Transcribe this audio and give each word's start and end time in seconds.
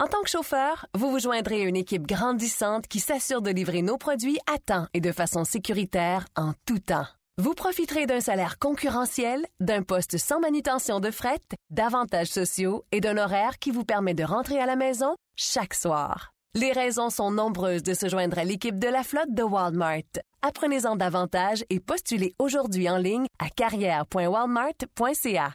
En 0.00 0.06
tant 0.06 0.22
que 0.22 0.30
chauffeur, 0.30 0.86
vous 0.94 1.10
vous 1.10 1.18
joindrez 1.18 1.62
à 1.62 1.64
une 1.64 1.74
équipe 1.74 2.06
grandissante 2.06 2.86
qui 2.86 3.00
s'assure 3.00 3.42
de 3.42 3.50
livrer 3.50 3.82
nos 3.82 3.98
produits 3.98 4.38
à 4.46 4.58
temps 4.58 4.86
et 4.94 5.00
de 5.00 5.10
façon 5.10 5.42
sécuritaire 5.42 6.24
en 6.36 6.52
tout 6.66 6.78
temps. 6.78 7.08
Vous 7.38 7.54
profiterez 7.54 8.06
d'un 8.06 8.20
salaire 8.20 8.60
concurrentiel, 8.60 9.44
d'un 9.58 9.82
poste 9.82 10.16
sans 10.16 10.38
manutention 10.38 11.00
de 11.00 11.10
fret, 11.10 11.40
d'avantages 11.70 12.28
sociaux 12.28 12.84
et 12.92 13.00
d'un 13.00 13.18
horaire 13.18 13.58
qui 13.58 13.72
vous 13.72 13.82
permet 13.82 14.14
de 14.14 14.22
rentrer 14.22 14.60
à 14.60 14.66
la 14.66 14.76
maison 14.76 15.16
chaque 15.34 15.74
soir. 15.74 16.30
Les 16.54 16.70
raisons 16.70 17.10
sont 17.10 17.32
nombreuses 17.32 17.82
de 17.82 17.94
se 17.94 18.08
joindre 18.08 18.38
à 18.38 18.44
l'équipe 18.44 18.78
de 18.78 18.88
la 18.88 19.02
flotte 19.02 19.34
de 19.34 19.42
Walmart. 19.42 20.22
Apprenez-en 20.42 20.94
davantage 20.94 21.64
et 21.70 21.80
postulez 21.80 22.36
aujourd'hui 22.38 22.88
en 22.88 22.98
ligne 22.98 23.26
à 23.40 23.50
carrière.walmart.ca. 23.50 25.54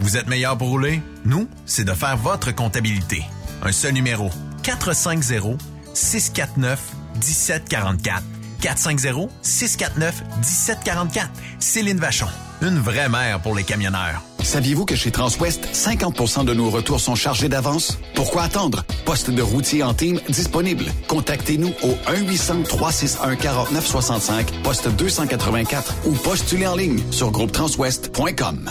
Vous 0.00 0.16
êtes 0.16 0.26
meilleur 0.28 0.56
pour 0.58 0.68
rouler? 0.68 1.00
Nous, 1.24 1.48
c'est 1.66 1.84
de 1.84 1.92
faire 1.92 2.16
votre 2.16 2.54
comptabilité. 2.54 3.22
Un 3.62 3.72
seul 3.72 3.92
numéro. 3.92 4.30
450-649-1744. 4.62 6.78
450-649-1744. 8.60 11.28
Céline 11.58 11.98
Vachon. 11.98 12.26
Une 12.62 12.78
vraie 12.78 13.08
mère 13.08 13.40
pour 13.40 13.54
les 13.54 13.64
camionneurs. 13.64 14.22
Saviez-vous 14.42 14.84
que 14.84 14.96
chez 14.96 15.10
Transwest, 15.10 15.66
50% 15.72 16.44
de 16.44 16.52
nos 16.54 16.70
retours 16.70 17.00
sont 17.00 17.14
chargés 17.14 17.48
d'avance? 17.48 17.98
Pourquoi 18.14 18.42
attendre? 18.42 18.84
Poste 19.04 19.30
de 19.30 19.42
routier 19.42 19.82
en 19.82 19.94
team 19.94 20.20
disponible. 20.28 20.84
Contactez-nous 21.08 21.72
au 21.82 21.96
1-800-361-4965, 22.10 24.62
poste 24.62 24.88
284 24.88 25.94
ou 26.06 26.12
postulez 26.12 26.66
en 26.66 26.76
ligne 26.76 27.00
sur 27.10 27.30
groupetranswest.com. 27.30 28.70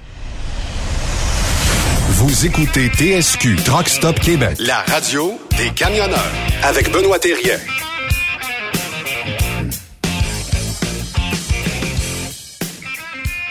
Vous 2.21 2.45
écoutez 2.45 2.87
TSQ 2.87 3.55
Truck 3.65 3.89
Stop 3.89 4.19
Québec, 4.19 4.55
la 4.59 4.81
radio 4.81 5.39
des 5.57 5.71
camionneurs 5.71 6.31
avec 6.61 6.91
Benoît 6.91 7.17
Thérien. 7.17 7.57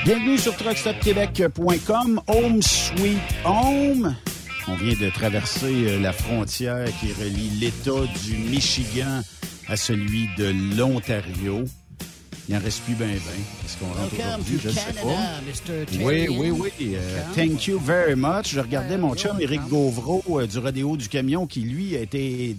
Bienvenue 0.04 0.38
sur 0.38 0.56
truckstopquebec.com, 0.56 2.20
Home 2.28 2.62
Sweet 2.62 3.18
Home. 3.44 4.14
On 4.68 4.76
vient 4.76 4.94
de 4.94 5.10
traverser 5.10 5.88
euh, 5.88 5.98
la 5.98 6.12
frontière 6.12 6.86
qui 7.00 7.12
relie 7.12 7.50
l'État 7.58 8.06
du 8.24 8.36
Michigan 8.36 9.22
à 9.66 9.76
celui 9.76 10.28
de 10.38 10.76
l'Ontario. 10.76 11.64
Il 12.50 12.56
en 12.56 12.58
reste 12.58 12.82
plus 12.82 12.94
bien, 12.94 13.06
bien. 13.06 13.16
Est-ce 13.64 13.76
qu'on 13.78 13.86
rentre 13.86 14.12
aujourd'hui? 14.12 14.58
Je 14.60 14.68
ne 14.70 14.72
sais 14.72 14.92
pas. 14.94 16.04
Oui, 16.04 16.26
oui, 16.28 16.50
oui. 16.50 16.96
Euh, 16.96 17.22
thank 17.32 17.68
you 17.68 17.78
very 17.78 18.16
much. 18.16 18.52
Je 18.52 18.58
regardais 18.58 18.98
mon 18.98 19.14
chum 19.14 19.40
Éric 19.40 19.60
Gauvreau 19.68 20.24
euh, 20.30 20.48
du 20.48 20.58
Rodéo 20.58 20.96
du 20.96 21.08
Camion 21.08 21.46
qui, 21.46 21.60
lui, 21.60 21.96
a 21.96 22.00
été 22.00 22.56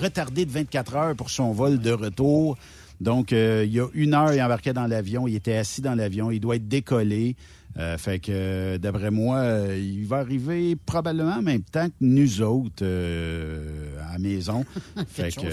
retardé 0.00 0.44
de 0.46 0.52
24 0.52 0.94
heures 0.94 1.16
pour 1.16 1.28
son 1.28 1.50
vol 1.50 1.80
de 1.80 1.90
retour. 1.90 2.56
Donc, 3.00 3.32
euh, 3.32 3.64
il 3.66 3.74
y 3.74 3.80
a 3.80 3.88
une 3.94 4.14
heure, 4.14 4.32
il 4.32 4.40
embarquait 4.40 4.74
dans 4.74 4.86
l'avion. 4.86 5.26
Il 5.26 5.34
était 5.34 5.56
assis 5.56 5.80
dans 5.80 5.96
l'avion. 5.96 6.30
Il 6.30 6.38
doit 6.38 6.54
être 6.54 6.68
décollé. 6.68 7.34
Euh, 7.78 7.96
fait 7.96 8.18
que, 8.18 8.32
euh, 8.32 8.78
d'après 8.78 9.10
moi, 9.10 9.38
euh, 9.38 9.78
il 9.78 10.06
va 10.06 10.18
arriver 10.18 10.76
probablement 10.76 11.36
en 11.36 11.42
même 11.42 11.62
temps 11.62 11.88
que 11.88 11.94
nous 12.00 12.42
autres 12.42 12.82
euh, 12.82 13.96
à 14.08 14.12
la 14.12 14.18
maison. 14.18 14.64
fait 15.08 15.34
que 15.34 15.50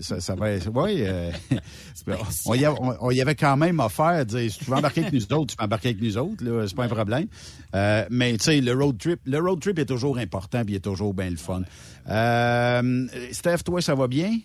ça, 0.00 0.20
ça, 0.20 0.34
va 0.34 0.50
être... 0.50 0.70
Oui, 0.72 1.04
on, 2.46 2.54
y 2.54 2.66
on, 2.66 2.96
on, 3.00 3.10
y 3.10 3.20
avait 3.20 3.34
quand 3.34 3.56
même 3.56 3.80
offert, 3.80 4.24
dire, 4.24 4.50
si 4.50 4.58
tu 4.58 4.64
veux 4.66 4.76
embarquer 4.76 5.00
avec 5.02 5.12
nous 5.12 5.32
autres, 5.32 5.50
tu 5.52 5.56
peux 5.56 5.64
embarquer 5.64 5.88
avec 5.88 6.02
nous 6.02 6.16
autres, 6.16 6.44
là, 6.44 6.66
c'est 6.68 6.76
pas 6.76 6.84
un 6.84 6.88
problème. 6.88 7.26
mais 8.10 8.36
tu 8.38 8.44
sais, 8.44 8.60
le 8.60 8.72
road 8.72 8.98
trip, 8.98 9.20
le 9.26 9.38
road 9.38 9.60
trip 9.60 9.78
est 9.78 9.86
toujours 9.86 10.18
important, 10.18 10.64
puis 10.64 10.74
il 10.74 10.76
est 10.76 10.80
toujours 10.80 11.14
bien 11.14 11.30
le 11.30 11.36
fun. 11.36 11.62
Steph, 13.32 13.58
toi, 13.64 13.82
ça 13.82 13.94
va 13.94 14.06
bien? 14.06 14.38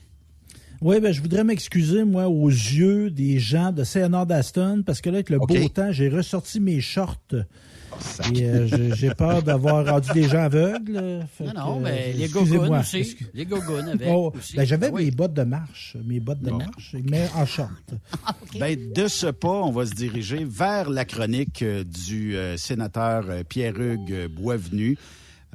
Oui, 0.83 0.99
ben, 0.99 1.13
je 1.13 1.21
voudrais 1.21 1.45
m'excuser, 1.45 2.03
moi, 2.03 2.27
aux 2.27 2.49
yeux 2.49 3.09
des 3.09 3.39
gens 3.39 3.71
de 3.71 3.85
CNR 3.85 4.25
d'Aston, 4.25 4.83
parce 4.85 4.99
que 4.99 5.09
là, 5.09 5.15
avec 5.15 5.29
le 5.29 5.37
okay. 5.37 5.61
beau 5.61 5.69
temps, 5.69 5.93
j'ai 5.93 6.09
ressorti 6.09 6.59
mes 6.59 6.81
shorts. 6.81 7.17
Oh, 7.31 8.33
et 8.33 8.43
euh, 8.43 8.93
j'ai 8.95 9.11
peur 9.11 9.43
d'avoir 9.43 9.85
rendu 9.93 10.09
des 10.13 10.27
gens 10.27 10.43
aveugles. 10.43 11.25
non, 11.39 11.53
non, 11.55 11.77
que, 11.77 11.83
mais 11.83 12.11
les 12.11 12.27
gogoons 12.27 12.79
aussi. 12.79 12.97
Excuse... 12.97 13.29
Les 13.33 13.45
gogoons 13.45 13.87
avec 13.87 14.09
oh, 14.11 14.33
aussi. 14.35 14.57
Ben, 14.57 14.65
J'avais 14.65 14.87
ah, 14.87 14.97
mes 14.97 15.11
bottes 15.11 15.33
de 15.33 15.43
marche, 15.43 15.95
mes 16.03 16.19
bottes 16.19 16.41
de 16.41 16.49
bon. 16.49 16.57
marche, 16.57 16.95
mais 17.09 17.29
en 17.33 17.45
short. 17.45 17.69
okay. 18.43 18.59
ben, 18.59 18.93
de 18.93 19.07
ce 19.07 19.27
pas, 19.27 19.61
on 19.61 19.71
va 19.71 19.85
se 19.85 19.93
diriger 19.93 20.43
vers 20.43 20.89
la 20.89 21.05
chronique 21.05 21.63
du 21.63 22.35
euh, 22.35 22.57
sénateur 22.57 23.23
Pierre-Hugues 23.47 24.27
Boisvenu. 24.27 24.97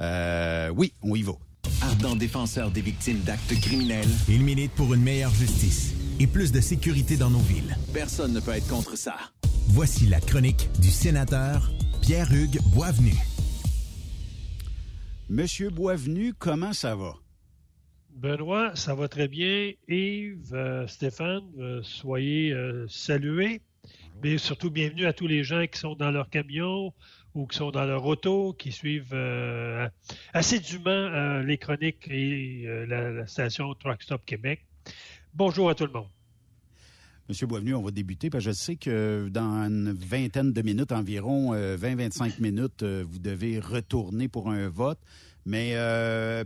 Euh, 0.01 0.71
oui, 0.75 0.95
on 1.03 1.15
y 1.15 1.23
va. 1.23 1.33
Ardent 1.81 2.17
défenseur 2.17 2.71
des 2.71 2.81
victimes 2.81 3.21
d'actes 3.21 3.55
criminels, 3.61 4.09
il 4.29 4.43
milite 4.43 4.73
pour 4.73 4.93
une 4.95 5.03
meilleure 5.03 5.35
justice 5.35 5.95
et 6.21 6.27
plus 6.27 6.53
de 6.53 6.61
sécurité 6.61 7.17
dans 7.17 7.31
nos 7.31 7.39
villes. 7.39 7.77
Personne 7.93 8.33
ne 8.33 8.41
peut 8.41 8.53
être 8.53 8.69
contre 8.69 8.97
ça. 8.97 9.17
Voici 9.69 10.07
la 10.07 10.21
chronique 10.21 10.69
du 10.81 10.91
sénateur 10.91 11.71
Pierre-Hugues 12.03 12.61
Boisvenu. 12.75 13.15
Monsieur 15.29 15.71
Boisvenu, 15.71 16.33
comment 16.33 16.73
ça 16.73 16.97
va? 16.97 17.15
Benoît, 18.11 18.75
ça 18.75 18.95
va 18.95 19.07
très 19.07 19.29
bien. 19.29 19.73
Yves, 19.87 20.53
euh, 20.53 20.87
Stéphane, 20.87 21.45
euh, 21.59 21.83
soyez 21.83 22.53
euh, 22.53 22.87
salués. 22.89 23.61
Mais 24.23 24.39
surtout, 24.39 24.71
bienvenue 24.71 25.07
à 25.07 25.13
tous 25.13 25.27
les 25.27 25.45
gens 25.45 25.65
qui 25.71 25.79
sont 25.79 25.95
dans 25.95 26.11
leur 26.11 26.29
camion, 26.29 26.93
ou 27.35 27.47
qui 27.47 27.57
sont 27.57 27.71
dans 27.71 27.85
leur 27.85 28.05
auto, 28.05 28.55
qui 28.59 28.73
suivent 28.73 29.13
euh, 29.13 29.89
assidûment 30.33 30.89
euh, 30.89 31.43
les 31.43 31.59
chroniques 31.59 32.09
et 32.09 32.65
euh, 32.67 32.87
la, 32.87 33.27
station 33.27 33.75
Truck 33.75 34.03
Stop 34.03 34.23
Québec. 34.25 34.65
Bonjour 35.35 35.71
à 35.71 35.75
tout 35.75 35.87
le 35.87 35.93
monde. 35.93 36.09
Monsieur 37.29 37.47
Boisvenu, 37.47 37.75
on 37.75 37.83
va 37.83 37.91
débuter 37.91 38.31
parce 38.31 38.45
que 38.45 38.51
je 38.51 38.57
sais 38.57 38.77
que 38.77 39.29
dans 39.31 39.67
une 39.67 39.93
vingtaine 39.93 40.53
de 40.53 40.63
minutes 40.63 40.93
environ, 40.93 41.55
20-25 41.55 42.41
minutes, 42.41 42.83
vous 42.83 43.19
devez 43.19 43.61
retourner 43.61 44.29
pour 44.29 44.49
un 44.49 44.71
vote. 44.71 44.99
Mais 45.45 45.77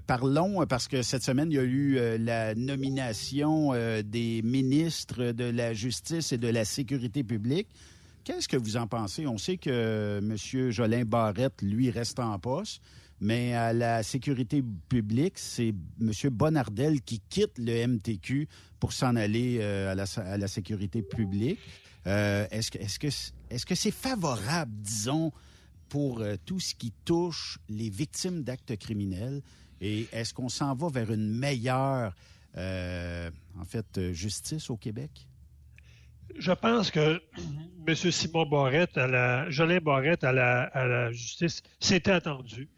parlons, 0.09 0.67
parce 0.67 0.89
que 0.89 1.03
cette 1.03 1.23
semaine, 1.23 1.53
il 1.53 1.55
y 1.55 1.59
a 1.61 1.63
eu 1.63 2.19
la 2.19 2.57
nomination 2.57 3.75
des 4.03 4.43
ministres 4.43 5.31
de 5.31 5.45
la 5.45 5.73
Justice 5.73 6.33
et 6.33 6.39
de 6.39 6.49
la 6.49 6.65
Sécurité 6.65 7.23
publique. 7.23 7.69
Qu'est-ce 8.25 8.47
que 8.47 8.57
vous 8.57 8.77
en 8.77 8.87
pensez? 8.87 9.27
On 9.27 9.37
sait 9.37 9.57
que 9.57 10.21
M. 10.23 10.71
Jolin 10.71 11.05
Barrette, 11.05 11.61
lui, 11.61 11.91
reste 11.91 12.21
en 12.21 12.39
poste, 12.39 12.81
mais 13.21 13.55
à 13.55 13.73
la 13.73 14.05
sécurité 14.05 14.63
publique, 14.89 15.39
c'est 15.39 15.75
M. 16.01 16.13
Bonardel 16.31 17.03
qui 17.03 17.21
quitte 17.29 17.59
le 17.59 17.87
MTQ 17.87 18.49
pour 18.79 18.93
s'en 18.93 19.17
aller 19.17 19.59
euh, 19.61 19.91
à, 19.91 20.37
la, 20.39 20.49
sécurité 20.49 21.03
publique. 21.03 21.59
Euh, 22.07 22.47
est-ce 22.53 23.65
que 23.67 23.75
c'est 23.75 23.91
favorable, 23.91 24.73
disons, 24.77 25.33
pour 25.89 26.21
euh, 26.21 26.37
tout 26.45 26.61
ce 26.61 26.77
qui 26.77 26.93
touche 27.05 27.59
les 27.69 27.91
victimes 27.91 28.45
d'actes 28.45 28.77
criminels? 28.77 29.43
Et 29.81 30.07
est-ce 30.13 30.33
qu'on 30.33 30.49
s'en 30.49 30.77
va 30.77 30.89
vers 30.89 31.13
une 31.13 31.29
meilleure, 31.29 32.15
en 32.57 33.65
fait, 33.67 34.13
justice 34.13 34.71
au 34.71 34.77
Québec? 34.77 35.27
Je 36.39 36.53
pense 36.53 36.91
que 36.91 37.21
M. 37.87 37.95
Simon 37.95 38.47
Barrette, 38.47 38.97
à 38.97 39.07
la, 39.07 39.51
Jolin 39.51 39.81
Barrette 39.81 40.25
à 40.25 40.33
la, 40.33 40.63
à 40.63 40.87
la 40.87 41.13
justice, 41.13 41.63
c'était 41.81 42.13
attendu 42.13 42.69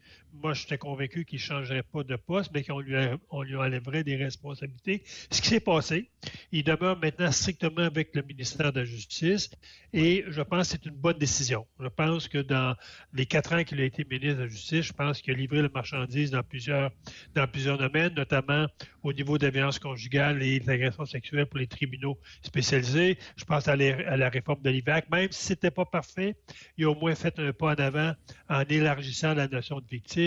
moi, 0.42 0.52
j'étais 0.52 0.78
convaincu 0.78 1.24
qu'il 1.24 1.36
ne 1.38 1.42
changerait 1.42 1.82
pas 1.82 2.02
de 2.02 2.16
poste, 2.16 2.50
mais 2.52 2.64
qu'on 2.64 2.80
lui, 2.80 2.94
on 3.30 3.42
lui 3.42 3.56
enlèverait 3.56 4.04
des 4.04 4.16
responsabilités. 4.16 5.02
Ce 5.30 5.40
qui 5.40 5.48
s'est 5.48 5.60
passé, 5.60 6.10
il 6.52 6.64
demeure 6.64 6.98
maintenant 6.98 7.30
strictement 7.30 7.82
avec 7.82 8.14
le 8.14 8.22
ministère 8.22 8.72
de 8.72 8.80
la 8.80 8.84
Justice 8.84 9.50
et 9.92 10.24
je 10.28 10.42
pense 10.42 10.68
que 10.68 10.72
c'est 10.72 10.86
une 10.86 10.96
bonne 10.96 11.18
décision. 11.18 11.66
Je 11.78 11.88
pense 11.88 12.28
que 12.28 12.38
dans 12.38 12.74
les 13.12 13.26
quatre 13.26 13.54
ans 13.54 13.64
qu'il 13.64 13.80
a 13.80 13.84
été 13.84 14.04
ministre 14.04 14.38
de 14.38 14.42
la 14.42 14.48
Justice, 14.48 14.82
je 14.86 14.92
pense 14.92 15.20
qu'il 15.20 15.34
a 15.34 15.36
livré 15.36 15.62
la 15.62 15.68
marchandise 15.68 16.30
dans 16.30 16.42
plusieurs, 16.42 16.90
dans 17.34 17.46
plusieurs 17.46 17.78
domaines, 17.78 18.14
notamment 18.14 18.66
au 19.02 19.12
niveau 19.12 19.38
de 19.38 19.46
la 19.46 19.50
violence 19.50 19.78
conjugale 19.78 20.42
et 20.42 20.60
de 20.60 20.66
l'agression 20.66 21.04
sexuelle 21.04 21.46
pour 21.46 21.58
les 21.58 21.66
tribunaux 21.66 22.18
spécialisés. 22.42 23.18
Je 23.36 23.44
pense 23.44 23.68
à, 23.68 23.76
les, 23.76 23.92
à 23.92 24.16
la 24.16 24.28
réforme 24.28 24.62
de 24.62 24.70
l'IVAC. 24.70 25.10
Même 25.10 25.30
si 25.30 25.44
ce 25.44 25.52
n'était 25.52 25.70
pas 25.70 25.84
parfait, 25.84 26.36
il 26.76 26.86
a 26.86 26.90
au 26.90 26.94
moins 26.94 27.14
fait 27.14 27.38
un 27.38 27.52
pas 27.52 27.72
en 27.72 27.74
avant 27.74 28.14
en 28.48 28.62
élargissant 28.62 29.34
la 29.34 29.48
notion 29.48 29.80
de 29.80 29.86
victime 29.88 30.23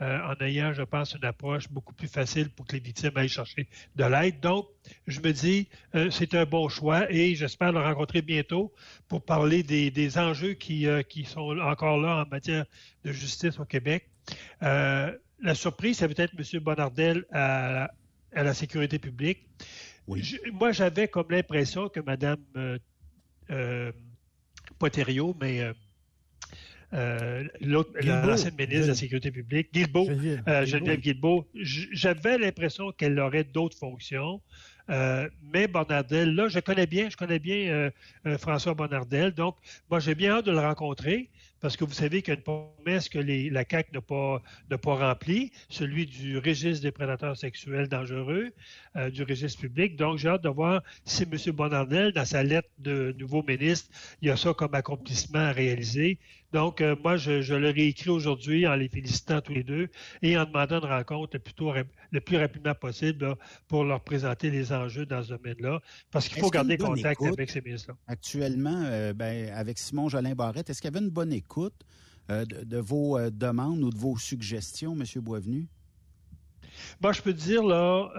euh, 0.00 0.18
en 0.28 0.44
ayant, 0.44 0.72
je 0.72 0.82
pense, 0.82 1.14
une 1.14 1.24
approche 1.24 1.68
beaucoup 1.68 1.94
plus 1.94 2.08
facile 2.08 2.50
pour 2.50 2.66
que 2.66 2.72
les 2.74 2.80
victimes 2.80 3.12
aillent 3.16 3.28
chercher 3.28 3.68
de 3.96 4.04
l'aide. 4.04 4.40
Donc, 4.40 4.66
je 5.06 5.20
me 5.20 5.32
dis, 5.32 5.68
euh, 5.94 6.10
c'est 6.10 6.34
un 6.34 6.44
bon 6.44 6.68
choix 6.68 7.10
et 7.10 7.34
j'espère 7.34 7.72
le 7.72 7.80
rencontrer 7.80 8.22
bientôt 8.22 8.72
pour 9.08 9.24
parler 9.24 9.62
des, 9.62 9.90
des 9.90 10.18
enjeux 10.18 10.54
qui, 10.54 10.86
euh, 10.86 11.02
qui, 11.02 11.24
sont 11.24 11.58
encore 11.60 11.98
là 11.98 12.24
en 12.24 12.28
matière 12.28 12.64
de 13.04 13.12
justice 13.12 13.58
au 13.58 13.64
Québec. 13.64 14.08
Euh, 14.62 15.12
la 15.40 15.54
surprise, 15.54 15.98
ça 15.98 16.06
va 16.06 16.14
être 16.16 16.34
M. 16.38 16.60
Bonardel 16.60 17.24
à, 17.32 17.90
à 18.34 18.42
la 18.42 18.54
sécurité 18.54 18.98
publique. 18.98 19.46
Oui. 20.06 20.22
Je, 20.22 20.36
moi, 20.50 20.72
j'avais 20.72 21.08
comme 21.08 21.30
l'impression 21.30 21.88
que 21.88 22.00
Mme 22.00 22.38
Poterio, 24.78 25.36
mais 25.40 25.60
euh, 25.60 25.72
l'ancienne 26.94 28.54
ministre 28.56 28.82
de 28.82 28.88
la 28.88 28.94
Sécurité 28.94 29.30
publique, 29.30 29.72
Guilbeault, 29.72 30.06
Geneviève, 30.06 30.42
euh, 30.48 30.64
Geneviève 30.64 31.00
Guilbeault, 31.00 31.46
j'avais 31.54 32.38
l'impression 32.38 32.92
qu'elle 32.92 33.18
aurait 33.18 33.44
d'autres 33.44 33.76
fonctions. 33.76 34.40
Euh, 34.90 35.28
mais 35.42 35.66
Bonardel, 35.66 36.34
là, 36.34 36.48
je 36.48 36.60
connais 36.60 36.86
bien, 36.86 37.08
je 37.08 37.16
connais 37.16 37.38
bien 37.38 37.90
euh, 38.26 38.38
François 38.38 38.74
Bonardel. 38.74 39.32
Donc, 39.32 39.56
moi, 39.90 39.98
j'ai 39.98 40.14
bien 40.14 40.32
hâte 40.32 40.44
de 40.44 40.52
le 40.52 40.60
rencontrer 40.60 41.30
parce 41.60 41.78
que 41.78 41.84
vous 41.84 41.94
savez 41.94 42.20
qu'il 42.20 42.34
y 42.34 42.36
a 42.36 42.38
une 42.38 42.42
promesse 42.42 43.08
que 43.08 43.18
la 43.18 43.64
CAQ 43.68 43.92
n'a 43.94 44.02
pas, 44.02 44.42
pas 44.82 44.94
remplie, 44.94 45.50
celui 45.70 46.04
du 46.04 46.36
registre 46.36 46.82
des 46.82 46.90
prédateurs 46.90 47.38
sexuels 47.38 47.88
dangereux, 47.88 48.52
du 49.10 49.22
registre 49.22 49.62
public. 49.62 49.96
Donc, 49.96 50.18
j'ai 50.18 50.28
hâte 50.28 50.42
de 50.42 50.50
voir 50.50 50.82
si 51.06 51.22
M. 51.22 51.54
Bonardel, 51.54 52.12
dans 52.12 52.26
sa 52.26 52.42
lettre 52.42 52.68
de 52.76 53.16
nouveau 53.18 53.42
ministre, 53.42 53.88
il 54.20 54.28
y 54.28 54.30
a 54.30 54.36
ça 54.36 54.52
comme 54.52 54.74
accomplissement 54.74 55.38
à 55.38 55.52
réaliser. 55.52 56.18
Donc, 56.54 56.80
euh, 56.80 56.94
moi, 57.02 57.16
je, 57.16 57.42
je, 57.42 57.52
leur 57.52 57.76
ai 57.76 57.88
écrit 57.88 58.10
aujourd'hui 58.10 58.64
en 58.64 58.76
les 58.76 58.88
félicitant 58.88 59.40
tous 59.40 59.52
les 59.52 59.64
deux 59.64 59.88
et 60.22 60.38
en 60.38 60.44
demandant 60.44 60.78
une 60.78 60.88
rencontre 60.88 61.30
le 61.34 61.40
plus, 61.40 61.52
tôt, 61.52 61.72
le 62.12 62.20
plus 62.20 62.36
rapidement 62.36 62.76
possible 62.76 63.34
pour 63.66 63.82
leur 63.82 64.00
présenter 64.04 64.50
les 64.52 64.72
enjeux 64.72 65.04
dans 65.04 65.20
ce 65.24 65.30
domaine-là, 65.30 65.80
parce 66.12 66.28
qu'il 66.28 66.38
faut 66.38 66.50
garder 66.50 66.78
contact 66.78 67.20
avec 67.22 67.50
ces 67.50 67.60
ministres-là. 67.60 67.96
Actuellement, 68.06 68.84
euh, 68.84 69.12
ben, 69.12 69.50
avec 69.50 69.78
Simon 69.78 70.08
Jolin 70.08 70.36
Barrette, 70.36 70.70
est-ce 70.70 70.80
qu'il 70.80 70.92
y 70.92 70.96
avait 70.96 71.04
une 71.04 71.10
bonne 71.10 71.32
écoute 71.32 71.74
euh, 72.30 72.44
de, 72.44 72.78
vos 72.78 73.18
demandes 73.30 73.82
ou 73.82 73.90
de 73.90 73.98
vos 73.98 74.16
suggestions, 74.16 74.92
M. 74.92 75.02
Boisvenu? 75.22 75.66
Moi, 77.02 77.10
je 77.10 77.20
peux 77.20 77.32
te 77.32 77.40
dire, 77.40 77.64
là, 77.64 78.12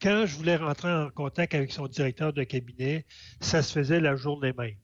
quand 0.00 0.24
je 0.24 0.36
voulais 0.36 0.56
rentrer 0.56 0.90
en 0.90 1.10
contact 1.10 1.54
avec 1.54 1.70
son 1.70 1.86
directeur 1.86 2.32
de 2.32 2.44
cabinet, 2.44 3.04
ça 3.40 3.62
se 3.62 3.74
faisait 3.74 4.00
la 4.00 4.16
journée 4.16 4.54
même. 4.56 4.76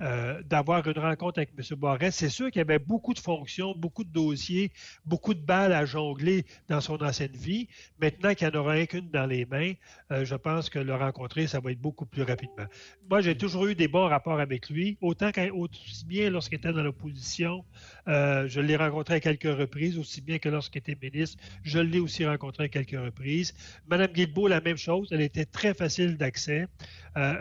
Euh, 0.00 0.42
d'avoir 0.42 0.86
une 0.86 0.98
rencontre 0.98 1.38
avec 1.38 1.50
M. 1.56 1.78
Barrette. 1.78 2.12
C'est 2.12 2.28
sûr 2.28 2.50
qu'il 2.50 2.58
y 2.58 2.62
avait 2.62 2.78
beaucoup 2.78 3.14
de 3.14 3.18
fonctions, 3.18 3.74
beaucoup 3.76 4.04
de 4.04 4.10
dossiers, 4.10 4.72
beaucoup 5.04 5.34
de 5.34 5.40
balles 5.40 5.72
à 5.72 5.84
jongler 5.84 6.44
dans 6.68 6.80
son 6.80 7.02
ancienne 7.02 7.32
vie. 7.32 7.68
Maintenant 8.00 8.34
qu'il 8.34 8.48
n'y 8.48 8.56
en 8.56 8.60
aura 8.60 8.72
un 8.72 8.86
qu'une 8.86 9.10
dans 9.10 9.26
les 9.26 9.44
mains, 9.44 9.72
euh, 10.10 10.24
je 10.24 10.34
pense 10.34 10.70
que 10.70 10.78
le 10.78 10.94
rencontrer, 10.94 11.46
ça 11.46 11.60
va 11.60 11.72
être 11.72 11.80
beaucoup 11.80 12.06
plus 12.06 12.22
rapidement. 12.22 12.66
Moi, 13.10 13.20
j'ai 13.20 13.36
toujours 13.36 13.66
eu 13.66 13.74
des 13.74 13.88
bons 13.88 14.08
rapports 14.08 14.40
avec 14.40 14.70
lui, 14.70 14.96
autant 15.00 15.30
aussi 15.52 16.04
bien 16.06 16.30
lorsqu'il 16.30 16.58
était 16.58 16.72
dans 16.72 16.82
l'opposition, 16.82 17.64
euh, 18.08 18.48
je 18.48 18.60
l'ai 18.60 18.76
rencontré 18.76 19.14
à 19.14 19.20
quelques 19.20 19.44
reprises, 19.44 19.98
aussi 19.98 20.20
bien 20.20 20.38
que 20.38 20.48
lorsqu'il 20.48 20.78
était 20.78 20.96
ministre, 21.00 21.42
je 21.62 21.78
l'ai 21.78 22.00
aussi 22.00 22.26
rencontré 22.26 22.64
à 22.64 22.68
quelques 22.68 22.98
reprises. 22.98 23.54
Madame 23.88 24.12
Guilbeault, 24.12 24.48
la 24.48 24.60
même 24.60 24.76
chose, 24.76 25.08
elle 25.12 25.20
était 25.20 25.44
très 25.44 25.74
facile 25.74 26.16
d'accès. 26.16 26.66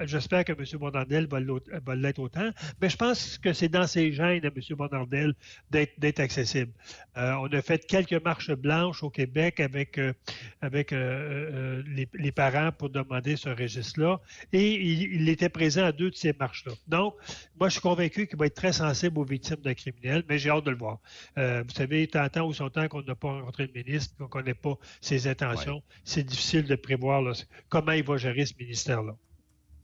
J'espère 0.04 0.44
que 0.44 0.52
M. 0.52 0.66
Bondandel 0.80 1.28
va 1.28 1.96
l'être 1.96 2.20
autant 2.20 2.41
mais 2.82 2.90
je 2.90 2.98
pense 2.98 3.38
que 3.38 3.54
c'est 3.54 3.70
dans 3.70 3.88
ses 3.88 4.12
gènes 4.12 4.46
à 4.46 4.48
M. 4.48 4.54
Bonardel 4.72 5.34
d'être 5.70 6.20
accessible. 6.20 6.72
Euh, 7.18 7.34
on 7.42 7.48
a 7.48 7.62
fait 7.62 7.86
quelques 7.86 8.22
marches 8.24 8.52
blanches 8.52 9.04
au 9.04 9.10
Québec 9.10 9.60
avec, 9.60 9.98
euh, 9.98 10.14
avec 10.62 10.94
euh, 10.94 11.84
les, 12.14 12.32
parents 12.32 12.72
pour 12.72 12.90
demander 12.90 13.36
ce 13.36 13.50
registre-là, 13.50 14.22
et 14.54 14.74
il, 14.74 15.28
était 15.28 15.50
présent 15.50 15.84
à 15.84 15.92
deux 15.92 16.10
de 16.10 16.16
ces 16.16 16.34
marches-là. 16.34 16.74
Donc, 16.88 17.16
moi, 17.60 17.68
je 17.68 17.74
suis 17.74 17.82
convaincu 17.82 18.28
qu'il 18.28 18.38
va 18.38 18.46
être 18.46 18.56
très 18.56 18.72
sensible 18.72 19.20
aux 19.20 19.26
victimes 19.26 19.62
de 19.62 19.74
criminels, 19.74 20.24
mais 20.30 20.38
j'ai 20.38 20.50
hâte 20.50 20.64
de 20.64 20.72
le 20.72 20.78
voir. 20.78 21.00
vous 21.36 21.74
savez, 21.76 22.08
tant 22.08 22.28
temps 22.30 22.48
ou 22.48 22.54
son 22.54 22.70
temps 22.70 22.88
qu'on 22.88 23.02
n'a 23.02 23.16
pas 23.16 23.34
rencontré 23.34 23.68
le 23.68 23.74
ministre, 23.74 24.16
qu'on 24.18 24.26
ne 24.26 24.30
connaît 24.30 24.54
pas 24.54 24.78
ses 25.02 25.28
intentions, 25.28 25.84
c'est 26.06 26.24
difficile 26.24 26.64
de 26.64 26.76
prévoir 26.76 27.22
comment 27.70 27.92
il 27.92 28.04
va 28.04 28.18
gérer 28.18 28.46
ce 28.46 28.54
ministère-là. 28.58 29.16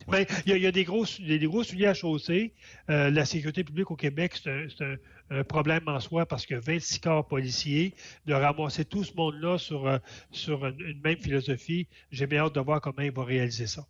Ben, 0.08 0.26
il 0.46 0.58
y, 0.58 0.66
a, 0.66 0.72
des 0.72 0.86
gros, 0.86 1.06
des, 1.20 1.40
gros 1.40 1.64
souliers 1.64 1.88
à 1.88 1.94
chausser. 1.94 2.54
Euh, 2.90 3.10
la 3.10 3.26
sécurité 3.26 3.64
publique 3.64 3.92
au 3.92 3.98
Québec, 3.98 4.40
c'est 4.42 4.98
un, 5.30 5.44
problème 5.44 5.84
en 5.88 6.00
soi 6.00 6.26
parce 6.26 6.46
que 6.46 6.56
26 6.56 7.00
corps 7.00 7.28
policiers, 7.28 7.94
de 8.26 8.34
ramasser 8.34 8.86
tout 8.86 9.04
ce 9.04 9.14
monde-là 9.16 9.58
sur, 9.58 9.86
euh, 9.86 9.98
sur 10.32 10.66
une, 10.66 11.02
même 11.04 11.18
philosophie, 11.18 11.88
j'ai 12.12 12.26
bien 12.26 12.46
hâte 12.46 12.56
de 12.56 12.62
voir 12.62 12.80
comment 12.80 13.02
il 13.02 13.12
va 13.12 13.26
réaliser 13.26 13.68
ça. 13.68 13.86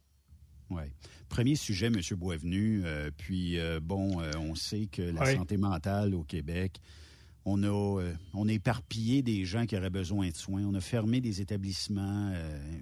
Oui. 0.72 0.84
Premier 1.30 1.56
sujet, 1.56 1.88
M. 1.88 2.00
Boisvenu. 2.16 2.82
Euh, 2.84 3.12
puis, 3.16 3.60
bon, 3.82 4.22
on 4.38 4.56
sait 4.56 4.88
que 4.92 5.04
la 5.04 5.36
santé 5.36 5.58
mentale 5.58 6.16
au 6.16 6.24
Québec, 6.24 6.82
on 7.50 7.64
a, 7.64 8.04
on 8.34 8.50
a 8.50 8.52
éparpillé 8.52 9.22
des 9.22 9.46
gens 9.46 9.66
qui 9.66 9.78
auraient 9.78 9.90
besoin 9.90 10.28
de 10.28 10.36
soins. 10.36 10.64
On 10.66 10.74
a 10.74 10.82
fermé 10.82 11.22
des 11.22 11.40
établissements. 11.40 12.34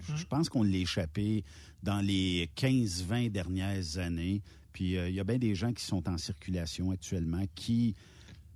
Je 0.02 0.14
hum. 0.14 0.24
pense 0.28 0.50
qu'on 0.50 0.64
l'a 0.64 0.78
échappé 0.78 1.44
dans 1.84 2.02
les 2.02 2.50
15-20 2.58 3.30
dernières 3.30 4.00
années. 4.00 4.42
Puis 4.74 4.98
euh, 4.98 5.08
il 5.08 5.16
y 5.16 5.20
a 5.20 5.24
bien 5.24 5.38
des 5.38 5.56
gens 5.56 5.72
qui 5.72 5.86
sont 5.86 6.10
en 6.10 6.18
circulation 6.18 6.92
actuellement 6.92 7.44
qui 7.54 7.96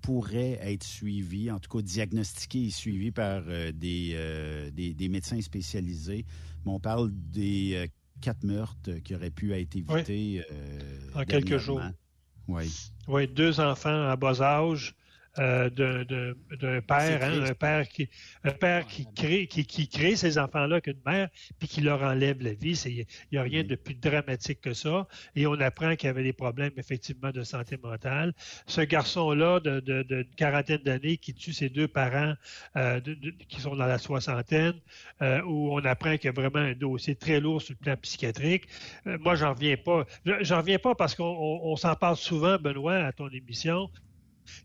pourraient 0.02 0.60
être 0.62 0.84
suivis, 0.84 1.52
en 1.52 1.60
tout 1.60 1.70
cas 1.70 1.82
diagnostiqués 1.84 2.66
et 2.66 2.72
suivis 2.72 3.12
par 3.12 3.44
euh, 3.48 3.72
euh, 3.84 4.72
des, 4.72 4.94
des, 4.96 5.10
médecins 5.10 5.40
spécialisés. 5.42 6.26
Mais 6.66 6.72
on 6.72 6.80
parle 6.80 7.12
des 7.14 7.90
quatre 8.20 8.44
meurtres 8.44 9.00
qui 9.04 9.14
auraient 9.14 9.30
pu 9.30 9.54
être 9.54 9.76
évités 9.76 10.44
en 11.14 11.24
quelques 11.24 11.58
jours. 11.58 11.82
Oui. 12.48 12.64
Oui, 13.08 13.28
deux 13.28 13.60
enfants 13.60 14.10
à 14.10 14.16
bas 14.16 14.42
âge, 14.42 14.96
euh, 15.38 15.70
d'un 15.70 16.82
père, 16.82 17.24
hein, 17.24 17.44
un 17.48 17.54
père 17.54 17.88
qui 17.88 18.10
un 18.44 18.52
père 18.52 18.88
qui 18.88 19.08
crée 19.14 19.46
qui, 19.46 19.64
qui 19.64 19.88
crée 19.88 20.16
ces 20.16 20.40
enfants-là 20.40 20.78
avec 20.78 20.88
une 20.88 21.02
mère 21.06 21.30
puis 21.60 21.68
qui 21.68 21.82
leur 21.82 22.02
enlève 22.02 22.42
la 22.42 22.54
vie. 22.54 22.82
Il 22.86 23.06
n'y 23.32 23.38
a 23.38 23.44
rien 23.44 23.62
mm-hmm. 23.62 23.68
de 23.68 23.76
plus 23.76 23.94
dramatique 23.94 24.60
que 24.62 24.74
ça. 24.74 25.08
Et 25.36 25.46
on 25.46 25.54
apprend 25.54 25.96
qu'il 25.96 26.08
y 26.08 26.10
avait 26.10 26.24
des 26.24 26.34
problèmes 26.34 26.72
effectivement 26.78 27.30
de 27.30 27.44
santé 27.44 27.78
mentale. 27.82 28.34
Ce 28.66 28.82
garçon-là 28.82 29.60
d'une 29.60 29.80
de, 29.82 30.28
quarantaine 30.36 30.82
d'années 30.82 31.18
qui 31.18 31.34
tue 31.36 31.54
ses 31.54 31.70
deux 31.70 31.88
parents 31.88 32.34
euh, 32.76 33.00
qui 33.48 33.62
sont 33.62 33.76
dans 33.76 33.86
la 33.86 34.00
soixantaine, 34.00 34.80
euh, 35.22 35.42
où 35.44 35.74
on 35.74 35.86
apprend 35.86 36.18
qu'il 36.18 36.26
y 36.26 36.30
a 36.30 36.32
vraiment 36.32 36.60
un 36.60 36.74
dossier 36.74 37.16
très 37.16 37.40
lourd 37.40 37.62
sur 37.62 37.76
le 37.80 37.84
plan 37.84 37.96
psychiatrique. 37.98 38.68
moi, 39.06 39.36
j'en 39.36 39.54
reviens 39.54 39.78
pas. 39.78 40.06
J'en 40.42 40.58
reviens 40.58 40.80
pas 40.80 40.96
parce 40.96 41.14
qu'on 41.14 41.76
s'en 41.76 41.96
parle 41.96 42.18
souvent, 42.18 42.58
Benoît, 42.58 42.96
à 42.96 43.12
ton 43.12 43.30
émission. 43.30 43.90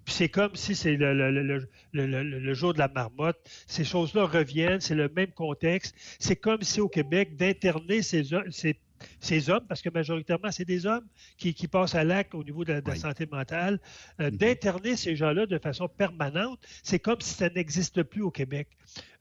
Puis 0.05 0.15
c'est 0.15 0.29
comme 0.29 0.55
si 0.55 0.75
c'est 0.75 0.97
le, 0.97 1.69
le, 1.93 2.55
jour 2.55 2.75
de 2.75 2.79
la 2.79 2.89
marmotte. 2.89 3.39
Ces 3.67 3.85
choses-là 3.85 4.25
reviennent, 4.27 4.81
c'est 4.81 4.95
le 4.95 5.09
même 5.09 5.33
contexte. 5.33 5.95
C'est 6.19 6.37
comme 6.37 6.63
si 6.63 6.81
au 6.81 6.89
Québec, 6.89 7.37
d'interner 7.37 8.03
ces, 8.03 8.25
ces 8.51 8.79
ces 9.21 9.51
hommes, 9.51 9.65
parce 9.69 9.83
que 9.83 9.91
majoritairement, 9.91 10.51
c'est 10.51 10.65
des 10.65 10.87
hommes 10.87 11.07
qui, 11.37 11.53
passent 11.69 11.95
à 11.95 12.05
l'acte 12.05 12.35
au 12.35 12.45
niveau 12.45 12.65
de 12.65 12.83
la, 12.85 12.95
santé 12.95 13.27
mentale, 13.27 13.81
euh, 14.21 14.31
mm-hmm. 14.31 14.37
d'interner 14.37 14.97
ces 14.97 15.17
gens-là 15.17 15.47
de 15.47 15.59
façon 15.59 15.89
permanente, 15.89 16.59
c'est 16.83 16.99
comme 16.99 17.21
si 17.21 17.35
ça 17.35 17.49
n'existe 17.49 18.03
plus 18.03 18.23
au 18.23 18.31
Québec. 18.31 18.69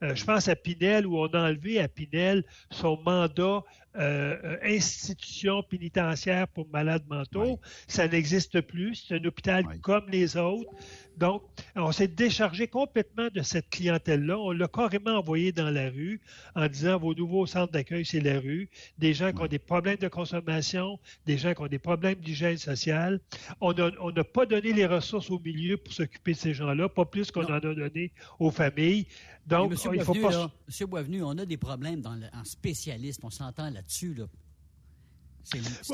Euh, 0.04 0.16
je 0.16 0.24
pense 0.24 0.48
à 0.48 0.56
Pinel, 0.56 1.08
où 1.08 1.18
on 1.18 1.28
a 1.28 1.50
enlevé 1.50 1.80
à 1.80 1.88
Pinel 1.88 2.44
son 2.70 2.98
mandat 3.02 3.64
euh, 3.96 4.58
institution 4.64 5.62
pénitentiaire 5.64 6.48
pour 6.48 6.68
malades 6.70 7.04
mentaux. 7.08 7.60
Ça 7.88 8.08
n'existe 8.08 8.62
plus. 8.62 9.06
C'est 9.08 9.16
un 9.16 9.26
hôpital 9.26 9.66
comme 9.82 10.10
les 10.10 10.38
autres. 10.38 10.70
Donc, 11.18 11.44
on 11.76 11.92
s'est 11.92 12.08
déchargé 12.08 12.68
complètement 12.68 13.28
de 13.34 13.42
cette 13.44 13.70
clientèle-là. 13.70 14.38
On 14.40 14.52
l'a 14.52 14.68
carrément 14.68 15.12
envoyé 15.12 15.52
dans 15.52 15.70
la 15.70 15.90
rue 15.90 16.22
en 16.56 16.68
disant 16.68 16.98
vos 16.98 17.14
nouveaux 17.14 17.46
centres 17.46 17.72
d'accueil, 17.72 18.06
c'est 18.06 18.20
la 18.20 18.40
rue. 18.40 18.70
Des 18.98 19.14
gens 19.14 19.32
qui 19.32 19.42
ont 19.42 19.48
des 19.48 19.60
problèmes 19.60 19.98
de 19.98 20.08
consommation, 20.08 21.00
des 21.26 21.38
gens 21.38 21.54
qui 21.54 21.62
ont 21.62 21.68
des 21.68 21.80
problèmes 21.80 22.16
d'hygiène 22.16 22.58
sociale. 22.58 23.20
On 23.62 23.74
n'a 23.74 24.24
pas 24.24 24.46
donné 24.46 24.74
les 24.74 24.86
ressources 24.86 25.30
au 25.30 25.40
milieu 25.40 25.78
pour 25.78 25.94
s'occuper 25.94 26.34
de 26.34 26.38
ces 26.38 26.54
gens-là, 26.54 26.90
pas 26.90 27.06
plus 27.06 27.30
qu'on 27.32 27.46
en 27.46 27.54
a 27.54 27.60
donné 27.60 28.12
aux 28.40 28.52
familles. 28.52 29.06
Donc, 29.46 29.72
Monsieur 29.72 29.92
il 29.94 30.02
faut 30.02 30.14
pas. 30.14 30.50
Monsieur 30.68 30.86
Boisvenu, 30.86 31.22
on 31.24 31.38
a 31.38 31.46
des 31.46 31.58
problèmes 31.58 32.02
dans 32.02 32.18
en 32.34 32.44
spécialiste. 32.46 33.20
On 33.24 33.30
s'entend 33.30 33.70
là-dessus. 33.84 34.14
Là. 34.14 34.26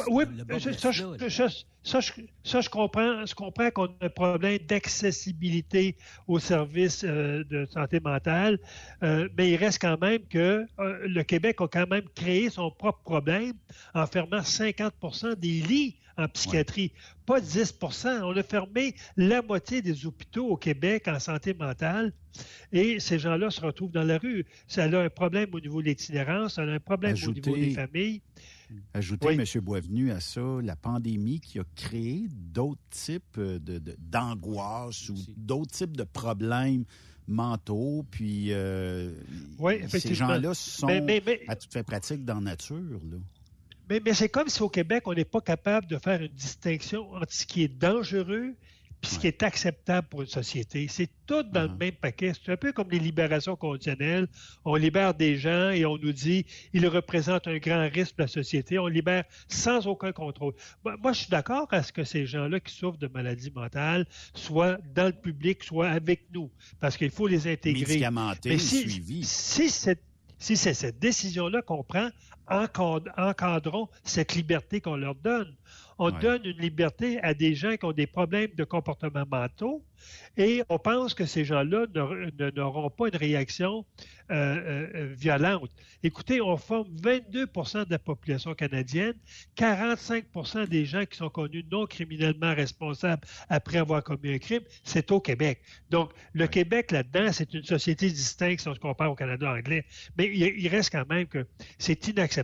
Oui, 0.08 0.26
ça, 0.78 0.92
je, 2.02 2.70
comprends. 2.70 3.26
Je 3.26 3.34
comprends 3.34 3.72
qu'on 3.72 3.86
a 3.86 4.06
un 4.06 4.10
problème 4.10 4.60
d'accessibilité 4.60 5.98
aux 6.28 6.38
services 6.40 7.04
euh, 7.04 7.44
de 7.46 7.66
santé 7.66 8.00
mentale, 8.00 8.60
euh, 9.02 9.28
mais 9.38 9.52
il 9.52 9.56
reste 9.56 9.82
quand 9.82 10.00
même 10.00 10.22
que 10.28 10.66
euh, 10.80 11.00
le 11.08 11.24
Québec 11.24 11.58
a 11.62 11.68
quand 11.68 11.90
même 11.90 12.08
créé 12.14 12.50
son 12.50 12.70
propre 12.70 13.00
problème 13.04 13.54
en 13.96 14.06
fermant 14.06 14.42
50% 14.42 15.36
des 15.36 15.62
lits 15.62 15.98
en 16.20 16.28
psychiatrie, 16.28 16.92
pas 17.26 17.40
10% 17.40 18.22
On 18.24 18.36
a 18.36 18.44
fermé 18.44 18.96
la 19.18 19.42
moitié 19.42 19.82
des 19.82 20.06
hôpitaux 20.06 20.48
au 20.48 20.58
Québec 20.58 21.08
en 21.08 21.20
santé 21.20 21.54
mentale 21.54 22.14
et 22.72 23.00
ces 23.00 23.20
gens-là 23.20 23.50
se 23.50 23.62
retrouvent 23.62 23.92
dans 23.92 24.04
la 24.04 24.18
rue. 24.18 24.46
Ça 24.68 24.84
a 24.84 25.00
un 25.00 25.10
problème 25.10 25.50
au 25.54 25.60
niveau 25.60 25.82
de 25.82 25.88
l'itinérance, 25.88 26.56
ça 26.56 26.62
a 26.62 26.66
un 26.66 26.80
problème 26.80 27.16
au 27.28 27.32
niveau 27.32 27.56
des 27.56 27.72
familles. 27.72 28.22
Ajouter, 28.94 29.30
M. 29.30 29.44
Boisvenu, 29.62 30.12
à 30.12 30.20
ça 30.20 30.42
la 30.62 30.76
pandémie 30.76 31.40
qui 31.40 31.60
a 31.60 31.64
créé 31.76 32.28
d'autres 32.30 32.82
types 32.92 33.40
d'angoisse 33.40 35.10
ou 35.10 35.16
d'autres 35.36 35.72
types 35.72 35.98
de 35.98 36.04
problèmes 36.04 36.86
mentaux. 37.28 38.06
Puis 38.12 38.52
euh, 38.52 39.12
ces 39.88 40.14
gens-là 40.14 40.54
sont 40.54 40.88
à 41.48 41.56
toute 41.56 41.74
fait 41.74 41.84
pratique 41.84 42.26
dans 42.26 42.36
la 42.36 42.42
nature. 42.42 43.00
Mais, 43.90 44.02
mais 44.06 44.14
c'est 44.14 44.30
comme 44.30 44.50
si 44.50 44.62
au 44.62 44.70
Québec, 44.70 45.04
on 45.08 45.14
n'est 45.14 45.26
pas 45.26 45.42
capable 45.42 45.88
de 45.88 45.98
faire 45.98 46.22
une 46.22 46.28
distinction 46.28 47.12
entre 47.14 47.34
ce 47.34 47.46
qui 47.46 47.64
est 47.64 47.68
dangereux 47.68 48.56
puis 49.02 49.12
ce 49.12 49.20
qui 49.20 49.28
est 49.28 49.44
acceptable 49.44 50.08
pour 50.10 50.24
une 50.24 50.28
société. 50.28 50.88
C'est 50.90 51.10
tout 51.26 51.44
dans 51.44 51.64
le 51.64 51.70
uh-huh. 51.70 51.78
même 51.78 51.94
paquet. 51.94 52.34
C'est 52.34 52.52
un 52.52 52.58
peu 52.58 52.74
comme 52.74 52.90
les 52.92 53.00
libérations 53.00 53.56
conditionnelles. 53.56 54.28
On 54.66 54.76
libère 54.76 55.14
des 55.14 55.38
gens 55.38 55.70
et 55.70 55.86
on 55.86 55.98
nous 55.98 56.12
dit 56.12 56.46
ils 56.74 56.86
représentent 56.88 57.48
un 57.48 57.58
grand 57.58 57.88
risque 57.90 58.16
pour 58.16 58.24
la 58.24 58.28
société. 58.28 58.78
On 58.78 58.88
libère 58.88 59.24
sans 59.48 59.88
aucun 59.88 60.12
contrôle. 60.12 60.54
Moi, 60.84 61.14
je 61.14 61.20
suis 61.20 61.30
d'accord 61.30 61.68
à 61.72 61.82
ce 61.82 61.94
que 61.94 62.04
ces 62.04 62.26
gens-là 62.26 62.60
qui 62.60 62.74
souffrent 62.74 62.98
de 62.98 63.08
maladies 63.08 63.52
mentales 63.52 64.06
soient 64.34 64.78
dans 64.94 65.08
le 65.08 65.14
public, 65.14 65.64
soient 65.64 65.90
avec 65.90 66.26
nous, 66.34 66.52
parce 66.82 66.98
qu'il 66.98 67.12
faut 67.12 67.28
les 67.28 67.48
intégrer. 67.48 68.06
Mais 68.46 68.58
si, 68.58 69.24
si 69.24 69.70
cette 69.70 70.04
si 70.40 70.56
c'est 70.56 70.74
cette 70.74 71.00
décision-là 71.00 71.62
qu'on 71.62 71.84
prend, 71.84 72.10
encadrons 72.50 73.90
cette 74.04 74.34
liberté 74.36 74.82
qu'on 74.82 74.96
leur 74.96 75.16
donne. 75.16 75.56
On 76.02 76.12
donne 76.12 76.46
une 76.46 76.58
liberté 76.58 77.22
à 77.22 77.34
des 77.34 77.56
gens 77.56 77.76
qui 77.76 77.86
ont 77.86 77.92
des 77.92 78.08
problèmes 78.08 78.52
de 78.56 78.64
comportement 78.64 79.26
mentaux 79.30 79.84
et 80.38 80.64
on 80.70 80.80
pense 80.80 81.14
que 81.14 81.26
ces 81.26 81.44
gens-là 81.44 81.88
n'auront 82.56 82.90
pas 82.90 83.10
une 83.10 83.18
réaction 83.18 83.86
euh, 84.32 84.88
euh, 84.96 85.14
violente. 85.18 85.70
Écoutez, 86.02 86.40
on 86.40 86.56
forme 86.56 86.88
22% 86.96 87.86
de 87.86 87.92
la 87.92 88.00
population 88.00 88.54
canadienne, 88.54 89.16
45% 89.58 90.68
des 90.68 90.86
gens 90.86 91.06
qui 91.06 91.18
sont 91.18 91.30
connus 91.30 91.66
non 91.70 91.86
criminellement 91.86 92.56
responsables 92.56 93.28
après 93.50 93.80
avoir 93.80 94.02
commis 94.02 94.32
un 94.32 94.38
crime, 94.38 94.62
c'est 94.86 95.12
au 95.12 95.20
Québec. 95.20 95.60
Donc, 95.90 96.12
le 96.34 96.48
Québec, 96.48 96.92
là-dedans, 96.92 97.34
c'est 97.34 97.54
une 97.54 97.64
société 97.64 98.10
distincte 98.10 98.62
si 98.62 98.68
on 98.70 98.76
se 98.76 98.80
compare 98.80 99.12
au 99.12 99.16
Canada 99.16 99.52
anglais, 99.52 99.84
mais 100.18 100.28
il 100.34 100.68
reste 100.70 100.92
quand 100.92 101.10
même 101.10 101.28
que 101.28 101.46
c'est 101.78 102.08
inacceptable 102.08 102.39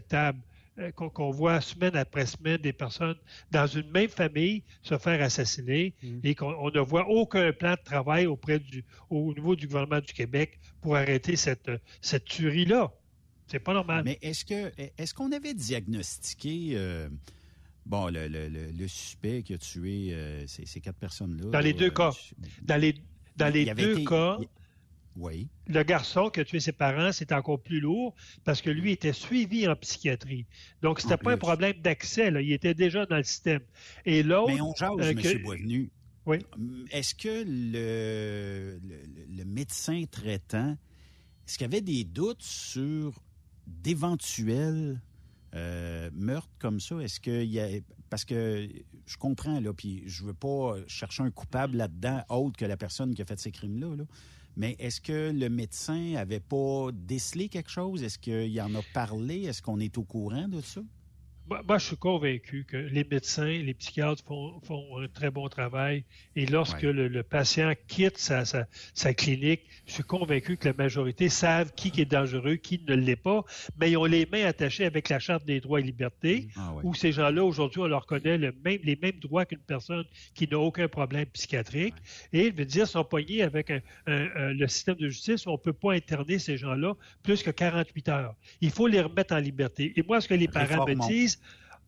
euh, 0.77 0.91
qu'on 0.91 1.31
voit 1.31 1.61
semaine 1.61 1.95
après 1.95 2.25
semaine 2.25 2.57
des 2.57 2.73
personnes 2.73 3.15
dans 3.49 3.65
une 3.65 3.89
même 3.91 4.09
famille 4.09 4.61
se 4.81 4.97
faire 4.97 5.21
assassiner 5.21 5.93
mm. 6.03 6.19
et 6.23 6.35
qu'on 6.35 6.69
ne 6.69 6.79
voit 6.81 7.07
aucun 7.07 7.53
plan 7.53 7.71
de 7.71 7.83
travail 7.83 8.25
auprès 8.25 8.59
du, 8.59 8.83
au 9.09 9.33
niveau 9.33 9.55
du 9.55 9.67
gouvernement 9.67 10.01
du 10.01 10.13
Québec 10.13 10.59
pour 10.81 10.97
arrêter 10.97 11.37
cette, 11.37 11.71
cette 12.01 12.25
tuerie-là. 12.25 12.91
C'est 13.47 13.59
pas 13.59 13.73
normal. 13.73 14.03
Mais 14.03 14.19
est-ce 14.21 14.43
que 14.43 14.71
est-ce 14.97 15.13
qu'on 15.13 15.31
avait 15.31 15.53
diagnostiqué 15.53 16.71
euh, 16.73 17.07
bon 17.85 18.07
le, 18.07 18.27
le, 18.27 18.49
le, 18.49 18.87
suspect 18.87 19.43
qui 19.43 19.53
a 19.53 19.57
tué 19.57 20.09
euh, 20.11 20.45
ces, 20.47 20.81
quatre 20.81 20.97
personnes-là? 20.99 21.51
Dans 21.51 21.59
les 21.59 21.73
deux 21.73 21.91
cas. 21.91 22.11
Dans 22.63 22.77
les, 22.77 22.95
dans 23.37 23.53
les 23.53 23.65
deux 23.73 24.03
cas. 24.03 24.39
Oui. 25.15 25.47
Le 25.67 25.83
garçon 25.83 26.29
qui 26.29 26.41
a 26.41 26.45
tué 26.45 26.59
ses 26.59 26.73
parents, 26.73 27.11
c'est 27.11 27.31
encore 27.31 27.61
plus 27.61 27.79
lourd 27.79 28.13
parce 28.43 28.61
que 28.61 28.69
lui 28.69 28.91
était 28.91 29.13
suivi 29.13 29.67
en 29.67 29.75
psychiatrie. 29.75 30.45
Donc, 30.81 30.99
c'était 30.99 31.17
pas 31.17 31.31
un 31.31 31.37
problème 31.37 31.75
d'accès, 31.81 32.29
il 32.29 32.51
était 32.51 32.73
déjà 32.73 33.05
dans 33.05 33.17
le 33.17 33.23
système. 33.23 33.61
Et 34.05 34.23
l'autre. 34.23 34.53
Mais 34.53 34.61
on 34.61 34.75
jase, 34.75 34.91
euh, 34.99 35.11
M. 35.11 35.43
Boisvenu. 35.43 35.91
Oui. 36.25 36.39
Est-ce 36.91 37.13
que 37.13 37.43
le, 37.45 38.79
le, 39.29 39.45
médecin 39.45 40.05
traitant, 40.09 40.75
est-ce 41.47 41.57
qu'il 41.57 41.65
y 41.65 41.69
avait 41.69 41.81
des 41.81 42.03
doutes 42.03 42.41
sur 42.41 43.13
d'éventuels 43.67 45.01
euh, 45.53 46.09
meurtres 46.13 46.49
comme 46.57 46.79
ça? 46.79 46.99
Est-ce 46.99 47.19
qu'il 47.19 47.45
y 47.45 47.59
a. 47.59 47.67
Parce 48.09 48.25
que 48.25 48.67
je 49.05 49.17
comprends, 49.17 49.59
là, 49.59 49.71
puis 49.71 50.03
je 50.07 50.23
veux 50.23 50.33
pas 50.33 50.75
chercher 50.87 51.23
un 51.23 51.31
coupable 51.31 51.77
là-dedans 51.77 52.23
autre 52.29 52.57
que 52.57 52.65
la 52.65 52.77
personne 52.77 53.13
qui 53.13 53.21
a 53.21 53.25
fait 53.25 53.39
ces 53.39 53.51
crimes-là. 53.51 53.95
Là. 53.95 54.03
Mais 54.57 54.75
est-ce 54.79 55.01
que 55.01 55.31
le 55.31 55.49
médecin 55.49 56.15
avait 56.15 56.39
pas 56.39 56.89
décelé 56.93 57.49
quelque 57.49 57.69
chose? 57.69 58.03
Est-ce 58.03 58.17
qu'il 58.17 58.61
en 58.61 58.73
a 58.75 58.81
parlé? 58.93 59.43
Est-ce 59.43 59.61
qu'on 59.61 59.79
est 59.79 59.97
au 59.97 60.03
courant 60.03 60.47
de 60.47 60.61
ça? 60.61 60.81
Moi, 61.47 61.77
je 61.77 61.85
suis 61.85 61.97
convaincu 61.97 62.65
que 62.67 62.75
les 62.75 63.03
médecins, 63.03 63.45
les 63.45 63.75
psychiatres 63.75 64.23
font, 64.23 64.99
un 64.99 65.07
très 65.07 65.29
bon 65.29 65.47
travail. 65.47 66.03
Et 66.35 66.47
lorsque 66.47 66.81
le, 66.81 67.21
patient 67.21 67.73
quitte 67.87 68.17
sa, 68.17 68.43
sa, 68.45 69.13
clinique, 69.13 69.61
je 69.85 69.93
suis 69.93 70.03
convaincu 70.03 70.57
que 70.57 70.67
la 70.67 70.73
majorité 70.73 71.29
savent 71.29 71.71
qui 71.75 71.91
est 72.01 72.05
dangereux, 72.05 72.55
qui 72.55 72.81
ne 72.87 72.95
l'est 72.95 73.15
pas, 73.15 73.43
mais 73.79 73.91
ils 73.91 73.97
ont 73.97 74.05
les 74.05 74.25
mains 74.25 74.45
attachées 74.45 74.85
avec 74.85 75.09
la 75.09 75.19
Charte 75.19 75.45
des 75.45 75.59
droits 75.59 75.79
et 75.79 75.83
libertés, 75.83 76.47
ah 76.55 76.73
où 76.83 76.95
ces 76.95 77.11
gens-là, 77.11 77.43
aujourd'hui, 77.43 77.81
on 77.81 77.87
leur 77.87 78.07
connaît 78.07 78.39
le 78.39 78.51
même, 78.63 78.79
les 78.83 78.97
mêmes 78.99 79.19
droits 79.19 79.45
qu'une 79.45 79.59
personne 79.59 80.05
qui 80.33 80.47
n'a 80.47 80.57
aucun 80.57 80.87
problème 80.87 81.27
psychiatrique. 81.27 81.95
Et, 82.33 82.49
je 82.49 82.55
veux 82.55 82.65
dire, 82.65 82.87
sont 82.87 83.03
poignés 83.03 83.43
avec 83.43 83.71
le 84.07 84.67
système 84.67 84.95
de 84.95 85.09
justice, 85.09 85.45
on 85.45 85.53
ne 85.53 85.57
peut 85.57 85.73
pas 85.73 85.93
interner 85.93 86.39
ces 86.39 86.57
gens-là 86.57 86.95
plus 87.21 87.43
que 87.43 87.51
48 87.51 88.09
heures. 88.09 88.35
Il 88.61 88.71
faut 88.71 88.87
les 88.87 89.01
remettre 89.01 89.35
en 89.35 89.39
liberté. 89.39 89.93
Et 89.95 90.01
moi, 90.01 90.21
ce 90.21 90.27
que 90.27 90.33
les 90.33 90.47
parents 90.47 90.87
me 90.87 90.95
disent, 91.07 91.34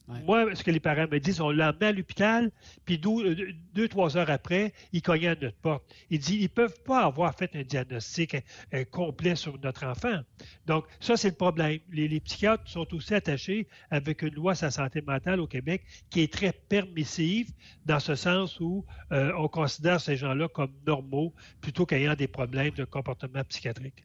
moi, 0.08 0.56
ce 0.56 0.64
que 0.64 0.72
les 0.72 0.80
parents 0.80 1.08
me 1.12 1.20
disent, 1.20 1.42
on 1.42 1.52
l'a 1.52 1.76
à 1.80 1.92
l'hôpital, 1.92 2.52
puis 2.86 3.00
euh, 3.06 3.54
deux, 3.74 3.88
trois 3.88 4.16
heures 4.16 4.30
après, 4.30 4.74
il 4.94 5.02
cognait 5.02 5.28
à 5.28 5.36
notre 5.36 5.58
porte. 5.58 5.84
Il 6.10 6.20
dit, 6.20 6.38
ils 6.38 6.44
ne 6.44 6.48
peuvent 6.48 6.82
pas 6.84 7.04
avoir 7.04 7.36
fait 7.36 7.54
un 7.56 7.64
diagnostic 7.64 8.36
euh, 8.36 8.40
euh, 8.74 8.86
complet 8.86 9.36
sur 9.36 9.60
notre 9.60 9.86
enfant. 9.86 10.22
Donc, 10.66 10.86
ça, 11.00 11.18
c'est 11.18 11.30
le 11.30 11.36
problème. 11.36 11.80
Les, 11.92 12.20
psychiatres 12.22 12.68
sont 12.68 12.94
aussi 12.94 13.14
attachés 13.14 13.68
avec 13.92 14.22
une 14.22 14.34
loi 14.34 14.56
sur 14.56 14.66
la 14.66 14.72
santé 14.72 15.02
mentale 15.02 15.40
au 15.40 15.48
Québec 15.48 15.84
qui 16.10 16.22
est 16.22 16.32
très 16.32 16.52
permissive, 16.52 17.52
dans 17.86 18.00
ce 18.00 18.16
sens 18.16 18.60
où 18.60 18.86
on 19.12 19.48
considère 19.48 20.02
ces 20.02 20.16
gens-là 20.16 20.48
comme 20.48 20.72
normaux 20.86 21.34
plutôt 21.62 21.86
qu'ayant 21.86 22.16
des 22.16 22.28
problèmes 22.28 22.72
de 22.72 22.86
comportement 22.86 23.44
psychiatrique. 23.44 24.04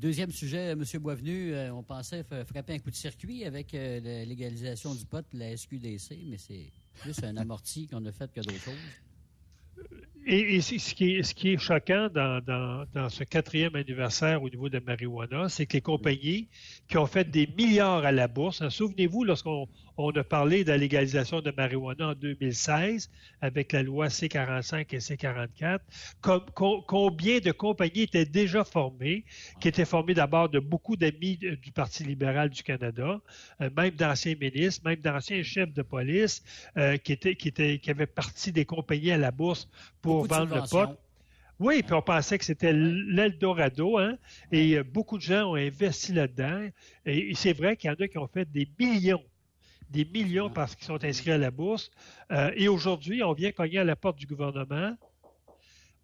Deuxième 0.00 0.32
sujet, 0.32 0.72
M. 0.72 0.82
Boisvenu, 1.00 1.54
euh, 1.54 1.72
on 1.72 1.82
pensait 1.82 2.24
frapper 2.24 2.74
un 2.74 2.78
coup 2.78 2.90
de 2.90 2.96
circuit 2.96 3.44
avec 3.44 3.74
euh, 3.74 4.00
la 4.00 4.24
légalisation 4.24 4.94
du 4.94 5.04
pot, 5.04 5.24
la 5.32 5.56
SQDC, 5.56 6.18
mais 6.26 6.36
c'est 6.36 6.66
plus 7.00 7.22
un 7.22 7.36
amorti 7.36 7.86
qu'on 7.86 8.04
a 8.04 8.12
fait 8.12 8.30
que 8.32 8.40
d'autres 8.40 8.58
choses. 8.58 8.74
Et, 10.26 10.60
ce, 10.62 10.94
qui 10.94 11.16
est, 11.16 11.22
ce, 11.22 11.34
qui 11.34 11.50
est, 11.52 11.58
choquant 11.58 12.08
dans, 12.08 12.42
dans, 12.94 13.08
ce 13.10 13.24
quatrième 13.24 13.76
anniversaire 13.76 14.42
au 14.42 14.48
niveau 14.48 14.70
de 14.70 14.78
marijuana, 14.78 15.48
c'est 15.48 15.66
que 15.66 15.74
les 15.74 15.82
compagnies 15.82 16.48
qui 16.88 16.98
ont 16.98 17.06
fait 17.06 17.30
des 17.30 17.48
milliards 17.56 18.04
à 18.04 18.12
la 18.12 18.28
bourse, 18.28 18.62
hein, 18.62 18.70
souvenez-vous 18.70 19.24
lorsqu'on 19.24 19.68
on 19.96 20.10
a 20.10 20.24
parlé 20.24 20.64
de 20.64 20.70
la 20.70 20.76
légalisation 20.76 21.40
de 21.40 21.52
marijuana 21.56 22.08
en 22.08 22.14
2016 22.14 23.10
avec 23.40 23.72
la 23.72 23.82
loi 23.82 24.08
C45 24.08 24.86
et 24.90 24.98
C44. 24.98 25.78
combien 26.86 27.38
de 27.38 27.52
compagnies 27.52 28.02
étaient 28.02 28.24
déjà 28.24 28.64
formées, 28.64 29.24
qui 29.60 29.68
étaient 29.68 29.84
formées 29.84 30.14
d'abord 30.14 30.48
de 30.48 30.58
beaucoup 30.58 30.96
d'amis 30.96 31.36
du 31.36 31.70
Parti 31.72 32.04
libéral 32.04 32.50
du 32.50 32.62
Canada, 32.62 33.20
euh, 33.60 33.70
même 33.76 33.90
d'anciens 33.90 34.34
ministres, 34.40 34.82
même 34.84 35.00
d'anciens 35.00 35.42
chefs 35.42 35.72
de 35.72 35.82
police, 35.82 36.42
euh, 36.76 36.96
qui, 36.96 37.12
étaient, 37.12 37.36
qui, 37.36 37.48
étaient, 37.48 37.78
qui 37.78 37.90
avaient 37.90 38.06
parti 38.06 38.52
des 38.52 38.64
compagnies 38.64 39.12
à 39.12 39.18
la 39.18 39.30
bourse 39.30 39.68
pour 40.02 40.26
vendre 40.26 40.56
le 40.56 40.62
pot. 40.68 40.96
Oui, 41.60 41.82
puis 41.82 41.94
on 41.94 42.02
pensait 42.02 42.38
que 42.38 42.44
c'était 42.44 42.72
l'Eldorado, 42.72 43.98
hein, 43.98 44.16
et 44.50 44.76
euh, 44.76 44.82
beaucoup 44.82 45.18
de 45.18 45.22
gens 45.22 45.52
ont 45.52 45.54
investi 45.54 46.12
là-dedans. 46.12 46.68
Et 47.06 47.34
c'est 47.34 47.52
vrai 47.52 47.76
qu'il 47.76 47.88
y 47.88 47.92
en 47.92 47.96
a 47.96 48.08
qui 48.08 48.18
ont 48.18 48.26
fait 48.26 48.50
des 48.50 48.68
millions 48.78 49.22
des 49.90 50.04
millions 50.04 50.50
parce 50.50 50.74
qu'ils 50.74 50.86
sont 50.86 51.02
inscrits 51.04 51.32
à 51.32 51.38
la 51.38 51.50
bourse. 51.50 51.90
Euh, 52.32 52.50
et 52.56 52.68
aujourd'hui, 52.68 53.22
on 53.22 53.32
vient 53.32 53.52
cogner 53.52 53.78
à 53.78 53.84
la 53.84 53.96
porte 53.96 54.18
du 54.18 54.26
gouvernement. 54.26 54.96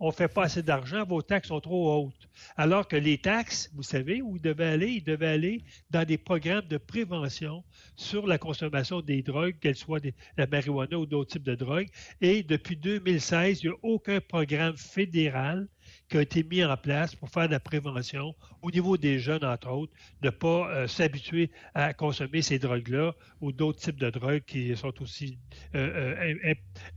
On 0.03 0.09
ne 0.09 0.13
fait 0.13 0.29
pas 0.29 0.45
assez 0.45 0.63
d'argent, 0.63 1.05
vos 1.05 1.21
taxes 1.21 1.49
sont 1.49 1.61
trop 1.61 2.07
hautes. 2.07 2.29
Alors 2.57 2.89
que 2.89 2.97
les 2.97 3.19
taxes, 3.19 3.71
vous 3.75 3.83
savez 3.83 4.23
où 4.23 4.37
ils 4.37 4.43
devaient 4.43 4.65
aller? 4.65 4.89
Ils 4.89 5.05
devaient 5.05 5.29
aller 5.29 5.63
dans 5.91 6.07
des 6.07 6.17
programmes 6.17 6.67
de 6.67 6.79
prévention 6.79 7.63
sur 7.97 8.27
la 8.27 8.39
consommation 8.39 9.03
des 9.03 9.23
drogues, 9.23 9.59
qu'elles 9.61 9.77
soient 9.77 10.01
des, 10.01 10.15
la 10.39 10.47
marijuana 10.47 10.99
ou 10.99 11.05
d'autres 11.05 11.33
types 11.33 11.43
de 11.43 11.55
drogues. 11.55 11.89
Et 12.23 12.43
depuis 12.43 12.77
2016, 12.77 13.63
il 13.63 13.69
n'y 13.69 13.75
a 13.75 13.79
aucun 13.83 14.21
programme 14.21 14.77
fédéral 14.77 15.69
qui 16.09 16.17
a 16.17 16.23
été 16.23 16.43
mis 16.45 16.65
en 16.65 16.77
place 16.77 17.15
pour 17.15 17.29
faire 17.29 17.47
de 17.47 17.53
la 17.53 17.61
prévention 17.61 18.35
au 18.63 18.71
niveau 18.71 18.97
des 18.97 19.19
jeunes, 19.19 19.45
entre 19.45 19.71
autres, 19.71 19.93
de 20.23 20.29
ne 20.29 20.31
pas 20.31 20.71
euh, 20.71 20.87
s'habituer 20.87 21.51
à 21.75 21.93
consommer 21.93 22.43
ces 22.43 22.59
drogues-là 22.59 23.15
ou 23.41 23.53
d'autres 23.53 23.81
types 23.81 24.01
de 24.01 24.09
drogues 24.09 24.45
qui 24.47 24.75
sont 24.77 24.95
aussi 25.03 25.39
euh, 25.75 26.35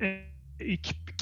euh, 0.02 0.20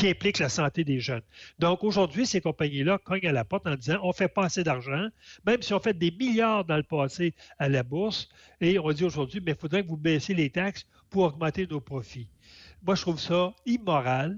impliquent 0.06 0.40
la 0.40 0.50
santé 0.50 0.84
des 0.84 1.00
jeunes. 1.00 1.22
Donc 1.60 1.84
aujourd'hui, 1.84 2.26
ces 2.26 2.42
compagnies-là 2.42 2.98
cognent 2.98 3.28
à 3.28 3.32
la 3.32 3.46
porte 3.46 3.68
en 3.68 3.76
disant 3.76 4.00
on 4.04 4.14
fait 4.14 4.28
pas 4.28 4.46
assez 4.46 4.64
d'argent, 4.64 5.08
même 5.46 5.62
si 5.62 5.74
on 5.74 5.80
fait 5.80 5.98
des 5.98 6.12
milliards 6.12 6.66
dans 6.66 6.78
le 6.78 6.84
passé 6.84 7.34
à 7.60 7.70
la 7.70 7.84
bourse, 7.84 8.30
et 8.60 8.80
on 8.80 8.92
dit 8.92 9.04
aujourd'hui, 9.04 9.42
mais 9.46 9.52
il 9.52 9.58
faudrait 9.58 9.84
que 9.84 9.88
vous 9.88 9.98
baissiez 9.98 10.36
les 10.36 10.50
taxes 10.50 10.86
pour 11.10 11.24
augmenter 11.24 11.68
nos 11.68 11.82
profits. 11.82 12.28
Moi, 12.84 12.96
je 12.96 13.02
trouve 13.02 13.20
ça 13.20 13.54
immoral 13.66 14.38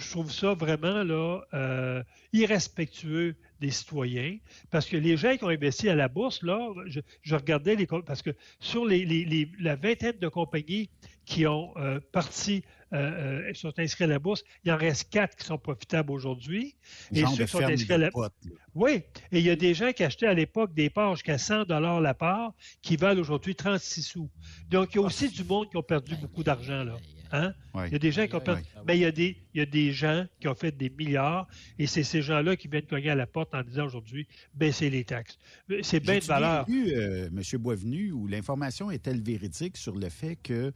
je 0.00 0.10
trouve 0.10 0.30
ça 0.30 0.54
vraiment 0.54 1.02
là, 1.02 1.40
euh, 1.54 2.02
irrespectueux 2.32 3.36
des 3.60 3.70
citoyens, 3.70 4.38
parce 4.70 4.86
que 4.86 4.96
les 4.96 5.16
gens 5.16 5.36
qui 5.36 5.44
ont 5.44 5.48
investi 5.48 5.88
à 5.88 5.94
la 5.94 6.08
bourse, 6.08 6.42
là, 6.42 6.72
je, 6.86 7.34
regardais 7.34 7.74
les 7.74 7.86
parce 7.86 8.22
que 8.22 8.30
sur 8.58 8.86
les, 8.86 9.50
la 9.60 9.76
vingtaine 9.76 10.16
de 10.18 10.28
compagnies 10.28 10.88
qui 11.26 11.46
ont 11.46 11.76
euh, 11.76 12.00
parti, 12.12 12.64
euh, 12.92 13.48
euh, 13.48 13.54
sont 13.54 13.78
inscrits 13.78 14.04
à 14.04 14.08
la 14.08 14.18
bourse, 14.18 14.42
il 14.64 14.72
en 14.72 14.76
reste 14.76 15.10
quatre 15.10 15.36
qui 15.36 15.46
sont 15.46 15.58
profitables 15.58 16.10
aujourd'hui. 16.10 16.76
Et 17.12 17.24
ceux 17.24 17.44
qui 17.44 17.50
sont 17.50 17.62
inscrits 17.62 17.92
à 17.92 17.98
la 17.98 18.10
bourse. 18.10 18.30
Oui, 18.74 19.02
et 19.32 19.38
il 19.38 19.42
y 19.42 19.50
a 19.50 19.56
des 19.56 19.74
gens 19.74 19.92
qui 19.92 20.02
achetaient 20.02 20.26
à 20.26 20.34
l'époque 20.34 20.74
des 20.74 20.90
parts 20.90 21.14
jusqu'à 21.14 21.38
100 21.38 21.64
dollars 21.64 22.00
la 22.00 22.14
part, 22.14 22.52
qui 22.82 22.96
valent 22.96 23.20
aujourd'hui 23.20 23.54
36 23.54 24.02
sous. 24.02 24.30
Donc, 24.68 24.94
il 24.94 24.96
y 24.96 24.98
a 24.98 25.02
aussi 25.02 25.28
du 25.28 25.44
monde 25.44 25.70
qui 25.70 25.76
ont 25.76 25.82
perdu 25.82 26.16
beaucoup 26.16 26.42
d'argent 26.42 26.84
là. 26.84 26.96
Hein? 27.32 27.54
Il 27.86 27.92
y 27.92 27.94
a 27.94 27.98
des 27.98 28.10
gens 28.10 28.26
qui 28.26 28.34
ont 28.34 28.40
perdu. 28.40 28.62
Mais 28.86 28.96
il 28.96 29.02
y, 29.02 29.04
a 29.04 29.12
des, 29.12 29.36
il 29.54 29.58
y 29.58 29.62
a 29.62 29.66
des 29.66 29.92
gens 29.92 30.26
qui 30.40 30.48
ont 30.48 30.54
fait 30.54 30.76
des 30.76 30.90
milliards 30.90 31.46
et 31.78 31.86
c'est 31.86 32.02
ces 32.02 32.22
gens-là 32.22 32.56
qui 32.56 32.66
viennent 32.66 32.86
cogner 32.86 33.10
à 33.10 33.14
la 33.14 33.26
porte 33.26 33.54
en 33.54 33.62
disant 33.62 33.86
aujourd'hui 33.86 34.26
baisser 34.54 34.90
les 34.90 35.04
taxes. 35.04 35.38
C'est 35.82 36.00
bien 36.00 36.18
de 36.18 36.24
valeur. 36.24 36.66
Vu, 36.66 36.92
euh, 36.92 37.28
M. 37.28 37.42
Boisvenu, 37.60 38.10
où 38.10 38.26
l'information 38.26 38.90
est-elle 38.90 39.22
véridique 39.22 39.76
sur 39.76 39.94
le 39.96 40.08
fait 40.08 40.36
que 40.36 40.72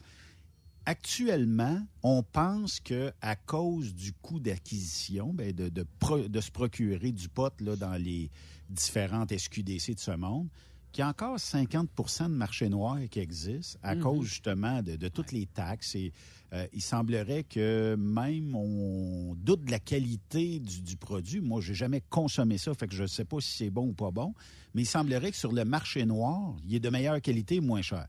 actuellement, 0.86 1.80
on 2.02 2.22
pense 2.22 2.80
que 2.80 3.12
à 3.20 3.36
cause 3.36 3.94
du 3.94 4.12
coût 4.12 4.40
d'acquisition, 4.40 5.32
ben 5.32 5.52
de, 5.52 5.68
de, 5.68 5.86
de, 6.28 6.40
se 6.40 6.50
procurer 6.50 7.12
du 7.12 7.28
pot 7.28 7.52
là, 7.60 7.76
dans 7.76 7.96
les 7.96 8.30
différentes 8.68 9.36
SQDC 9.36 9.94
de 9.94 10.00
ce 10.00 10.12
monde, 10.12 10.48
qu'il 10.92 11.02
y 11.02 11.04
a 11.04 11.08
encore 11.08 11.36
50% 11.36 12.24
de 12.24 12.28
marché 12.28 12.68
noir 12.68 12.98
qui 13.10 13.18
existe 13.18 13.78
à 13.82 13.94
mhm. 13.96 14.02
cause 14.02 14.26
justement 14.26 14.80
de, 14.80 15.08
toutes 15.08 15.32
les 15.32 15.46
taxes. 15.46 15.96
Et 15.96 16.12
euh, 16.52 16.66
il 16.72 16.82
semblerait 16.82 17.42
que 17.42 17.96
même 17.98 18.54
on 18.54 19.34
doute 19.34 19.64
de 19.64 19.72
la 19.72 19.80
qualité 19.80 20.60
du, 20.60 20.96
produit. 20.96 21.40
Moi, 21.40 21.60
j'ai 21.60 21.74
jamais 21.74 22.00
consommé 22.10 22.58
ça, 22.58 22.72
fait 22.74 22.86
que 22.86 22.94
je 22.94 23.02
ne 23.02 23.08
sais 23.08 23.24
pas 23.24 23.40
si 23.40 23.56
c'est 23.56 23.70
bon 23.70 23.88
ou 23.88 23.92
pas 23.92 24.12
bon. 24.12 24.34
Mais 24.74 24.82
il 24.82 24.86
semblerait 24.86 25.32
que 25.32 25.36
sur 25.36 25.52
le 25.52 25.64
marché 25.64 26.04
noir, 26.06 26.54
il 26.64 26.76
est 26.76 26.80
de 26.80 26.90
meilleure 26.90 27.20
qualité 27.20 27.56
et 27.56 27.60
moins 27.60 27.82
cher. 27.82 28.06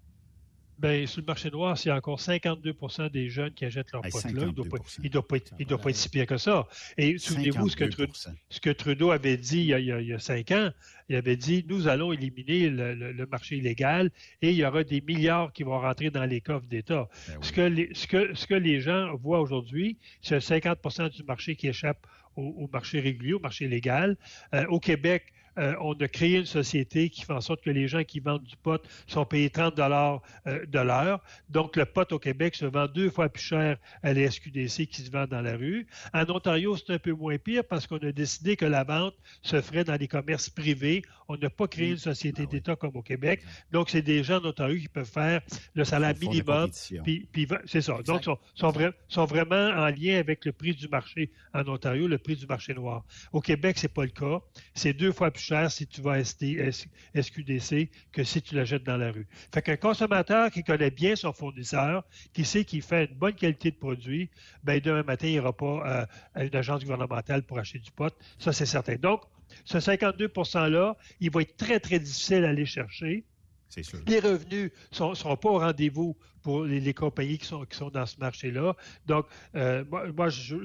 Bien, 0.77 1.05
sur 1.07 1.21
le 1.21 1.25
marché 1.25 1.49
noir, 1.49 1.77
c'est 1.77 1.91
encore 1.91 2.19
52% 2.19 3.09
des 3.09 3.29
jeunes 3.29 3.53
qui 3.53 3.65
achètent 3.65 3.91
leur 3.93 4.01
pote 4.01 4.23
là. 4.25 4.29
Il 4.29 4.35
ne 4.35 4.51
doit, 4.51 4.65
pas, 4.65 4.77
il 5.03 5.09
doit, 5.09 5.79
pas, 5.79 5.89
être 5.89 5.95
si 5.95 6.09
pire 6.09 6.25
que 6.25 6.37
ça. 6.37 6.67
Et 6.97 7.17
souvenez-vous 7.17 7.69
ce, 7.69 8.59
que 8.59 8.69
Trudeau, 8.71 9.11
avait 9.11 9.37
dit 9.37 9.59
il 9.59 9.67
y, 9.67 10.13
a, 10.13 10.19
cinq 10.19 10.51
ans. 10.51 10.71
Il 11.07 11.15
avait 11.15 11.37
dit, 11.37 11.65
nous 11.69 11.87
allons 11.87 12.11
éliminer 12.11 12.69
le, 12.69 13.25
marché 13.27 13.57
illégal 13.57 14.11
et 14.41 14.51
il 14.51 14.55
y 14.55 14.65
aura 14.65 14.83
des 14.83 15.01
milliards 15.01 15.53
qui 15.53 15.63
vont 15.63 15.79
rentrer 15.79 16.09
dans 16.09 16.25
les 16.25 16.41
coffres 16.41 16.67
d'État. 16.67 17.07
Ben 17.27 17.37
ce, 17.41 17.51
que 17.51 17.61
les, 17.61 17.89
ce, 17.93 18.07
que, 18.07 18.33
ce 18.35 18.45
que 18.45 18.55
les 18.55 18.81
gens 18.81 19.15
voient 19.15 19.39
aujourd'hui, 19.39 19.97
c'est 20.21 20.37
50% 20.37 21.09
du 21.09 21.23
marché 21.23 21.55
qui 21.55 21.67
échappe 21.67 22.05
au, 22.35 22.69
marché 22.71 22.99
régulier, 22.99 23.33
au 23.33 23.39
marché 23.39 23.67
légal. 23.67 24.17
Euh, 24.53 24.65
au 24.67 24.79
Québec, 24.79 25.33
euh, 25.57 25.75
on 25.79 25.93
a 25.93 26.07
créé 26.07 26.37
une 26.37 26.45
société 26.45 27.09
qui 27.09 27.23
fait 27.23 27.33
en 27.33 27.41
sorte 27.41 27.61
que 27.63 27.69
les 27.69 27.87
gens 27.87 28.03
qui 28.03 28.19
vendent 28.19 28.43
du 28.43 28.55
pot 28.57 28.81
sont 29.07 29.25
payés 29.25 29.49
30 29.49 29.75
dollars 29.75 30.21
euh, 30.47 30.65
de 30.65 30.79
l'heure. 30.79 31.21
Donc, 31.49 31.75
le 31.75 31.85
pot 31.85 32.11
au 32.11 32.19
Québec 32.19 32.55
se 32.55 32.65
vend 32.65 32.87
deux 32.87 33.09
fois 33.09 33.29
plus 33.29 33.43
cher 33.43 33.77
à 34.03 34.13
la 34.13 34.29
SQDC 34.29 34.87
qui 34.87 35.01
se 35.01 35.11
vend 35.11 35.27
dans 35.27 35.41
la 35.41 35.55
rue. 35.55 35.87
En 36.13 36.29
Ontario, 36.29 36.75
c'est 36.75 36.93
un 36.93 36.99
peu 36.99 37.13
moins 37.13 37.37
pire 37.37 37.63
parce 37.63 37.87
qu'on 37.87 37.97
a 37.97 38.11
décidé 38.11 38.55
que 38.55 38.65
la 38.65 38.83
vente 38.83 39.15
se 39.41 39.61
ferait 39.61 39.83
dans 39.83 39.95
les 39.95 40.07
commerces 40.07 40.49
privés. 40.49 41.03
On 41.27 41.37
n'a 41.37 41.49
pas 41.49 41.67
créé 41.67 41.91
une 41.91 41.97
société 41.97 42.43
ah 42.45 42.51
d'État 42.51 42.75
comme 42.75 42.95
au 42.95 43.01
Québec. 43.01 43.41
Donc, 43.71 43.89
c'est 43.89 44.01
des 44.01 44.23
gens 44.23 44.41
en 44.41 44.49
Ontario 44.49 44.77
qui 44.79 44.87
peuvent 44.87 45.09
faire 45.09 45.41
le 45.73 45.83
salaire 45.83 46.13
minimum. 46.19 46.69
Puis, 47.03 47.47
c'est 47.65 47.81
ça. 47.81 47.97
Donc, 48.05 48.23
sont, 48.23 48.37
sont, 48.53 48.73
sont, 49.07 49.25
vraiment 49.25 49.69
en 49.69 49.87
lien 49.87 50.17
avec 50.19 50.45
le 50.45 50.51
prix 50.51 50.73
du 50.73 50.87
marché 50.87 51.31
en 51.53 51.67
Ontario, 51.67 52.07
le 52.07 52.17
prix 52.17 52.35
du 52.35 52.45
marché 52.45 52.73
noir. 52.73 53.03
Au 53.31 53.41
Québec, 53.41 53.77
c'est 53.79 53.93
pas 53.93 54.03
le 54.03 54.11
cas. 54.11 54.41
C'est 54.73 54.93
deux 54.93 55.11
fois 55.11 55.31
plus 55.31 55.44
cher 55.45 55.71
si 55.71 55.87
tu 55.87 56.01
vas 56.01 56.13
à 56.13 56.23
SQDC 56.23 57.89
que 58.11 58.23
si 58.23 58.41
tu 58.41 58.55
l'achètes 58.55 58.83
dans 58.83 58.97
la 58.97 59.11
rue. 59.11 59.27
Fait 59.53 59.61
qu'un 59.61 59.77
consommateur 59.77 60.51
qui 60.51 60.63
connaît 60.63 60.91
bien 60.91 61.15
son 61.15 61.33
fournisseur, 61.33 62.03
qui 62.33 62.45
sait 62.45 62.65
qu'il 62.65 62.81
fait 62.81 63.05
une 63.05 63.15
bonne 63.15 63.35
qualité 63.35 63.71
de 63.71 63.77
produit, 63.77 64.29
ben 64.63 64.79
demain 64.79 65.03
matin, 65.03 65.27
il 65.27 65.33
n'ira 65.33 65.53
pas 65.53 65.65
euh, 65.65 66.05
à 66.33 66.43
une 66.43 66.55
agence 66.55 66.81
gouvernementale 66.81 67.43
pour 67.43 67.59
acheter 67.59 67.79
du 67.79 67.91
pot. 67.91 68.13
Ça, 68.39 68.53
c'est 68.53 68.65
certain. 68.65 68.95
Donc, 68.95 69.21
ce 69.63 69.79
52 69.79 70.27
%-là, 70.27 70.97
il 71.19 71.31
va 71.31 71.41
être 71.41 71.55
très, 71.57 71.79
très 71.79 71.99
difficile 71.99 72.45
à 72.45 72.49
aller 72.49 72.65
chercher. 72.65 73.23
Sûr. 73.69 73.99
Les 74.07 74.19
revenus 74.19 74.71
ne 74.99 75.13
seront, 75.15 75.35
pas 75.35 75.49
au 75.49 75.59
rendez-vous 75.59 76.15
pour 76.41 76.63
les, 76.63 76.93
compagnies 76.93 77.37
qui 77.37 77.45
sont, 77.45 77.65
qui 77.65 77.75
sont 77.75 77.89
dans 77.89 78.05
ce 78.05 78.17
marché-là. 78.19 78.75
Donc, 79.05 79.25
euh, 79.55 79.83
moi, 80.15 80.29
je, 80.29 80.57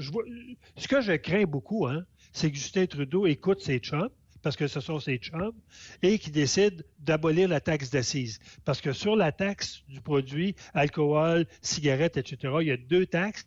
ce 0.76 0.86
que 0.86 1.00
je 1.00 1.12
crains 1.14 1.44
beaucoup, 1.44 1.86
hein, 1.86 2.04
c'est 2.32 2.50
que 2.50 2.56
Justin 2.56 2.86
Trudeau 2.86 3.26
écoute 3.26 3.62
ses 3.62 3.78
chums, 3.78 4.10
parce 4.42 4.56
que 4.56 4.66
ce 4.66 4.80
sont 4.80 4.98
ses 4.98 5.18
chums, 5.18 5.52
et 6.02 6.18
qui 6.18 6.30
décident 6.30 6.82
d'abolir 6.98 7.48
la 7.48 7.60
taxe 7.60 7.90
d'assises. 7.90 8.38
Parce 8.64 8.80
que 8.80 8.92
sur 8.92 9.16
la 9.16 9.32
taxe 9.32 9.82
du 9.88 10.00
produit, 10.00 10.54
alcool, 10.74 11.46
cigarettes, 11.62 12.16
etc., 12.16 12.54
il 12.60 12.68
y 12.68 12.72
a 12.72 12.76
deux 12.76 13.06
taxes, 13.06 13.46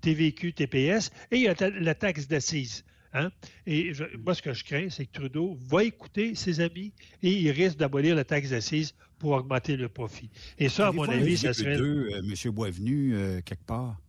TVQ, 0.00 0.52
TPS, 0.52 1.10
et 1.30 1.36
il 1.36 1.42
y 1.42 1.48
a 1.48 1.54
la 1.70 1.94
taxe 1.94 2.28
d'assises. 2.28 2.84
Hein? 3.14 3.30
Et 3.66 3.92
moi, 4.24 4.34
ce 4.34 4.42
que 4.42 4.52
je 4.52 4.64
crains, 4.64 4.90
c'est 4.90 5.06
que 5.06 5.12
Trudeau 5.12 5.56
va 5.68 5.84
écouter 5.84 6.34
ses 6.34 6.60
amis 6.60 6.92
et 7.22 7.30
il 7.30 7.50
risque 7.52 7.76
d'abolir 7.76 8.16
la 8.16 8.24
taxe 8.24 8.50
d'assises 8.50 8.94
pour 9.18 9.32
augmenter 9.32 9.76
le 9.76 9.88
profit. 9.88 10.30
Et 10.58 10.68
ça, 10.68 10.88
à 10.88 10.92
mon 10.92 11.04
avis, 11.04 11.38
ça 11.38 11.54
serait... 11.54 11.76
Deux, 11.76 12.10
euh, 12.12 12.18
M. 12.18 12.50
Boisvenu, 12.50 13.14
euh, 13.14 13.40
quelque 13.42 13.64
part? 13.64 14.00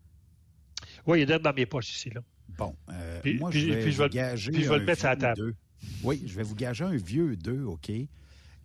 Oui, 1.06 1.22
il 1.22 1.32
est 1.32 1.40
dans 1.40 1.54
mes 1.54 1.68
poches 1.68 1.92
ici, 1.92 2.10
là. 2.10 2.22
Bon, 2.58 2.76
euh, 2.90 3.22
moi, 3.40 3.52
je 3.52 3.68
vais, 3.68 3.92
je 3.92 4.02
vais, 4.02 4.10
gager 4.10 4.52
puis 4.52 4.64
je 4.64 4.70
vais 4.70 4.80
le 4.80 4.86
mettre 4.86 5.06
à 5.06 5.10
la 5.10 5.16
table. 5.18 5.56
Oui, 6.04 6.22
je 6.26 6.36
vais 6.36 6.44
vous 6.44 6.56
gager 6.56 6.84
un 6.84 6.96
vieux 6.96 7.36
2, 7.36 7.64
OK, 7.64 7.92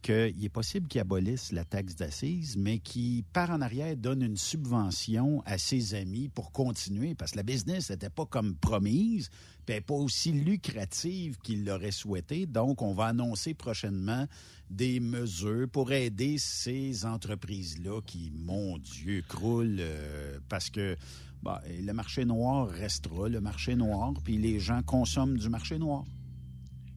qu'il 0.03 0.45
est 0.45 0.51
possible 0.51 0.89
qu'il 0.89 1.01
abolisse 1.01 1.53
la 1.53 1.65
taxe 1.65 1.95
d'assises, 1.95 2.57
mais 2.57 2.79
qui, 2.79 3.25
par 3.33 3.51
en 3.51 3.61
arrière, 3.61 3.97
donne 3.97 4.23
une 4.23 4.37
subvention 4.37 5.43
à 5.45 5.59
ses 5.59 5.95
amis 5.95 6.29
pour 6.29 6.53
continuer, 6.53 7.15
parce 7.15 7.33
que 7.33 7.37
la 7.37 7.43
business 7.43 7.91
n'était 7.91 8.11
pas 8.11 8.27
comme 8.27 8.55
promise, 8.55 9.31
puis 9.67 9.81
pas 9.81 9.95
aussi 9.95 10.33
lucrative 10.33 11.39
qu'il 11.43 11.65
l'aurait 11.65 11.91
souhaité. 11.91 12.47
Donc, 12.47 12.83
on 12.83 12.93
va 12.93 13.07
annoncer 13.07 13.55
prochainement 13.55 14.27
des 14.71 15.01
mesures 15.01 15.69
pour 15.69 15.93
aider 15.93 16.39
ces 16.39 17.05
entreprises-là 17.05 18.01
qui, 18.03 18.33
mon 18.35 18.79
Dieu, 18.79 19.23
croulent 19.29 19.81
euh, 19.81 20.39
parce 20.49 20.71
que 20.71 20.97
bah, 21.43 21.63
le 21.69 21.93
marché 21.93 22.25
noir 22.25 22.69
restera 22.69 23.29
le 23.29 23.41
marché 23.41 23.75
noir, 23.75 24.13
puis 24.25 24.39
les 24.39 24.61
gens 24.61 24.83
consomment 24.83 25.39
du 25.39 25.49
marché 25.49 25.79
noir. 25.79 26.05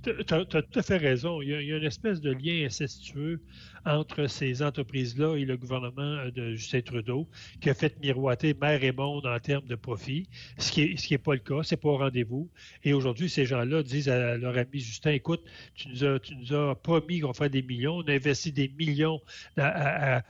Tu 0.03 0.33
as, 0.33 0.45
tout 0.45 0.79
à 0.79 0.81
fait 0.81 0.97
raison. 0.97 1.41
Il 1.41 1.49
y, 1.49 1.53
a, 1.73 1.77
une 1.77 1.83
espèce 1.83 2.19
de 2.19 2.31
lien 2.31 2.65
incestueux 2.65 3.39
entre 3.85 4.27
ces 4.27 4.61
entreprises-là 4.61 5.37
et 5.37 5.45
le 5.45 5.55
gouvernement 5.55 6.01
euh, 6.01 6.31
de 6.31 6.55
Justin 6.55 6.81
Trudeau 6.81 7.29
qui 7.61 7.69
a 7.69 7.73
fait 7.73 7.97
miroiter 8.01 8.53
mer 8.53 8.83
et 8.83 8.91
monde 8.91 9.25
en 9.25 9.39
termes 9.39 9.65
de 9.65 9.75
profit, 9.75 10.27
ce 10.57 10.71
qui 10.71 10.81
n'est 10.81 10.95
est 10.95 11.17
pas 11.17 11.33
le 11.33 11.39
cas, 11.39 11.63
c'est 11.63 11.77
pas 11.77 11.89
au 11.89 11.97
rendez-vous. 11.97 12.49
Et 12.83 12.93
aujourd'hui, 12.93 13.29
ces 13.29 13.45
gens-là 13.45 13.81
disent 13.81 14.09
à 14.09 14.37
leur 14.37 14.57
ami 14.57 14.79
Justin, 14.79 15.11
écoute, 15.11 15.41
tu 15.75 15.87
nous 15.89 16.03
as, 16.03 16.19
tu 16.19 16.35
nous 16.35 16.53
as 16.53 16.75
promis 16.75 17.21
qu'on 17.21 17.33
ferait 17.33 17.49
des 17.49 17.63
millions, 17.63 17.97
on 17.97 18.07
a 18.07 18.13
investi 18.13 18.51
des 18.51 18.67
millions 18.67 19.21
à, 19.57 20.17
à 20.17 20.21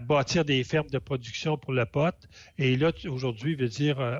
bâtir 0.00 0.44
des 0.44 0.62
fermes 0.64 0.90
de 0.90 0.98
production 0.98 1.56
pour 1.56 1.72
le 1.72 1.86
pot. 1.86 2.14
Et 2.58 2.76
là, 2.76 2.92
aujourd'hui, 3.06 3.54
veut 3.54 3.68
dire, 3.68 4.00
euh, 4.00 4.18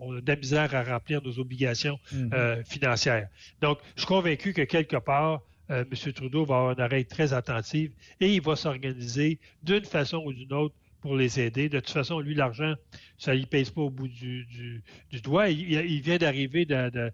on, 0.00 0.16
a 0.16 0.20
de 0.20 0.26
la 0.26 0.36
misère 0.36 0.74
à 0.74 0.82
remplir 0.82 1.22
nos 1.22 1.38
obligations 1.38 1.98
mhm. 2.12 2.30
euh, 2.32 2.64
financières. 2.64 3.28
Donc, 3.60 3.78
je 3.94 4.02
suis 4.02 4.08
convaincu 4.08 4.52
que 4.52 4.62
quelque 4.62 4.96
part, 4.96 5.42
euh, 5.70 5.84
M. 5.90 6.12
Trudeau 6.12 6.44
va 6.44 6.56
avoir 6.56 6.72
une 6.72 6.80
oreille 6.80 7.06
très 7.06 7.32
attentive 7.32 7.92
et 8.20 8.34
il 8.34 8.40
va 8.40 8.56
s'organiser 8.56 9.38
d'une 9.62 9.84
façon 9.84 10.22
ou 10.24 10.32
d'une 10.32 10.52
autre 10.52 10.74
pour 11.06 11.14
les 11.14 11.38
aider. 11.38 11.68
De 11.68 11.78
toute 11.78 11.90
façon, 11.90 12.18
lui, 12.18 12.34
l'argent, 12.34 12.74
ça 13.16 13.32
ne 13.32 13.44
pèse 13.44 13.70
pas 13.70 13.82
au 13.82 13.90
bout 13.90 14.08
du, 14.08 14.82
doigt. 15.22 15.48
Il, 15.50 16.00
vient 16.02 16.16
d'arriver 16.16 16.66
de, 16.66 17.12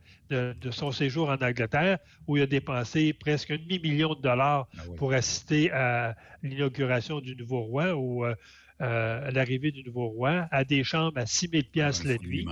son 0.71 0.93
séjour 0.93 1.29
en 1.29 1.37
Angleterre 1.37 1.99
où 2.27 2.39
il 2.39 2.43
a 2.43 2.47
dépensé 2.47 3.13
presque 3.13 3.51
un 3.51 3.59
demi-million 3.59 4.15
de 4.15 4.23
dollars 4.23 4.67
ah 4.79 4.83
pour 4.97 5.13
assister 5.13 5.71
à 5.73 6.17
l'inauguration 6.43 7.21
du 7.21 7.37
nouveau 7.37 7.61
roi 7.61 7.95
ou 7.95 8.25
euh, 8.25 8.35
euh, 8.81 9.29
à 9.29 9.31
l'arrivée 9.31 9.73
du 9.73 9.85
nouveau 9.85 10.09
roi 10.09 10.49
à 10.51 10.65
des 10.65 10.85
chambres 10.85 11.19
à 11.19 11.27
6 11.27 11.51
000 11.53 11.63
piastres 11.71 12.09
la 12.09 12.17
nuit. 12.17 12.47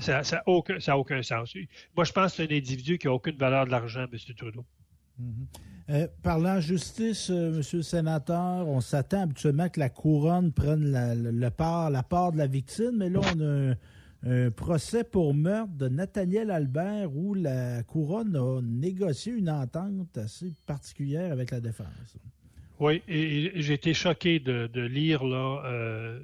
Ça 0.00 0.20
n'a 0.20 0.42
aucun, 0.44 0.76
aucun, 0.94 1.22
sens. 1.22 1.54
Moi, 1.96 2.04
je 2.04 2.12
pense 2.12 2.32
que 2.32 2.36
c'est 2.36 2.52
un 2.52 2.56
individu 2.56 2.98
qui 2.98 3.06
n'a 3.06 3.14
aucune 3.14 3.36
valeur 3.38 3.64
de 3.64 3.70
l'argent, 3.70 4.04
M. 4.12 4.18
Trudeau. 4.36 4.66
Mm-hmm. 5.18 5.77
Euh, 5.90 6.06
parlant 6.22 6.60
justice, 6.60 7.30
euh, 7.30 7.50
Monsieur 7.50 7.78
le 7.78 7.82
sénateur, 7.82 8.68
on 8.68 8.82
s'attend 8.82 9.22
habituellement 9.22 9.70
que 9.70 9.80
la 9.80 9.88
couronne 9.88 10.52
prenne 10.52 10.90
la, 10.90 11.50
part 11.50 12.32
de 12.32 12.36
la 12.36 12.46
victime, 12.46 12.98
mais 12.98 13.08
là, 13.08 13.20
on 13.34 13.40
a 13.40 13.74
un, 14.28 14.50
procès 14.50 15.02
pour 15.02 15.32
meurtre 15.32 15.72
de 15.74 15.88
Nathaniel 15.88 16.50
Albert 16.50 17.16
où 17.16 17.32
la 17.32 17.82
couronne 17.84 18.36
a 18.36 18.60
négocié 18.60 19.32
une 19.32 19.48
entente 19.48 20.18
assez 20.18 20.52
particulière 20.66 21.32
avec 21.32 21.52
la 21.52 21.60
défense. 21.60 22.18
Oui, 22.80 23.02
et, 23.08 23.60
j'ai 23.60 23.74
été 23.74 23.92
choqué 23.92 24.38
de, 24.38 24.80
lire 24.80 25.24
là 25.24 25.62
euh, 25.64 26.20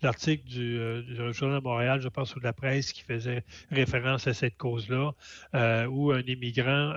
l'article 0.00 0.44
du, 0.44 0.78
euh, 0.78 1.32
Journal 1.32 1.58
de 1.58 1.64
Montréal, 1.64 2.00
je 2.00 2.08
pense, 2.08 2.36
ou 2.36 2.38
de 2.38 2.44
la 2.44 2.52
presse, 2.52 2.92
qui 2.92 3.02
faisait 3.02 3.42
référence 3.70 4.28
à 4.28 4.34
cette 4.34 4.56
cause-là, 4.56 5.12
euh, 5.54 5.86
où 5.86 6.12
un 6.12 6.22
immigrant 6.22 6.92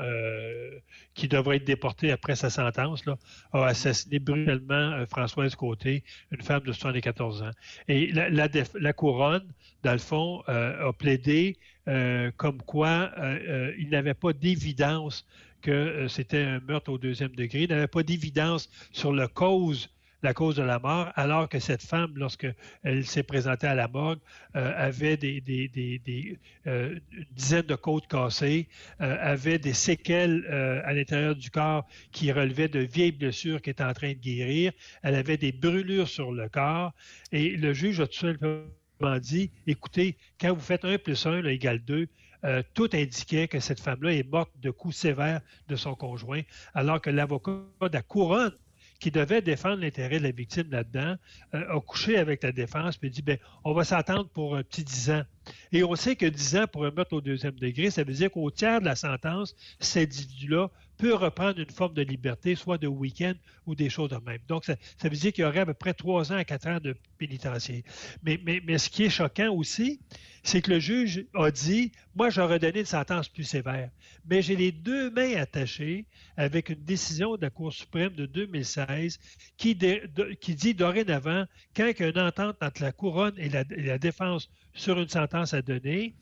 qui 1.16 1.28
devrait 1.28 1.58
être 1.58 1.66
déporté 1.66 2.12
après 2.12 2.36
sa 2.36 2.50
sentence 2.50 3.06
là, 3.06 3.18
a 3.54 3.66
assassiné 3.66 4.20
brutalement 4.20 5.04
Françoise 5.08 5.56
Côté, 5.56 6.04
une 6.32 6.42
femme 6.42 6.62
de 6.62 6.72
74 6.72 7.42
ans. 7.42 7.52
Et 7.88 8.12
la, 8.12 8.30
la, 8.30 8.48
la 8.80 8.94
couronne, 8.94 9.48
dans 9.84 9.94
le 9.94 9.98
fond, 9.98 10.42
a 10.48 10.92
plaidé 10.94 11.58
comme 12.38 12.62
quoi 12.62 13.12
il 13.78 13.90
n'avait 13.90 14.14
pas 14.14 14.34
d'évidence 14.34 15.26
que 15.66 15.72
euh, 15.72 16.08
c'était 16.08 16.44
un 16.44 16.60
meurtre 16.60 16.92
au 16.92 17.00
deuxième 17.00 17.36
degré. 17.36 17.66
N'avait 17.66 17.88
pas 17.88 18.04
d'évidence 18.04 18.70
sur 18.92 19.12
la 19.12 19.28
cause 19.28 19.90
de 20.22 20.62
la 20.62 20.78
mort, 20.78 21.12
alors 21.16 21.50
que 21.50 21.58
cette 21.58 21.82
femme, 21.82 22.14
lorsqu'elle 22.16 23.06
s'est 23.06 23.24
présentée 23.24 23.66
à 23.66 23.74
la 23.74 23.88
morgue, 23.88 24.20
euh, 24.56 24.72
avait 24.76 25.18
des, 25.18 25.42
des, 25.42 26.38
euh, 26.68 27.00
une 27.12 27.26
dizaine 27.32 27.64
de 27.64 27.74
côtes 27.74 28.08
cassées, 28.08 28.68
avait 29.00 29.58
des 29.58 29.74
séquelles 29.74 30.46
à 30.86 30.94
l'intérieur 30.94 31.36
du 31.36 31.50
corps 31.50 31.86
qui 32.12 32.32
relevaient 32.32 32.68
de 32.68 32.80
vieilles 32.80 33.12
blessures 33.12 33.62
qui 33.62 33.72
étaient 33.72 33.84
en 33.84 33.94
train 33.94 34.14
de 34.14 34.20
guérir. 34.20 34.72
Elle 35.02 35.16
avait 35.16 35.38
des 35.38 35.52
brûlures 35.52 36.08
sur 36.08 36.32
le 36.32 36.48
corps. 36.48 36.94
Et 37.32 37.58
le 37.58 37.74
juge 37.74 38.00
a 38.00 38.08
tout 38.08 38.20
simplement 38.20 39.20
dit, 39.20 39.52
écoutez, 39.68 40.16
quand 40.40 40.54
vous 40.54 40.62
faites 40.62 40.86
1 40.86 41.00
plus 41.00 41.26
1 41.26 41.44
égale 41.46 41.80
2, 41.80 42.08
tout 42.74 42.90
indiquait 42.94 43.48
que 43.48 43.60
cette 43.60 43.80
femme-là 43.80 44.14
est 44.14 44.30
morte 44.30 44.52
de 44.62 44.70
coups 44.72 44.96
sévères 44.96 45.42
de 45.68 45.76
son 45.76 45.96
conjoint, 45.96 46.42
alors 46.74 47.02
que 47.02 47.10
l'avocat 47.10 47.52
de 47.82 47.94
la 47.94 48.02
couronne 48.02 48.54
qui 49.00 49.12
devait 49.12 49.42
défendre 49.42 49.82
l'intérêt 49.82 50.20
de 50.20 50.24
la 50.24 50.32
victime 50.32 50.70
là-dedans, 50.72 51.16
euh, 51.54 51.78
a 51.78 51.82
couché 51.82 52.18
avec 52.18 52.44
la 52.44 52.52
défense 52.52 52.98
puis 52.98 53.10
dit 53.10 53.22
ben 53.22 53.38
on 53.64 53.74
va 53.74 53.84
s'attendre 53.84 54.30
pour 54.30 54.56
un 54.56 54.64
petit 54.64 54.84
10 54.84 55.12
ans. 55.12 55.24
Et 55.72 55.84
on 55.84 55.96
sait 55.96 56.16
que 56.16 56.26
10 56.26 56.58
ans 56.58 56.66
pour 56.72 56.86
un 56.86 56.92
meurtre 56.92 57.14
au 57.14 57.22
deuxième 57.22 57.56
degré, 57.56 57.90
ça 57.92 58.04
veut 58.04 58.14
dire 58.14 58.32
qu'au 58.32 58.50
tiers 58.52 58.80
de 58.80 58.86
la 58.86 58.96
sentence, 58.96 59.56
cet 59.80 60.10
individu-là 60.10 60.70
peut 60.98 61.14
reprendre 61.14 61.60
une 61.60 61.70
forme 61.70 61.94
de 61.94 62.02
liberté, 62.02 62.56
soit 62.56 62.78
de 62.78 62.88
week-end 62.88 63.34
ou 63.66 63.76
des 63.76 63.90
choses 63.90 64.10
de 64.10 64.18
même. 64.26 64.40
Donc, 64.48 64.66
ça, 64.66 64.76
veut 65.04 65.10
dire 65.10 65.34
qu'il 65.34 65.44
y 65.44 65.48
aurait 65.48 65.60
à 65.60 65.66
peu 65.66 65.74
près 65.74 65.94
3 65.94 66.32
ans 66.32 66.38
à 66.38 66.44
4 66.44 66.68
ans 66.68 66.80
de 66.80 66.96
pénitencier. 67.18 67.84
Mais, 68.24 68.38
ce 68.78 68.90
qui 68.90 69.04
est 69.04 69.10
choquant 69.10 69.54
aussi, 69.54 70.00
c'est 70.44 70.62
que 70.62 70.72
le 70.72 70.80
juge 70.80 71.26
a 71.34 71.52
dit, 71.52 71.92
moi, 72.16 72.30
j'aurais 72.30 72.60
donné 72.60 72.80
une 72.80 72.86
sentence 72.86 73.28
plus 73.30 73.44
sévère. 73.44 73.90
Mais 74.30 74.42
j'ai 74.42 74.56
les 74.56 74.72
deux 74.72 75.10
mains 75.12 75.36
attachées 75.36 76.06
avec 76.38 76.70
une 76.70 76.84
décision 76.84 77.36
de 77.36 77.42
la 77.42 77.50
Cour 77.50 77.74
suprême 77.74 78.14
de 78.14 78.26
2016 78.26 79.20
qui, 79.58 79.78
qui 80.40 80.56
dit 80.56 80.74
dorénavant, 80.74 81.46
quand 81.76 81.88
il 81.88 82.00
y 82.00 82.04
a 82.04 82.10
une 82.10 82.20
entente 82.20 82.58
entre 82.62 82.82
la 82.82 82.92
couronne 82.92 83.34
et 83.38 83.50
la, 83.50 83.64
et 83.72 83.84
la 83.84 83.98
défense 83.98 84.50
sur 84.76 85.00
une 85.00 85.08
sentence 85.08 85.54
à 85.54 85.62
donner, 85.62 86.14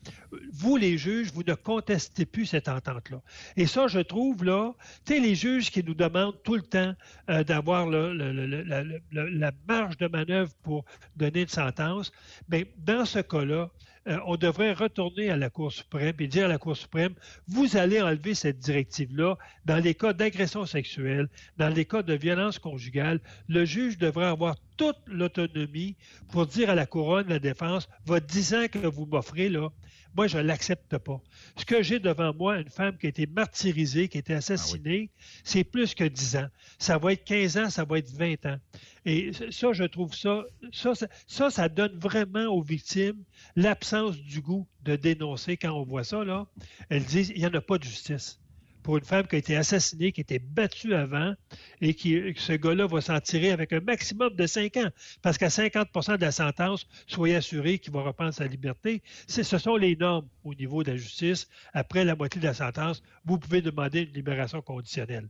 vous, 0.52 0.76
les 0.76 0.96
juges, 0.96 1.32
vous 1.32 1.42
ne 1.42 1.54
contestez 1.54 2.24
plus 2.24 2.46
cette 2.46 2.68
entente-là. 2.68 3.20
Et 3.56 3.66
ça, 3.66 3.88
je 3.88 3.98
trouve, 3.98 4.44
là, 4.44 4.72
tu 5.04 5.14
sais, 5.14 5.20
les 5.20 5.34
juges 5.34 5.70
qui 5.70 5.82
nous 5.84 5.94
demandent 5.94 6.40
tout 6.44 6.54
le 6.54 6.62
temps 6.62 6.94
euh, 7.28 7.44
d'avoir 7.44 7.86
la, 7.88 9.52
marge 9.68 9.96
de 9.98 10.06
manœuvre 10.06 10.52
pour 10.62 10.84
donner 11.16 11.42
une 11.42 11.48
sentence, 11.48 12.12
mais 12.48 12.72
dans 12.78 13.04
ce 13.04 13.18
cas-là, 13.18 13.70
euh, 14.06 14.18
on 14.26 14.36
devrait 14.36 14.72
retourner 14.72 15.30
à 15.30 15.36
la 15.36 15.50
Cour 15.50 15.72
suprême 15.72 16.14
et 16.18 16.26
dire 16.26 16.44
à 16.46 16.48
la 16.48 16.58
Cour 16.58 16.76
suprême, 16.76 17.14
vous 17.48 17.76
allez 17.76 18.02
enlever 18.02 18.34
cette 18.34 18.58
directive-là 18.58 19.36
dans 19.64 19.82
les 19.82 19.94
cas 19.94 20.12
d'agression 20.12 20.66
sexuelle, 20.66 21.28
dans 21.56 21.68
les 21.68 21.84
cas 21.84 22.02
de 22.02 22.14
violence 22.14 22.58
conjugale. 22.58 23.20
Le 23.48 23.64
juge 23.64 23.96
devrait 23.98 24.26
avoir 24.26 24.56
toute 24.76 24.98
l'autonomie 25.06 25.96
pour 26.30 26.46
dire 26.46 26.70
à 26.70 26.74
la 26.74 26.86
couronne, 26.86 27.28
la 27.28 27.38
défense, 27.38 27.88
votre 28.04 28.26
10 28.26 28.54
ans 28.54 28.66
que 28.70 28.86
vous 28.86 29.06
m'offrez, 29.06 29.48
là, 29.48 29.70
moi, 30.14 30.26
je 30.26 30.38
ne 30.38 30.42
l'accepte 30.42 30.96
pas. 30.98 31.20
Ce 31.56 31.64
que 31.64 31.82
j'ai 31.82 31.98
devant 31.98 32.32
moi, 32.34 32.58
une 32.58 32.70
femme 32.70 32.96
qui 32.96 33.06
a 33.06 33.08
été 33.08 33.26
martyrisée, 33.26 34.08
qui 34.08 34.18
a 34.18 34.20
été 34.20 34.34
assassinée, 34.34 35.10
ah 35.12 35.22
c'est 35.42 35.64
plus 35.64 35.94
que 35.94 36.04
10 36.04 36.36
ans. 36.36 36.48
Ça 36.78 36.98
va 36.98 37.12
être 37.12 37.24
15 37.24 37.56
ans, 37.58 37.70
ça 37.70 37.84
va 37.84 37.98
être 37.98 38.10
20 38.10 38.46
ans. 38.46 38.58
Et 39.04 39.32
ça, 39.50 39.72
je 39.72 39.84
trouve 39.84 40.14
ça, 40.14 40.44
ça, 40.72 40.92
ça, 41.26 41.50
ça 41.50 41.68
donne 41.68 41.98
vraiment 41.98 42.46
aux 42.46 42.62
victimes 42.62 43.22
l'absence 43.56 44.16
du 44.16 44.40
goût 44.40 44.66
de 44.82 44.96
dénoncer 44.96 45.56
quand 45.56 45.72
on 45.72 45.84
voit 45.84 46.04
ça, 46.04 46.24
là. 46.24 46.46
Elles 46.88 47.04
disent, 47.04 47.32
il 47.34 47.40
n'y 47.40 47.46
en 47.46 47.54
a 47.54 47.60
pas 47.60 47.78
de 47.78 47.84
justice 47.84 48.38
pour 48.84 48.98
une 48.98 49.04
femme 49.04 49.26
qui 49.26 49.34
a 49.34 49.38
été 49.38 49.56
assassinée, 49.56 50.12
qui 50.12 50.20
a 50.20 50.22
été 50.22 50.38
battue 50.38 50.94
avant, 50.94 51.34
et 51.80 51.94
qui, 51.94 52.34
ce 52.36 52.52
gars-là 52.52 52.86
va 52.86 53.00
s'en 53.00 53.18
tirer 53.18 53.50
avec 53.50 53.72
un 53.72 53.80
maximum 53.80 54.34
de 54.34 54.46
5 54.46 54.76
ans. 54.76 54.90
Parce 55.22 55.38
qu'à 55.38 55.48
50% 55.48 56.18
de 56.18 56.20
la 56.20 56.30
sentence, 56.30 56.86
soyez 57.06 57.36
assuré 57.36 57.78
qu'il 57.78 57.92
va 57.94 58.02
reprendre 58.02 58.34
sa 58.34 58.46
liberté. 58.46 59.02
Ce 59.26 59.42
sont 59.42 59.76
les 59.76 59.96
normes 59.96 60.28
au 60.44 60.54
niveau 60.54 60.84
de 60.84 60.92
la 60.92 60.96
justice. 60.98 61.48
Après 61.72 62.04
la 62.04 62.14
moitié 62.14 62.40
de 62.42 62.46
la 62.46 62.54
sentence, 62.54 63.02
vous 63.24 63.38
pouvez 63.38 63.62
demander 63.62 64.02
une 64.02 64.12
libération 64.12 64.60
conditionnelle. 64.60 65.28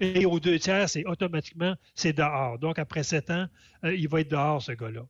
Et 0.00 0.24
aux 0.24 0.40
deux 0.40 0.58
tiers, 0.58 0.88
c'est 0.88 1.04
automatiquement, 1.04 1.74
c'est 1.94 2.14
dehors. 2.14 2.58
Donc, 2.58 2.78
après 2.78 3.02
7 3.02 3.30
ans, 3.30 3.46
euh, 3.84 3.94
il 3.94 4.08
va 4.08 4.22
être 4.22 4.30
dehors, 4.30 4.62
ce 4.62 4.72
gars-là. 4.72 5.02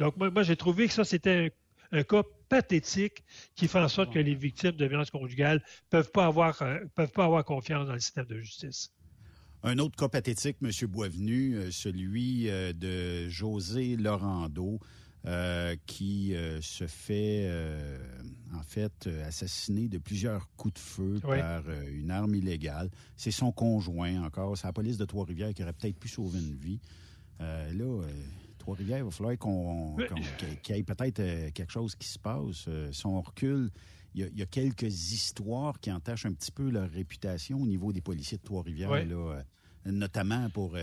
Donc, 0.00 0.16
moi, 0.16 0.30
moi 0.30 0.42
j'ai 0.42 0.56
trouvé 0.56 0.88
que 0.88 0.92
ça, 0.92 1.04
c'était 1.04 1.52
un, 1.92 1.98
un 1.98 2.02
cas 2.02 2.22
pathétique 2.48 3.24
qui 3.54 3.68
fait 3.68 3.78
en 3.78 3.88
sorte 3.88 4.12
que 4.12 4.18
les 4.18 4.34
victimes 4.34 4.72
de 4.72 4.86
violences 4.86 5.10
conjugales 5.10 5.58
ne 5.58 5.88
peuvent, 5.90 6.10
pas 6.10 6.26
avoir, 6.26 6.60
euh, 6.62 6.78
peuvent 6.94 7.12
pas 7.12 7.24
avoir 7.24 7.44
confiance 7.44 7.86
dans 7.86 7.94
le 7.94 8.00
système 8.00 8.26
de 8.26 8.38
justice. 8.40 8.92
Un 9.62 9.78
autre 9.78 9.96
cas 9.96 10.08
pathétique, 10.08 10.58
M. 10.62 10.70
Boisvenu, 10.88 11.56
euh, 11.56 11.70
celui 11.70 12.48
euh, 12.48 12.72
de 12.72 13.28
José 13.28 13.96
Laurando, 13.96 14.78
qui 15.86 16.36
se 16.60 16.86
fait 16.86 17.50
en 18.54 18.62
fait 18.62 19.08
assassiner 19.26 19.88
de 19.88 19.98
plusieurs 19.98 20.48
coups 20.54 20.74
de 20.74 20.78
feu 20.78 21.18
par 21.20 21.64
une 21.90 22.12
arme 22.12 22.36
illégale. 22.36 22.90
C'est 23.16 23.32
son 23.32 23.50
conjoint 23.50 24.22
encore. 24.22 24.56
C'est 24.56 24.68
la 24.68 24.72
police 24.72 24.98
de 24.98 25.04
Trois-Rivières 25.04 25.52
qui 25.52 25.64
aurait 25.64 25.72
peut-être 25.72 25.98
pu 25.98 26.06
sauver 26.06 26.38
une 26.38 26.54
vie. 26.54 26.78
là, 27.40 28.04
Trois-Rivières, 28.66 28.98
il 28.98 29.04
va 29.04 29.10
falloir 29.12 29.38
qu'on, 29.38 29.96
qu'il 30.60 30.74
y 30.74 30.78
ait 30.80 30.82
peut-être 30.82 31.20
euh, 31.20 31.50
quelque 31.52 31.70
chose 31.70 31.94
qui 31.94 32.08
se 32.08 32.18
passe. 32.18 32.64
Euh, 32.66 32.90
si 32.90 33.06
on 33.06 33.20
recule, 33.20 33.70
il 34.12 34.28
y, 34.36 34.42
a, 34.42 34.46
quelques 34.46 35.12
histoires 35.12 35.78
qui 35.78 35.92
entachent 35.92 36.26
un 36.26 36.32
petit 36.32 36.50
peu 36.50 36.68
leur 36.68 36.90
réputation 36.90 37.62
au 37.62 37.66
niveau 37.66 37.92
des 37.92 38.00
policiers 38.00 38.38
de 38.38 38.42
Trois-Rivières, 38.42 38.90
euh, 38.90 39.40
notamment 39.84 40.50
pour 40.50 40.74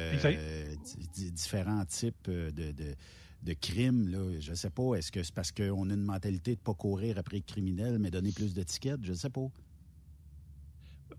différents 1.13 1.83
types 1.83 2.29
de, 2.29 3.53
crimes. 3.55 4.07
Là. 4.07 4.39
Je 4.39 4.51
ne 4.51 4.55
sais 4.55 4.69
pas, 4.69 4.93
est-ce 4.95 5.11
que 5.11 5.21
c'est 5.21 5.33
parce 5.33 5.51
qu'on 5.51 5.89
a 5.89 5.93
une 5.93 6.05
mentalité 6.05 6.51
de 6.51 6.61
ne 6.61 6.63
pas 6.63 6.75
courir 6.75 7.17
après 7.17 7.37
les 7.37 7.41
criminels, 7.41 7.99
mais 7.99 8.11
donner 8.11 8.31
plus 8.31 8.53
d'étiquettes? 8.53 9.03
Je 9.03 9.11
ne 9.11 9.17
sais 9.17 9.29
pas. 9.29 9.49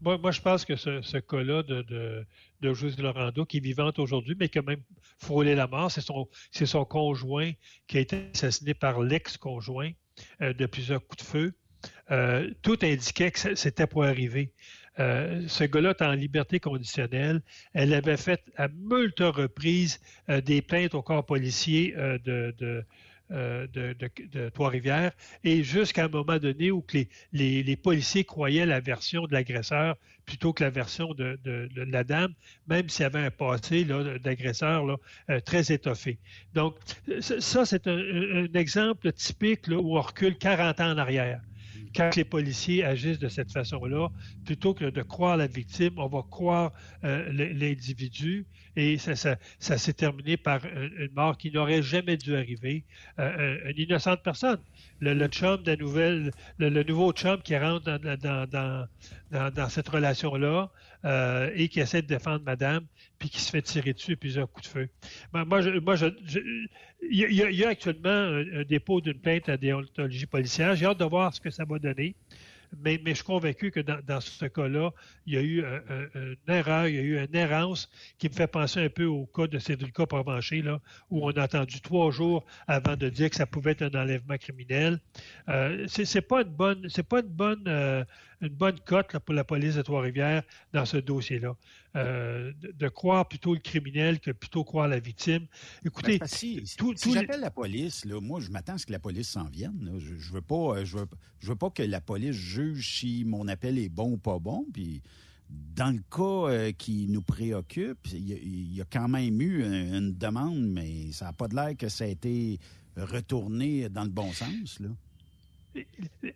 Moi, 0.05 0.31
je 0.33 0.41
pense 0.43 0.67
que 0.67 0.77
ce, 0.77 1.17
cas-là 1.19 1.63
de, 1.63 1.81
de, 1.83 2.27
de 2.61 2.75
José 2.75 3.01
Lorando, 3.01 3.47
qui 3.47 3.57
est 3.57 3.61
vivante 3.61 3.99
aujourd'hui, 3.99 4.37
mais 4.39 4.51
qui 4.51 4.59
a 4.59 4.63
même 4.63 4.83
frôlé 5.19 5.55
la 5.55 5.67
mort, 5.67 5.91
c'est 5.91 6.03
son, 6.03 6.29
son 6.53 6.85
conjoint 6.85 7.53
qui 7.87 7.97
a 7.97 8.01
été 8.01 8.31
assassiné 8.35 8.75
par 8.75 9.01
l'ex-conjoint 9.01 9.93
euh, 10.43 10.53
de 10.53 10.67
plusieurs 10.67 11.05
coups 11.07 11.25
de 11.25 11.29
feu. 11.29 11.55
Euh, 12.11 12.51
tout 12.61 12.79
indiquait 12.83 13.31
que 13.31 13.55
c'était 13.55 13.87
pour 13.87 14.05
arriver. 14.05 14.53
Euh, 14.99 15.43
ce 15.49 15.65
gars-là 15.65 15.91
est 15.91 16.03
en 16.03 16.13
liberté 16.13 16.61
conditionnelle. 16.61 17.41
Elle 17.73 17.95
avait 17.95 18.19
fait 18.19 18.43
à 18.57 18.69
moult 18.69 19.19
reprises 19.21 20.01
des 20.29 20.61
plaintes 20.61 20.95
au 20.95 21.03
corps 21.03 21.25
policier 21.25 21.95
de, 22.25 22.85
euh, 23.31 23.67
de, 23.73 24.49
Trois-Rivières, 24.51 25.13
et 25.45 25.63
jusqu'à 25.63 26.05
un 26.05 26.09
moment 26.09 26.39
donné 26.39 26.71
où 26.71 26.85
les, 27.33 27.77
policiers 27.83 28.25
croyaient 28.25 28.67
la 28.67 28.81
version 28.81 29.27
de 29.27 29.33
l'agresseur 29.33 29.97
plutôt 30.27 30.53
que 30.53 30.63
la 30.63 30.71
version 30.71 31.15
de, 31.15 31.39
la 31.75 32.05
dame, 32.05 32.35
même 32.69 32.89
s'il 32.89 33.03
y 33.03 33.07
avait 33.07 33.27
un 33.27 33.31
passé 33.31 33.85
d'agresseur 34.23 34.99
euh, 35.31 35.41
très 35.41 35.73
étoffé. 35.73 36.19
Donc, 36.55 36.77
ça, 37.21 37.65
c'est 37.65 37.87
un, 37.87 38.47
exemple 38.55 39.13
typique 39.13 39.69
où 39.69 39.97
on 39.97 40.01
recule 40.01 40.37
40 40.37 40.81
ans 40.81 40.93
en 40.93 40.99
arrière 40.99 41.41
quand 41.95 42.17
les 42.17 42.25
policiers 42.25 42.85
agissent 42.85 43.19
de 43.19 43.29
cette 43.29 43.53
façon-là, 43.53 44.09
plutôt 44.45 44.75
que 44.75 44.85
de 44.85 45.03
croire 45.03 45.37
la 45.37 45.47
victime, 45.47 45.93
on 45.97 46.09
va 46.09 46.23
croire 46.29 46.73
euh, 47.05 47.31
l'individu 47.33 48.47
et 48.77 48.99
ça, 48.99 49.37
s'est 49.61 49.93
terminé 49.93 50.37
par 50.37 50.61
une, 50.65 51.11
mort 51.15 51.37
qui 51.37 51.53
n'aurait 51.53 51.83
jamais 51.83 52.17
dû 52.17 52.35
arriver, 52.35 52.83
euh, 53.19 53.71
une 53.71 53.79
innocente 53.79 54.23
personne. 54.23 54.59
Le, 55.01 55.15
le 55.15 55.29
chum 55.29 55.63
de 55.63 55.71
la 55.71 55.77
nouvelle, 55.77 56.33
le, 56.59 56.83
nouveau 56.83 57.13
chum 57.13 57.41
qui 57.41 57.57
rentre 57.57 57.85
dans, 57.85 58.89
dans, 59.51 59.69
cette 59.69 59.89
relation-là 59.89 60.71
euh, 61.05 61.51
et 61.55 61.69
qui 61.69 61.81
essaie 61.81 62.03
de 62.03 62.07
défendre 62.07 62.43
madame, 62.45 62.87
puis 63.19 63.29
qui 63.29 63.41
se 63.41 63.51
fait 63.51 63.63
tirer 63.63 63.93
dessus 63.93 64.17
plusieurs 64.17 64.51
coups 64.51 64.67
de 64.69 64.73
feu. 64.73 64.89
Moi, 65.33 65.45
moi, 65.45 65.97
je, 65.97 66.09
il, 67.11 67.33
y 67.33 67.65
a, 67.65 67.69
actuellement 67.69 68.09
un, 68.09 68.63
dépôt 68.65 69.01
d'une 69.01 69.19
plainte 69.19 69.49
à 69.49 69.57
déontologie 69.57 70.27
policière. 70.27 70.75
J'ai 70.77 70.87
hâte 70.87 70.99
de 70.99 71.05
voir 71.05 71.35
ce 71.35 71.41
que 71.41 71.51
ça 71.51 71.65
va 71.65 71.79
donner. 71.79 72.15
Mais, 72.83 73.01
je 73.05 73.13
suis 73.13 73.25
convaincu 73.25 73.71
que 73.71 73.81
dans, 73.81 74.21
ce 74.21 74.47
cas-là, 74.47 74.91
il 75.27 75.35
y 75.35 75.37
a 75.37 75.43
eu 75.43 75.65
une 76.15 76.37
erreur, 76.55 76.89
il 76.89 76.95
y 76.95 76.99
a 76.99 77.03
eu 77.03 77.25
une 77.25 77.37
errance 77.37 77.89
qui 78.19 78.29
me 78.29 78.35
fait 78.35 78.49
penser 78.49 78.81
un 78.81 78.89
peu 78.89 79.05
au 79.05 79.27
cas 79.27 79.47
de 79.47 79.59
Cédrica 79.59 80.07
Provencher, 80.07 80.63
là, 80.63 80.81
où 81.11 81.25
on 81.25 81.31
a 81.31 81.43
attendu 81.43 81.81
trois 81.81 82.11
jours 82.11 82.45
avant 82.67 82.97
de 82.97 83.09
dire 83.09 83.31
que 83.31 83.37
ça 83.37 83.47
pouvait 83.47 83.73
être 83.73 83.83
un 83.83 84.01
enlèvement 84.01 84.39
criminel. 84.39 84.99
Euh, 85.49 85.87
c'est 85.87 86.27
pas 86.27 86.43
une 86.43 86.49
bonne, 86.49 86.89
c'est 86.89 87.07
pas 87.07 87.21
une 87.21 87.29
bonne 87.29 87.65
euh, 87.69 88.05
une 88.45 88.55
bonne 88.55 88.79
cote 88.81 89.19
pour 89.19 89.35
la 89.35 89.45
police 89.45 89.75
de 89.77 89.83
Trois-Rivières 89.83 90.43
dans 90.73 90.85
ce 90.85 90.97
dossier-là. 90.97 91.57
Euh, 91.97 92.53
de, 92.61 92.89
croire 92.89 93.29
plutôt 93.29 93.55
le 93.55 93.61
criminel 93.61 94.19
que 94.19 94.33
plutôt 94.33 94.65
croire 94.65 94.89
la 94.89 94.99
victime. 94.99 95.47
Écoutez, 95.85 96.19
ben, 96.19 96.27
si, 96.27 96.65
j'appelle 97.13 97.41
la 97.41 97.51
police, 97.51 98.05
là, 98.05 98.21
moi, 98.21 98.41
je 98.41 98.51
m'attends 98.51 98.75
à 98.75 98.79
ce 98.79 98.87
que 98.87 98.93
la 98.93 98.99
police 98.99 99.29
s'en 99.29 99.45
vienne. 99.45 99.95
Je, 99.99 100.17
je, 100.17 100.33
veux 100.33 100.41
pas, 100.41 100.79
euh, 100.79 100.85
je 100.85 100.99
veux, 101.47 101.57
pas 101.57 101.71
que 101.71 101.83
la 101.83 102.01
police 102.01 102.35
juge 102.35 102.99
si 102.99 103.25
mon 103.25 103.47
appel 103.49 103.79
est 103.79 103.89
bon 103.89 104.13
ou 104.13 104.17
pas 104.17 104.39
bon, 104.39 104.67
puis 104.73 105.03
dans 105.51 105.95
le 105.95 106.03
cas 106.11 106.53
euh, 106.53 106.73
qui 106.73 107.07
nous 107.09 107.23
préoccupe, 107.23 108.07
il 108.13 108.75
y, 108.75 108.81
a 108.81 108.85
quand 108.85 109.09
même 109.09 109.41
eu 109.41 109.65
une, 109.65 110.15
demande, 110.15 110.61
mais 110.61 111.13
ça 111.13 111.27
n'a 111.27 111.33
pas 111.33 111.49
de 111.49 111.55
l'air 111.55 111.77
que 111.77 111.89
ça 111.89 112.05
a 112.05 112.09
été 112.09 112.59
retourné 112.97 113.89
dans 113.89 114.05
le 114.05 114.11
bon 114.11 114.33
sens. 114.33 114.81
Là. 114.81 114.89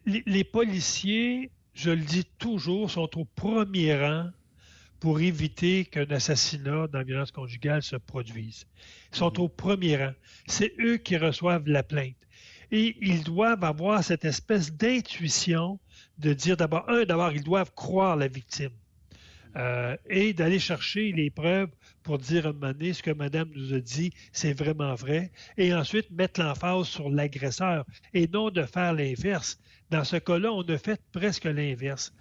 Les, 0.06 0.44
policiers, 0.44 1.50
je 1.78 1.90
le 1.90 2.04
dis 2.04 2.24
toujours, 2.38 2.90
sont 2.90 3.16
au 3.16 3.24
premier 3.24 3.96
rang 3.96 4.30
pour 4.98 5.20
éviter 5.20 5.84
qu'un 5.84 6.10
assassinat 6.10 6.88
dans 6.88 6.98
la 6.98 7.04
violence 7.04 7.30
conjugale 7.30 7.84
se 7.84 7.94
produise. 7.94 8.66
Ils 9.12 9.16
sont 9.16 9.32
mhm. 9.32 9.44
au 9.44 9.48
premier 9.48 9.96
rang. 9.96 10.12
C'est 10.48 10.74
eux 10.80 10.96
qui 10.96 11.16
reçoivent 11.16 11.68
la 11.68 11.84
plainte. 11.84 12.16
Et 12.72 12.96
ils 13.00 13.22
doivent 13.22 13.62
avoir 13.62 14.02
cette 14.02 14.24
espèce 14.24 14.72
d'intuition 14.72 15.78
de 16.18 16.32
dire 16.32 16.56
d'abord, 16.56 16.84
un, 16.90 17.04
d'abord, 17.04 17.32
ils 17.32 17.44
doivent 17.44 17.72
croire 17.74 18.16
la 18.16 18.26
victime. 18.26 18.72
Euh, 19.54 19.96
et 20.10 20.32
d'aller 20.32 20.58
chercher 20.58 21.12
les 21.12 21.30
preuves 21.30 21.70
pour 22.08 22.18
dire 22.18 22.46
à 22.46 22.48
un 22.48 22.52
moment 22.54 22.72
donné, 22.72 22.94
ce 22.94 23.02
que 23.02 23.10
madame 23.10 23.50
nous 23.54 23.74
a 23.74 23.80
dit, 23.80 24.14
c'est 24.32 24.54
vraiment 24.54 24.94
vrai, 24.94 25.30
et 25.58 25.74
ensuite 25.74 26.10
mettre 26.10 26.40
l'emphase 26.40 26.86
sur 26.86 27.10
l'agresseur 27.10 27.84
et 28.14 28.26
non 28.28 28.48
de 28.48 28.62
faire 28.62 28.94
l'inverse. 28.94 29.60
Dans 29.90 30.04
ce 30.04 30.16
cas-là, 30.16 30.50
on 30.50 30.62
a 30.62 30.78
fait 30.78 30.98
presque 31.12 31.44
l'inverse. 31.44 32.14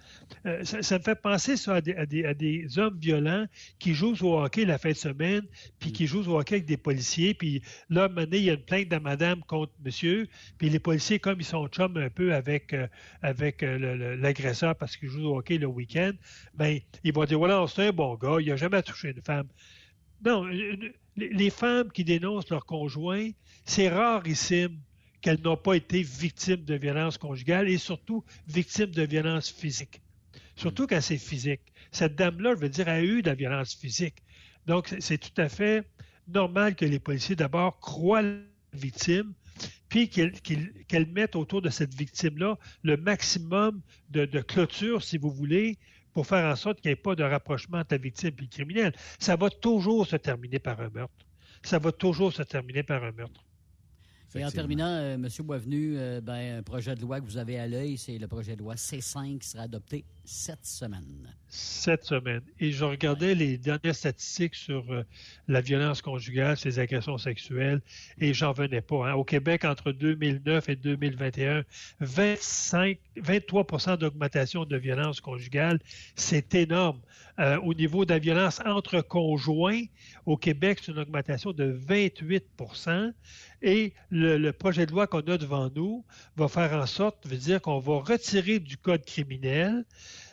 Euh, 0.44 0.62
ça, 0.64 0.98
me 0.98 1.02
fait 1.02 1.14
penser 1.14 1.56
ça 1.56 1.76
à 1.76 1.80
des, 1.80 2.78
hommes 2.78 2.98
violents 2.98 3.46
qui 3.78 3.94
jouent 3.94 4.14
au 4.20 4.38
hockey 4.42 4.66
la 4.66 4.76
fin 4.76 4.90
de 4.90 4.94
semaine, 4.94 5.42
puis 5.78 5.90
qui 5.90 6.06
jouent 6.06 6.30
au 6.30 6.38
hockey 6.38 6.56
avec 6.56 6.66
des 6.66 6.76
policiers, 6.76 7.32
puis 7.32 7.62
là, 7.88 8.02
à 8.02 8.04
un 8.04 8.08
moment 8.08 8.22
donné, 8.22 8.38
il 8.38 8.44
y 8.44 8.50
a 8.50 8.54
une 8.54 8.64
plainte 8.64 8.88
de 8.90 8.98
madame 8.98 9.40
contre 9.44 9.72
monsieur, 9.82 10.28
puis 10.58 10.68
les 10.68 10.80
policiers, 10.80 11.18
comme 11.18 11.40
ils 11.40 11.46
sont 11.46 11.66
chums 11.68 11.96
un 11.96 12.10
peu 12.10 12.34
avec, 12.34 12.74
euh, 12.74 12.86
avec 13.22 13.62
l'agresseur 13.62 14.76
parce 14.76 14.98
qu'ils 14.98 15.08
jouent 15.08 15.28
au 15.28 15.38
hockey 15.38 15.56
le 15.56 15.66
week-end, 15.66 16.12
ben, 16.54 16.78
ils 17.04 17.12
vont 17.14 17.24
dire, 17.24 17.38
voilà, 17.38 17.64
c'est 17.74 17.88
un 17.88 17.92
bon 17.92 18.16
gars, 18.16 18.36
il 18.38 18.48
n'a 18.48 18.56
jamais 18.56 18.82
touché 18.82 19.12
une 19.16 19.22
femme. 19.22 19.48
Non, 20.24 20.48
les 21.16 21.50
femmes 21.50 21.90
qui 21.92 22.04
dénoncent 22.04 22.50
leur 22.50 22.66
conjoint, 22.66 23.30
c'est 23.64 23.88
rarissime 23.88 24.78
qu'elles 25.20 25.40
n'ont 25.40 25.56
pas 25.56 25.74
été 25.74 26.02
victimes 26.02 26.64
de 26.64 26.74
violences 26.74 27.18
conjugales 27.18 27.68
et 27.68 27.78
surtout 27.78 28.24
victimes 28.46 28.90
de 28.90 29.02
violences 29.02 29.50
physiques. 29.50 30.00
Surtout 30.56 30.86
quand 30.86 31.00
c'est 31.00 31.18
physique. 31.18 31.60
Cette 31.92 32.16
dame-là, 32.16 32.54
je 32.54 32.60
veux 32.60 32.68
dire, 32.68 32.88
a 32.88 33.02
eu 33.02 33.22
de 33.22 33.28
la 33.28 33.34
violence 33.34 33.74
physique. 33.74 34.16
Donc, 34.66 34.94
c'est 34.98 35.18
tout 35.18 35.40
à 35.40 35.48
fait 35.48 35.88
normal 36.26 36.74
que 36.74 36.84
les 36.84 36.98
policiers, 36.98 37.36
d'abord, 37.36 37.78
croient 37.80 38.22
la 38.22 38.40
victime, 38.74 39.32
puis 39.88 40.10
qu'elles 40.10 41.10
mettent 41.12 41.36
autour 41.36 41.62
de 41.62 41.70
cette 41.70 41.94
victime-là 41.94 42.58
le 42.82 42.96
maximum 42.96 43.80
de, 44.10 44.26
de, 44.26 44.40
clôture, 44.40 45.02
si 45.02 45.16
vous 45.16 45.30
voulez, 45.30 45.78
pour 46.18 46.26
faire 46.26 46.50
en 46.50 46.56
sorte 46.56 46.80
qu'il 46.80 46.88
n'y 46.88 46.94
ait 46.94 46.96
pas 46.96 47.14
de 47.14 47.22
rapprochement 47.22 47.78
entre 47.78 47.94
la 47.94 47.98
victime 47.98 48.32
et 48.36 48.40
le 48.40 48.48
criminel. 48.48 48.92
Ça 49.20 49.36
va 49.36 49.50
toujours 49.50 50.04
se 50.04 50.16
terminer 50.16 50.58
par 50.58 50.80
un 50.80 50.88
meurtre. 50.88 51.24
Ça 51.62 51.78
va 51.78 51.92
toujours 51.92 52.32
se 52.32 52.42
terminer 52.42 52.82
par 52.82 53.04
un 53.04 53.12
meurtre. 53.12 53.44
Et 54.34 54.44
en 54.44 54.50
terminant, 54.50 54.88
euh, 54.88 55.14
M. 55.14 55.28
Boisvenu, 55.40 55.94
euh, 55.96 56.20
ben, 56.20 56.58
un 56.58 56.62
projet 56.62 56.94
de 56.94 57.00
loi 57.00 57.20
que 57.20 57.24
vous 57.24 57.38
avez 57.38 57.58
à 57.58 57.66
l'œil, 57.66 57.96
c'est 57.96 58.18
le 58.18 58.28
projet 58.28 58.56
de 58.56 58.58
loi 58.60 58.74
C5 58.74 59.38
qui 59.38 59.48
sera 59.48 59.62
adopté 59.62 60.04
cette 60.24 60.66
semaine. 60.66 61.34
Cette 61.48 62.04
semaine. 62.04 62.42
Et 62.60 62.70
je 62.70 62.84
regardais 62.84 63.34
les 63.34 63.56
dernières 63.56 63.94
statistiques 63.94 64.54
sur 64.54 64.92
euh, 64.92 65.02
la 65.48 65.62
violence 65.62 66.02
conjugale, 66.02 66.58
ces 66.58 66.78
agressions 66.78 67.16
sexuelles, 67.16 67.80
et 68.18 68.34
j'en 68.34 68.52
venais 68.52 68.82
pas. 68.82 69.08
Hein. 69.08 69.14
Au 69.14 69.24
Québec, 69.24 69.64
entre 69.64 69.92
2009 69.92 70.68
et 70.68 70.76
2021, 70.76 71.64
25, 72.00 72.98
23% 73.16 73.96
d'augmentation 73.96 74.66
de 74.66 74.76
violence 74.76 75.20
conjugale, 75.20 75.80
c'est 76.16 76.54
énorme. 76.54 77.00
Au 77.38 77.74
niveau 77.74 78.04
de 78.04 78.12
la 78.12 78.18
violence 78.18 78.60
entre 78.64 79.00
conjoints, 79.00 79.82
au 80.26 80.36
Québec, 80.36 80.80
c'est 80.82 80.92
une 80.92 80.98
augmentation 80.98 81.52
de 81.52 81.72
28% 81.72 83.12
et 83.62 83.92
le, 84.10 84.50
projet 84.50 84.86
de 84.86 84.92
loi 84.92 85.06
qu'on 85.06 85.20
a 85.20 85.38
devant 85.38 85.70
nous 85.74 86.04
va 86.36 86.48
faire 86.48 86.72
en 86.72 86.86
sorte, 86.86 87.26
veut 87.26 87.36
dire 87.36 87.60
qu'on 87.60 87.78
va 87.78 87.98
retirer 87.98 88.58
du 88.58 88.76
code 88.76 89.04
criminel 89.04 89.84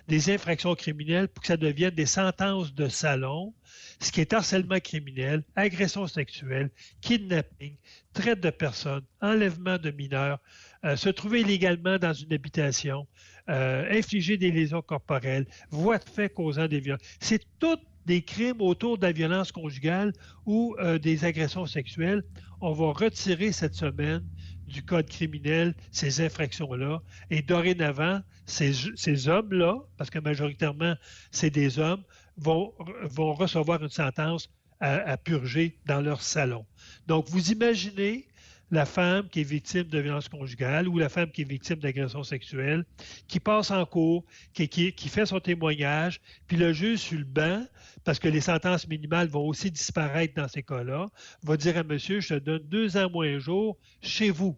des 0.07 0.31
infractions 0.31 0.75
criminelles 0.75 1.27
pour 1.27 1.41
que 1.41 1.47
ça 1.47 1.57
devienne 1.57 1.91
des 1.91 2.05
sentences 2.05 2.73
de 2.73 2.87
salon, 2.87 3.53
ce 3.99 4.11
qui 4.11 4.21
est 4.21 4.33
harcèlement 4.33 4.79
criminel, 4.79 5.43
agression 5.55 6.07
sexuelle, 6.07 6.69
kidnapping, 7.01 7.75
traite 8.13 8.39
de 8.39 8.51
personnes, 8.51 9.03
enlèvement 9.21 9.77
de 9.77 9.91
mineurs, 9.91 10.39
euh, 10.85 10.95
se 10.95 11.09
trouver 11.09 11.41
illégalement 11.41 11.97
dans 11.97 12.13
une 12.13 12.31
habitation, 12.33 13.07
euh, 13.49 13.85
infliger 13.91 14.37
des 14.37 14.51
lésions 14.51 14.81
corporelles, 14.81 15.47
voie 15.69 15.97
de 15.97 16.07
fait 16.07 16.29
causant 16.29 16.67
des 16.67 16.79
violences. 16.79 17.01
C'est 17.19 17.43
tout 17.59 17.77
des 18.05 18.21
crimes 18.21 18.61
autour 18.61 18.97
de 18.97 19.05
la 19.05 19.11
violence 19.11 19.51
conjugale 19.51 20.13
ou 20.45 20.75
euh, 20.79 20.99
des 20.99 21.25
agressions 21.25 21.65
sexuelles. 21.65 22.23
On 22.61 22.71
va 22.71 22.91
retirer 22.91 23.51
cette 23.51 23.73
semaine 23.73 24.23
du 24.67 24.83
code 24.83 25.07
criminel 25.07 25.73
ces 25.91 26.21
infractions-là. 26.21 27.01
Et 27.31 27.41
dorénavant, 27.41 28.21
ces, 28.45 28.73
ces 28.95 29.27
hommes-là, 29.27 29.77
parce 29.97 30.09
que 30.09 30.19
majoritairement 30.19 30.95
c'est 31.31 31.49
des 31.49 31.79
hommes, 31.79 32.03
vont, 32.37 32.73
vont 33.03 33.33
recevoir 33.33 33.81
une 33.81 33.89
sentence 33.89 34.49
à, 34.79 35.17
purger 35.17 35.77
dans 35.85 36.01
leur 36.01 36.21
salon. 36.21 36.65
Donc, 37.07 37.29
vous 37.29 37.51
imaginez 37.51 38.27
la 38.71 38.85
femme 38.85 39.29
qui 39.29 39.41
est 39.41 39.43
victime 39.43 39.83
de 39.83 39.99
violence 39.99 40.27
conjugale 40.27 40.87
ou 40.87 40.97
la 40.97 41.09
femme 41.09 41.31
qui 41.31 41.41
est 41.41 41.49
victime 41.49 41.77
d'agression 41.77 42.23
sexuelle, 42.23 42.85
qui 43.27 43.39
passe 43.39 43.71
en 43.71 43.85
cours, 43.85 44.23
qui, 44.53 44.67
qui, 44.67 45.09
fait 45.09 45.25
son 45.25 45.39
témoignage, 45.39 46.19
puis 46.47 46.57
le 46.57 46.73
juge 46.73 46.99
sur 46.99 47.19
le 47.19 47.25
banc, 47.25 47.63
parce 48.03 48.19
que 48.19 48.27
les 48.27 48.41
sentences 48.41 48.87
minimales 48.87 49.27
vont 49.27 49.47
aussi 49.47 49.71
disparaître 49.71 50.33
dans 50.35 50.47
ces 50.47 50.63
cas-là, 50.63 51.07
va 51.43 51.57
dire 51.57 51.77
à 51.77 51.83
monsieur, 51.83 52.19
je 52.19 52.35
te 52.35 52.39
donne 52.39 52.63
deux 52.63 52.97
ans 52.97 53.09
moins 53.09 53.27
un 53.27 53.39
jour 53.39 53.77
chez 54.01 54.31
vous. 54.31 54.57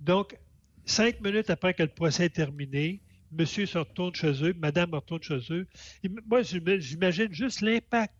Donc, 0.00 0.36
cinq 0.84 1.20
minutes 1.20 1.50
après 1.50 1.74
que 1.74 1.82
le 1.82 1.88
procès 1.88 2.26
est 2.26 2.30
terminé, 2.34 3.00
monsieur 3.32 3.66
se 3.66 3.78
retourne 3.78 4.14
chez 4.14 4.44
eux, 4.44 4.54
madame 4.58 4.94
retourne 4.94 5.22
chez 5.22 5.40
eux. 5.50 5.66
moi, 6.26 6.42
j'imagine 6.42 7.32
juste 7.32 7.60
l'impact 7.62 8.14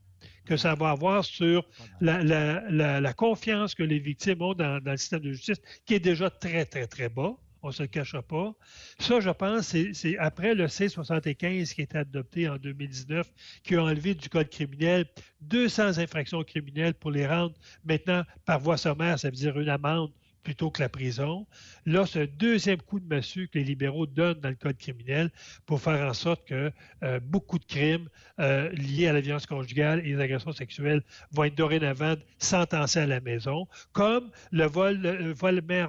que 0.47 0.57
ça 0.57 0.75
va 0.75 0.91
avoir 0.91 1.25
sur 1.25 1.69
la, 2.01 3.13
confiance 3.13 3.75
que 3.75 3.83
les 3.83 3.99
victimes 3.99 4.43
ont 4.43 4.55
dans, 4.55 4.83
le 4.85 4.97
système 4.97 5.21
de 5.21 5.33
justice, 5.33 5.61
qui 5.87 5.95
est 5.95 6.01
déjà 6.01 6.31
très, 6.31 6.65
très, 6.65 6.87
très 6.87 7.09
bas. 7.09 7.35
On 7.61 7.69
ne 7.69 7.73
se 7.73 7.83
le 7.83 7.89
cachera 7.89 8.23
pas. 8.23 8.55
Ça, 9.01 9.19
je 9.19 9.31
pense, 9.31 9.75
c'est 9.93 10.17
après 10.19 10.55
le 10.55 10.69
C-75 10.69 11.75
qui 11.75 11.81
a 11.81 11.85
été 11.85 11.99
adopté 11.99 12.49
en 12.49 12.57
2019, 12.57 13.29
qui 13.65 13.75
a 13.75 13.83
enlevé 13.83 14.15
du 14.15 14.29
code 14.29 14.49
criminel 14.49 15.07
200 15.41 15.99
infractions 15.99 16.43
criminelles 16.45 16.95
pour 16.95 17.11
les 17.11 17.27
rendre 17.27 17.55
maintenant 17.85 18.23
par 18.45 18.61
voie 18.61 18.77
sommaire, 18.77 19.19
ça 19.19 19.29
veut 19.29 19.37
dire 19.37 19.59
une 19.59 19.69
amende 19.69 20.13
plutôt 20.43 20.71
que 20.71 20.81
la 20.81 20.89
prison. 20.89 21.47
Là, 21.87 22.05
un 22.15 22.27
deuxième 22.39 22.81
coup 22.81 23.01
de 23.01 23.07
massue 23.07 23.49
que 23.49 23.59
les 23.59 23.65
libéraux 23.65 24.07
donnent 24.07 24.41
dans 24.41 24.49
le 24.49 24.55
code 24.55 24.77
criminel 24.77 25.31
pour 25.67 25.81
faire 25.81 26.09
en 26.09 26.15
sorte 26.15 26.47
que 26.47 26.73
euh, 27.03 27.21
beaucoup 27.21 27.59
de 27.59 27.65
crimes 27.65 28.09
euh, 28.41 28.71
liés 28.71 29.09
à 29.09 29.13
la 29.13 29.21
violence 29.21 29.47
conjugale 29.47 30.01
et 30.01 30.15
les 30.15 30.21
agressions 30.21 30.53
sexuelles 30.53 31.03
vont 31.33 31.45
être 31.45 31.55
dorénavant 31.55 32.15
sentencés 32.39 33.01
à 33.01 33.07
la 33.07 33.21
maison, 33.21 33.67
comme 33.93 34.31
le 34.51 34.67
vol, 34.67 34.99
le 35.01 35.33
vol 35.33 35.61
main 35.63 35.87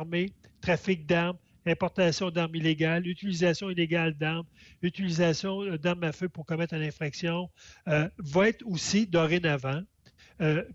trafic 0.62 1.05
d'armes, 1.05 1.38
importation 1.65 2.31
d'armes 2.31 2.55
illégales, 2.55 3.07
utilisation 3.07 3.69
illégale 3.69 4.13
d'armes, 4.15 4.47
utilisation 4.81 5.62
euh, 5.63 5.77
d'armes 5.77 6.03
à 6.03 6.12
feu 6.12 6.27
pour 6.29 6.45
commettre 6.45 6.73
une 6.73 6.83
infraction, 6.83 7.49
va 7.85 8.49
être 8.49 8.65
aussi 8.65 9.07
dorénavant 9.07 9.81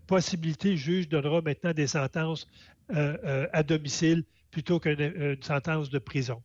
possibilité, 0.05 0.71
le 0.71 0.75
juge 0.75 1.09
donnera 1.09 1.41
maintenant 1.41 1.73
des 1.73 1.87
sentences 1.87 2.47
à 2.89 3.63
domicile 3.63 4.23
plutôt 4.51 4.79
qu'une 4.79 5.37
sentence 5.41 5.89
de 5.89 5.99
prison. 5.99 6.41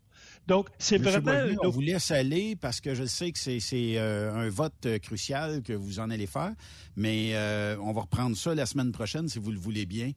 Donc, 0.47 0.69
c'est 0.79 0.99
vraiment. 0.99 1.33
on 1.63 1.69
vous 1.69 1.81
laisse 1.81 2.11
aller 2.11 2.57
parce 2.57 2.81
que 2.81 2.95
je 2.95 3.05
sais 3.05 3.31
que 3.31 3.39
c'est 3.39 3.99
un 3.99 4.49
vote 4.49 4.89
crucial 5.03 5.63
que 5.63 5.73
vous 5.73 6.01
en 6.01 6.11
allez 6.11 6.27
faire, 6.27 6.55
mais 6.97 7.35
on 7.81 7.93
va 7.93 8.03
reprendre 8.03 8.37
ça 8.37 8.55
la 8.55 8.67
semaine 8.67 8.93
prochaine 8.93 9.29
si 9.29 9.39
vous 9.39 9.53
le 9.53 9.59
voulez 9.59 9.87
bien. 9.87 10.13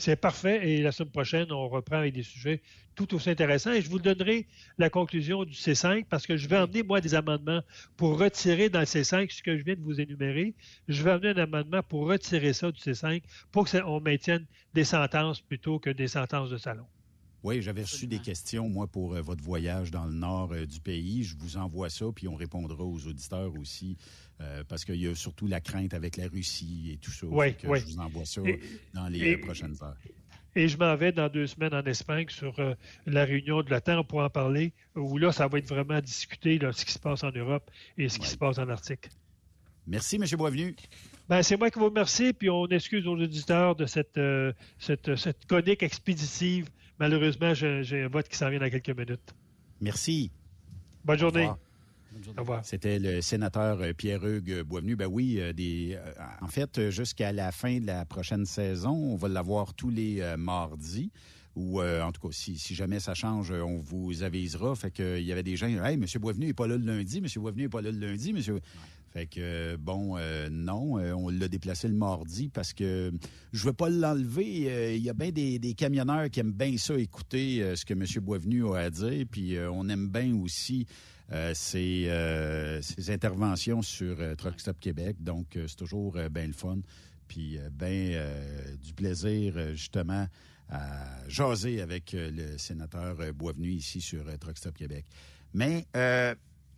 C'est 0.00 0.16
parfait. 0.16 0.66
Et 0.66 0.80
la 0.80 0.92
semaine 0.92 1.10
prochaine, 1.10 1.52
on 1.52 1.68
reprend 1.68 1.96
avec 1.96 2.14
des 2.14 2.22
sujets 2.22 2.62
tout 2.94 3.14
aussi 3.14 3.28
intéressants. 3.28 3.72
Et 3.72 3.82
je 3.82 3.90
vous 3.90 3.98
donnerai 3.98 4.46
la 4.78 4.88
conclusion 4.88 5.44
du 5.44 5.52
C5 5.52 6.06
parce 6.08 6.26
que 6.26 6.38
je 6.38 6.48
vais 6.48 6.56
emmener, 6.56 6.82
moi, 6.82 7.02
des 7.02 7.14
amendements 7.14 7.60
pour 7.98 8.18
retirer 8.18 8.70
dans 8.70 8.80
le 8.80 8.86
C5 8.86 9.30
ce 9.30 9.42
que 9.42 9.58
je 9.58 9.62
viens 9.62 9.74
de 9.74 9.82
vous 9.82 10.00
énumérer. 10.00 10.54
Je 10.88 11.02
vais 11.02 11.10
amener 11.10 11.28
un 11.38 11.42
amendement 11.42 11.82
pour 11.82 12.08
retirer 12.08 12.54
ça 12.54 12.72
du 12.72 12.80
C5 12.80 13.22
pour 13.52 13.68
qu'on 13.68 14.00
maintienne 14.00 14.46
des 14.72 14.84
sentences 14.84 15.42
plutôt 15.42 15.78
que 15.78 15.90
des 15.90 16.08
sentences 16.08 16.48
de 16.48 16.56
salon. 16.56 16.86
Oui, 17.42 17.62
j'avais 17.62 17.82
reçu 17.82 18.06
des 18.06 18.18
questions, 18.18 18.68
moi, 18.68 18.86
pour 18.86 19.14
euh, 19.14 19.22
votre 19.22 19.42
voyage 19.42 19.90
dans 19.90 20.04
le 20.04 20.12
nord 20.12 20.52
euh, 20.52 20.66
du 20.66 20.80
pays. 20.80 21.24
Je 21.24 21.36
vous 21.38 21.56
envoie 21.56 21.88
ça, 21.88 22.06
puis 22.14 22.28
on 22.28 22.34
répondra 22.34 22.84
aux 22.84 23.06
auditeurs 23.06 23.52
aussi, 23.58 23.96
euh, 24.40 24.62
parce 24.68 24.84
qu'il 24.84 25.00
y 25.00 25.06
a 25.06 25.14
surtout 25.14 25.46
la 25.46 25.60
crainte 25.60 25.94
avec 25.94 26.16
la 26.16 26.28
Russie 26.28 26.90
et 26.92 26.96
tout 26.98 27.10
ça. 27.10 27.26
Oui, 27.26 27.54
oui. 27.64 27.80
Je 27.80 27.84
vous 27.86 27.98
envoie 27.98 28.26
ça 28.26 28.42
dans 28.92 29.08
les 29.08 29.38
prochaines 29.38 29.76
heures. 29.82 29.96
Et 30.56 30.66
je 30.66 30.76
m'en 30.76 30.96
vais 30.96 31.12
dans 31.12 31.28
deux 31.28 31.46
semaines 31.46 31.74
en 31.74 31.84
Espagne 31.84 32.26
sur 32.28 32.58
euh, 32.58 32.74
la 33.06 33.24
réunion 33.24 33.62
de 33.62 33.70
l'OTAN 33.70 34.02
pour 34.02 34.20
en 34.20 34.30
parler, 34.30 34.72
où 34.96 35.16
là, 35.16 35.30
ça 35.30 35.46
va 35.46 35.58
être 35.58 35.68
vraiment 35.68 36.00
discuté, 36.00 36.58
là, 36.58 36.72
ce 36.72 36.84
qui 36.84 36.92
se 36.92 36.98
passe 36.98 37.22
en 37.22 37.30
Europe 37.30 37.70
et 37.96 38.08
ce 38.08 38.18
qui 38.18 38.26
se 38.26 38.36
passe 38.36 38.58
en 38.58 38.68
Arctique. 38.68 39.08
Merci, 39.86 40.16
M. 40.16 40.24
Boisvenu. 40.36 40.74
Ben, 41.28 41.42
c'est 41.42 41.56
moi 41.56 41.70
qui 41.70 41.78
vous 41.78 41.84
remercie, 41.86 42.32
puis 42.32 42.50
on 42.50 42.66
excuse 42.66 43.06
aux 43.06 43.16
auditeurs 43.16 43.76
de 43.76 43.86
cette, 43.86 44.18
euh, 44.18 44.52
cette, 44.78 45.14
cette 45.14 45.46
conique 45.46 45.84
expéditive. 45.84 46.68
Malheureusement, 47.00 47.54
j'ai 47.54 48.02
un 48.02 48.08
vote 48.08 48.28
qui 48.28 48.36
s'en 48.36 48.50
vient 48.50 48.60
dans 48.60 48.68
quelques 48.68 48.96
minutes. 48.96 49.34
Merci. 49.80 50.30
Bonne 51.02 51.18
journée. 51.18 51.48
Au 52.36 52.40
revoir. 52.40 52.62
C'était 52.62 52.98
le 52.98 53.22
sénateur 53.22 53.80
euh, 53.80 53.92
Pierre-Hugues 53.94 54.62
Boisvenu. 54.62 54.96
Ben 54.96 55.06
oui, 55.06 55.36
euh, 55.38 55.52
des, 55.54 55.96
en 56.42 56.48
fait, 56.48 56.90
jusqu'à 56.90 57.32
la 57.32 57.52
fin 57.52 57.78
de 57.78 57.86
la 57.86 58.04
prochaine 58.04 58.44
saison, 58.44 58.90
on 58.90 59.16
va 59.16 59.28
l'avoir 59.28 59.72
tous 59.72 59.90
les 59.90 60.22
mardis. 60.36 61.10
Ou 61.56 61.82
en 61.82 62.12
tout 62.12 62.28
cas, 62.28 62.32
si, 62.32 62.58
si, 62.58 62.74
jamais 62.74 63.00
ça 63.00 63.14
change, 63.14 63.50
on 63.50 63.78
vous 63.78 64.22
avisera. 64.22 64.74
Fait 64.76 64.90
qu'il 64.90 65.22
y 65.22 65.32
avait 65.32 65.42
des 65.42 65.56
gens, 65.56 65.66
Hey, 65.66 65.94
M. 65.94 66.04
Boisvenu 66.20 66.46
n'est 66.46 66.52
pas 66.52 66.66
là 66.66 66.76
le 66.76 66.84
lundi, 66.84 67.18
M. 67.18 67.26
Boisvenu 67.36 67.62
n'est 67.62 67.68
pas 67.68 67.80
là 67.80 67.90
le 67.90 67.98
lundi, 67.98 68.32
monsieur. 68.32 68.60
Fait 69.12 69.26
que 69.26 69.74
bon, 69.74 70.16
euh, 70.16 70.48
non, 70.50 70.96
euh, 70.98 71.12
on 71.12 71.30
l'a 71.30 71.48
déplacé 71.48 71.88
le 71.88 71.94
mardi 71.94 72.48
parce 72.48 72.72
que 72.72 73.12
je 73.52 73.64
veux 73.64 73.72
pas 73.72 73.88
l'enlever. 73.88 74.70
Euh, 74.70 74.94
il 74.94 75.02
y 75.02 75.10
a 75.10 75.14
bien 75.14 75.32
des, 75.32 75.74
camionneurs 75.74 76.30
qui 76.30 76.38
aiment 76.38 76.52
bien 76.52 76.76
ça, 76.76 76.94
écouter 76.96 77.74
ce 77.74 77.84
que 77.84 77.92
M. 77.92 78.04
Boisvenu 78.22 78.72
a 78.72 78.76
à 78.76 78.90
dire. 78.90 79.26
Puis 79.28 79.56
on 79.58 79.88
aime 79.88 80.08
bien 80.08 80.36
aussi 80.36 80.86
ses, 81.54 82.08
interventions 83.08 83.82
sur 83.82 84.16
Truck 84.36 84.60
Stop 84.60 84.78
Québec. 84.78 85.16
Donc 85.20 85.46
c'est 85.54 85.76
toujours 85.76 86.16
bien 86.30 86.46
le 86.46 86.52
fun. 86.52 86.78
Puis 87.26 87.58
bien 87.72 88.22
du 88.82 88.92
plaisir 88.92 89.74
justement 89.74 90.26
à 90.68 91.28
jaser 91.28 91.80
avec 91.80 92.14
le 92.14 92.58
sénateur 92.58 93.16
Boisvenu 93.34 93.70
ici 93.70 94.00
sur 94.00 94.24
Truck 94.38 94.58
Stop 94.58 94.76
Québec. 94.76 95.06
Mais 95.54 95.86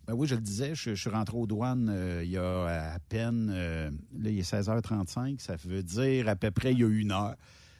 ben 0.05 0.13
oui, 0.13 0.27
je 0.27 0.35
le 0.35 0.41
disais, 0.41 0.75
je, 0.75 0.95
suis 0.95 1.09
rentré 1.09 1.37
aux 1.37 1.47
douanes 1.47 1.89
euh, 1.89 2.23
il 2.23 2.31
y 2.31 2.37
a 2.37 2.93
à 2.93 2.99
peine, 2.99 3.49
euh, 3.53 3.89
là, 4.19 4.29
il 4.29 4.39
est 4.39 4.49
16h35, 4.49 5.39
ça 5.39 5.55
veut 5.55 5.81
dire 5.81 6.27
à 6.27 6.35
peu 6.35 6.51
près 6.51 6.73
il 6.73 6.79
y 6.79 6.83
a 6.83 6.87
une 6.87 7.11
heure. 7.11 7.35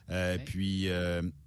Euh, 0.09 0.37
puis, 0.45 0.87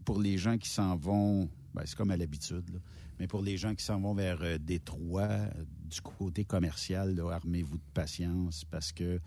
pour 0.05 0.20
les 0.20 0.39
gens 0.39 0.59
qui 0.59 0.68
s'en 0.68 0.97
vont, 0.97 1.49
ben, 1.74 1.83
c'est 1.85 1.97
comme 1.97 2.11
à 2.11 2.16
l'habitude, 2.16 2.81
mais 3.18 3.27
pour 3.27 3.43
les 3.43 3.57
gens 3.57 3.74
qui 3.74 3.85
s'en 3.85 4.01
vont 4.01 4.14
vers 4.14 4.59
Détroit, 4.59 5.29
du 5.91 6.01
côté 6.01 6.45
commercial, 6.45 7.18
armez-vous 7.20 7.77
de 7.77 7.83
patience 7.95 8.64
parce 8.64 8.93
que 8.93 9.20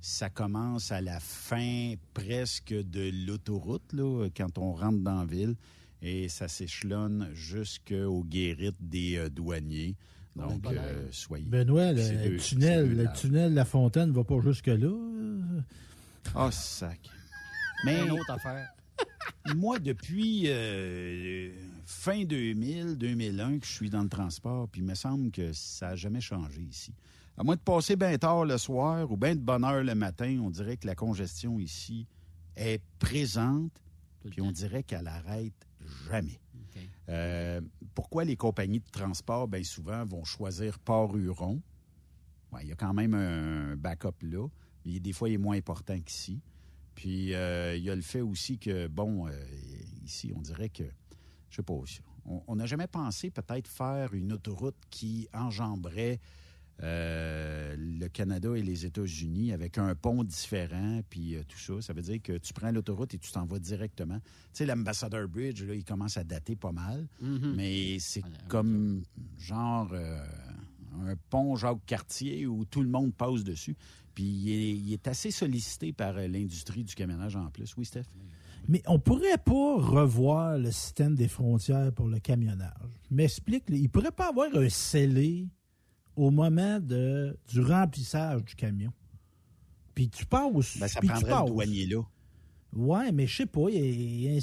ça 0.00 0.30
commence 0.30 0.92
à 0.92 1.00
la 1.00 1.18
fin 1.20 1.94
presque 2.14 2.74
de 2.74 3.10
l'autoroute, 3.26 3.92
là, 3.92 4.28
quand 4.34 4.58
on 4.58 4.72
rentre 4.72 5.00
dans 5.00 5.20
la 5.20 5.26
ville, 5.26 5.56
et 6.00 6.28
ça 6.28 6.48
s'échelonne 6.48 7.30
jusqu'aux 7.34 8.22
guérites 8.24 8.76
des 8.80 9.28
douaniers. 9.30 9.96
Donc, 10.36 10.66
euh, 10.66 11.06
soyez. 11.10 11.44
Benoît, 11.44 11.92
le 11.92 12.36
tunnel, 12.38 12.96
le 12.96 13.06
tunnel 13.12 13.54
La 13.54 13.64
Fontaine 13.64 14.08
ne 14.08 14.14
va 14.14 14.24
pas 14.24 14.40
jusque-là. 14.40 14.92
Ah, 16.34 16.46
oh, 16.46 16.50
sac. 16.50 17.00
Mais. 17.84 18.04
Une 18.04 18.12
autre 18.12 18.30
affaire. 18.30 18.68
moi, 19.56 19.78
depuis 19.78 20.44
euh, 20.46 21.50
fin 21.86 22.24
2000, 22.24 22.96
2001, 22.96 23.58
que 23.58 23.66
je 23.66 23.72
suis 23.72 23.90
dans 23.90 24.02
le 24.02 24.08
transport, 24.08 24.68
puis 24.68 24.80
il 24.80 24.86
me 24.86 24.94
semble 24.94 25.30
que 25.30 25.52
ça 25.52 25.90
n'a 25.90 25.96
jamais 25.96 26.20
changé 26.20 26.62
ici. 26.62 26.92
À 27.36 27.42
moins 27.42 27.56
de 27.56 27.60
passer 27.60 27.96
bien 27.96 28.16
tard 28.16 28.44
le 28.44 28.58
soir 28.58 29.10
ou 29.10 29.16
bien 29.16 29.34
de 29.34 29.40
bonne 29.40 29.64
heure 29.64 29.82
le 29.82 29.94
matin, 29.94 30.38
on 30.42 30.50
dirait 30.50 30.76
que 30.76 30.86
la 30.86 30.94
congestion 30.94 31.58
ici 31.58 32.06
est 32.56 32.80
présente, 32.98 33.72
puis 34.30 34.40
on 34.40 34.52
dirait 34.52 34.84
qu'elle 34.84 35.08
arrête 35.08 35.68
jamais. 36.08 36.40
Euh, 37.08 37.60
pourquoi 37.94 38.24
les 38.24 38.36
compagnies 38.36 38.80
de 38.80 38.90
transport, 38.90 39.48
bien 39.48 39.62
souvent, 39.62 40.04
vont 40.04 40.24
choisir 40.24 40.78
Port-Huron? 40.78 41.60
il 42.62 42.68
y 42.68 42.72
a 42.72 42.76
quand 42.76 42.94
même 42.94 43.14
un 43.14 43.74
backup 43.74 44.14
là, 44.22 44.46
mais 44.84 45.00
des 45.00 45.12
fois, 45.12 45.28
il 45.28 45.34
est 45.34 45.38
moins 45.38 45.56
important 45.56 45.98
qu'ici. 45.98 46.40
Puis, 46.94 47.34
euh, 47.34 47.74
il 47.76 47.82
y 47.82 47.90
a 47.90 47.96
le 47.96 48.02
fait 48.02 48.20
aussi 48.20 48.58
que, 48.58 48.86
bon, 48.86 49.26
euh, 49.26 49.32
ici, 50.04 50.32
on 50.36 50.40
dirait 50.40 50.68
que, 50.68 50.84
je 51.50 51.56
sais 51.56 51.62
pas, 51.62 51.74
on 52.46 52.54
n'a 52.54 52.66
jamais 52.66 52.86
pensé 52.86 53.30
peut-être 53.30 53.66
faire 53.66 54.14
une 54.14 54.32
autoroute 54.32 54.76
qui 54.88 55.28
enjamberait 55.34 56.20
euh, 56.82 57.76
le 57.78 58.08
Canada 58.08 58.56
et 58.56 58.62
les 58.62 58.84
États-Unis 58.84 59.52
avec 59.52 59.78
un 59.78 59.94
pont 59.94 60.24
différent, 60.24 61.00
puis 61.08 61.36
euh, 61.36 61.42
tout 61.46 61.58
ça. 61.58 61.80
Ça 61.80 61.92
veut 61.92 62.02
dire 62.02 62.20
que 62.20 62.36
tu 62.36 62.52
prends 62.52 62.72
l'autoroute 62.72 63.14
et 63.14 63.18
tu 63.18 63.30
t'en 63.30 63.46
vas 63.46 63.60
directement. 63.60 64.18
Tu 64.18 64.24
sais, 64.52 64.66
l'Ambassador 64.66 65.28
Bridge, 65.28 65.62
là, 65.62 65.74
il 65.74 65.84
commence 65.84 66.16
à 66.16 66.24
dater 66.24 66.56
pas 66.56 66.72
mal, 66.72 67.06
mm-hmm. 67.22 67.54
mais 67.54 67.98
c'est 68.00 68.24
comme 68.48 69.02
genre 69.38 69.90
euh, 69.92 70.26
un 71.06 71.14
pont 71.30 71.54
Jacques-Cartier 71.54 72.46
où 72.46 72.64
tout 72.64 72.82
le 72.82 72.88
monde 72.88 73.14
passe 73.14 73.44
dessus. 73.44 73.76
Puis 74.14 74.24
il 74.24 74.92
est, 74.92 75.08
assez 75.08 75.30
sollicité 75.30 75.92
par 75.92 76.14
l'industrie 76.14 76.82
du 76.84 76.94
camionnage 76.94 77.36
en 77.36 77.50
plus. 77.50 77.76
Oui, 77.76 77.84
Steph? 77.84 78.04
Mais 78.68 78.82
on 78.86 78.98
pourrait 78.98 79.38
pas 79.38 79.76
revoir 79.76 80.58
le 80.58 80.70
système 80.70 81.14
des 81.14 81.28
frontières 81.28 81.92
pour 81.92 82.08
le 82.08 82.18
camionnage. 82.18 82.72
M'explique, 83.10 83.64
il 83.68 83.90
pourrait 83.90 84.12
pas 84.12 84.28
avoir 84.28 84.48
un 84.56 84.68
scellé 84.68 85.48
au 86.16 86.30
moment 86.30 86.78
de, 86.80 87.36
du 87.48 87.60
remplissage 87.60 88.44
du 88.44 88.54
camion. 88.54 88.92
Puis 89.94 90.08
tu 90.08 90.26
passes. 90.26 90.78
Ben, 90.78 90.88
ça 90.88 91.00
prendrait 91.00 91.40
le 91.40 91.46
douanier 91.46 91.86
là. 91.86 92.02
Oui, 92.76 93.12
mais 93.12 93.28
je 93.28 93.36
sais 93.36 93.46
pas, 93.46 93.66
il 93.70 94.22
y, 94.22 94.28
a, 94.28 94.40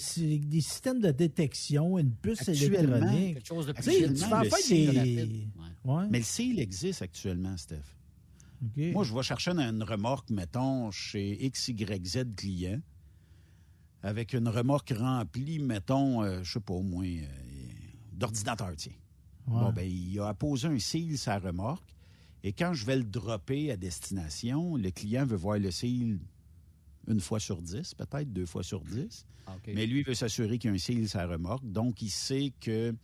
des 0.47 0.61
systèmes 0.61 1.01
de 1.01 1.11
détection, 1.11 1.97
une 1.97 2.13
puce 2.13 2.47
électronique. 2.47 3.34
Quelque 3.34 3.47
chose 3.47 3.67
de 3.67 3.74
plus 3.74 3.84
tu 3.84 3.89
des... 3.91 5.47
Mais 6.09 6.19
le 6.19 6.24
CIL 6.24 6.59
existe 6.59 7.01
actuellement, 7.01 7.57
Steph. 7.57 7.84
Moi, 8.78 9.03
je 9.03 9.13
vais 9.13 9.24
chercher 9.24 9.51
une 9.51 9.84
remorque, 9.84 10.30
mettons, 10.30 10.91
chez 10.91 11.49
XYZ 11.49 12.26
client, 12.38 12.80
avec 14.01 14.34
une 14.34 14.47
remorque 14.47 14.93
remplie, 14.97 15.59
mettons, 15.59 16.24
je 16.24 16.28
euh, 16.28 16.43
je 16.43 16.53
sais 16.53 16.59
pas, 16.59 16.74
au 16.74 16.84
moins, 16.84 17.07
euh, 17.07 17.26
d'ordinateur, 18.13 18.72
tiens. 18.78 18.93
Bon, 19.51 19.71
ben, 19.71 19.89
il 19.89 20.19
a 20.19 20.27
apposé 20.27 20.67
un 20.67 20.79
seal 20.79 21.17
sa 21.17 21.39
remorque. 21.39 21.95
Et 22.43 22.53
quand 22.53 22.73
je 22.73 22.85
vais 22.85 22.97
le 22.97 23.03
dropper 23.03 23.71
à 23.71 23.77
destination, 23.77 24.75
le 24.75 24.89
client 24.89 25.25
veut 25.25 25.37
voir 25.37 25.59
le 25.59 25.69
seal 25.69 26.19
une 27.07 27.19
fois 27.19 27.39
sur 27.39 27.61
dix, 27.61 27.93
peut-être 27.93 28.31
deux 28.31 28.45
fois 28.45 28.63
sur 28.63 28.81
dix. 28.81 29.25
Ah, 29.47 29.55
Mais 29.67 29.85
lui, 29.85 30.03
veut 30.03 30.13
s'assurer 30.13 30.57
qu'il 30.57 30.69
y 30.69 30.73
a 30.73 30.75
un 30.75 30.79
seal 30.79 31.07
sa 31.07 31.25
remorque. 31.27 31.65
Donc, 31.65 32.01
il 32.01 32.09
sait 32.09 32.53
que 32.59 32.95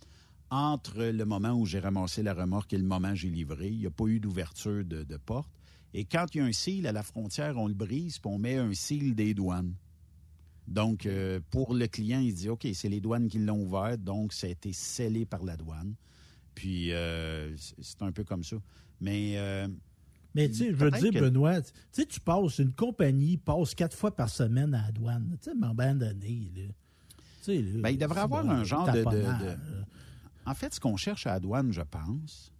entre 0.49 1.03
le 1.03 1.25
moment 1.25 1.53
où 1.53 1.65
j'ai 1.65 1.79
ramassé 1.79 2.23
la 2.23 2.33
remorque 2.33 2.73
et 2.73 2.77
le 2.77 2.85
moment 2.85 3.11
où 3.11 3.15
j'ai 3.15 3.29
livré, 3.29 3.67
il 3.67 3.79
n'y 3.79 3.85
a 3.85 3.91
pas 3.91 4.05
eu 4.05 4.19
d'ouverture 4.19 4.85
de, 4.85 5.17
porte. 5.17 5.49
Et 5.93 6.05
quand 6.05 6.25
il 6.33 6.37
y 6.37 6.41
a 6.41 6.45
un 6.45 6.51
seal 6.51 6.87
à 6.87 6.91
la 6.91 7.03
frontière, 7.03 7.57
on 7.57 7.67
le 7.67 7.73
brise 7.73 8.19
puis 8.19 8.31
on 8.31 8.37
met 8.37 8.55
un 8.55 8.73
seal 8.73 9.13
des 9.13 9.33
douanes. 9.33 9.73
Donc, 10.67 11.05
euh, 11.05 11.39
pour 11.49 11.73
le 11.73 11.87
client, 11.87 12.19
il 12.19 12.33
dit, 12.33 12.49
OK, 12.49 12.67
c'est 12.73 12.89
les 12.89 12.99
douanes 12.99 13.29
qui 13.29 13.39
l'ont 13.39 13.61
ouvert, 13.61 13.97
donc 13.97 14.33
ça 14.33 14.47
a 14.47 14.49
été 14.49 14.73
scellé 14.73 15.25
par 15.25 15.43
la 15.43 15.55
douane. 15.55 15.95
Puis 16.57 16.91
euh, 16.91 17.55
c'est 17.55 18.01
un 18.01 18.11
peu 18.11 18.23
comme 18.23 18.43
ça. 18.43 18.55
Mais. 18.99 19.33
Euh, 19.37 19.67
mais 20.33 20.49
tu 20.49 20.55
sais, 20.55 20.69
je 20.71 20.75
veux 20.75 20.89
dire, 20.89 21.21
Benoît, 21.21 21.61
tu 21.61 21.71
sais, 21.91 22.05
tu 22.05 22.19
passes, 22.19 22.57
une 22.57 22.73
compagnie 22.73 23.37
passe 23.37 23.75
quatre 23.75 23.95
fois 23.95 24.15
par 24.15 24.29
semaine 24.29 24.73
à 24.73 24.87
la 24.87 24.91
douane. 24.91 25.37
Tu 25.41 25.51
sais, 25.51 25.55
m'abandonner, 25.55 26.51
là. 26.55 26.63
Ben, 27.47 27.89
il 27.89 27.97
devrait 27.97 28.21
avoir 28.21 28.49
un 28.49 28.63
genre 28.63 28.91
de, 28.91 29.05
En 30.45 30.53
fait, 30.53 30.73
ce 30.73 30.79
qu'on 30.79 30.97
cherche 30.97 31.27
à 31.27 31.33
la 31.33 31.39
douane, 31.39 31.71
je 31.71 31.81
pense, 31.81 32.51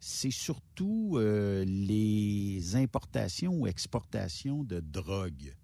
c'est 0.00 0.32
surtout 0.32 1.14
euh, 1.14 1.64
les 1.64 2.76
importations 2.76 3.52
ou 3.52 3.66
exportations 3.68 4.64
de 4.64 4.80
drogue. 4.80 5.54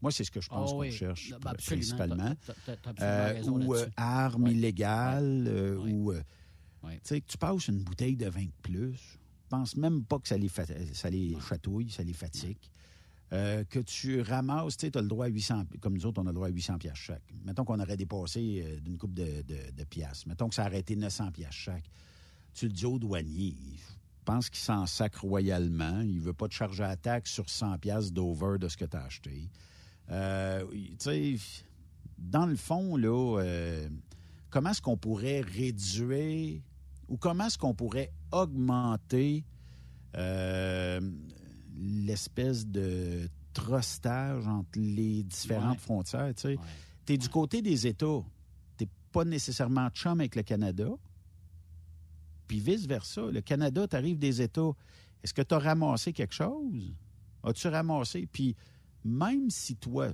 Moi, 0.00 0.12
c'est 0.12 0.24
ce 0.24 0.30
que 0.30 0.42
je 0.42 0.48
pense 0.48 0.72
qu'on 0.72 0.90
cherche 0.90 1.32
ben, 1.42 1.54
principalement. 1.54 2.34
ou 3.46 3.74
armes 3.96 4.46
illégales, 4.46 5.78
ou 5.88 6.12
tu 6.92 6.98
sais, 7.04 7.20
que 7.20 7.26
tu 7.26 7.38
passes 7.38 7.68
une 7.68 7.82
bouteille 7.82 8.16
de 8.16 8.28
vin 8.28 8.44
de 8.44 8.52
plus, 8.62 8.94
je 8.94 9.48
pense 9.48 9.76
même 9.76 10.04
pas 10.04 10.18
que 10.18 10.28
ça 10.28 10.36
les, 10.36 10.48
ça 10.48 11.10
les 11.10 11.36
chatouille, 11.40 11.90
ça 11.90 12.02
les 12.02 12.12
fatigue. 12.12 12.58
Euh, 13.32 13.64
que 13.64 13.80
tu 13.80 14.20
ramasses, 14.20 14.76
tu 14.76 14.86
sais, 14.86 14.96
as 14.96 15.02
le 15.02 15.08
droit 15.08 15.26
à 15.26 15.28
800, 15.28 15.64
comme 15.80 15.94
nous 15.94 16.06
autres, 16.06 16.20
on 16.22 16.26
a 16.26 16.30
le 16.30 16.34
droit 16.34 16.46
à 16.46 16.50
800 16.50 16.78
pièces 16.78 16.94
chaque. 16.94 17.22
Mettons 17.44 17.64
qu'on 17.64 17.80
aurait 17.80 17.96
dépassé 17.96 18.62
euh, 18.64 18.80
d'une 18.80 18.96
coupe 18.96 19.14
de, 19.14 19.42
de, 19.42 19.84
pièces. 19.84 20.26
Mettons 20.26 20.48
que 20.48 20.54
ça 20.54 20.66
aurait 20.66 20.80
été 20.80 20.94
900 20.94 21.32
pièces 21.32 21.50
chaque. 21.50 21.90
Tu 22.52 22.66
le 22.66 22.72
dis 22.72 22.86
au 22.86 22.98
douanier, 22.98 23.56
je 23.76 24.24
pense 24.24 24.50
qu'il 24.50 24.60
s'en 24.60 24.86
sacre 24.86 25.24
royalement. 25.24 26.00
Il 26.02 26.20
veut 26.20 26.32
pas 26.32 26.46
te 26.46 26.54
charger 26.54 26.84
à 26.84 26.96
taxe 26.96 27.32
sur 27.32 27.48
100 27.48 27.78
pièces 27.78 28.12
d'over 28.12 28.58
de 28.58 28.68
ce 28.68 28.76
que 28.76 28.84
tu 28.84 28.96
as 28.96 29.02
acheté. 29.02 29.50
Euh, 30.10 30.64
tu 30.70 30.96
sais, 31.00 31.36
dans 32.18 32.46
le 32.46 32.56
fond, 32.56 32.96
là, 32.96 33.40
comment 34.50 34.70
est-ce 34.70 34.82
qu'on 34.82 34.96
pourrait 34.96 35.40
réduire 35.40 36.60
ou 37.08 37.16
comment 37.16 37.46
est-ce 37.46 37.58
qu'on 37.58 37.74
pourrait 37.74 38.12
augmenter 38.32 39.44
euh, 40.16 41.00
l'espèce 41.76 42.66
de 42.66 43.28
trustage 43.52 44.46
entre 44.46 44.78
les 44.78 45.22
différentes 45.22 45.80
frontières, 45.80 46.34
tu 46.34 46.42
sais? 46.42 46.58
tu 47.06 47.12
es 47.12 47.18
du 47.18 47.28
côté 47.28 47.62
des 47.62 47.86
États. 47.86 48.22
Tu 48.76 48.86
pas 49.12 49.24
nécessairement 49.24 49.88
chum 49.90 50.20
avec 50.20 50.34
le 50.36 50.42
Canada. 50.42 50.88
Puis 52.46 52.60
vice-versa. 52.60 53.30
Le 53.30 53.40
Canada, 53.40 53.86
t'arrives 53.86 54.18
des 54.18 54.42
États. 54.42 54.72
Est-ce 55.22 55.32
que 55.32 55.42
tu 55.42 55.54
as 55.54 55.58
ramassé 55.58 56.12
quelque 56.12 56.34
chose? 56.34 56.94
As-tu 57.42 57.68
ramassé? 57.68 58.26
Puis 58.30 58.56
même 59.04 59.50
si 59.50 59.76
toi, 59.76 60.08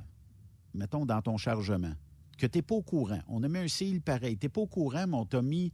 mettons 0.75 1.07
dans 1.07 1.23
ton 1.23 1.37
chargement, 1.37 1.95
que 2.39 2.47
tu 2.47 2.59
n'es 2.59 2.63
pas 2.63 2.75
au 2.75 2.83
courant, 2.83 3.21
on 3.29 3.43
a 3.43 3.49
mis 3.49 3.59
un 3.59 3.69
cil 3.69 4.01
pareil, 4.01 4.37
tu 4.37 4.47
n'es 4.47 4.51
pas 4.51 4.63
au 4.63 4.67
courant, 4.67 5.07
mais 5.07 5.17
on 5.17 5.27
t'a 5.27 5.43
mis 5.43 5.73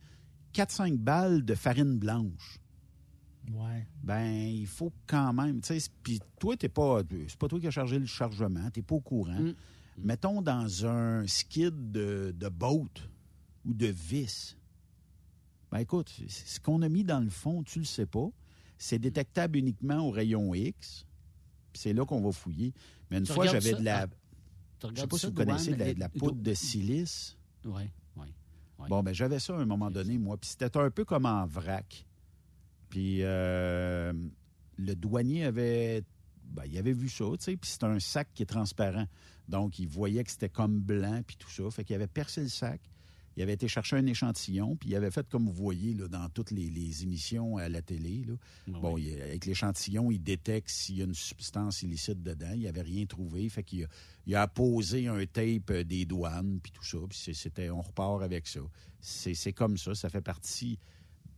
4-5 0.54 0.96
balles 0.96 1.44
de 1.44 1.54
farine 1.54 1.98
blanche. 1.98 2.58
Ouais. 3.52 3.86
Ben, 4.02 4.26
il 4.26 4.66
faut 4.66 4.92
quand 5.06 5.32
même. 5.32 5.60
Puis 6.02 6.20
toi, 6.38 6.56
t'es 6.56 6.68
pas. 6.68 7.02
C'est 7.28 7.38
pas 7.38 7.48
toi 7.48 7.60
qui 7.60 7.66
as 7.66 7.70
chargé 7.70 7.98
le 7.98 8.06
chargement, 8.06 8.70
t'es 8.70 8.82
pas 8.82 8.96
au 8.96 9.00
courant. 9.00 9.40
Mm. 9.40 9.54
Mettons 9.98 10.42
dans 10.42 10.86
un 10.86 11.26
skid 11.26 11.92
de, 11.92 12.34
de 12.36 12.48
boat 12.48 12.88
ou 13.64 13.72
de 13.72 13.86
vis. 13.86 14.56
Ben 15.70 15.78
écoute, 15.78 16.12
ce 16.28 16.60
qu'on 16.60 16.82
a 16.82 16.88
mis 16.88 17.02
dans 17.02 17.20
le 17.20 17.30
fond, 17.30 17.62
tu 17.62 17.78
le 17.78 17.84
sais 17.84 18.06
pas. 18.06 18.28
C'est 18.78 18.98
détectable 18.98 19.58
uniquement 19.58 20.06
au 20.06 20.10
rayon 20.10 20.54
X. 20.54 21.06
C'est 21.72 21.92
là 21.92 22.04
qu'on 22.04 22.20
va 22.20 22.32
fouiller. 22.32 22.72
Mais 23.10 23.18
une 23.18 23.26
fois, 23.26 23.46
j'avais 23.46 23.74
de 23.74 23.82
la. 23.82 24.06
Ah, 24.82 24.88
je 24.94 25.00
sais 25.00 25.06
pas 25.06 25.18
si 25.18 25.26
vous 25.26 25.32
connaissez 25.32 25.74
de 25.74 25.98
la, 25.98 26.08
poudre 26.08 26.42
de 26.42 26.54
silice. 26.54 27.36
Oui, 27.64 27.82
Bon, 28.88 29.02
ben 29.02 29.12
j'avais 29.12 29.38
ça 29.38 29.54
à 29.54 29.58
un 29.58 29.66
moment 29.66 29.90
donné, 29.90 30.18
moi. 30.18 30.36
Puis 30.36 30.50
c'était 30.50 30.76
un 30.76 30.90
peu 30.90 31.04
comme 31.04 31.26
en 31.26 31.46
vrac. 31.46 32.06
Puis 32.88 33.18
euh, 33.22 34.12
le 34.76 34.94
douanier 34.94 35.44
avait, 35.44 36.02
ben, 36.44 36.64
il 36.66 36.78
avait 36.78 36.92
vu 36.92 37.08
ça, 37.08 37.24
tu 37.32 37.44
sais, 37.44 37.56
puis 37.56 37.70
c'était 37.70 37.86
un 37.86 38.00
sac 38.00 38.28
qui 38.34 38.42
est 38.42 38.46
transparent. 38.46 39.06
Donc, 39.48 39.78
il 39.78 39.88
voyait 39.88 40.24
que 40.24 40.30
c'était 40.30 40.48
comme 40.48 40.80
blanc, 40.80 41.20
puis 41.26 41.36
tout 41.36 41.50
ça. 41.50 41.70
Fait 41.70 41.84
qu'il 41.84 41.94
avait 41.96 42.06
percé 42.06 42.42
le 42.42 42.48
sac. 42.48 42.80
Il 43.36 43.42
avait 43.42 43.52
été 43.52 43.68
chercher 43.68 43.96
un 43.96 44.06
échantillon, 44.06 44.76
puis 44.76 44.90
il 44.90 44.96
avait 44.96 45.10
fait 45.10 45.28
comme 45.28 45.46
vous 45.46 45.52
voyez 45.52 45.92
là, 45.92 46.08
dans 46.08 46.28
toutes 46.30 46.50
les, 46.50 47.02
émissions 47.02 47.58
à 47.58 47.68
la 47.68 47.82
télé. 47.82 48.24
Là. 48.26 48.34
Ah 48.68 48.78
bon, 48.80 48.96
avec 48.96 49.44
l'échantillon, 49.44 50.10
il 50.10 50.22
détecte 50.22 50.70
s'il 50.70 50.96
y 50.96 51.02
a 51.02 51.04
une 51.04 51.14
substance 51.14 51.82
illicite 51.82 52.22
dedans. 52.22 52.52
Il 52.54 52.62
n'avait 52.62 52.82
rien 52.82 53.04
trouvé. 53.04 53.48
Fait 53.50 53.62
qu'il 53.62 53.84
a, 53.84 53.88
il 54.26 54.34
a 54.34 54.48
posé 54.48 55.08
un 55.08 55.24
tape 55.26 55.72
des 55.72 56.06
douanes, 56.06 56.60
puis 56.62 56.72
tout 56.72 56.84
ça. 56.84 56.98
Puis 57.08 57.34
c'était, 57.34 57.68
on 57.68 57.82
repart 57.82 58.22
avec 58.22 58.46
ça. 58.46 58.60
C'est 59.00 59.52
comme 59.52 59.76
ça, 59.76 59.94
ça 59.94 60.08
fait 60.08 60.22
partie. 60.22 60.78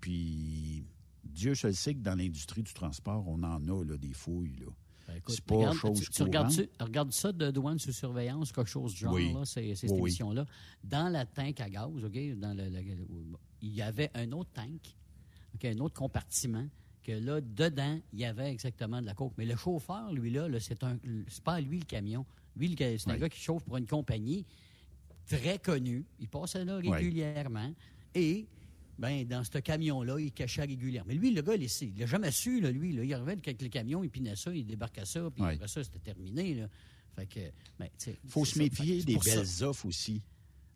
Puis 0.01 0.85
Dieu 1.25 1.55
seul 1.55 1.75
sait 1.75 1.95
que 1.95 2.01
dans 2.01 2.15
l'industrie 2.15 2.63
du 2.63 2.73
transport, 2.73 3.27
on 3.27 3.43
en 3.43 3.69
a 3.69 3.85
là, 3.85 3.97
des 3.97 4.13
fouilles. 4.13 4.57
Là. 4.61 4.67
Ben, 5.09 5.23
c'est 5.27 5.41
pas 5.41 5.73
chose 5.73 6.01
tu, 6.01 6.11
tu 6.11 6.23
regardes, 6.23 7.13
ça 7.13 7.33
de 7.33 7.51
douane 7.51 7.79
sous 7.79 7.93
surveillance, 7.93 8.53
quelque 8.53 8.69
chose 8.69 8.93
du 8.93 9.01
genre, 9.01 9.19
là, 9.19 9.45
ces, 9.47 9.75
ces 9.75 9.89
là 9.89 10.45
Dans 10.85 11.09
la 11.09 11.25
tank 11.25 11.61
à 11.61 11.71
gaz, 11.71 11.89
OK, 12.05 12.39
dans 12.39 12.55
le, 12.55 12.71
il 13.63 13.75
y 13.75 13.81
avait 13.81 14.11
un 14.15 14.31
autre 14.33 14.51
tank, 14.53 14.95
un 15.65 15.79
autre 15.79 15.95
compartiment, 15.95 16.67
que 17.03 17.13
là, 17.13 17.41
dedans, 17.41 17.99
il 18.13 18.19
y 18.19 18.27
avait 18.27 18.51
exactement 18.51 19.01
de 19.01 19.07
la 19.07 19.15
coke. 19.15 19.33
Mais 19.39 19.47
le 19.47 19.57
chauffeur, 19.57 20.13
lui, 20.13 20.31
là, 20.31 20.47
c'est 20.61 20.85
un 20.85 20.99
c'est 21.27 21.43
pas 21.43 21.59
lui 21.59 21.79
le 21.79 21.87
camion. 21.87 22.27
Lui, 22.55 22.77
c'est 22.79 23.09
un 23.09 23.17
gars 23.17 23.31
qui 23.31 23.41
chauffe 23.41 23.65
pour 23.65 23.79
une 23.79 23.87
compagnie 23.87 24.45
très 25.27 25.59
connue. 25.59 26.05
Il 26.21 26.29
passait 26.29 26.67
là 26.67 26.77
régulièrement. 26.77 27.73
Et 28.15 28.47
ben 28.99 29.25
dans 29.27 29.45
ce 29.45 29.59
camion-là, 29.59 30.19
il 30.19 30.33
cachait 30.33 30.63
régulièrement. 30.63 31.09
Mais 31.09 31.15
lui, 31.15 31.31
le 31.33 31.43
gars, 31.43 31.55
il 31.55 31.99
n'a 31.99 32.07
jamais 32.07 32.33
su, 32.33 32.61
là, 32.61 32.71
lui. 32.71 32.93
Là, 32.93 33.05
il 33.05 33.15
arrivait 33.15 33.33
avec 33.33 33.63
le 33.63 33.69
camion, 33.69 34.03
il 34.03 34.11
pinait 34.11 34.37
ça, 34.37 34.53
il 34.53 34.67
débarquait 34.67 35.05
ça, 35.05 35.31
puis 35.31 35.45
après 35.45 35.69
ça, 35.69 35.85
c'était 35.85 36.01
terminé. 36.01 36.55
Là. 36.55 36.69
Fait 37.15 37.27
que, 37.27 37.41
ben, 37.79 37.89
faut 38.29 38.45
se 38.45 38.59
méfier 38.59 39.03
des 39.05 39.17
belles 39.17 39.65
offres 39.65 39.87
aussi. 39.87 40.23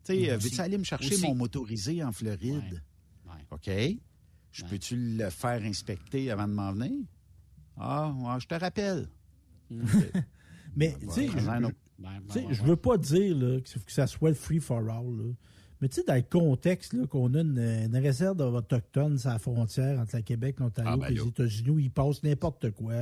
Tu 0.05 0.13
sais, 0.25 0.35
veux-tu 0.35 0.59
aller 0.59 0.77
me 0.77 0.83
chercher 0.83 1.17
mon 1.17 1.35
motorisé 1.35 2.03
en 2.03 2.11
Floride? 2.11 2.81
OK. 3.51 3.69
Je 4.51 4.63
peux-tu 4.65 4.95
le 5.17 5.29
faire 5.29 5.63
inspecter 5.63 6.29
avant 6.31 6.47
de 6.47 6.53
m'en 6.53 6.71
venir? 6.73 7.05
Ah, 7.77 8.37
je 8.39 8.47
te 8.47 8.55
rappelle. 8.55 9.09
Mais, 10.75 10.95
tu 10.99 11.09
sais, 11.09 11.29
je 12.51 12.63
veux 12.63 12.75
pas 12.75 12.97
dire 12.97 13.35
là, 13.37 13.59
que 13.61 13.91
ça 13.91 14.07
soit 14.07 14.29
le 14.29 14.35
free 14.35 14.59
for 14.59 14.79
all. 14.89 15.35
Mais 15.83 15.89
tu 15.89 15.95
sais, 15.95 16.03
dans 16.07 16.15
le 16.15 16.21
contexte 16.21 16.95
qu'on 17.07 17.33
a 17.33 17.41
une, 17.41 17.97
réserve 17.97 18.39
autochtone 18.39 19.19
à 19.25 19.33
la 19.33 19.37
frontière 19.37 19.99
entre 19.99 20.15
le 20.15 20.21
Québec, 20.21 20.55
l'Ontario 20.61 20.91
et 20.91 20.93
ah, 20.93 21.09
ben 21.09 21.13
les 21.13 21.27
États-Unis 21.27 21.69
où 21.71 21.79
il 21.79 21.91
passe 21.91 22.23
n'importe 22.23 22.71
quoi. 22.71 22.93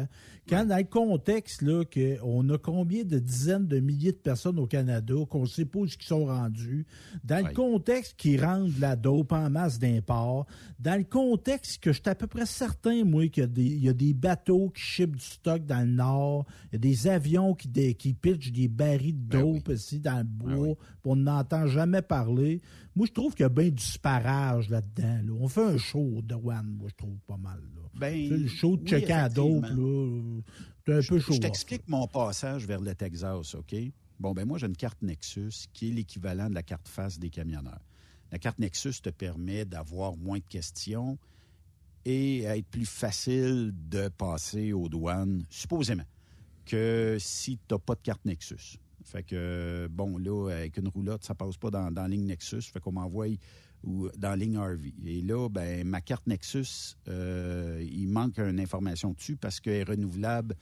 Quand 0.50 0.66
dans 0.66 0.78
le 0.78 0.84
contexte 0.86 1.62
là, 1.62 1.84
qu'on 1.86 2.50
a 2.50 2.58
combien 2.58 3.04
de 3.04 3.20
dizaines 3.20 3.68
de 3.68 3.80
milliers 3.80 4.14
de 4.14 4.18
personnes 4.18 4.58
au 4.58 4.66
Canada, 4.66 5.14
qu'on 5.30 5.44
ne 5.44 5.46
sait 5.46 5.66
pas 5.66 5.78
où 5.78 5.86
ils 5.86 5.94
sont 6.00 6.26
rendus, 6.26 6.88
dans 7.24 7.46
le 7.46 7.54
contexte 7.54 8.16
qu'ils 8.18 8.44
rendent 8.44 8.74
la 8.80 8.96
dope 8.96 9.32
en 9.32 9.52
masse 9.52 9.78
d'import, 9.78 10.48
dans 10.80 10.98
le 10.98 11.04
contexte 11.04 11.84
que 11.84 11.92
je 11.92 12.02
suis 12.02 12.10
à 12.10 12.16
peu 12.16 12.26
près 12.26 12.48
certain, 12.48 13.04
moi, 13.06 13.28
qu'il 13.28 13.48
y, 13.60 13.90
a 13.90 13.94
des 13.94 14.14
bateaux 14.16 14.70
qui 14.70 14.82
chipent 14.82 15.18
du 15.18 15.24
stock 15.24 15.68
dans 15.68 15.82
le 15.82 15.94
nord, 15.94 16.48
il 16.72 16.74
y 16.74 16.76
a 16.78 16.80
des 16.80 17.08
avions 17.08 17.54
qui, 17.54 17.70
qui 17.94 18.14
pitchent 18.16 18.52
des 18.52 18.70
barils 18.70 19.28
de 19.28 19.38
ben 19.38 19.54
dope 19.54 19.70
ici 19.70 20.00
dans 20.00 20.18
le 20.18 20.24
ben 20.24 20.56
bois, 20.56 20.76
on 21.06 21.16
n'entend 21.16 21.68
jamais 21.68 22.02
parler. 22.02 22.60
Moi, 22.96 23.08
je 23.08 23.14
trouve 23.14 23.34
qu'il 23.34 23.44
y 23.44 23.46
a 23.46 23.50
bien 23.50 23.70
du 23.70 23.84
sparage 23.84 24.70
là-dedans. 24.70 25.38
On 25.40 25.48
fait 25.48 25.64
un 25.64 25.78
show 25.78 26.22
de 26.22 26.36
one, 26.36 26.76
moi, 26.78 26.90
je 26.90 26.96
trouve 26.96 27.18
pas 27.26 27.38
mal. 27.38 27.62
Ben, 27.94 28.30
le 28.30 28.48
show 28.48 28.78
de 28.78 28.88
checker 28.88 29.14
à 29.14 29.30
dope, 29.30 29.66
c'est 30.86 30.94
un 30.94 31.02
peu 31.02 31.20
chaud. 31.20 31.34
Je 31.34 31.40
t'explique 31.40 31.88
mon 31.88 32.08
passage 32.08 32.66
vers 32.66 32.82
le 32.82 32.96
Texas, 32.96 33.56
OK? 33.56 33.76
Bon, 34.20 34.34
ben 34.34 34.46
moi, 34.46 34.58
j'ai 34.58 34.68
une 34.68 34.76
carte 34.76 35.02
Nexus 35.02 35.68
qui 35.74 35.90
est 35.90 35.92
l'équivalent 35.92 36.50
de 36.50 36.54
la 36.54 36.64
carte 36.64 36.88
face 36.88 37.18
des 37.18 37.30
camionneurs. 37.30 37.82
La 38.32 38.40
carte 38.40 38.60
Nexus 38.60 39.02
te 39.02 39.10
permet 39.10 39.66
d'avoir 39.66 40.16
moins 40.16 40.38
de 40.38 40.48
questions 40.48 41.18
et 42.06 42.48
à 42.48 42.58
être 42.58 42.68
plus 42.68 42.86
facile 42.86 43.74
de 43.90 44.10
passer 44.10 44.74
aux 44.74 44.90
douanes, 44.90 45.46
supposément, 45.50 46.06
que 46.66 47.18
si 47.20 47.58
tu 47.58 47.74
n'as 47.74 47.80
pas 47.80 47.96
de 47.96 48.02
carte 48.02 48.26
Nexus. 48.26 48.78
Fait 49.04 49.24
que, 49.24 49.88
bon, 49.92 50.18
là, 50.18 50.50
avec 50.52 50.78
une 50.78 50.88
roulotte, 50.88 51.24
ça 51.24 51.36
passe 51.36 51.58
pas 51.58 51.70
dans, 51.70 51.92
dans 51.92 52.06
ligne 52.08 52.26
Nexus. 52.26 52.62
Fait 52.62 52.80
qu'on 52.80 52.92
m'envoie 52.92 53.28
dans 53.84 54.36
ligne 54.36 54.58
RV. 54.58 54.94
Et 55.06 55.22
là, 55.22 55.50
ben, 55.50 55.88
ma 55.88 56.02
carte 56.02 56.28
Nexus, 56.28 56.96
euh, 57.08 57.84
il 57.92 58.08
manque 58.08 58.38
une 58.38 58.60
information 58.60 59.14
dessus 59.14 59.36
parce 59.36 59.60
qu'elle 59.60 59.74
est 59.74 59.84
renouvelable 59.84 60.56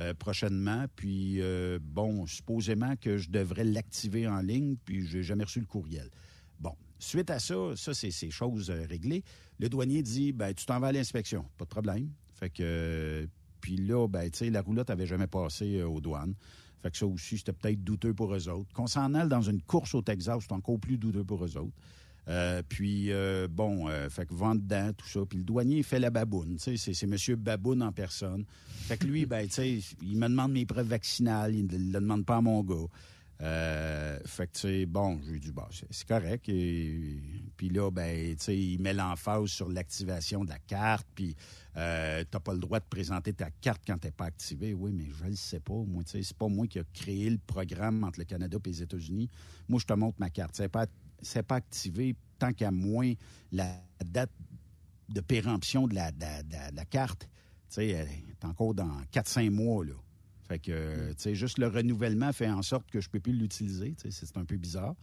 euh, 0.00 0.12
prochainement. 0.14 0.86
Puis, 0.96 1.40
euh, 1.40 1.78
bon, 1.80 2.26
supposément 2.26 2.96
que 2.96 3.16
je 3.16 3.30
devrais 3.30 3.64
l'activer 3.64 4.26
en 4.26 4.40
ligne, 4.40 4.76
puis 4.84 5.06
je 5.06 5.18
n'ai 5.18 5.22
jamais 5.22 5.44
reçu 5.44 5.60
le 5.60 5.66
courriel. 5.66 6.10
Bon, 6.58 6.74
suite 6.98 7.30
à 7.30 7.38
ça, 7.38 7.76
ça, 7.76 7.94
c'est 7.94 8.10
ces 8.10 8.30
choses 8.30 8.70
réglées. 8.70 9.22
Le 9.60 9.68
douanier 9.68 10.02
dit, 10.02 10.32
ben, 10.32 10.52
tu 10.52 10.66
t'en 10.66 10.80
vas 10.80 10.88
à 10.88 10.92
l'inspection. 10.92 11.44
Pas 11.56 11.64
de 11.64 11.70
problème. 11.70 12.10
Fait 12.32 12.50
que, 12.50 13.28
puis 13.60 13.76
là, 13.76 14.08
ben, 14.08 14.28
tu 14.30 14.38
sais, 14.38 14.50
la 14.50 14.62
roulotte 14.62 14.90
avait 14.90 15.06
jamais 15.06 15.28
passé 15.28 15.82
aux 15.82 16.00
douanes. 16.00 16.34
Fait 16.84 16.90
que 16.90 16.98
ça 16.98 17.06
aussi, 17.06 17.38
c'était 17.38 17.54
peut-être 17.54 17.82
douteux 17.82 18.12
pour 18.12 18.34
eux 18.34 18.48
autres. 18.50 18.70
Qu'on 18.74 18.86
s'en 18.86 19.14
aille 19.14 19.26
dans 19.26 19.40
une 19.40 19.62
course 19.62 19.94
au 19.94 20.02
Texas, 20.02 20.44
c'est 20.46 20.52
encore 20.52 20.78
plus 20.78 20.98
douteux 20.98 21.24
pour 21.24 21.42
eux 21.42 21.56
autres. 21.56 21.72
Euh, 22.28 22.62
puis, 22.68 23.10
euh, 23.10 23.48
bon, 23.50 23.88
euh, 23.88 24.10
fait 24.10 24.26
que 24.26 24.34
vent 24.34 24.54
dedans, 24.54 24.90
tout 24.94 25.08
ça. 25.08 25.20
Puis 25.26 25.38
le 25.38 25.44
douanier, 25.44 25.82
fait 25.82 25.98
la 25.98 26.10
baboune. 26.10 26.56
C'est, 26.58 26.76
c'est 26.76 27.02
M. 27.04 27.16
Baboune 27.36 27.82
en 27.82 27.90
personne. 27.90 28.44
Fait 28.68 28.98
que 28.98 29.06
lui, 29.06 29.24
ben, 29.24 29.46
tu 29.46 29.54
sais, 29.54 29.78
il 30.02 30.18
me 30.18 30.28
demande 30.28 30.52
mes 30.52 30.66
preuves 30.66 30.88
vaccinales. 30.88 31.54
Il 31.54 31.66
ne 31.66 31.92
le 31.94 32.00
demande 32.00 32.26
pas 32.26 32.36
à 32.36 32.40
mon 32.42 32.62
gars. 32.62 32.86
Euh, 33.44 34.18
fait 34.24 34.46
que, 34.46 34.52
tu 34.52 34.60
sais, 34.60 34.86
bon, 34.86 35.20
j'ai 35.26 35.38
dit, 35.38 35.52
bah, 35.52 35.68
c'est 35.90 36.08
correct. 36.08 36.48
Et, 36.48 37.20
puis 37.56 37.68
là, 37.68 37.90
ben, 37.90 38.34
tu 38.36 38.44
sais, 38.44 38.58
il 38.58 38.80
met 38.80 38.94
l'emphase 38.94 39.48
sur 39.48 39.68
l'activation 39.68 40.44
de 40.44 40.48
la 40.48 40.58
carte, 40.58 41.06
puis 41.14 41.36
euh, 41.76 42.24
t'as 42.30 42.40
pas 42.40 42.54
le 42.54 42.58
droit 42.58 42.80
de 42.80 42.86
présenter 42.88 43.34
ta 43.34 43.50
carte 43.50 43.82
quand 43.86 43.98
t'es 43.98 44.10
pas 44.10 44.26
activé. 44.26 44.72
Oui, 44.72 44.92
mais 44.92 45.08
je 45.12 45.24
le 45.24 45.36
sais 45.36 45.60
pas. 45.60 45.74
Moi, 45.74 46.04
tu 46.04 46.12
sais, 46.12 46.22
c'est 46.22 46.36
pas 46.36 46.48
moi 46.48 46.66
qui 46.66 46.78
a 46.78 46.84
créé 46.94 47.28
le 47.28 47.38
programme 47.38 48.02
entre 48.04 48.18
le 48.18 48.24
Canada 48.24 48.56
et 48.64 48.68
les 48.68 48.82
États-Unis. 48.82 49.28
Moi, 49.68 49.78
je 49.78 49.86
te 49.86 49.92
montre 49.92 50.16
ma 50.18 50.30
carte. 50.30 50.54
C'est 50.56 50.68
pas, 50.68 50.86
pas 51.46 51.56
activé 51.56 52.16
tant 52.38 52.52
qu'à 52.54 52.70
moins 52.70 53.12
la 53.52 53.68
date 54.06 54.32
de 55.10 55.20
péremption 55.20 55.86
de 55.86 55.94
la, 55.94 56.12
de 56.12 56.74
la 56.74 56.84
carte. 56.86 57.28
Tu 57.68 57.74
sais, 57.74 57.88
elle 57.88 58.08
est 58.08 58.44
encore 58.44 58.72
dans 58.72 59.02
4-5 59.12 59.50
mois, 59.50 59.84
là. 59.84 59.94
Fait 60.46 60.58
que, 60.58 61.08
tu 61.08 61.14
sais, 61.16 61.34
juste 61.34 61.58
le 61.58 61.68
renouvellement 61.68 62.32
fait 62.32 62.48
en 62.48 62.62
sorte 62.62 62.90
que 62.90 63.00
je 63.00 63.08
peux 63.08 63.20
plus 63.20 63.32
l'utiliser. 63.32 63.94
C'est 63.96 64.36
un 64.36 64.44
peu 64.44 64.56
bizarre. 64.56 64.94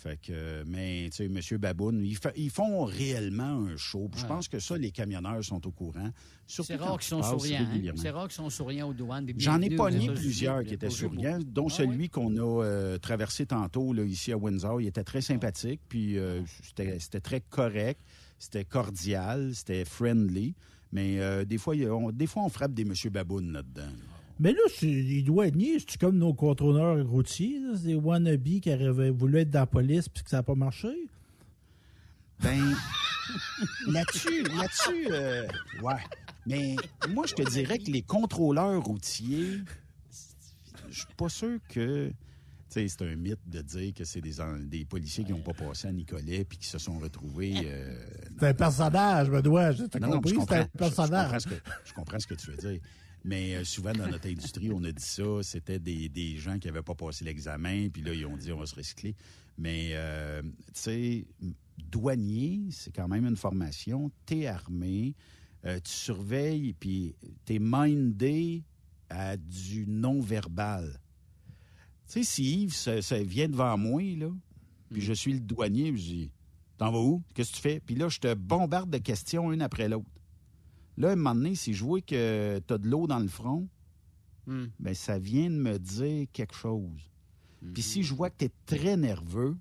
Fait 0.00 0.18
que, 0.18 0.64
mais, 0.66 1.10
tu 1.10 1.28
sais, 1.28 1.54
M. 1.54 1.58
Baboun, 1.58 2.02
ils, 2.02 2.50
font 2.50 2.84
réellement 2.84 3.66
un 3.66 3.76
show. 3.76 4.10
Je 4.16 4.24
pense 4.24 4.48
que 4.48 4.58
ça, 4.58 4.78
les 4.78 4.92
camionneurs 4.92 5.44
sont 5.44 5.66
au 5.66 5.72
courant. 5.72 6.10
C'est 6.46 6.76
rare 6.76 6.96
qu'ils 6.98 7.08
sont 7.08 7.22
souriants. 7.22 7.66
Hein? 7.70 7.92
C'est 7.96 8.08
rare 8.08 8.28
qu'ils 8.28 8.36
sont 8.36 8.48
souriants 8.48 8.88
aux 8.88 8.94
douanes. 8.94 9.26
J'en 9.36 9.60
ai 9.60 9.68
pas 9.68 9.90
mis 9.90 10.08
plusieurs 10.08 10.64
qui 10.64 10.72
étaient 10.72 10.88
souriants, 10.88 11.40
dont 11.44 11.66
ah 11.66 11.74
celui 11.74 12.08
qu'on 12.08 12.34
a 12.36 12.64
euh, 12.64 12.96
traversé 12.96 13.44
tantôt, 13.44 13.92
là, 13.92 14.02
ici 14.04 14.32
à 14.32 14.38
Windsor. 14.38 14.80
Il 14.80 14.86
était 14.86 15.04
très 15.04 15.20
sympathique, 15.20 15.82
puis 15.86 16.16
euh, 16.16 16.40
c'était 16.62 17.20
très 17.20 17.42
correct, 17.42 18.00
c'était 18.38 18.64
cordial, 18.64 19.54
c'était 19.54 19.84
friendly. 19.84 20.54
Mais 20.92 21.20
euh, 21.20 21.44
des, 21.44 21.58
fois, 21.58 21.74
on, 21.76 22.10
des 22.10 22.26
fois, 22.26 22.44
on 22.44 22.48
frappe 22.48 22.72
des 22.72 22.82
M. 22.82 22.94
Baboun 23.10 23.52
là-dedans. 23.52 23.92
Mais 24.40 24.52
là, 24.52 24.60
il 24.80 25.22
doit 25.22 25.48
être. 25.48 25.56
C'est 25.86 26.00
comme 26.00 26.16
nos 26.16 26.32
contrôleurs 26.32 27.06
routiers, 27.06 27.60
c'est 27.76 27.88
des 27.88 27.94
wannabes 27.94 28.60
qui 28.60 28.70
avaient 28.70 29.10
voulu 29.10 29.40
être 29.40 29.50
dans 29.50 29.60
la 29.60 29.66
police 29.66 30.08
puis 30.08 30.24
que 30.24 30.30
ça 30.30 30.38
n'a 30.38 30.42
pas 30.42 30.54
marché? 30.54 30.88
Ben, 32.42 32.74
là-dessus, 33.88 34.42
là-dessus, 34.44 35.08
euh, 35.10 35.46
ouais. 35.82 35.92
Mais 36.46 36.74
moi, 37.10 37.26
je 37.26 37.34
te 37.34 37.50
dirais 37.50 37.78
que 37.78 37.90
les 37.90 38.00
contrôleurs 38.00 38.82
routiers, 38.82 39.58
je 40.88 40.98
suis 40.98 41.14
pas 41.16 41.28
sûr 41.28 41.58
que. 41.68 42.10
C'est 42.70 43.02
un 43.02 43.16
mythe 43.16 43.40
de 43.48 43.62
dire 43.62 43.92
que 43.92 44.04
c'est 44.04 44.20
des, 44.20 44.36
des 44.60 44.84
policiers 44.84 45.24
qui 45.24 45.32
n'ont 45.32 45.40
pas 45.40 45.52
passé 45.52 45.88
à 45.88 45.92
Nicolet 45.92 46.44
puis 46.44 46.56
qui 46.56 46.68
se 46.68 46.78
sont 46.78 47.00
retrouvés. 47.00 47.52
Euh, 47.64 47.98
c'est 48.38 48.46
un 48.46 48.54
personnage, 48.54 49.28
me 49.28 49.42
dois. 49.42 49.72
Je 49.72 49.82
compris, 49.98 50.36
c'est 50.48 50.54
un 50.54 50.64
personnage. 50.66 51.42
Je, 51.84 51.92
comprends 51.92 52.20
ce 52.20 52.28
que, 52.28 52.34
tu 52.34 52.52
veux 52.52 52.56
dire. 52.56 52.80
Mais 53.24 53.56
euh, 53.56 53.64
souvent, 53.64 53.92
dans 53.92 54.08
notre 54.08 54.28
industrie, 54.28 54.70
on 54.72 54.82
a 54.84 54.92
dit 54.92 55.02
ça. 55.02 55.42
C'était 55.42 55.78
des, 55.78 56.08
des, 56.08 56.36
gens 56.36 56.58
qui 56.58 56.68
n'avaient 56.68 56.82
pas 56.82 56.94
passé 56.94 57.24
l'examen, 57.24 57.88
puis 57.88 58.02
là, 58.02 58.14
ils 58.14 58.26
ont 58.26 58.36
dit 58.36 58.52
on 58.52 58.58
va 58.58 58.66
se 58.66 58.74
recycler. 58.74 59.14
Mais, 59.58 59.94
tu 60.42 60.72
sais, 60.72 61.26
douanier, 61.88 62.68
c'est 62.70 62.94
quand 62.94 63.08
même 63.08 63.26
une 63.26 63.36
formation. 63.36 64.10
Tu 64.26 64.40
es 64.40 64.46
armé, 64.46 65.14
euh, 65.64 65.78
tu 65.80 65.90
surveilles, 65.90 66.72
puis 66.74 67.14
tu 67.44 67.54
es 67.54 67.58
mindé 67.60 68.64
à 69.08 69.36
du 69.36 69.86
non-verbal. 69.86 71.00
Tu 72.06 72.12
sais, 72.12 72.22
si 72.24 72.62
Yves 72.62 72.74
ça, 72.74 73.22
vient 73.22 73.48
devant 73.48 73.76
moi, 73.76 74.02
là, 74.16 74.30
puis 74.90 75.00
je 75.00 75.12
suis 75.12 75.32
le 75.32 75.40
douanier, 75.40 75.96
je 75.96 76.02
dis 76.02 76.32
T'en 76.78 76.90
vas 76.90 76.98
où? 76.98 77.22
Qu'est-ce 77.34 77.50
que 77.50 77.56
tu 77.56 77.62
fais 77.62 77.80
Puis 77.80 77.94
là, 77.94 78.08
je 78.08 78.18
te 78.18 78.32
bombarde 78.32 78.88
de 78.88 78.96
questions 78.96 79.52
une 79.52 79.60
après 79.60 79.88
l'autre. 79.88 80.08
Là, 81.00 81.08
à 81.08 81.12
un 81.12 81.16
moment 81.16 81.34
donné, 81.34 81.54
si 81.54 81.72
je 81.72 81.82
vois 81.82 82.02
que 82.02 82.58
tu 82.58 82.74
as 82.74 82.78
de 82.78 82.86
l'eau 82.86 83.06
dans 83.06 83.20
le 83.20 83.28
front, 83.28 83.66
hmm. 84.46 84.66
ben, 84.78 84.94
ça 84.94 85.18
vient 85.18 85.48
de 85.48 85.56
me 85.56 85.78
dire 85.78 86.26
quelque 86.30 86.54
chose. 86.54 87.10
Puis 87.72 87.82
si 87.82 88.02
je 88.02 88.12
vois 88.14 88.28
que 88.28 88.36
tu 88.38 88.44
es 88.46 88.50
très 88.66 88.98
nerveux, 88.98 89.56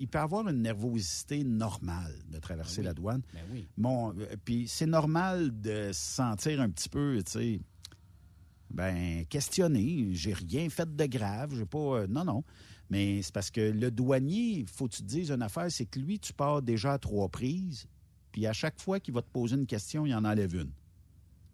il 0.00 0.08
peut 0.08 0.18
avoir 0.18 0.48
une 0.48 0.62
nervosité 0.62 1.44
normale 1.44 2.14
de 2.28 2.38
traverser 2.38 2.82
ben 2.82 2.88
la 2.88 2.94
douane. 2.94 3.22
Ben 3.32 3.44
oui. 3.52 3.68
Bon, 3.76 4.14
euh, 4.18 4.36
puis 4.44 4.66
c'est 4.66 4.86
normal 4.86 5.60
de 5.60 5.90
se 5.92 6.14
sentir 6.14 6.60
un 6.60 6.70
petit 6.70 6.88
peu, 6.88 7.22
tu 7.24 7.32
sais, 7.32 7.60
ben 8.70 9.24
questionné. 9.26 10.08
J'ai 10.12 10.32
rien 10.32 10.68
fait 10.70 10.94
de 10.94 11.06
grave, 11.06 11.54
j'ai 11.56 11.66
pas, 11.66 11.78
euh, 11.78 12.06
non 12.08 12.24
non. 12.24 12.42
Mais 12.90 13.22
c'est 13.22 13.32
parce 13.32 13.50
que 13.50 13.60
le 13.60 13.90
douanier, 13.92 14.64
faut 14.72 14.88
que 14.88 14.94
tu 14.94 15.02
te 15.02 15.08
dises 15.08 15.30
une 15.30 15.42
affaire, 15.42 15.70
c'est 15.70 15.86
que 15.86 16.00
lui, 16.00 16.18
tu 16.18 16.32
pars 16.32 16.62
déjà 16.62 16.94
à 16.94 16.98
trois 16.98 17.28
prises, 17.28 17.86
puis 18.32 18.46
à 18.46 18.52
chaque 18.52 18.80
fois 18.80 18.98
qu'il 18.98 19.14
va 19.14 19.22
te 19.22 19.30
poser 19.30 19.56
une 19.56 19.66
question, 19.66 20.06
il 20.06 20.14
en 20.14 20.24
enlève 20.24 20.54
une. 20.54 20.72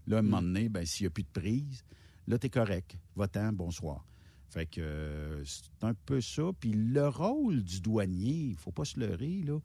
Là, 0.07 0.17
à 0.17 0.19
un 0.21 0.23
moment 0.23 0.41
mm. 0.41 0.45
donné, 0.55 0.69
ben 0.69 0.87
s'il 0.87 1.05
n'y 1.05 1.09
a 1.09 1.11
plus 1.11 1.25
de 1.25 1.29
prise, 1.29 1.85
là, 2.27 2.39
t'es 2.39 2.49
correct. 2.49 2.97
Va-t'en, 3.17 3.53
bonsoir. 3.53 4.07
Fait 4.49 4.65
que 4.65 4.81
euh, 4.81 5.45
c'est 5.45 5.85
un 5.85 5.93
peu 5.93 6.21
ça. 6.21 6.45
Puis 6.59 6.73
le 6.73 7.09
rôle 7.09 7.63
du 7.63 7.81
douanier, 7.81 8.49
il 8.51 8.57
faut 8.57 8.73
pas 8.73 8.85
se 8.85 8.99
leurrer, 8.99 9.43
là. 9.45 9.59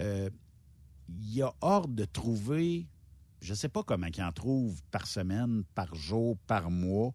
Euh, 0.00 0.28
il 1.08 1.34
y 1.34 1.42
a 1.42 1.52
hors 1.60 1.86
de 1.86 2.04
trouver, 2.04 2.88
je 3.42 3.52
sais 3.52 3.68
pas 3.68 3.82
comment 3.82 4.06
il 4.06 4.22
en 4.22 4.32
trouve 4.32 4.82
par 4.90 5.06
semaine, 5.06 5.62
par 5.74 5.94
jour, 5.94 6.38
par 6.46 6.70
mois, 6.70 7.12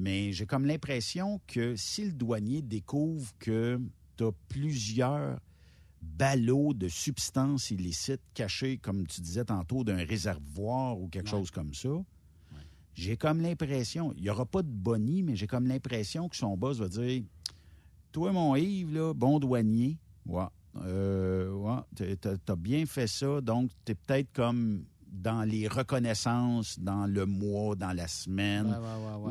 mais 0.00 0.32
j'ai 0.32 0.46
comme 0.46 0.66
l'impression 0.66 1.40
que 1.46 1.76
si 1.76 2.04
le 2.04 2.12
douanier 2.12 2.60
découvre 2.60 3.32
que 3.38 3.80
tu 4.16 4.24
as 4.24 4.32
plusieurs 4.48 5.38
ballots 6.02 6.74
de 6.74 6.88
substances 6.88 7.70
illicites 7.70 8.22
cachés, 8.34 8.78
comme 8.78 9.06
tu 9.06 9.20
disais 9.20 9.44
tantôt, 9.44 9.84
d'un 9.84 10.04
réservoir 10.04 10.98
ou 10.98 11.08
quelque 11.08 11.28
chose 11.28 11.50
comme 11.50 11.74
ça, 11.74 11.90
j'ai 12.94 13.16
comme 13.16 13.40
l'impression, 13.40 14.12
il 14.16 14.22
n'y 14.22 14.30
aura 14.30 14.44
pas 14.44 14.62
de 14.62 14.68
boni, 14.68 15.22
mais 15.22 15.36
j'ai 15.36 15.46
comme 15.46 15.66
l'impression 15.66 16.28
que 16.28 16.36
son 16.36 16.56
boss 16.56 16.78
va 16.78 16.88
dire 16.88 17.22
Toi, 18.12 18.32
mon 18.32 18.56
Yves, 18.56 18.92
là, 18.92 19.14
bon 19.14 19.38
douanier, 19.38 19.96
ouais, 20.26 20.44
euh, 20.82 21.50
ouais 21.52 22.16
t'as 22.16 22.56
bien 22.56 22.84
fait 22.86 23.06
ça, 23.06 23.40
donc 23.40 23.70
t'es 23.84 23.94
peut-être 23.94 24.32
comme 24.32 24.84
dans 25.10 25.42
les 25.42 25.66
reconnaissances, 25.66 26.78
dans 26.78 27.06
le 27.06 27.26
mois, 27.26 27.74
dans 27.74 27.92
la 27.92 28.06
semaine, 28.06 28.76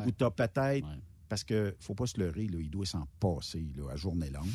ou 0.06 0.10
t'as 0.10 0.30
peut-être, 0.30 0.86
parce 1.28 1.44
que 1.44 1.74
faut 1.78 1.94
pas 1.94 2.06
se 2.06 2.18
leurrer, 2.18 2.48
là, 2.48 2.58
il 2.60 2.70
doit 2.70 2.86
s'en 2.86 3.06
passer 3.18 3.66
là, 3.76 3.92
à 3.92 3.96
journée 3.96 4.30
longue. 4.30 4.48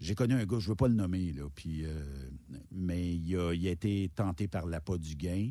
J'ai 0.00 0.14
connu 0.14 0.34
un 0.34 0.44
gars, 0.44 0.58
je 0.58 0.68
veux 0.68 0.74
pas 0.74 0.88
le 0.88 0.94
nommer, 0.94 1.32
là, 1.32 1.44
euh, 1.66 2.30
mais 2.72 3.14
il 3.14 3.36
a, 3.36 3.52
été 3.52 4.10
tenté 4.14 4.48
par 4.48 4.66
l'appât 4.66 4.98
du 4.98 5.14
gain 5.14 5.50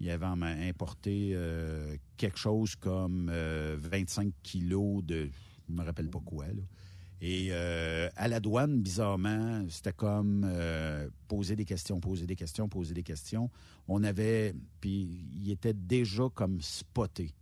il 0.00 0.10
avait 0.10 0.26
importé 0.26 1.30
euh, 1.34 1.96
quelque 2.16 2.38
chose 2.38 2.76
comme 2.76 3.30
25 3.30 4.26
euh, 4.26 4.30
kilos 4.42 5.04
de, 5.04 5.30
je 5.68 5.74
me 5.74 5.82
rappelle 5.82 6.10
pas 6.10 6.20
quoi. 6.20 6.46
Et 7.22 7.48
euh, 7.50 8.10
à 8.16 8.28
la 8.28 8.40
douane, 8.40 8.82
bizarrement, 8.82 9.64
c'était 9.70 9.94
comme 9.94 10.46
poser 11.28 11.56
des 11.56 11.64
questions, 11.64 11.98
poser 11.98 12.26
des 12.26 12.36
questions, 12.36 12.68
poser 12.68 12.92
des 12.92 13.02
questions. 13.02 13.50
On 13.88 14.04
avait, 14.04 14.54
puis 14.80 15.26
il 15.34 15.50
était 15.50 15.72
déjà 15.72 16.24
comme 16.34 16.60
spoté. 16.60 17.32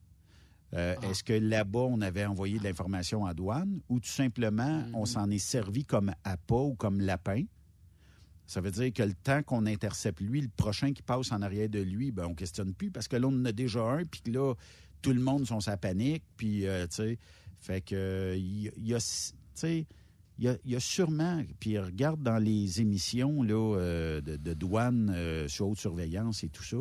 Ah. 0.74 0.94
Est-ce 1.08 1.22
que 1.22 1.32
là-bas, 1.32 1.80
on 1.80 2.00
avait 2.00 2.24
envoyé 2.24 2.58
de 2.58 2.64
l'information 2.64 3.26
à 3.26 3.34
douane 3.34 3.80
ou 3.88 4.00
tout 4.00 4.08
simplement, 4.08 4.84
on 4.92 5.04
mm-hmm. 5.04 5.06
s'en 5.06 5.30
est 5.30 5.38
servi 5.38 5.84
comme 5.84 6.12
appât 6.24 6.54
ou 6.54 6.74
comme 6.74 7.00
lapin? 7.00 7.44
Ça 8.46 8.60
veut 8.60 8.70
dire 8.70 8.92
que 8.92 9.02
le 9.02 9.14
temps 9.14 9.42
qu'on 9.42 9.66
intercepte 9.66 10.20
lui, 10.20 10.42
le 10.42 10.50
prochain 10.54 10.92
qui 10.92 11.02
passe 11.02 11.32
en 11.32 11.40
arrière 11.40 11.68
de 11.68 11.80
lui, 11.80 12.10
ben 12.10 12.26
on 12.26 12.34
questionne 12.34 12.74
plus 12.74 12.90
parce 12.90 13.08
que 13.08 13.16
là, 13.16 13.26
on 13.26 13.32
en 13.32 13.44
a 13.46 13.52
déjà 13.52 13.80
un, 13.80 14.04
puis 14.04 14.32
là, 14.32 14.54
tout 15.04 15.12
le 15.12 15.20
monde 15.20 15.46
sont 15.46 15.60
sa 15.60 15.76
panique, 15.76 16.24
puis, 16.36 16.66
euh, 16.66 16.86
tu 16.86 16.96
sais, 16.96 17.18
fait 17.60 17.82
que, 17.82 18.34
il 18.36 18.72
y, 18.78 18.94
a, 18.94 18.98
tu 18.98 19.34
sais, 19.54 19.86
il 20.38 20.58
y, 20.64 20.76
a, 20.76 20.80
sûrement, 20.80 21.42
puis 21.60 21.78
regarde 21.78 22.22
dans 22.22 22.38
les 22.38 22.80
émissions 22.80 23.42
là, 23.42 23.76
euh, 23.76 24.20
de, 24.20 24.54
douane 24.54 25.12
euh, 25.14 25.46
sur 25.46 25.68
haute 25.68 25.78
surveillance 25.78 26.42
et 26.42 26.48
tout 26.48 26.64
ça, 26.64 26.78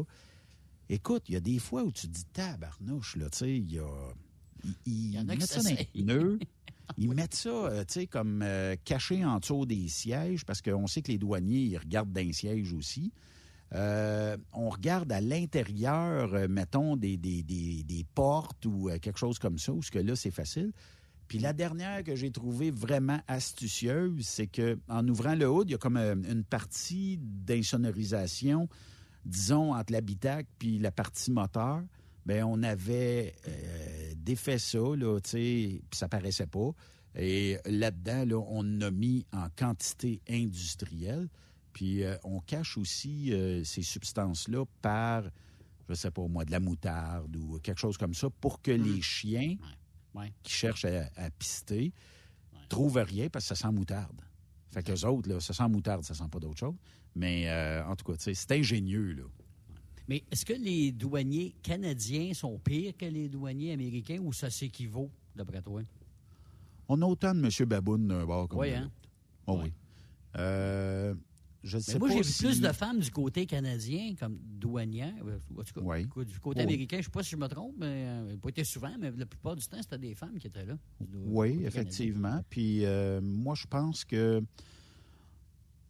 écoute, 0.93 1.23
il 1.27 1.33
y 1.33 1.37
a 1.37 1.41
des 1.41 1.59
fois 1.59 1.83
où 1.83 1.91
tu 1.91 2.07
dis, 2.07 2.25
tabarnouche, 2.25 3.15
là, 3.17 3.29
tu 3.29 3.37
sais, 3.39 3.57
il 3.57 3.71
y 3.71 3.79
a... 3.79 4.13
Il 4.85 5.13
y 5.13 5.19
en 5.19 5.27
a 5.27 5.35
qui 5.35 5.45
ça 5.45 5.59
Ils 6.97 7.13
mettent 7.13 7.35
ça, 7.35 7.49
euh, 7.49 7.83
tu 7.85 7.93
sais, 7.93 8.07
comme 8.07 8.41
euh, 8.43 8.75
caché 8.83 9.25
en 9.25 9.39
dessous 9.39 9.65
des 9.65 9.87
sièges, 9.87 10.45
parce 10.45 10.61
qu'on 10.61 10.87
sait 10.87 11.01
que 11.01 11.11
les 11.11 11.17
douaniers, 11.17 11.61
ils 11.61 11.77
regardent 11.77 12.11
d'un 12.11 12.31
siège 12.31 12.73
aussi. 12.73 13.11
Euh, 13.73 14.37
on 14.53 14.69
regarde 14.69 15.11
à 15.11 15.19
l'intérieur, 15.19 16.47
mettons, 16.47 16.95
des, 16.95 17.17
des, 17.17 18.05
portes 18.13 18.65
ou 18.65 18.89
quelque 19.01 19.17
chose 19.17 19.39
comme 19.39 19.57
ça, 19.57 19.73
où 19.73 19.81
ce 19.81 19.89
que 19.89 19.99
là, 19.99 20.15
c'est 20.15 20.31
facile. 20.31 20.71
Puis 21.27 21.39
la 21.39 21.53
dernière 21.53 22.03
que 22.03 22.15
j'ai 22.15 22.29
trouvée 22.29 22.69
vraiment 22.69 23.19
astucieuse, 23.27 24.27
c'est 24.27 24.45
que 24.45 24.77
en 24.87 25.07
ouvrant 25.07 25.33
le 25.33 25.49
hood, 25.49 25.69
il 25.69 25.71
y 25.71 25.75
a 25.75 25.79
comme 25.79 25.97
une 25.97 26.43
partie 26.43 27.17
d'insonorisation, 27.19 28.69
disons, 29.26 29.74
entre 29.74 29.93
l'habitacle 29.93 30.49
puis 30.59 30.80
la 30.80 30.91
partie 30.91 31.32
moteur 31.32 31.82
ben 32.26 32.43
on 32.43 32.63
avait 32.63 33.36
euh, 33.47 34.13
défait 34.15 34.59
ça, 34.59 34.80
là, 34.80 35.19
tu 35.19 35.30
sais, 35.30 35.82
puis 35.89 35.97
ça 35.97 36.07
paraissait 36.07 36.47
pas. 36.47 36.71
Et 37.15 37.57
là-dedans, 37.65 38.26
là, 38.26 38.45
on 38.49 38.82
a 38.82 38.91
mis 38.91 39.26
en 39.34 39.47
quantité 39.55 40.21
industrielle. 40.30 41.28
Puis 41.74 42.03
euh, 42.03 42.15
on 42.24 42.39
cache 42.39 42.78
aussi 42.78 43.34
euh, 43.34 43.63
ces 43.63 43.82
substances-là 43.82 44.65
par, 44.82 45.24
je 45.89 45.93
sais 45.95 46.11
pas 46.11 46.28
moi, 46.28 46.45
de 46.45 46.51
la 46.51 46.59
moutarde 46.59 47.36
ou 47.36 47.59
quelque 47.59 47.80
chose 47.80 47.97
comme 47.97 48.13
ça, 48.13 48.30
pour 48.30 48.61
que 48.61 48.71
les 48.71 48.99
mmh. 48.99 49.01
chiens 49.01 49.55
qui 50.43 50.53
cherchent 50.53 50.86
à, 50.86 51.30
pister 51.38 51.91
trouvent 52.69 52.97
rien 52.97 53.30
parce 53.30 53.49
que 53.49 53.55
ça 53.55 53.67
sent 53.67 53.74
moutarde. 53.74 54.21
Fait 54.71 54.84
qu'eux 54.84 55.05
autres, 55.05 55.30
là, 55.30 55.39
ça 55.39 55.53
sent 55.53 55.67
moutarde, 55.67 56.03
ça 56.03 56.13
sent 56.13 56.28
pas 56.32 56.39
d'autre 56.39 56.59
chose. 56.59 56.76
Mais 57.16 57.49
en 57.88 57.95
tout 57.95 58.11
cas, 58.11 58.18
c'est 58.18 58.51
ingénieux, 58.51 59.14
là. 59.14 59.24
Mais 60.07 60.24
est-ce 60.32 60.45
que 60.45 60.53
les 60.53 60.91
douaniers 60.91 61.55
canadiens 61.64 62.34
sont 62.34 62.59
pires 62.59 62.95
que 62.97 63.05
les 63.05 63.30
douaniers 63.30 63.72
américains 63.72 64.20
ou 64.20 64.34
ça 64.34 64.49
s'équivaut, 64.49 65.09
d'après 65.36 65.61
toi? 65.61 65.82
On 66.89 67.01
a 67.01 67.05
autant 67.05 67.34
de 67.34 67.39
M. 67.39 67.68
Baboun 67.68 68.07
d'un 68.07 68.26
bord 68.26 68.47
comme 68.49 68.59
Oui, 68.59 68.74
hein? 68.74 68.91
Oh, 69.47 69.59
oui. 69.64 69.72
Euh, 70.38 71.16
je 71.64 71.78
sais 71.78 71.97
moi, 71.97 72.09
j'ai 72.09 72.22
vu 72.22 72.34
plus 72.39 72.59
de 72.59 72.72
femmes 72.74 72.99
du 72.99 73.09
côté 73.11 73.45
canadien 73.45 74.16
comme 74.20 74.38
douanières. 74.41 75.14
Euh, 75.26 75.39
en 75.57 75.64
tout 75.64 75.82
cas, 75.82 76.24
du 76.26 76.39
côté 76.39 76.61
américain, 76.61 76.97
je 76.97 77.01
ne 77.01 77.03
sais 77.05 77.09
pas 77.09 77.24
si 77.24 77.30
je 77.32 77.38
me 77.38 77.47
trompe, 77.47 77.76
mais 77.78 78.05
euh, 78.05 78.38
pas 78.38 78.49
été 78.49 78.66
souvent, 78.66 78.91
mais 78.99 79.11
la 79.11 79.26
plupart 79.26 79.55
du 79.55 79.66
temps, 79.66 79.82
c'était 79.82 79.97
des 79.97 80.16
femmes 80.16 80.38
qui 80.38 80.47
étaient 80.47 80.66
là. 80.66 80.78
Oui, 81.26 81.61
effectivement. 81.64 82.43
Puis 82.49 82.84
moi, 83.22 83.55
je 83.55 83.68
pense 83.68 84.03
que 84.03 84.43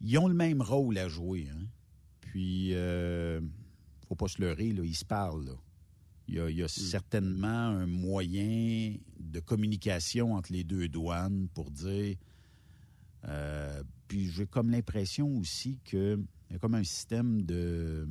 ils 0.03 0.17
ont 0.19 0.27
le 0.27 0.35
même 0.35 0.61
rôle 0.61 0.97
à 0.99 1.07
jouer. 1.07 1.47
Hein. 1.51 1.65
Puis 2.21 2.73
faut 4.07 4.15
pas 4.15 4.27
se 4.27 4.41
leurrer, 4.41 4.71
là, 4.71 4.83
ils 4.83 4.95
se 4.95 5.05
parlent. 5.05 5.55
Il 6.27 6.35
y 6.35 6.61
a, 6.61 6.65
mm. 6.65 6.67
certainement 6.67 7.47
un 7.47 7.87
moyen 7.87 8.95
de 9.19 9.39
communication 9.39 10.35
entre 10.35 10.53
les 10.53 10.63
deux 10.63 10.87
douanes 10.87 11.47
pour 11.53 11.71
dire. 11.71 12.15
Euh, 13.25 13.83
puis 14.07 14.29
j'ai 14.29 14.45
comme 14.45 14.69
l'impression 14.69 15.37
aussi 15.37 15.79
qu'il 15.83 16.23
y 16.51 16.55
a 16.55 16.59
comme 16.59 16.75
un 16.75 16.83
système 16.83 17.41
de, 17.41 18.07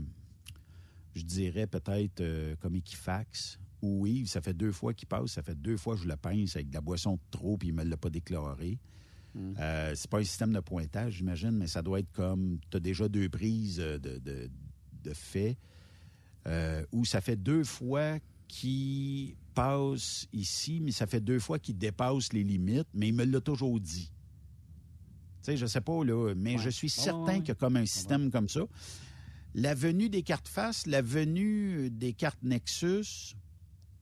je 1.15 1.23
dirais 1.23 1.67
peut-être 1.67 2.21
euh, 2.21 2.57
comme 2.61 2.77
Equifax, 2.77 3.59
oui, 3.83 4.27
ça 4.27 4.41
fait 4.41 4.55
deux 4.55 4.73
fois 4.73 4.95
qu'il 4.95 5.09
passe, 5.09 5.33
ça 5.33 5.43
fait 5.43 5.55
deux 5.55 5.77
fois 5.77 5.97
que 5.97 6.03
je 6.03 6.09
le 6.09 6.17
pince 6.17 6.57
avec 6.57 6.71
de 6.71 6.75
la 6.75 6.81
boisson 6.81 7.15
de 7.15 7.21
trop, 7.31 7.59
puis 7.59 7.69
il 7.69 7.75
me 7.75 7.85
l'a 7.85 7.97
pas 7.97 8.11
déclaré. 8.11 8.79
Hmm. 9.35 9.55
Euh, 9.59 9.95
c'est 9.95 10.11
pas 10.11 10.19
un 10.19 10.25
système 10.25 10.53
de 10.53 10.61
pointage, 10.61 11.15
j'imagine, 11.15 11.53
mais 11.53 11.67
ça 11.67 11.83
doit 11.83 12.01
être 12.01 12.13
comme 12.13 12.59
tu 12.71 12.77
as 12.77 12.81
déjà 12.81 13.09
deux 13.09 13.29
prises 13.29 13.77
de, 13.77 13.97
de, 13.99 14.51
de 15.03 15.15
fait, 15.15 15.57
euh, 16.47 16.85
où 16.93 17.05
ça 17.05 17.21
fait 17.21 17.37
deux 17.37 17.65
fois 17.65 18.19
qu'il 18.49 19.35
passe 19.55 20.29
ici, 20.33 20.81
mais 20.81 20.93
ça 20.93 21.07
fait 21.07 21.21
deux 21.21 21.39
fois 21.39 21.59
qu'il 21.59 21.79
dépasse 21.79 22.33
les 22.33 22.45
limites, 22.45 22.89
mais 22.93 23.09
il 23.09 23.15
me 23.15 23.25
l'a 23.25 23.41
toujours 23.41 23.81
dit. 23.81 24.13
Tu 25.43 25.47
sais, 25.47 25.57
je 25.57 25.67
sais 25.67 25.81
pas, 25.81 26.05
là, 26.05 26.35
mais 26.37 26.59
je 26.59 26.71
suis 26.71 26.91
certain 26.91 27.39
qu'il 27.39 27.49
y 27.49 27.53
a 27.53 27.55
comme 27.55 27.77
un 27.77 27.87
système 27.87 28.31
comme 28.31 28.49
ça. 28.49 28.61
La 29.55 29.75
venue 29.75 30.09
des 30.09 30.23
cartes 30.23 30.49
face, 30.49 30.87
la 30.87 31.03
venue 31.03 31.91
des 31.91 32.13
cartes 32.13 32.43
Nexus 32.43 33.35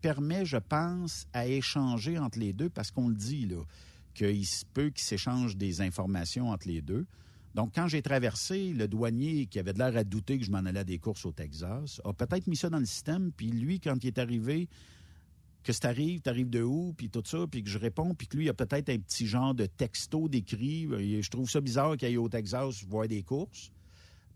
permet, 0.00 0.44
je 0.44 0.56
pense, 0.56 1.26
à 1.32 1.46
échanger 1.46 2.18
entre 2.18 2.38
les 2.38 2.52
deux 2.52 2.70
parce 2.70 2.90
qu'on 2.90 3.08
le 3.08 3.14
dit, 3.14 3.46
là, 3.46 3.62
qu'il 4.14 4.46
se 4.46 4.64
peut 4.64 4.90
qu'ils 4.90 5.04
s'échangent 5.04 5.56
des 5.56 5.80
informations 5.80 6.50
entre 6.50 6.68
les 6.68 6.82
deux. 6.82 7.06
Donc, 7.54 7.72
quand 7.74 7.88
j'ai 7.88 8.02
traversé, 8.02 8.72
le 8.72 8.86
douanier 8.86 9.46
qui 9.46 9.58
avait 9.58 9.72
de 9.72 9.78
l'air 9.78 9.96
à 9.96 10.04
douter 10.04 10.38
que 10.38 10.44
je 10.44 10.50
m'en 10.50 10.58
allais 10.58 10.80
à 10.80 10.84
des 10.84 10.98
courses 10.98 11.24
au 11.24 11.32
Texas 11.32 12.00
a 12.04 12.12
peut-être 12.12 12.46
mis 12.46 12.56
ça 12.56 12.70
dans 12.70 12.78
le 12.78 12.86
système. 12.86 13.32
Puis 13.32 13.48
lui, 13.48 13.80
quand 13.80 13.96
il 14.04 14.06
est 14.06 14.18
arrivé, 14.18 14.68
que 15.64 15.72
ça 15.72 15.88
arrive, 15.88 16.20
t'arrives 16.20 16.48
de 16.48 16.62
où, 16.62 16.94
puis 16.96 17.10
tout 17.10 17.22
ça, 17.24 17.46
puis 17.50 17.62
que 17.62 17.68
je 17.68 17.78
réponds, 17.78 18.14
puis 18.14 18.28
que 18.28 18.36
lui, 18.36 18.46
il 18.46 18.48
a 18.48 18.54
peut-être 18.54 18.88
un 18.88 18.98
petit 18.98 19.26
genre 19.26 19.54
de 19.54 19.66
texto 19.66 20.28
d'écrit. 20.28 20.88
Je 21.22 21.28
trouve 21.28 21.50
ça 21.50 21.60
bizarre 21.60 21.96
qu'il 21.96 22.06
aille 22.06 22.16
au 22.16 22.28
Texas 22.28 22.84
voir 22.84 23.08
des 23.08 23.22
courses. 23.22 23.70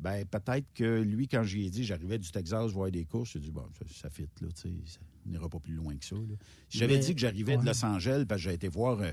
Ben, 0.01 0.27
peut-être 0.27 0.67
que 0.75 1.03
lui, 1.03 1.29
quand 1.29 1.45
j'y 1.45 1.67
ai 1.67 1.71
dit, 1.71 1.85
j'arrivais 1.85 2.19
du 2.19 2.31
Texas 2.31 2.73
voir 2.73 2.91
des 2.91 3.05
courses, 3.05 3.31
j'ai 3.33 3.39
dit, 3.39 3.53
bon, 3.53 3.65
ça, 3.79 3.85
ça 4.03 4.11
fit, 4.11 4.27
là, 4.41 4.49
tu 4.55 4.63
sais, 4.63 4.99
on 5.27 5.31
n'ira 5.31 5.49
pas 5.49 5.61
plus 5.61 5.75
loin 5.75 5.97
que 5.97 6.05
ça. 6.05 6.17
J'avais 6.69 6.99
dit 6.99 7.15
que 7.15 7.21
j'arrivais 7.21 7.57
de 7.57 7.65
Los 7.65 7.85
Angeles, 7.85 8.25
parce 8.29 8.43
que 8.43 8.51
j'ai 8.51 8.55
été 8.55 8.69
voir, 8.69 9.01
euh, 9.01 9.13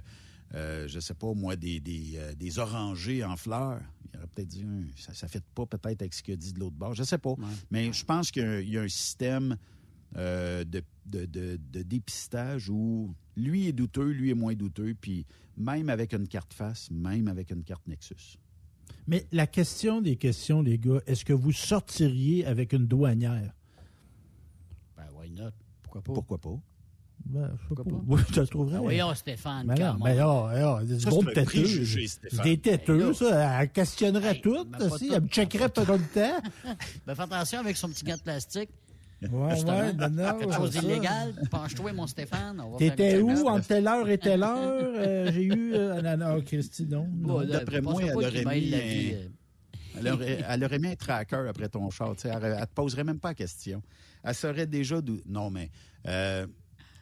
euh, 0.54 0.88
je 0.88 1.00
sais 1.00 1.14
pas, 1.14 1.34
moi, 1.34 1.56
des, 1.56 1.80
des, 1.80 2.14
euh, 2.16 2.34
des, 2.34 2.60
orangers 2.60 3.24
en 3.24 3.38
fleurs. 3.38 3.82
Il 4.14 4.18
aurait 4.18 4.28
peut-être 4.28 4.48
dit, 4.48 4.64
hum, 4.64 4.88
ça 4.96 5.26
ne 5.26 5.30
fit 5.30 5.40
pas 5.56 5.66
peut-être 5.66 6.02
avec 6.02 6.14
ce 6.14 6.22
qu'il 6.22 6.34
a 6.34 6.38
dit 6.38 6.54
de 6.54 6.60
l'autre 6.60 6.76
bord, 6.76 6.94
je 6.94 7.04
sais 7.04 7.18
pas. 7.18 7.36
Mais 7.70 7.94
je 7.94 8.04
pense 8.04 8.32
qu'il 8.32 8.68
y, 8.70 8.78
a 8.78 8.82
un 8.82 8.90
système 8.90 9.56
de, 10.16 10.64
de, 10.64 11.26
de, 11.26 11.60
de, 11.72 11.82
dépistage 11.84 12.70
où 12.70 13.16
lui 13.38 13.68
est 13.68 13.72
douteux, 13.72 14.12
lui 14.12 14.32
est 14.32 14.36
moins 14.36 14.54
douteux, 14.54 14.94
puis 15.00 15.26
même 15.56 15.90
avec 15.90 16.14
une 16.14 16.28
carte 16.28 16.54
face, 16.54 16.92
même 16.92 17.28
avec 17.30 17.52
une 17.52 17.64
carte 17.64 17.88
Nexus. 17.88 18.38
Mais 19.08 19.26
la 19.32 19.48
question 19.48 20.02
des 20.02 20.18
questions, 20.18 20.62
les 20.62 20.78
gars, 20.78 21.02
est-ce 21.08 21.26
que 21.26 21.34
vous 21.34 21.52
sortiriez 21.52 22.46
avec 22.46 22.74
une 22.74 22.88
douanière? 22.88 23.54
Ben, 24.96 25.08
why 25.16 25.32
not? 25.32 25.52
Pourquoi 25.82 26.02
pas? 26.02 26.14
Pourquoi 26.14 26.38
pas? 26.38 26.60
Ben, 27.26 27.52
je 27.64 27.70
sais 27.70 27.76
pas. 27.76 27.96
Oui, 28.08 28.22
je 28.30 28.34
te 28.34 28.40
trouverais. 28.42 28.78
Ben 28.78 28.82
voyons, 28.82 29.16
Stéphane. 29.16 29.68
Ben 29.68 29.76
non, 29.80 29.98
mais 30.04 30.16
là, 30.16 30.52
là, 30.54 30.84
des 30.84 30.98
gros 31.06 31.24
têteux. 31.24 31.84
Des 32.44 32.58
têteux, 32.58 33.14
ça. 33.14 33.62
Elle 33.62 33.70
questionnerait 33.72 34.40
tout. 34.40 34.66
si, 34.98 35.12
elle 35.14 35.22
me 35.22 35.28
checkerait 35.28 35.70
pendant 35.70 35.94
le 35.94 36.14
temps. 36.14 36.42
Ben, 37.06 37.16
fais 37.16 37.24
attention 37.24 37.60
avec 37.60 37.78
son 37.78 37.90
petit 37.90 38.04
gant 38.04 38.16
de 38.16 38.22
plastique. 38.22 38.70
Ouais, 39.22 39.30
ouais, 39.30 39.94
non, 39.94 40.10
non. 40.10 40.38
Quelque 40.40 40.54
chose 40.54 40.72
d'illégal. 40.72 41.34
Penche-toi, 41.50 41.94
mon 41.94 42.08
Stéphane. 42.08 42.62
T'étais 42.78 43.20
où 43.22 43.48
entre 43.48 43.68
telle 43.68 43.88
heure 43.88 44.10
et 44.10 44.18
telle 44.18 44.44
heure? 44.44 44.58
Euh, 44.58 45.32
j'ai 45.32 45.44
eu. 45.44 45.74
Euh, 45.76 46.02
non, 46.02 46.18
non, 46.18 46.42
Christy, 46.42 46.88
non. 46.88 47.08
D'après 47.46 47.82
moi, 47.82 48.02
elle 48.04 48.16
aurait 48.16 48.46
mis. 48.46 48.72
Euh. 48.74 49.28
Elle 49.98 50.08
aurait, 50.10 50.44
elle 50.50 50.64
aurait 50.64 50.80
mis 50.80 50.88
un 50.90 50.96
tracker 50.96 51.46
après 51.48 51.70
ton 51.70 51.90
char. 51.90 52.16
Elle, 52.24 52.32
elle 52.44 52.68
te 52.68 52.74
poserait 52.74 53.04
même 53.04 53.20
pas 53.20 53.30
la 53.30 53.36
question. 53.36 53.82
Elle 54.24 54.36
serait 54.36 54.68
déjà. 54.68 55.00
Non, 55.28 55.50
mais 55.52 55.70
euh, 56.08 56.48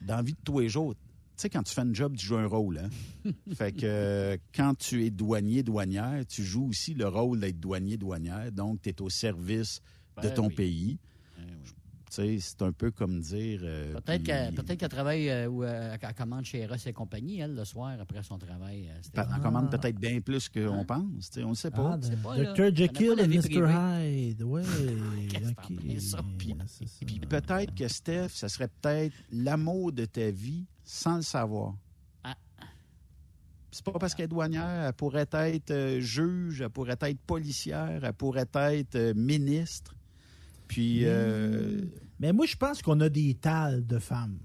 dans 0.02 0.18
la 0.18 0.22
vie 0.22 0.34
de 0.34 0.39
tous 0.43 0.60
les 0.60 0.70
jours, 0.70 0.93
tu 0.95 1.43
sais, 1.43 1.50
quand 1.50 1.64
tu 1.64 1.74
fais 1.74 1.82
un 1.82 1.93
job, 1.93 2.16
tu 2.18 2.26
joues 2.26 2.38
un 2.38 2.47
rôle. 2.47 2.80
Hein? 2.80 3.32
fait 3.56 3.72
que 3.72 4.38
quand 4.54 4.76
tu 4.78 5.06
es 5.06 5.10
douanier, 5.10 5.64
douanière, 5.64 6.26
tu 6.28 6.43
joues 6.43 6.68
aussi 6.70 6.93
le 6.93 7.08
rôle 7.08 7.39
d'être 7.39 7.60
douanier, 7.60 7.97
douanière. 7.97 8.52
Donc, 8.52 8.82
tu 8.82 8.89
es 8.89 9.02
au 9.02 9.10
service 9.10 9.82
de 10.18 10.24
ben 10.24 10.34
ton 10.34 10.50
pays. 10.50 11.00
Ben 12.18 12.39
c'est 12.39 12.62
un 12.62 12.72
peu 12.72 12.91
comme 12.91 13.20
dire. 13.20 13.62
Euh, 13.64 13.99
peut-être 14.01 14.78
qu'elle 14.78 14.89
travaille 14.89 15.30
euh, 15.30 15.47
ou 15.47 15.64
euh, 15.64 15.95
elle 16.01 16.14
commande 16.14 16.45
chez 16.45 16.62
Eros 16.62 16.76
et 16.86 16.93
compagnie, 16.93 17.39
elle, 17.39 17.53
le 17.53 17.66
soir, 17.66 17.97
après 17.99 18.24
son 18.24 18.38
travail. 18.38 18.89
elle 19.14 19.41
commande 19.41 19.70
peut-être 19.70 19.99
bien 19.99 20.20
plus 20.20 20.49
qu'on 20.49 20.86
pense. 20.86 21.32
On 21.38 21.49
ne 21.49 21.55
sait 21.55 21.72
pas. 21.72 21.97
Ah, 21.97 21.97
Dr. 21.97 22.76
Jekyll 22.76 23.20
et 23.20 23.28
Mr. 23.28 23.70
Hyde. 23.70 24.43
Oui. 24.43 24.62
Puis 27.05 27.20
peut-être 27.20 27.76
que 27.76 27.88
Steph, 27.88 28.30
ça 28.30 28.49
serait 28.49 28.70
peut-être 28.82 29.16
l'amour 29.32 29.91
de 29.91 30.05
ta 30.05 30.32
vie 30.32 30.66
sans 30.84 31.18
le 31.18 31.22
savoir. 31.22 31.76
Ah. 32.24 32.36
C'est 33.72 33.86
pas 33.86 33.91
parce 33.93 34.16
qu'elle 34.16 34.26
est 34.26 34.30
douanière, 34.30 34.88
elle 34.88 34.93
pourrait 34.93 35.28
être 35.32 35.99
juge, 35.99 36.62
elle 36.62 36.70
pourrait 36.70 36.97
être 36.99 37.20
policière, 37.20 38.03
elle 38.03 38.14
pourrait 38.14 38.49
être 38.53 39.14
ministre. 39.16 39.93
Puis. 40.70 41.01
Euh, 41.03 41.82
mais 42.22 42.32
moi, 42.32 42.45
je 42.45 42.55
pense 42.55 42.82
qu'on 42.82 43.01
a 43.01 43.09
des 43.09 43.34
tales 43.34 43.86
de 43.86 43.99
femmes. 43.99 44.38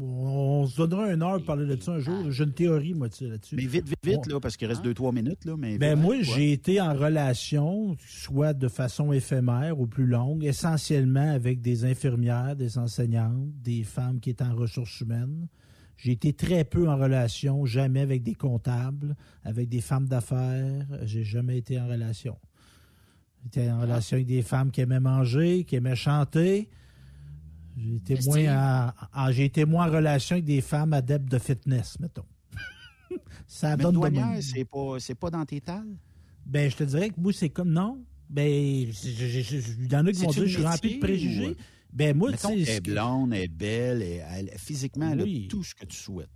On 0.00 0.68
se 0.68 0.76
donnera 0.76 1.12
une 1.12 1.22
heure 1.22 1.38
pour 1.38 1.46
parler 1.46 1.66
de 1.66 1.80
ça 1.82 1.92
un 1.92 1.98
jour. 1.98 2.30
J'ai 2.30 2.44
une 2.44 2.52
théorie, 2.52 2.94
moi, 2.94 3.08
là-dessus. 3.20 3.56
Mais 3.56 3.66
vite, 3.66 3.88
vite, 3.88 3.98
vite, 4.04 4.26
là, 4.28 4.38
parce 4.38 4.56
qu'il 4.56 4.68
reste 4.68 4.82
deux, 4.82 4.94
trois 4.94 5.10
minutes, 5.10 5.44
là. 5.44 5.56
Mais 5.58 5.78
ben, 5.78 5.98
moi, 5.98 6.22
j'ai 6.22 6.52
été 6.52 6.80
en 6.80 6.94
relation, 6.94 7.96
soit 8.06 8.52
de 8.52 8.68
façon 8.68 9.12
éphémère 9.12 9.80
ou 9.80 9.88
plus 9.88 10.06
longue, 10.06 10.44
essentiellement 10.44 11.32
avec 11.32 11.60
des 11.60 11.84
infirmières, 11.84 12.54
des 12.54 12.78
enseignantes, 12.78 13.50
des 13.62 13.82
femmes 13.82 14.20
qui 14.20 14.30
étaient 14.30 14.44
en 14.44 14.54
ressources 14.54 15.00
humaines. 15.00 15.48
J'ai 15.96 16.12
été 16.12 16.32
très 16.32 16.62
peu 16.64 16.88
en 16.88 16.96
relation, 16.96 17.66
jamais 17.66 18.00
avec 18.00 18.22
des 18.22 18.34
comptables, 18.34 19.16
avec 19.42 19.68
des 19.68 19.80
femmes 19.80 20.06
d'affaires. 20.06 20.86
J'ai 21.02 21.24
jamais 21.24 21.58
été 21.58 21.80
en 21.80 21.88
relation. 21.88 22.36
J'étais 23.44 23.70
en 23.70 23.80
relation 23.80 24.16
avec 24.16 24.26
des 24.26 24.42
femmes 24.42 24.70
qui 24.70 24.80
aimaient 24.80 25.00
manger, 25.00 25.64
qui 25.64 25.76
aimaient 25.76 25.96
chanter. 25.96 26.68
J'ai 27.76 27.96
été, 27.96 28.18
moins 28.26 28.92
en, 29.14 29.32
j'ai 29.32 29.44
été 29.46 29.64
moins 29.64 29.88
en 29.88 29.92
relation 29.92 30.34
avec 30.34 30.44
des 30.44 30.60
femmes 30.60 30.92
adeptes 30.92 31.30
de 31.30 31.38
fitness, 31.38 31.98
mettons. 31.98 32.26
ça 33.46 33.76
Mais 33.76 33.84
donne 33.84 33.94
douanière, 33.94 34.38
c'est 34.42 34.64
pas, 34.64 34.96
c'est 34.98 35.14
pas 35.14 35.30
dans 35.30 35.44
tes 35.46 35.60
tales? 35.60 35.96
Ben, 36.44 36.70
je 36.70 36.76
te 36.76 36.84
dirais 36.84 37.10
que 37.10 37.20
moi, 37.20 37.32
c'est 37.32 37.48
comme 37.48 37.70
non. 37.70 38.04
Ben, 38.28 38.46
il 38.46 38.88
y 39.90 39.96
en 39.96 40.06
a 40.06 40.12
qui 40.12 40.22
vont 40.22 40.30
dire 40.30 40.46
je 40.46 40.58
suis 40.58 40.64
rempli 40.64 40.94
de 40.96 41.00
préjugés. 41.00 41.56
Ben, 41.92 42.16
moi, 42.16 42.32
tu 42.32 42.38
sais. 42.38 42.60
Elle 42.60 42.68
est 42.68 42.80
blonde, 42.80 43.32
elle 43.32 43.42
est 43.42 43.48
belle, 43.48 44.02
elle, 44.02 44.50
physiquement, 44.56 45.10
elle 45.10 45.22
a 45.22 45.48
tout 45.48 45.64
ce 45.64 45.74
que 45.74 45.86
tu 45.86 45.96
souhaites. 45.96 46.28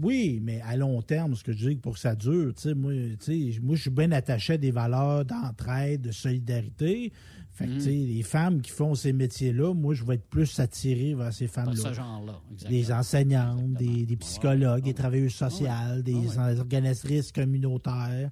Oui, 0.00 0.40
mais 0.42 0.60
à 0.62 0.76
long 0.76 1.02
terme, 1.02 1.34
ce 1.34 1.44
que 1.44 1.52
je 1.52 1.68
dis 1.68 1.76
pour 1.76 1.94
que 1.94 1.98
ça 1.98 2.14
dure, 2.14 2.54
tu 2.54 2.62
sais, 2.62 2.74
moi, 2.74 2.92
moi, 2.92 3.76
je 3.76 3.80
suis 3.80 3.90
bien 3.90 4.12
attaché 4.12 4.54
à 4.54 4.58
des 4.58 4.70
valeurs 4.70 5.24
d'entraide, 5.24 6.02
de 6.02 6.12
solidarité. 6.12 7.12
Fait 7.52 7.66
que, 7.66 7.74
tu 7.74 7.80
sais, 7.80 7.90
mm. 7.90 8.06
les 8.06 8.22
femmes 8.22 8.62
qui 8.62 8.70
font 8.70 8.94
ces 8.94 9.12
métiers-là, 9.12 9.74
moi, 9.74 9.94
je 9.94 10.04
vais 10.04 10.14
être 10.14 10.28
plus 10.28 10.58
attiré 10.58 11.14
vers 11.14 11.32
ces 11.32 11.46
femmes-là. 11.46 11.76
ce 11.76 11.92
genre-là, 11.92 12.40
Des 12.68 12.90
enseignantes, 12.90 13.74
des, 13.74 14.16
psychologues, 14.16 14.84
des 14.84 14.94
travailleuses 14.94 15.34
sociales, 15.34 16.02
des 16.02 16.38
organisatrices 16.38 17.30
communautaires. 17.30 18.30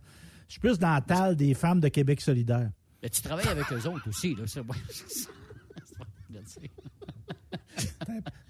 Je 0.49 0.53
suis 0.53 0.61
plus 0.61 0.79
dans 0.79 0.95
la 0.95 1.01
table 1.03 1.37
des 1.37 1.55
femmes 1.55 1.81
de 1.81 1.89
Québec 1.89 2.21
solidaire. 2.21 2.71
Mais 3.03 3.09
tu 3.11 3.23
travailles 3.23 3.49
avec 3.49 3.71
eux 3.73 3.89
autres 3.89 4.09
aussi, 4.09 4.35
là. 4.35 4.43
C'est 4.47 4.63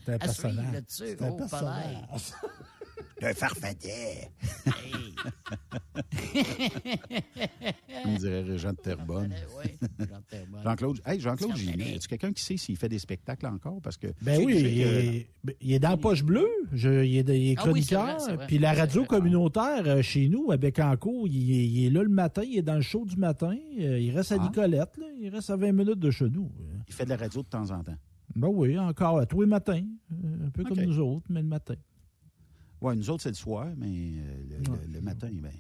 T'es 0.05 0.13
un 0.13 0.19
personnage. 0.19 0.83
C'est 0.89 1.23
un 1.23 1.33
personnage. 1.33 1.97
Un 3.23 3.35
farfadet. 3.35 4.31
On 8.07 8.15
dirait 8.17 8.59
Jean 8.59 8.73
de 8.73 8.77
Terrebonne. 8.77 9.35
Jean-Claude, 10.65 11.01
hey, 11.05 11.21
Jean-Claude 11.21 11.55
Gillet, 11.57 11.97
est-ce 11.97 12.09
quelqu'un 12.09 12.33
qui 12.33 12.43
sait 12.43 12.57
s'il 12.57 12.77
fait 12.79 12.89
des 12.89 12.99
spectacles 12.99 13.47
encore? 13.47 13.81
Parce 13.83 13.99
que 13.99 14.09
ben 14.23 14.43
oui, 14.43 15.27
il, 15.61 15.73
est, 15.75 15.79
dans 15.79 15.91
la 15.91 15.97
poche 15.99 16.23
bleue. 16.23 16.49
il 16.73 17.31
est, 17.31 17.55
ah 17.59 17.61
chroniqueur. 17.61 18.19
puis 18.47 18.59
la 18.59 18.73
radio 18.73 19.05
communautaire 19.05 19.83
euh, 19.87 20.03
chez 20.03 20.29
nous, 20.29 20.51
à 20.51 20.57
Bécancourt, 20.57 21.29
il, 21.29 21.85
est 21.85 21.91
là 21.91 22.03
le 22.03 22.09
matin, 22.09 22.43
il 22.43 22.59
est 22.59 22.63
dans 22.63 22.77
le 22.77 22.81
show 22.81 23.05
du 23.05 23.17
matin. 23.17 23.55
Euh, 23.79 23.99
il 23.99 24.17
reste 24.17 24.33
à 24.33 24.37
ah. 24.41 24.45
Nicolette, 24.45 24.99
il 25.21 25.29
reste 25.29 25.51
à 25.51 25.57
20 25.57 25.73
minutes 25.73 25.99
de 25.99 26.11
chez 26.11 26.29
nous. 26.31 26.51
Il 26.89 26.95
fait 26.95 27.05
de 27.05 27.11
la 27.11 27.17
radio 27.17 27.43
de 27.43 27.49
temps 27.49 27.71
en 27.71 27.83
temps. 27.83 27.97
Ben 28.35 28.49
oui, 28.49 28.79
encore, 28.79 29.27
tous 29.27 29.43
les 29.43 29.47
matins. 29.47 29.85
Euh, 30.13 30.47
un 30.47 30.51
peu 30.51 30.65
comme 30.65 30.81
nous 30.81 30.99
autres, 31.01 31.27
mais 31.29 31.43
le 31.43 31.49
matin. 31.49 31.75
Oui, 32.81 32.97
nous 32.97 33.11
autres, 33.11 33.23
c'est 33.23 33.31
le 33.31 33.35
soir, 33.35 33.67
mais 33.77 33.87
euh, 33.89 34.75
le, 34.93 35.01
matin, 35.01 35.29
ben. 35.33 35.51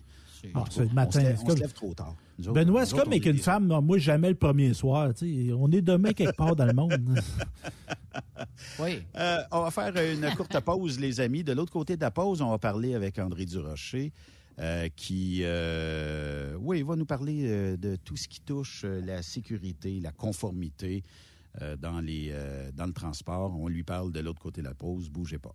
Ah, 0.55 0.65
c'est 0.71 0.85
le 0.85 0.95
matin. 0.95 1.21
On, 1.45 1.51
se, 1.51 1.61
lève 1.61 1.73
trop 1.75 1.93
tard. 1.93 2.17
Benoît, 2.39 2.87
c'est 2.87 2.97
comme 2.97 3.09
avec 3.09 3.27
une 3.27 3.37
femme, 3.37 3.67
moi, 3.67 3.99
jamais 3.99 4.31
le 4.31 4.37
premier 4.37 4.73
soir. 4.73 5.11
On 5.23 5.71
est 5.71 5.83
demain 5.83 6.13
quelque 6.15 6.37
part 6.37 6.57
dans 6.57 6.65
le 6.65 6.73
monde. 6.73 6.93
oui. 8.79 9.03
Euh, 9.17 9.43
on 9.53 9.63
va 9.65 9.71
faire 9.71 9.95
une 9.97 10.35
courte 10.35 10.59
pause, 10.61 10.99
les 10.99 11.21
amis. 11.21 11.45
De 11.45 11.53
l'autre 11.53 11.73
côté 11.73 11.97
de 11.97 12.01
la 12.01 12.11
pause, 12.11 12.41
on 12.41 12.49
va 12.51 12.59
parler 12.59 12.95
avec 12.95 13.19
André 13.19 13.45
Durocher. 13.45 14.13
Euh, 14.59 14.89
qui, 14.95 15.43
oui, 16.59 16.83
va 16.83 16.97
nous 16.97 17.07
parler 17.07 17.77
de 17.77 17.97
tout 17.97 18.17
ce 18.17 18.27
qui 18.27 18.41
touche 18.41 18.85
la 18.85 19.23
sécurité, 19.23 20.01
la 20.01 20.13
conformité, 20.13 21.03
dans, 21.79 22.01
les, 22.01 22.35
dans 22.73 22.87
le 22.87 22.93
transport. 22.95 23.55
On 23.59 23.69
lui 23.69 23.83
parle 23.83 24.11
de 24.11 24.21
l'autre 24.21 24.41
côté 24.41 24.63
de 24.63 24.69
la 24.69 24.75
pause. 24.75 25.11
Bougez 25.11 25.39
pas. 25.39 25.55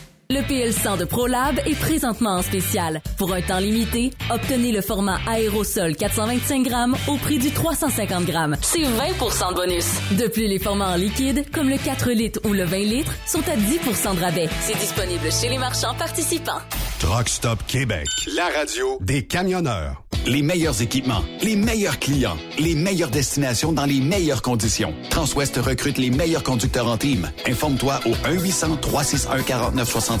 Le 0.31 0.39
PL100 0.39 0.97
de 0.97 1.03
ProLab 1.03 1.59
est 1.65 1.77
présentement 1.77 2.37
en 2.37 2.41
spécial. 2.41 3.01
Pour 3.17 3.33
un 3.33 3.41
temps 3.41 3.59
limité, 3.59 4.11
obtenez 4.29 4.71
le 4.71 4.79
format 4.79 5.19
aérosol 5.27 5.97
425 5.97 6.63
grammes 6.63 6.95
au 7.09 7.17
prix 7.17 7.37
du 7.37 7.51
350 7.51 8.23
grammes. 8.23 8.55
C'est 8.61 8.79
20% 8.79 9.49
de 9.49 9.55
bonus. 9.55 9.87
De 10.17 10.29
plus, 10.29 10.47
les 10.47 10.59
formats 10.59 10.93
en 10.93 10.95
liquide, 10.95 11.51
comme 11.51 11.67
le 11.67 11.77
4 11.77 12.11
litres 12.11 12.39
ou 12.45 12.53
le 12.53 12.63
20 12.63 12.77
litres, 12.77 13.13
sont 13.27 13.41
à 13.41 13.57
10% 13.57 14.15
de 14.15 14.21
rabais. 14.21 14.47
C'est 14.61 14.79
disponible 14.79 15.29
chez 15.33 15.49
les 15.49 15.57
marchands 15.57 15.95
participants. 15.95 16.61
Truck 16.99 17.27
Stop 17.27 17.59
Québec, 17.67 18.07
la 18.33 18.47
radio 18.57 18.99
des 19.01 19.27
camionneurs. 19.27 20.01
Les 20.27 20.43
meilleurs 20.43 20.83
équipements, 20.83 21.23
les 21.41 21.55
meilleurs 21.55 21.97
clients, 21.97 22.37
les 22.59 22.75
meilleures 22.75 23.09
destinations 23.09 23.71
dans 23.71 23.85
les 23.85 23.99
meilleures 23.99 24.43
conditions. 24.43 24.93
Transwest 25.09 25.57
recrute 25.57 25.97
les 25.97 26.11
meilleurs 26.11 26.43
conducteurs 26.43 26.87
en 26.87 26.95
team. 26.95 27.27
Informe-toi 27.47 27.99
au 28.05 28.11
1-800-361-4965, 28.11 30.20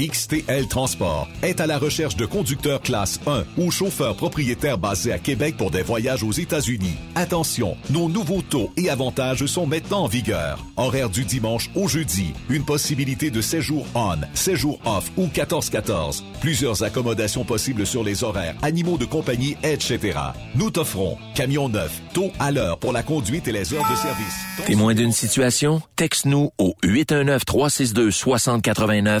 XTL 0.00 0.66
Transport 0.68 1.28
est 1.42 1.60
à 1.60 1.66
la 1.66 1.78
recherche 1.78 2.16
de 2.16 2.26
conducteurs 2.26 2.80
classe 2.80 3.20
1 3.26 3.44
ou 3.58 3.70
chauffeurs 3.70 4.16
propriétaires 4.16 4.78
basés 4.78 5.12
à 5.12 5.18
Québec 5.18 5.56
pour 5.56 5.70
des 5.70 5.82
voyages 5.82 6.22
aux 6.22 6.32
États-Unis. 6.32 6.96
Attention, 7.14 7.76
nos 7.90 8.08
nouveaux 8.08 8.42
taux 8.42 8.70
et 8.76 8.90
avantages 8.90 9.46
sont 9.46 9.66
maintenant 9.66 10.04
en 10.04 10.08
vigueur. 10.08 10.58
Horaire 10.76 11.10
du 11.10 11.24
dimanche 11.24 11.70
au 11.74 11.88
jeudi, 11.88 12.32
une 12.48 12.64
possibilité 12.64 13.30
de 13.30 13.40
séjour 13.40 13.86
on, 13.94 14.18
séjour 14.34 14.78
off 14.84 15.10
ou 15.16 15.26
14-14. 15.26 16.22
Plusieurs 16.40 16.82
accommodations 16.82 17.44
possibles 17.44 17.86
sur 17.86 18.04
les 18.04 18.24
horaires, 18.24 18.54
animaux 18.62 18.98
de 18.98 19.04
compagnie, 19.04 19.56
etc. 19.62 20.18
Nous 20.54 20.70
t'offrons 20.70 21.18
camion 21.34 21.68
neuf, 21.68 22.00
taux 22.12 22.32
à 22.38 22.50
l'heure 22.50 22.78
pour 22.78 22.92
la 22.92 23.02
conduite 23.02 23.48
et 23.48 23.52
les 23.52 23.72
heures 23.72 23.88
de 23.90 23.96
service. 23.96 24.34
Témoin 24.66 24.94
d'une 24.94 25.12
situation? 25.12 25.80
Texte-nous 25.96 26.50
au 26.58 26.74
819-362-6089 26.82 29.20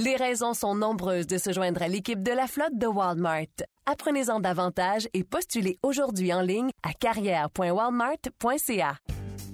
Les 0.00 0.14
raisons 0.14 0.54
sont 0.54 0.76
nombreuses 0.76 1.26
de 1.26 1.38
se 1.38 1.52
joindre 1.52 1.82
à 1.82 1.88
l'équipe 1.88 2.22
de 2.22 2.30
la 2.30 2.46
flotte 2.46 2.78
de 2.78 2.86
Walmart. 2.86 3.48
Apprenez-en 3.84 4.38
davantage 4.38 5.08
et 5.12 5.24
postulez 5.24 5.76
aujourd'hui 5.82 6.32
en 6.32 6.40
ligne 6.40 6.70
à 6.84 6.92
carrière.walmart.ca. 6.92 8.94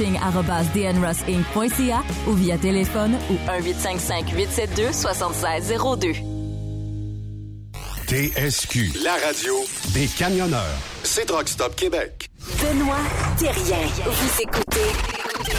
recruiting@dnrossinc.ca 0.00 2.02
ou 2.28 2.32
via 2.32 2.58
téléphone 2.58 3.14
au 3.28 3.34
1855 3.34 4.32
872 4.34 4.94
7602. 4.94 6.12
TSQ, 8.06 8.92
la 9.04 9.14
radio 9.24 9.54
des 9.94 10.08
camionneurs. 10.08 10.78
C'est 11.04 11.26
Truck 11.26 11.48
Stop 11.48 11.76
Québec. 11.76 12.28
Benoît 12.60 12.96
Thérien. 13.38 13.86
Vous 14.04 14.42
écoutez 14.42 14.90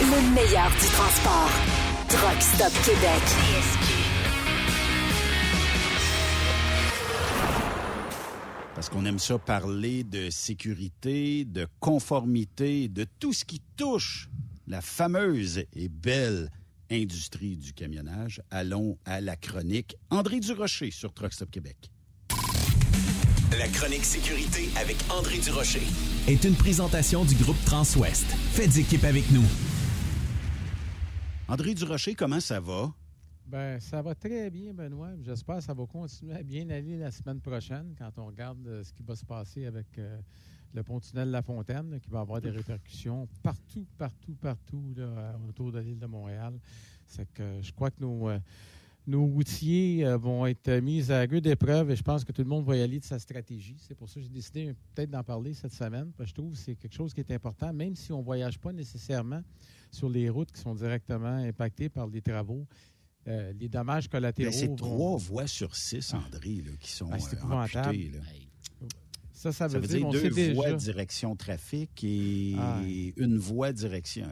le 0.00 0.34
meilleur 0.34 0.70
du 0.70 0.86
transport. 0.86 1.50
Truck 2.08 2.42
Stop 2.42 2.72
Québec. 2.84 3.22
Parce 8.74 8.90
qu'on 8.90 9.06
aime 9.06 9.18
ça 9.18 9.38
parler 9.38 10.02
de 10.02 10.28
sécurité, 10.28 11.44
de 11.44 11.68
conformité, 11.78 12.88
de 12.88 13.06
tout 13.20 13.32
ce 13.32 13.44
qui 13.44 13.62
touche 13.76 14.28
la 14.66 14.80
fameuse 14.80 15.64
et 15.72 15.88
belle 15.88 16.50
industrie 16.90 17.56
du 17.56 17.72
camionnage. 17.72 18.42
Allons 18.50 18.98
à 19.04 19.20
la 19.20 19.36
chronique. 19.36 19.96
André 20.10 20.40
Durocher 20.40 20.90
sur 20.90 21.12
Truck 21.12 21.32
Stop 21.32 21.50
Québec. 21.50 21.90
La 23.58 23.68
chronique 23.68 24.04
sécurité 24.04 24.70
avec 24.80 24.96
André 25.10 25.38
Durocher 25.38 25.82
est 26.26 26.44
une 26.44 26.54
présentation 26.54 27.24
du 27.24 27.34
groupe 27.34 27.62
Transwest. 27.64 28.26
Faites 28.52 28.76
équipe 28.76 29.04
avec 29.04 29.30
nous. 29.30 29.44
André 31.48 31.74
Durocher, 31.74 32.14
comment 32.14 32.40
ça 32.40 32.60
va? 32.60 32.92
Ben, 33.46 33.78
ça 33.80 34.00
va 34.00 34.14
très 34.14 34.48
bien, 34.48 34.72
Benoît. 34.72 35.10
J'espère 35.20 35.56
que 35.56 35.64
ça 35.64 35.74
va 35.74 35.84
continuer 35.84 36.34
à 36.34 36.42
bien 36.42 36.70
aller 36.70 36.96
la 36.96 37.10
semaine 37.10 37.40
prochaine 37.40 37.94
quand 37.98 38.10
on 38.16 38.26
regarde 38.26 38.66
euh, 38.66 38.82
ce 38.82 38.94
qui 38.94 39.02
va 39.02 39.14
se 39.14 39.26
passer 39.26 39.66
avec 39.66 39.98
euh, 39.98 40.18
le 40.74 40.82
pont-tunnel 40.82 41.30
La 41.30 41.42
Fontaine, 41.42 41.98
qui 42.00 42.10
va 42.10 42.20
avoir 42.20 42.40
des 42.40 42.50
répercussions 42.50 43.28
partout, 43.42 43.86
partout, 43.98 44.34
partout 44.34 44.82
autour 45.48 45.72
de 45.72 45.78
l'île 45.80 45.98
de 45.98 46.06
Montréal. 46.06 46.54
C'est 47.06 47.30
que 47.32 47.60
je 47.60 47.72
crois 47.72 47.90
que 47.90 48.00
nos, 48.00 48.30
euh, 48.30 48.38
nos 49.06 49.26
routiers 49.26 50.04
vont 50.16 50.46
être 50.46 50.70
mis 50.80 51.10
à 51.10 51.20
rude 51.22 51.46
épreuve 51.46 51.90
et 51.90 51.96
je 51.96 52.02
pense 52.02 52.24
que 52.24 52.32
tout 52.32 52.42
le 52.42 52.48
monde 52.48 52.64
va 52.64 52.76
y 52.76 52.82
aller 52.82 53.00
de 53.00 53.04
sa 53.04 53.18
stratégie. 53.18 53.76
C'est 53.78 53.94
pour 53.94 54.08
ça 54.08 54.14
que 54.14 54.22
j'ai 54.22 54.32
décidé 54.32 54.74
peut-être 54.94 55.10
d'en 55.10 55.24
parler 55.24 55.54
cette 55.54 55.74
semaine. 55.74 56.12
Parce 56.16 56.30
que 56.30 56.36
je 56.36 56.42
trouve 56.42 56.52
que 56.52 56.58
c'est 56.58 56.76
quelque 56.76 56.94
chose 56.94 57.12
qui 57.12 57.20
est 57.20 57.30
important, 57.32 57.72
même 57.72 57.94
si 57.94 58.12
on 58.12 58.18
ne 58.18 58.24
voyage 58.24 58.58
pas 58.58 58.72
nécessairement 58.72 59.42
sur 59.90 60.08
les 60.08 60.30
routes 60.30 60.52
qui 60.52 60.60
sont 60.60 60.74
directement 60.74 61.36
impactées 61.36 61.88
par 61.88 62.06
les 62.06 62.22
travaux. 62.22 62.66
Euh, 63.28 63.52
les 63.52 63.68
dommages 63.68 64.08
collatéraux. 64.08 64.50
C'est 64.52 64.74
trois 64.74 65.16
voies 65.16 65.46
sur 65.46 65.76
six, 65.76 66.12
André, 66.12 66.64
qui 66.80 66.90
sont 66.90 67.08
ben, 67.08 67.18
euh, 67.18 68.20
Ça, 69.42 69.50
ça 69.50 69.66
veut, 69.66 69.80
dire, 69.80 70.08
deux 70.08 70.52
voies 70.52 70.72
direction 70.74 71.34
trafic 71.34 72.04
et 72.04 72.54
ah. 72.56 72.80
une 73.16 73.38
voie 73.38 73.72
direction. 73.72 74.28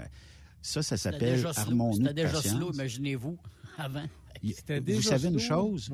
Ça, 0.63 0.85
ça 0.85 0.97
s'appelle 0.97 1.45
harmonie. 1.57 1.97
C'était 1.97 2.15
déjà 2.15 2.41
slow, 2.41 2.73
imaginez-vous, 2.73 3.37
avant. 3.77 4.05
Vous 4.41 5.03
savez 5.03 5.29
une 5.29 5.41
chose? 5.41 5.91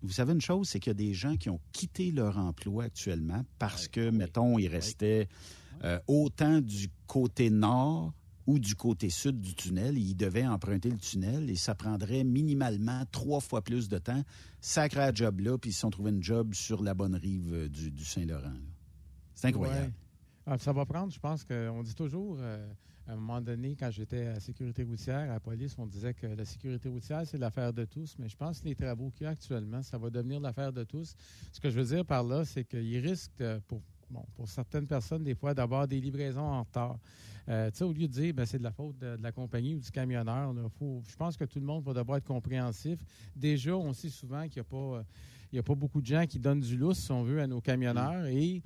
Vous, 0.00 0.12
savez 0.12 0.32
une 0.32 0.40
chose, 0.40 0.66
c'est 0.66 0.80
qu'il 0.80 0.90
y 0.90 0.92
a 0.92 0.94
des 0.94 1.12
gens 1.12 1.36
qui 1.36 1.50
ont 1.50 1.60
quitté 1.72 2.10
leur 2.10 2.38
emploi 2.38 2.84
actuellement 2.84 3.44
parce 3.58 3.86
que, 3.86 4.08
mettons, 4.08 4.58
ils 4.58 4.68
restaient 4.68 5.28
euh, 5.84 5.98
autant 6.06 6.62
du 6.62 6.88
côté 7.06 7.50
nord 7.50 8.14
ou 8.48 8.58
du 8.58 8.74
côté 8.74 9.10
sud 9.10 9.42
du 9.42 9.54
tunnel. 9.54 9.98
ils 9.98 10.14
devaient 10.14 10.46
emprunter 10.46 10.88
le 10.88 10.96
tunnel 10.96 11.50
et 11.50 11.54
ça 11.54 11.74
prendrait 11.74 12.24
minimalement 12.24 13.04
trois 13.12 13.40
fois 13.40 13.60
plus 13.60 13.90
de 13.90 13.98
temps. 13.98 14.22
Sacré 14.62 15.10
job 15.14 15.40
là, 15.40 15.58
puis 15.58 15.70
ils 15.70 15.74
se 15.74 15.80
sont 15.80 15.90
trouvés 15.90 16.10
une 16.10 16.22
job 16.22 16.54
sur 16.54 16.82
la 16.82 16.94
bonne 16.94 17.14
rive 17.14 17.52
euh, 17.52 17.68
du, 17.68 18.04
Saint-Laurent. 18.06 18.56
C'est 19.34 19.48
incroyable. 19.48 19.92
Ah, 20.46 20.56
ça 20.56 20.72
va 20.72 20.86
prendre, 20.86 21.12
je 21.12 21.20
pense 21.20 21.44
qu'on 21.44 21.82
dit 21.82 21.94
toujours, 21.94 22.38
euh, 22.40 22.66
à 23.06 23.12
un 23.12 23.16
moment 23.16 23.42
donné, 23.42 23.76
quand 23.78 23.90
j'étais 23.90 24.28
à 24.28 24.32
la 24.32 24.40
sécurité 24.40 24.82
routière, 24.82 25.18
à 25.30 25.34
la 25.34 25.40
police, 25.40 25.76
on 25.76 25.86
disait 25.86 26.14
que 26.14 26.26
la 26.26 26.46
sécurité 26.46 26.88
routière, 26.88 27.26
c'est 27.26 27.36
l'affaire 27.36 27.74
de 27.74 27.84
tous, 27.84 28.16
mais 28.18 28.30
je 28.30 28.36
pense 28.36 28.60
que 28.60 28.64
les 28.64 28.74
travaux 28.74 29.10
qu'il 29.10 29.24
y 29.24 29.26
a 29.26 29.30
actuellement, 29.32 29.82
ça 29.82 29.98
va 29.98 30.08
devenir 30.08 30.40
l'affaire 30.40 30.72
de 30.72 30.84
tous. 30.84 31.14
Ce 31.52 31.60
que 31.60 31.68
je 31.68 31.78
veux 31.78 31.94
dire 31.94 32.06
par 32.06 32.24
là, 32.24 32.46
c'est 32.46 32.64
qu'il 32.64 32.96
risque, 33.06 33.44
pour 33.66 33.82
bon, 34.10 34.24
pour 34.34 34.48
certaines 34.48 34.86
personnes, 34.86 35.24
des 35.24 35.34
fois, 35.34 35.54
d'avoir 35.54 35.86
des 35.86 36.00
livraisons 36.00 36.40
en 36.40 36.62
retard. 36.62 36.98
Euh, 37.48 37.70
au 37.80 37.92
lieu 37.92 38.06
de 38.06 38.12
dire 38.12 38.34
ben, 38.34 38.44
c'est 38.44 38.58
de 38.58 38.62
la 38.62 38.72
faute 38.72 38.98
de, 38.98 39.16
la 39.20 39.32
compagnie 39.32 39.74
ou 39.74 39.80
du 39.80 39.90
camionneur, 39.90 40.52
je 41.08 41.16
pense 41.16 41.36
que 41.36 41.44
tout 41.44 41.58
le 41.58 41.64
monde 41.64 41.82
va 41.82 41.94
devoir 41.94 42.18
être 42.18 42.26
compréhensif. 42.26 42.98
Déjà, 43.34 43.74
on 43.74 43.92
sait 43.94 44.10
souvent 44.10 44.46
qu'il 44.48 44.60
n'y 44.60 44.66
a, 44.66 44.70
pas, 44.70 45.02
a 45.56 45.62
pas 45.62 45.74
beaucoup 45.74 46.02
de 46.02 46.06
gens 46.06 46.26
qui 46.26 46.38
donnent 46.38 46.60
du 46.60 46.76
lousse, 46.76 46.98
si 46.98 47.10
on 47.10 47.22
veut, 47.22 47.40
à 47.40 47.46
nos 47.46 47.62
camionneurs. 47.62 48.26
Et 48.26 48.62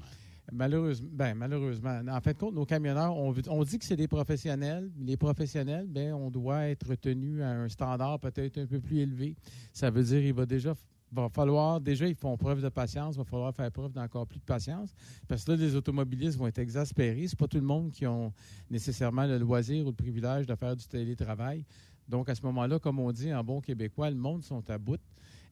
malheureusement, 0.50 1.08
ben, 1.12 1.34
malheureusement, 1.34 2.00
en 2.08 2.20
fait, 2.20 2.36
compte, 2.36 2.54
nos 2.54 2.66
camionneurs, 2.66 3.16
on, 3.16 3.32
on 3.48 3.62
dit 3.62 3.78
que 3.78 3.84
c'est 3.84 3.96
des 3.96 4.08
professionnels. 4.08 4.90
Les 4.98 5.16
professionnels, 5.16 5.86
ben, 5.86 6.12
on 6.14 6.30
doit 6.30 6.66
être 6.66 6.96
tenu 6.96 7.40
à 7.40 7.50
un 7.50 7.68
standard 7.68 8.18
peut-être 8.18 8.58
un 8.58 8.66
peu 8.66 8.80
plus 8.80 8.98
élevé. 8.98 9.36
Ça 9.72 9.90
veut 9.90 10.02
dire 10.02 10.20
qu'il 10.20 10.34
va 10.34 10.46
déjà 10.46 10.74
va 11.12 11.28
falloir, 11.28 11.80
déjà, 11.80 12.06
ils 12.06 12.14
font 12.14 12.36
preuve 12.36 12.62
de 12.62 12.68
patience, 12.68 13.16
va 13.16 13.24
falloir 13.24 13.54
faire 13.54 13.70
preuve 13.70 13.92
d'encore 13.92 14.26
plus 14.26 14.38
de 14.38 14.44
patience, 14.44 14.94
parce 15.28 15.44
que 15.44 15.52
là, 15.52 15.56
les 15.58 15.76
automobilistes 15.76 16.38
vont 16.38 16.46
être 16.46 16.58
exaspérés. 16.58 17.26
C'est 17.28 17.38
pas 17.38 17.48
tout 17.48 17.58
le 17.58 17.62
monde 17.62 17.90
qui 17.90 18.06
ont 18.06 18.32
nécessairement 18.70 19.26
le 19.26 19.38
loisir 19.38 19.84
ou 19.84 19.90
le 19.90 19.94
privilège 19.94 20.46
de 20.46 20.54
faire 20.54 20.74
du 20.74 20.86
télétravail. 20.86 21.64
Donc, 22.08 22.28
à 22.28 22.34
ce 22.34 22.42
moment-là, 22.42 22.78
comme 22.78 22.98
on 22.98 23.12
dit 23.12 23.32
en 23.32 23.44
bon 23.44 23.60
québécois, 23.60 24.10
le 24.10 24.16
monde 24.16 24.42
sont 24.42 24.68
à 24.70 24.78
bout. 24.78 25.00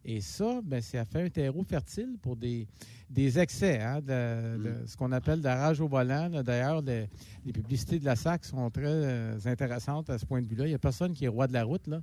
Et 0.05 0.21
ça, 0.21 0.61
ben, 0.65 0.81
ça 0.81 1.05
fait 1.05 1.23
un 1.23 1.29
terreau 1.29 1.63
fertile 1.63 2.17
pour 2.23 2.37
des, 2.37 2.67
des 3.11 3.39
excès, 3.39 3.81
hein, 3.81 4.01
de, 4.01 4.57
mm. 4.57 4.87
ce 4.87 4.97
qu'on 4.97 5.13
appelle 5.13 5.43
de 5.43 5.49
rage 5.49 5.81
au 5.81 5.89
volant. 5.89 6.31
D'ailleurs, 6.43 6.81
les, 6.83 7.09
publicités 7.53 7.99
de 7.99 8.05
la 8.05 8.17
SAC 8.17 8.47
sont 8.47 8.71
très 8.71 8.85
euh, 8.87 9.39
intéressantes 9.45 10.09
à 10.09 10.19
ce 10.19 10.25
point 10.25 10.41
de 10.41 10.47
vue-là. 10.47 10.67
Il 10.67 10.71
n'y 10.71 10.75
a 10.75 10.79
personne 10.79 11.13
qui 11.13 11.25
est 11.27 11.29
roi 11.29 11.47
de 11.47 11.53
la 11.53 11.65
route. 11.65 11.87
Là. 11.87 12.01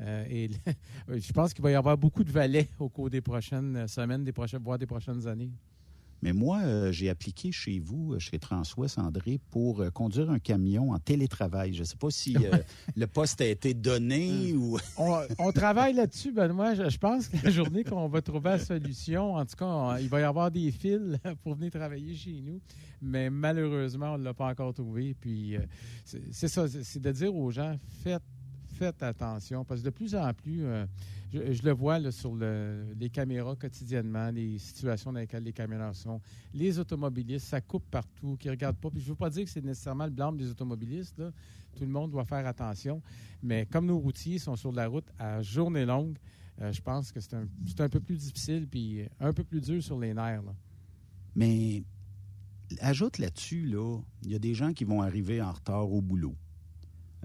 Euh, 0.00 0.24
et 0.28 0.50
je 1.08 1.32
pense 1.32 1.54
qu'il 1.54 1.62
va 1.62 1.70
y 1.70 1.74
avoir 1.74 1.96
beaucoup 1.96 2.22
de 2.22 2.30
valets 2.30 2.68
au 2.78 2.88
cours 2.88 3.08
des 3.08 3.20
prochaines 3.20 3.88
semaines, 3.88 4.24
des 4.24 4.32
prochaines, 4.32 4.62
voire 4.62 4.78
des 4.78 4.86
prochaines 4.86 5.26
années. 5.26 5.50
Mais 6.22 6.32
moi, 6.32 6.60
euh, 6.62 6.90
j'ai 6.92 7.08
appliqué 7.08 7.52
chez 7.52 7.78
vous, 7.78 8.14
euh, 8.14 8.18
chez 8.18 8.38
Transwest, 8.38 8.98
André, 8.98 9.40
pour 9.50 9.84
conduire 9.92 10.30
un 10.30 10.38
camion 10.38 10.92
en 10.92 10.98
télétravail. 10.98 11.74
Je 11.74 11.80
ne 11.80 11.84
sais 11.84 11.96
pas 11.96 12.10
si 12.10 12.36
le 12.96 13.06
poste 13.06 13.40
a 13.40 13.46
été 13.46 13.74
donné 13.74 14.52
ou... 14.52 14.78
on, 14.96 15.52
travaille 15.52 15.94
là-dessus, 15.94 16.32
Benoît. 16.32 16.74
Je, 16.74 16.88
je 16.88 16.98
pense 16.98 17.28
que 17.28 17.36
la 17.44 17.50
journée 17.50 17.84
qu'on 17.84 18.08
va 18.08 18.20
trouver 18.20 18.50
la 18.50 18.58
solution, 18.58 19.34
en 19.34 19.44
tout 19.44 19.56
cas, 19.56 19.98
il 20.00 20.08
va 20.08 20.20
y 20.20 20.24
avoir 20.24 20.50
des 20.50 20.70
fils 20.72 21.18
pour 21.42 21.54
venir 21.54 21.70
travailler 21.70 22.14
chez 22.14 22.40
nous. 22.42 22.60
Mais 23.00 23.30
malheureusement, 23.30 24.14
on 24.14 24.18
ne 24.18 24.24
l'a 24.24 24.34
pas 24.34 24.46
encore 24.46 24.74
trouvé. 24.74 25.14
Puis, 25.14 25.56
c'est 26.04 26.48
ça, 26.48 26.66
c'est 26.68 27.00
de 27.00 27.12
dire 27.12 27.34
aux 27.34 27.50
gens, 27.50 27.76
faites 28.02 28.22
faites 28.74 29.02
attention 29.02 29.64
parce 29.64 29.80
que 29.80 29.86
de 29.86 29.90
plus 29.90 30.14
en 30.14 30.32
plus, 30.32 30.64
je, 31.32 31.62
le 31.62 31.72
vois 31.72 32.10
sur 32.10 32.34
les 32.34 33.10
caméras 33.10 33.54
quotidiennement, 33.56 34.30
les 34.30 34.58
situations 34.58 35.12
dans 35.12 35.20
lesquelles 35.20 35.42
les 35.42 35.52
caméras 35.52 35.92
sont. 35.94 36.20
Les 36.54 36.78
automobilistes, 36.78 37.46
ça 37.46 37.60
coupe 37.60 37.84
partout, 37.90 38.36
qui 38.38 38.48
ne 38.48 38.52
regardent 38.52 38.78
pas. 38.78 38.90
Puis 38.90 39.00
je 39.00 39.06
ne 39.06 39.10
veux 39.10 39.16
pas 39.16 39.30
dire 39.30 39.44
que 39.44 39.50
c'est 39.50 39.64
nécessairement 39.64 40.06
le 40.06 40.10
blâme 40.10 40.36
des 40.36 40.48
automobilistes. 40.50 41.22
Tout 41.76 41.84
le 41.84 41.90
monde 41.90 42.10
doit 42.10 42.24
faire 42.24 42.46
attention. 42.46 43.02
Mais 43.42 43.66
comme 43.66 43.86
nos 43.86 43.98
routiers 43.98 44.38
sont 44.38 44.56
sur 44.56 44.72
la 44.72 44.88
route 44.88 45.08
à 45.18 45.42
journée 45.42 45.84
longue, 45.84 46.16
euh, 46.60 46.72
je 46.72 46.80
pense 46.80 47.12
que 47.12 47.20
c'est 47.20 47.34
un, 47.34 47.46
un, 47.78 47.88
peu 47.88 48.00
plus 48.00 48.16
difficile 48.16 48.66
puis 48.66 49.06
un 49.20 49.32
peu 49.32 49.44
plus 49.44 49.60
dur 49.60 49.82
sur 49.82 49.98
les 49.98 50.14
nerfs. 50.14 50.42
Mais 51.36 51.84
ajoute 52.80 53.18
là-dessus, 53.18 53.66
là, 53.66 54.00
il 54.24 54.32
y 54.32 54.34
a 54.34 54.38
des 54.38 54.54
gens 54.54 54.72
qui 54.72 54.84
vont 54.84 55.02
arriver 55.02 55.40
en 55.40 55.52
retard 55.52 55.90
au 55.90 56.00
boulot. 56.00 56.34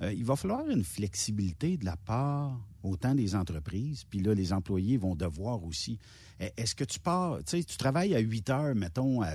Euh, 0.01 0.13
il 0.13 0.25
va 0.25 0.35
falloir 0.35 0.67
une 0.69 0.83
flexibilité 0.83 1.77
de 1.77 1.85
la 1.85 1.97
part 1.97 2.59
autant 2.83 3.15
des 3.15 3.35
entreprises, 3.35 4.03
puis 4.09 4.19
là, 4.19 4.33
les 4.33 4.53
employés 4.53 4.97
vont 4.97 5.15
devoir 5.15 5.63
aussi. 5.63 5.97
Eh, 6.39 6.51
est-ce 6.57 6.75
que 6.75 6.83
tu 6.83 6.99
pars, 6.99 7.37
tu 7.39 7.57
sais, 7.57 7.63
tu 7.63 7.77
travailles 7.77 8.15
à 8.15 8.19
8 8.19 8.49
heures, 8.49 8.75
mettons, 8.75 9.21
à, 9.21 9.31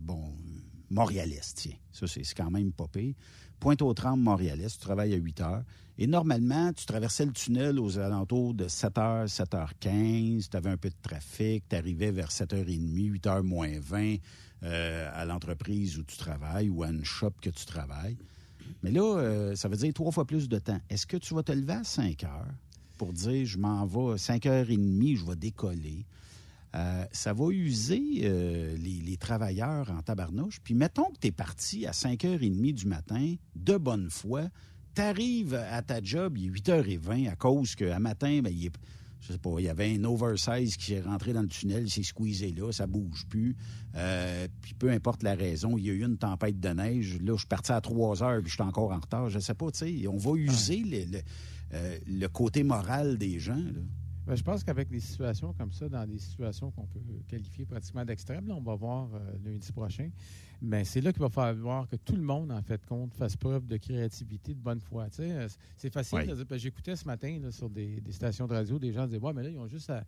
bon, 0.00 0.22
Montréalais, 0.90 1.40
tiens, 1.54 1.76
ça 1.92 2.06
c'est 2.06 2.22
quand 2.34 2.50
même 2.50 2.72
pas 2.72 2.88
pire. 2.88 3.14
Pointe-aux-Trembles, 3.60 4.22
Montréalais, 4.22 4.68
tu 4.68 4.78
travailles 4.78 5.14
à 5.14 5.16
8 5.16 5.40
heures. 5.40 5.64
Et 6.00 6.06
normalement, 6.06 6.72
tu 6.72 6.86
traversais 6.86 7.26
le 7.26 7.32
tunnel 7.32 7.80
aux 7.80 7.98
alentours 7.98 8.54
de 8.54 8.68
7h, 8.68 9.26
7h15, 9.26 10.48
tu 10.48 10.56
avais 10.56 10.70
un 10.70 10.76
peu 10.76 10.90
de 10.90 10.94
trafic, 11.02 11.64
tu 11.68 11.74
arrivais 11.74 12.12
vers 12.12 12.28
7h30, 12.28 13.18
8h 13.20 13.42
moins 13.42 13.80
20 13.80 14.16
euh, 14.62 15.10
à 15.12 15.24
l'entreprise 15.24 15.98
où 15.98 16.04
tu 16.04 16.16
travailles 16.16 16.68
ou 16.68 16.84
à 16.84 16.88
une 16.88 17.04
shop 17.04 17.32
que 17.42 17.50
tu 17.50 17.66
travailles. 17.66 18.16
Mais 18.82 18.90
là, 18.90 19.18
euh, 19.18 19.54
ça 19.54 19.68
veut 19.68 19.76
dire 19.76 19.92
trois 19.92 20.12
fois 20.12 20.26
plus 20.26 20.48
de 20.48 20.58
temps. 20.58 20.80
Est-ce 20.88 21.06
que 21.06 21.16
tu 21.16 21.34
vas 21.34 21.42
te 21.42 21.52
lever 21.52 21.74
à 21.74 21.84
5 21.84 22.24
heures 22.24 22.54
pour 22.96 23.12
dire 23.12 23.46
je 23.46 23.58
m'en 23.58 23.86
vais 23.86 24.14
à 24.14 24.18
5 24.18 24.46
heures 24.46 24.70
et 24.70 24.76
demie, 24.76 25.16
je 25.16 25.24
vais 25.24 25.36
décoller? 25.36 26.06
Euh, 26.74 27.04
ça 27.12 27.32
va 27.32 27.46
user 27.50 28.20
euh, 28.24 28.76
les, 28.76 29.16
travailleurs 29.16 29.90
en 29.90 30.02
tabarnouche. 30.02 30.60
Puis 30.62 30.74
mettons 30.74 31.10
que 31.10 31.18
tu 31.20 31.28
es 31.28 31.32
parti 31.32 31.86
à 31.86 31.92
5h30 31.92 32.74
du 32.74 32.86
matin, 32.86 33.34
de 33.56 33.76
bonne 33.76 34.10
foi, 34.10 34.48
tu 34.94 35.00
arrives 35.00 35.54
à 35.54 35.80
ta 35.82 36.02
job, 36.02 36.36
il 36.36 36.46
est 36.46 36.60
8h20 36.60 37.30
à 37.30 37.36
cause 37.36 37.74
qu'à 37.74 37.98
matin, 37.98 38.40
ben, 38.42 38.52
il 38.52 38.66
est 38.66 38.72
je 39.20 39.32
sais 39.32 39.38
pas, 39.38 39.50
il 39.58 39.64
y 39.64 39.68
avait 39.68 39.94
un 39.94 40.04
oversize 40.04 40.76
qui 40.76 40.94
est 40.94 41.00
rentré 41.00 41.32
dans 41.32 41.42
le 41.42 41.48
tunnel, 41.48 41.84
il 41.84 41.90
s'est 41.90 42.02
squeezé 42.02 42.52
là, 42.52 42.72
ça 42.72 42.86
bouge 42.86 43.26
plus. 43.28 43.56
Euh, 43.94 44.46
puis 44.62 44.74
peu 44.74 44.90
importe 44.90 45.22
la 45.22 45.34
raison, 45.34 45.76
il 45.76 45.86
y 45.86 45.90
a 45.90 45.92
eu 45.92 46.04
une 46.04 46.18
tempête 46.18 46.60
de 46.60 46.68
neige. 46.68 47.18
Là, 47.20 47.32
je 47.32 47.38
suis 47.38 47.46
parti 47.46 47.72
à 47.72 47.80
3 47.80 48.22
heures, 48.22 48.40
puis 48.40 48.50
je 48.50 48.54
suis 48.54 48.62
encore 48.62 48.92
en 48.92 49.00
retard. 49.00 49.28
Je 49.28 49.38
sais 49.38 49.54
pas, 49.54 49.70
tu 49.70 49.78
sais, 49.78 50.06
on 50.06 50.16
va 50.16 50.32
user 50.36 50.82
le, 50.84 51.18
euh, 51.74 51.98
le, 52.06 52.26
côté 52.28 52.62
moral 52.62 53.18
des 53.18 53.38
gens. 53.40 53.56
Là. 53.56 53.80
Ben, 54.28 54.34
je 54.34 54.42
pense 54.42 54.62
qu'avec 54.62 54.90
des 54.90 55.00
situations 55.00 55.54
comme 55.54 55.72
ça, 55.72 55.88
dans 55.88 56.06
des 56.06 56.18
situations 56.18 56.70
qu'on 56.70 56.84
peut 56.84 57.00
qualifier 57.28 57.64
pratiquement 57.64 58.04
d'extrêmes, 58.04 58.50
on 58.50 58.60
va 58.60 58.74
voir 58.74 59.08
euh, 59.14 59.18
lundi 59.42 59.72
prochain, 59.72 60.10
mais 60.60 60.84
c'est 60.84 61.00
là 61.00 61.14
qu'il 61.14 61.22
va 61.22 61.30
falloir 61.30 61.88
que 61.88 61.96
tout 61.96 62.14
le 62.14 62.20
monde, 62.20 62.52
en 62.52 62.60
fait, 62.60 62.84
compte, 62.84 63.14
fasse 63.14 63.36
preuve 63.36 63.66
de 63.66 63.78
créativité, 63.78 64.52
de 64.52 64.60
bonne 64.60 64.80
foi. 64.80 65.06
Euh, 65.18 65.48
c'est 65.78 65.90
facile. 65.90 66.34
Ben, 66.46 66.58
j'écoutais 66.58 66.94
ce 66.94 67.06
matin 67.06 67.40
sur 67.50 67.70
des, 67.70 68.02
stations 68.10 68.46
de 68.46 68.52
radio, 68.52 68.78
des 68.78 68.92
gens 68.92 69.06
disaient, 69.06 69.18
ouais, 69.18 69.32
mais 69.32 69.44
là, 69.44 69.48
ils 69.48 69.58
ont 69.58 69.66
juste 69.66 69.88
à, 69.88 70.04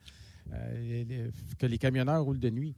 que 1.58 1.64
les 1.64 1.78
camionneurs 1.78 2.22
roulent 2.22 2.38
de 2.38 2.50
nuit 2.50 2.74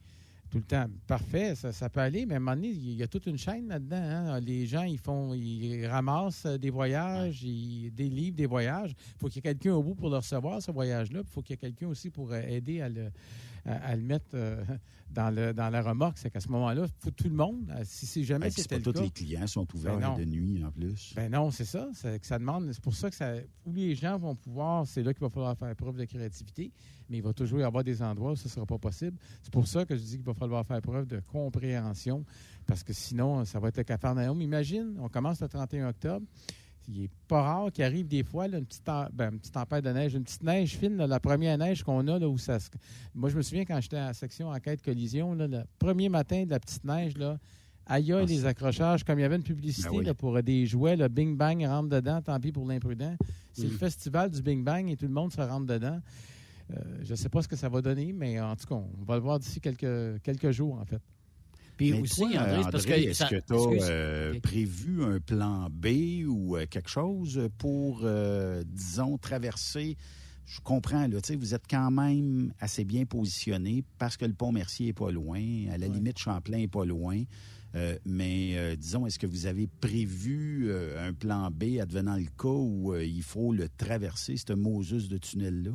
tout 0.53 0.59
le 0.59 0.65
temps. 0.65 0.85
Parfait, 1.07 1.55
ça, 1.55 1.89
peut 1.89 1.99
aller, 1.99 2.27
mais 2.27 2.35
à 2.35 2.37
un 2.37 2.39
moment 2.39 2.55
donné, 2.55 2.67
il 2.67 2.93
y 2.93 3.01
a 3.01 3.07
toute 3.07 3.25
une 3.25 3.39
chaîne 3.39 3.69
là-dedans. 3.69 3.95
Hein. 3.97 4.39
Les 4.39 4.67
gens, 4.67 4.83
ils 4.83 4.99
font, 4.99 5.33
ils 5.33 5.87
ramassent 5.87 6.45
des 6.45 6.69
voyages, 6.69 7.41
ils 7.41 7.89
délivrent 7.89 8.37
des 8.37 8.45
voyages. 8.45 8.91
Il 8.91 9.19
faut 9.19 9.27
qu'il 9.29 9.37
y 9.37 9.39
ait 9.39 9.53
quelqu'un 9.53 9.73
au 9.73 9.81
bout 9.81 9.95
pour 9.95 10.11
le 10.11 10.17
recevoir, 10.17 10.61
ce 10.61 10.69
voyage-là. 10.69 11.21
Il 11.23 11.31
faut 11.31 11.41
qu'il 11.41 11.53
y 11.53 11.55
ait 11.55 11.57
quelqu'un 11.57 11.87
aussi 11.87 12.11
pour 12.11 12.31
euh, 12.31 12.39
aider 12.41 12.81
à 12.81 12.89
le, 12.89 13.09
à, 13.65 13.95
le 13.95 14.01
mettre 14.01 14.31
euh, 14.33 14.63
dans, 15.09 15.33
le, 15.33 15.53
dans 15.53 15.69
la 15.69 15.81
remorque. 15.81 16.17
C'est 16.17 16.29
qu'à 16.29 16.39
ce 16.39 16.49
moment-là, 16.49 16.85
faut 16.99 17.11
tout 17.11 17.29
le 17.29 17.35
monde, 17.35 17.71
euh, 17.71 17.81
si 17.83 18.05
c'est 18.05 18.23
jamais 18.23 18.49
c'était 18.49 18.79
pas 18.79 18.91
tous 18.91 19.01
les 19.01 19.09
clients 19.09 19.47
sont 19.47 19.67
ouverts 19.73 19.97
ben 19.97 20.17
de 20.17 20.25
nuit 20.25 20.63
en 20.63 20.71
plus. 20.71 21.13
Ben 21.15 21.31
non, 21.31 21.51
c'est 21.51 21.65
ça. 21.65 21.87
Que 22.01 22.25
ça 22.25 22.39
demande. 22.39 22.71
C'est 22.71 22.83
pour 22.83 22.95
ça 22.95 23.09
que 23.09 23.15
ça, 23.15 23.35
où 23.65 23.73
les 23.73 23.95
gens 23.95 24.17
vont 24.17 24.35
pouvoir, 24.35 24.85
c'est 24.87 25.03
là 25.03 25.13
qu'il 25.13 25.21
va 25.21 25.29
falloir 25.29 25.57
faire 25.57 25.75
preuve 25.75 25.97
de 25.97 26.05
créativité. 26.05 26.71
Mais 27.09 27.17
il 27.17 27.23
va 27.23 27.33
toujours 27.33 27.59
y 27.59 27.63
avoir 27.63 27.83
des 27.83 28.01
endroits 28.01 28.31
où 28.31 28.35
ce 28.35 28.47
ne 28.47 28.49
sera 28.49 28.65
pas 28.65 28.77
possible. 28.77 29.17
C'est 29.41 29.51
pour 29.51 29.67
ça 29.67 29.85
que 29.85 29.95
je 29.95 30.01
dis 30.01 30.17
qu'il 30.17 30.25
va 30.25 30.33
falloir 30.33 30.65
faire 30.65 30.81
preuve 30.81 31.05
de 31.05 31.19
compréhension, 31.19 32.25
parce 32.65 32.83
que 32.83 32.93
sinon, 32.93 33.45
ça 33.45 33.59
va 33.59 33.69
être 33.69 33.77
le 33.77 33.83
cafarnaum. 33.83 34.41
Imagine, 34.41 34.97
on 34.99 35.09
commence 35.09 35.41
le 35.41 35.47
31 35.47 35.89
octobre 35.89 36.25
il 36.87 37.01
n'est 37.01 37.09
pas 37.27 37.41
rare 37.41 37.71
qu'il 37.71 37.83
arrive 37.83 38.07
des 38.07 38.23
fois 38.23 38.47
une, 38.47 38.65
petite 38.65 38.85
ben, 39.13 39.37
petite 39.37 39.53
tempête 39.53 39.83
de 39.83 39.89
neige, 39.91 40.13
une 40.13 40.23
petite 40.23 40.43
neige 40.43 40.77
fine, 40.77 40.97
la 40.97 41.19
première 41.19 41.57
neige 41.57 41.83
qu'on 41.83 42.07
a, 42.07 42.19
là, 42.19 42.27
où 42.27 42.37
ça 42.37 42.57
Moi, 43.13 43.29
je 43.29 43.37
me 43.37 43.41
souviens 43.41 43.65
quand 43.65 43.79
j'étais 43.81 43.97
à 43.97 44.07
la 44.07 44.13
section 44.13 44.49
enquête 44.49 44.81
collision, 44.81 45.33
le 45.33 45.63
premier 45.79 46.09
matin 46.09 46.43
de 46.43 46.49
la 46.49 46.59
petite 46.59 46.83
neige, 46.83 47.17
là, 47.17 47.37
aïe, 47.85 48.11
ah, 48.11 48.23
les 48.23 48.45
accrochages, 48.45 49.03
comme 49.03 49.19
il 49.19 49.23
y 49.23 49.25
avait 49.25 49.35
une 49.35 49.43
publicité 49.43 50.01
ben 50.03 50.13
pour 50.13 50.41
des 50.41 50.65
jouets, 50.65 50.95
le 50.95 51.07
Bing 51.07 51.37
Bang 51.37 51.65
rentre 51.65 51.89
dedans, 51.89 52.21
tant 52.21 52.39
pis 52.39 52.51
pour 52.51 52.67
l'imprudent. 52.67 53.15
C'est 53.53 53.63
le 53.63 53.77
festival 53.77 54.31
du 54.31 54.41
Bing 54.41 54.63
Bang 54.63 54.89
et 54.89 54.95
tout 54.95 55.05
le 55.05 55.13
monde 55.13 55.31
se 55.31 55.41
rentre 55.41 55.67
dedans. 55.67 55.99
Euh, 56.71 56.79
je 57.03 57.11
ne 57.11 57.15
sais 57.15 57.29
pas 57.29 57.41
ce 57.41 57.47
que 57.47 57.55
ça 57.55 57.69
va 57.69 57.81
donner, 57.81 58.13
mais 58.13 58.39
en 58.39 58.55
tout 58.55 58.65
cas, 58.65 58.75
on 58.75 59.03
va 59.05 59.15
le 59.15 59.21
voir 59.21 59.39
d'ici 59.39 59.59
quelques, 59.59 60.21
quelques 60.21 60.51
jours, 60.51 60.79
en 60.79 60.85
fait. 60.85 61.01
Puis 61.77 61.93
aussi, 61.93 62.23
André, 62.23 62.61
parce 62.71 62.85
que. 62.85 62.93
Est-ce 62.93 63.25
que 63.25 63.35
tu 63.35 63.53
as 63.53 63.89
euh, 63.89 64.39
prévu 64.41 65.03
un 65.03 65.19
plan 65.19 65.67
B 65.71 66.23
ou 66.27 66.55
euh, 66.55 66.65
quelque 66.69 66.89
chose 66.89 67.49
pour, 67.57 68.01
euh, 68.03 68.63
disons, 68.65 69.17
traverser? 69.17 69.97
Je 70.45 70.59
comprends, 70.59 71.07
là, 71.07 71.17
vous 71.37 71.53
êtes 71.55 71.65
quand 71.69 71.89
même 71.89 72.53
assez 72.59 72.83
bien 72.83 73.05
positionné 73.05 73.83
parce 73.97 74.17
que 74.17 74.25
le 74.25 74.33
pont 74.33 74.51
Mercier 74.51 74.87
n'est 74.87 74.93
pas 74.93 75.09
loin, 75.09 75.41
à 75.71 75.77
la 75.77 75.87
limite, 75.87 76.19
Champlain 76.19 76.57
n'est 76.57 76.67
pas 76.67 76.85
loin. 76.85 77.23
mais 78.05 78.75
disons, 78.75 79.07
est-ce 79.07 79.17
que 79.17 79.25
vous 79.25 79.45
avez 79.45 79.67
prévu 79.67 80.69
un 80.99 81.13
plan 81.13 81.49
B 81.49 81.79
advenant 81.81 82.17
le 82.17 82.25
cas 82.25 82.49
où 82.49 82.93
il 82.97 83.23
faut 83.23 83.53
le 83.53 83.69
traverser, 83.69 84.35
ce 84.35 84.51
Moses 84.51 85.07
de 85.07 85.17
tunnel-là? 85.17 85.71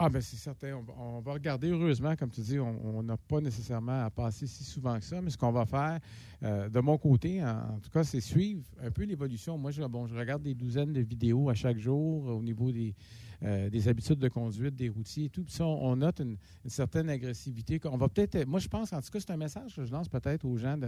Ah, 0.00 0.08
ben 0.08 0.22
c'est 0.22 0.36
certain. 0.36 0.80
On, 0.96 1.20
va 1.20 1.32
regarder, 1.32 1.70
heureusement, 1.70 2.14
comme 2.14 2.30
tu 2.30 2.40
dis, 2.40 2.58
on 2.60 3.02
n'a 3.02 3.16
pas 3.16 3.40
nécessairement 3.40 4.04
à 4.04 4.10
passer 4.10 4.46
si 4.46 4.62
souvent 4.62 4.96
que 4.96 5.04
ça, 5.04 5.20
mais 5.20 5.30
ce 5.30 5.36
qu'on 5.36 5.50
va 5.50 5.66
faire, 5.66 5.98
euh, 6.44 6.68
de 6.68 6.78
mon 6.78 6.96
côté, 6.98 7.42
en, 7.42 7.80
tout 7.82 7.90
cas, 7.90 8.04
c'est 8.04 8.20
suivre 8.20 8.62
un 8.80 8.92
peu 8.92 9.02
l'évolution. 9.02 9.58
Moi, 9.58 9.72
je, 9.72 9.82
regarde 9.82 10.42
des 10.42 10.54
douzaines 10.54 10.92
de 10.92 11.00
vidéos 11.00 11.50
à 11.50 11.54
chaque 11.54 11.78
jour 11.78 12.26
au 12.26 12.40
niveau 12.40 12.70
des, 12.70 12.94
euh, 13.42 13.68
des 13.68 13.88
habitudes 13.88 14.20
de 14.20 14.28
conduite 14.28 14.76
des 14.76 14.88
routiers 14.88 15.24
et 15.24 15.28
tout. 15.30 15.42
Puis 15.42 15.54
ça, 15.54 15.66
on, 15.66 15.96
note 15.96 16.20
une, 16.20 16.36
certaine 16.66 17.10
agressivité. 17.10 17.80
On 17.86 17.96
va 17.96 18.08
peut-être. 18.08 18.46
Moi, 18.46 18.60
je 18.60 18.68
pense, 18.68 18.92
en 18.92 19.00
tout 19.00 19.10
cas, 19.10 19.18
c'est 19.18 19.32
un 19.32 19.36
message 19.36 19.74
que 19.74 19.84
je 19.84 19.90
lance 19.90 20.08
peut-être 20.08 20.44
aux 20.44 20.56
gens 20.56 20.78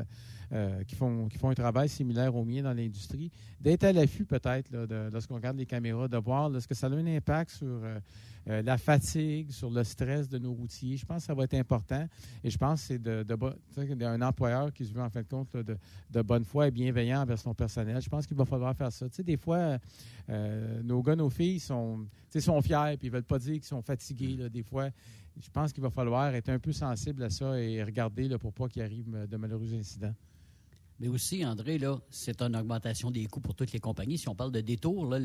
euh, 0.53 0.85
qui, 0.85 0.95
font, 0.95 1.27
qui 1.27 1.37
font 1.37 1.51
un 1.51 1.55
travail 1.55 1.89
similaire 1.89 2.37
au 2.37 2.45
mien 2.45 2.63
dans 2.63 2.75
l'industrie, 2.75 3.33
d'être 3.61 3.83
à 3.83 3.93
l'affût 3.93 4.25
peut-être 4.25 4.71
lorsqu'on 5.13 5.35
regarde 5.35 5.57
les 5.57 5.67
caméras, 5.67 6.07
de 6.07 6.17
voir 6.17 6.55
est-ce 6.55 6.69
que 6.69 6.75
ça 6.75 6.87
a 6.87 6.91
un 6.91 7.07
impact 7.07 7.51
sur 7.51 7.83
euh, 8.49 8.62
la 8.62 8.78
fatigue, 8.78 9.51
sur 9.51 9.70
le 9.70 9.84
stress 9.84 10.28
de 10.28 10.38
nos 10.38 10.53
routiers. 10.53 10.97
Je 10.97 11.05
pense 11.05 11.18
que 11.18 11.26
ça 11.26 11.34
va 11.34 11.45
être 11.45 11.55
important. 11.55 12.07
Et 12.43 12.51
je 12.51 12.59
pense 12.59 12.80
que 12.80 12.86
c'est 12.88 12.99
de, 12.99 13.22
de, 13.22 14.22
employeur 14.24 14.72
qui 14.72 14.84
se 14.84 14.93
veut 14.93 15.03
en 15.03 15.11
fin 15.11 15.22
de 15.22 15.28
compte 15.28 15.57
de, 15.57 16.22
bonne 16.22 16.45
foi 16.45 16.68
et 16.68 16.70
bienveillant 16.70 17.22
envers 17.22 17.38
son 17.38 17.55
personnel. 17.55 18.01
Je 18.01 18.09
pense 18.09 18.26
qu'il 18.26 18.36
va 18.36 18.45
falloir 18.45 18.74
faire 18.74 18.93
ça. 18.93 19.07
Des 19.18 19.36
fois, 19.36 19.78
nos 20.82 21.03
gars, 21.03 21.16
nos 21.16 21.30
filles 21.30 21.61
sont 21.61 22.07
sont 22.38 22.62
fiers, 22.62 22.97
puis 22.97 23.09
ils 23.09 23.11
veulent 23.11 23.24
pas 23.24 23.38
dire 23.38 23.55
qu'ils 23.55 23.64
sont 23.64 23.82
fatigués. 23.82 24.49
des 24.49 24.62
fois, 24.62 24.88
je 25.43 25.51
pense 25.51 25.72
qu'il 25.72 25.82
va 25.82 25.91
falloir 25.91 26.34
être 26.34 26.49
un 26.49 26.59
peu 26.59 26.72
sensible 26.72 27.22
à 27.22 27.30
ça 27.30 27.61
et 27.61 27.82
regarder 27.82 28.28
là, 28.28 28.38
pour 28.38 28.53
pas 28.53 28.68
qu'il 28.68 28.82
arrive 28.82 29.11
de 29.11 29.36
malheureux 29.36 29.74
incidents. 29.74 30.14
Mais 31.01 31.09
aussi, 31.09 31.45
André, 31.47 31.79
là, 31.79 31.99
c'est 32.11 32.43
une 32.43 32.55
augmentation 32.55 33.11
des 33.11 33.25
coûts 33.25 33.41
pour 33.41 33.55
toutes 33.55 33.73
les 33.73 33.81
compagnies. 33.81 34.19
Si 34.19 34.29
on 34.29 34.35
parle 34.35 34.53
de 34.53 34.61
détour, 34.61 35.07
là, 35.07 35.19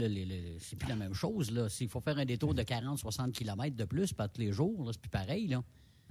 c'est 0.60 0.78
plus 0.78 0.88
la 0.88 0.96
même 0.96 1.14
chose. 1.14 1.52
S'il 1.68 1.90
faut 1.90 2.00
faire 2.00 2.18
un 2.18 2.24
détour 2.24 2.54
de 2.54 2.64
40-60 2.64 3.32
km 3.32 3.76
de 3.76 3.84
plus, 3.84 4.14
pas 4.14 4.30
tous 4.30 4.40
les 4.40 4.54
jours, 4.54 4.90
c'est 4.94 5.02
plus 5.02 5.10
pareil. 5.10 5.48
Là. 5.48 5.62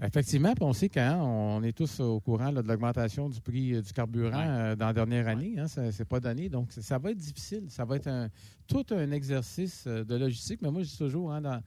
Effectivement, 0.03 0.53
on 0.61 0.73
sait 0.73 0.89
qu'on 0.89 1.63
est 1.63 1.73
tous 1.73 2.01
au 2.01 2.21
courant 2.21 2.53
de 2.53 2.61
l'augmentation 2.61 3.29
du 3.29 3.41
prix 3.41 3.75
euh, 3.75 3.81
du 3.81 3.93
carburant 3.93 4.45
euh, 4.45 4.77
dans 4.77 4.87
la 4.87 4.93
dernière 4.93 5.29
année. 5.29 5.55
Hein, 5.57 5.69
ça 5.69 5.93
c'est 5.93 6.05
pas 6.05 6.19
donné. 6.19 6.49
Donc, 6.49 6.73
ça 6.73 6.99
va 6.99 7.13
être 7.13 7.19
difficile. 7.19 7.67
Ça 7.69 7.85
va 7.85 7.97
être 7.97 8.09
un, 8.09 8.29
tout 8.67 8.85
un 8.91 9.13
exercice 9.13 9.85
euh, 9.87 10.03
de 10.05 10.17
logistique. 10.17 10.61
Mais 10.63 10.71
moi, 10.71 10.83
je 10.83 10.89
dis 10.89 10.99
toujours, 10.99 11.33
hein, 11.33 11.63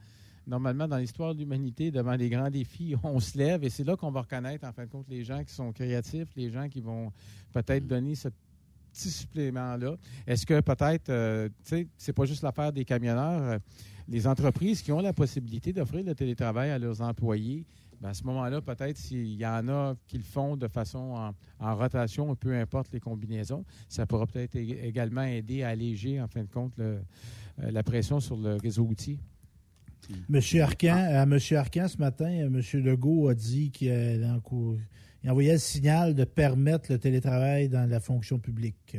normalement, 0.48 0.88
dans 0.88 0.98
l'histoire 0.98 1.36
de 1.36 1.40
l'humanité, 1.40 1.92
devant 1.92 2.18
des 2.18 2.30
grands 2.30 2.50
défis, 2.50 2.96
on 3.04 3.20
se 3.20 3.38
lève 3.38 3.64
et 3.64 3.70
c'est 3.70 3.84
là 3.84 3.96
qu'on 3.96 4.12
va 4.12 4.22
reconnaître, 4.22 4.66
en 4.66 4.72
fin 4.72 4.86
de 4.86 4.90
compte, 4.90 5.08
les 5.10 5.24
gens 5.24 5.44
qui 5.44 5.54
sont 5.54 5.72
créatifs, 5.72 6.30
les 6.36 6.50
gens 6.50 6.68
qui 6.70 6.82
vont 6.82 7.12
peut-être 7.54 7.84
mm. 7.84 7.88
donner 7.88 8.16
ce 8.16 8.30
petit 8.94 9.10
supplément-là. 9.10 9.98
Est-ce 10.26 10.46
que 10.46 10.60
peut-être, 10.62 11.06
tu 11.06 11.54
sais, 11.64 11.88
c'est 11.98 12.14
pas 12.14 12.26
juste 12.26 12.42
l'affaire 12.42 12.74
des 12.74 12.86
camionneurs, 12.86 13.60
les 14.08 14.26
entreprises 14.26 14.82
qui 14.82 14.92
ont 14.92 15.02
la 15.02 15.14
possibilité 15.14 15.74
d'offrir 15.74 16.04
le 16.04 16.16
télétravail 16.16 16.72
à 16.72 16.80
leurs 16.80 17.02
employés, 17.02 17.66
ben, 18.00 18.10
à 18.10 18.14
ce 18.14 18.24
moment-là, 18.26 18.62
peut-être 18.62 18.98
s'il 18.98 19.34
y 19.34 19.46
en 19.46 19.68
a 19.70 19.96
qui 20.08 20.18
le 20.18 20.24
font 20.24 20.56
de 20.56 20.68
façon 20.68 21.34
en, 21.60 21.76
rotation, 21.76 22.36
peu 22.36 22.56
importe 22.56 22.92
les 22.94 23.00
combinaisons, 23.00 23.66
ça 23.90 24.06
pourra 24.06 24.28
peut-être 24.28 24.56
également 24.56 25.24
aider 25.24 25.64
à 25.64 25.70
alléger, 25.70 26.22
en 26.22 26.28
fin 26.28 26.44
de 26.44 26.50
compte, 26.50 26.74
euh, 26.80 27.00
la 27.58 27.82
pression 27.84 28.20
sur 28.20 28.38
le 28.38 28.56
réseau 28.56 28.84
outil. 28.84 29.20
Monsieur 30.30 30.62
Arcan, 30.64 30.96
à 30.96 31.24
M. 31.24 31.38
Arcan, 31.52 31.88
ce 31.88 31.98
matin, 31.98 32.28
M. 32.28 32.62
Legault 32.74 33.30
a 33.30 33.36
dit 33.36 33.72
qu'il 33.72 34.26
envoyait 35.28 35.54
le 35.54 35.60
signal 35.60 36.16
de 36.16 36.24
permettre 36.24 36.92
le 36.92 37.00
télétravail 37.00 37.70
dans 37.70 37.90
la 37.90 38.00
fonction 38.00 38.40
publique. 38.40 38.98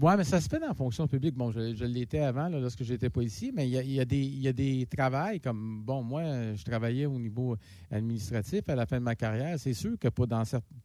Oui, 0.00 0.12
mais 0.16 0.24
ça 0.24 0.40
se 0.40 0.48
fait 0.48 0.58
dans 0.58 0.66
la 0.66 0.74
fonction 0.74 1.06
publique. 1.06 1.36
Bon, 1.36 1.52
je, 1.52 1.84
l'étais 1.84 2.18
avant, 2.18 2.48
lorsque 2.48 2.82
je 2.82 2.92
n'étais 2.92 3.10
pas 3.10 3.22
ici, 3.22 3.52
mais 3.54 3.68
il 3.68 3.92
y 3.92 4.00
a, 4.00 4.52
des, 4.52 4.88
travails 4.90 5.38
comme, 5.38 5.84
bon, 5.84 6.02
moi, 6.02 6.22
je 6.56 6.64
travaillais 6.64 7.06
au 7.06 7.16
niveau 7.20 7.56
administratif 7.92 8.68
à 8.68 8.74
la 8.74 8.86
fin 8.86 8.98
de 8.98 9.04
ma 9.04 9.14
carrière. 9.14 9.56
C'est 9.56 9.72
sûr 9.72 9.96
que 9.96 10.08
dans 10.26 10.42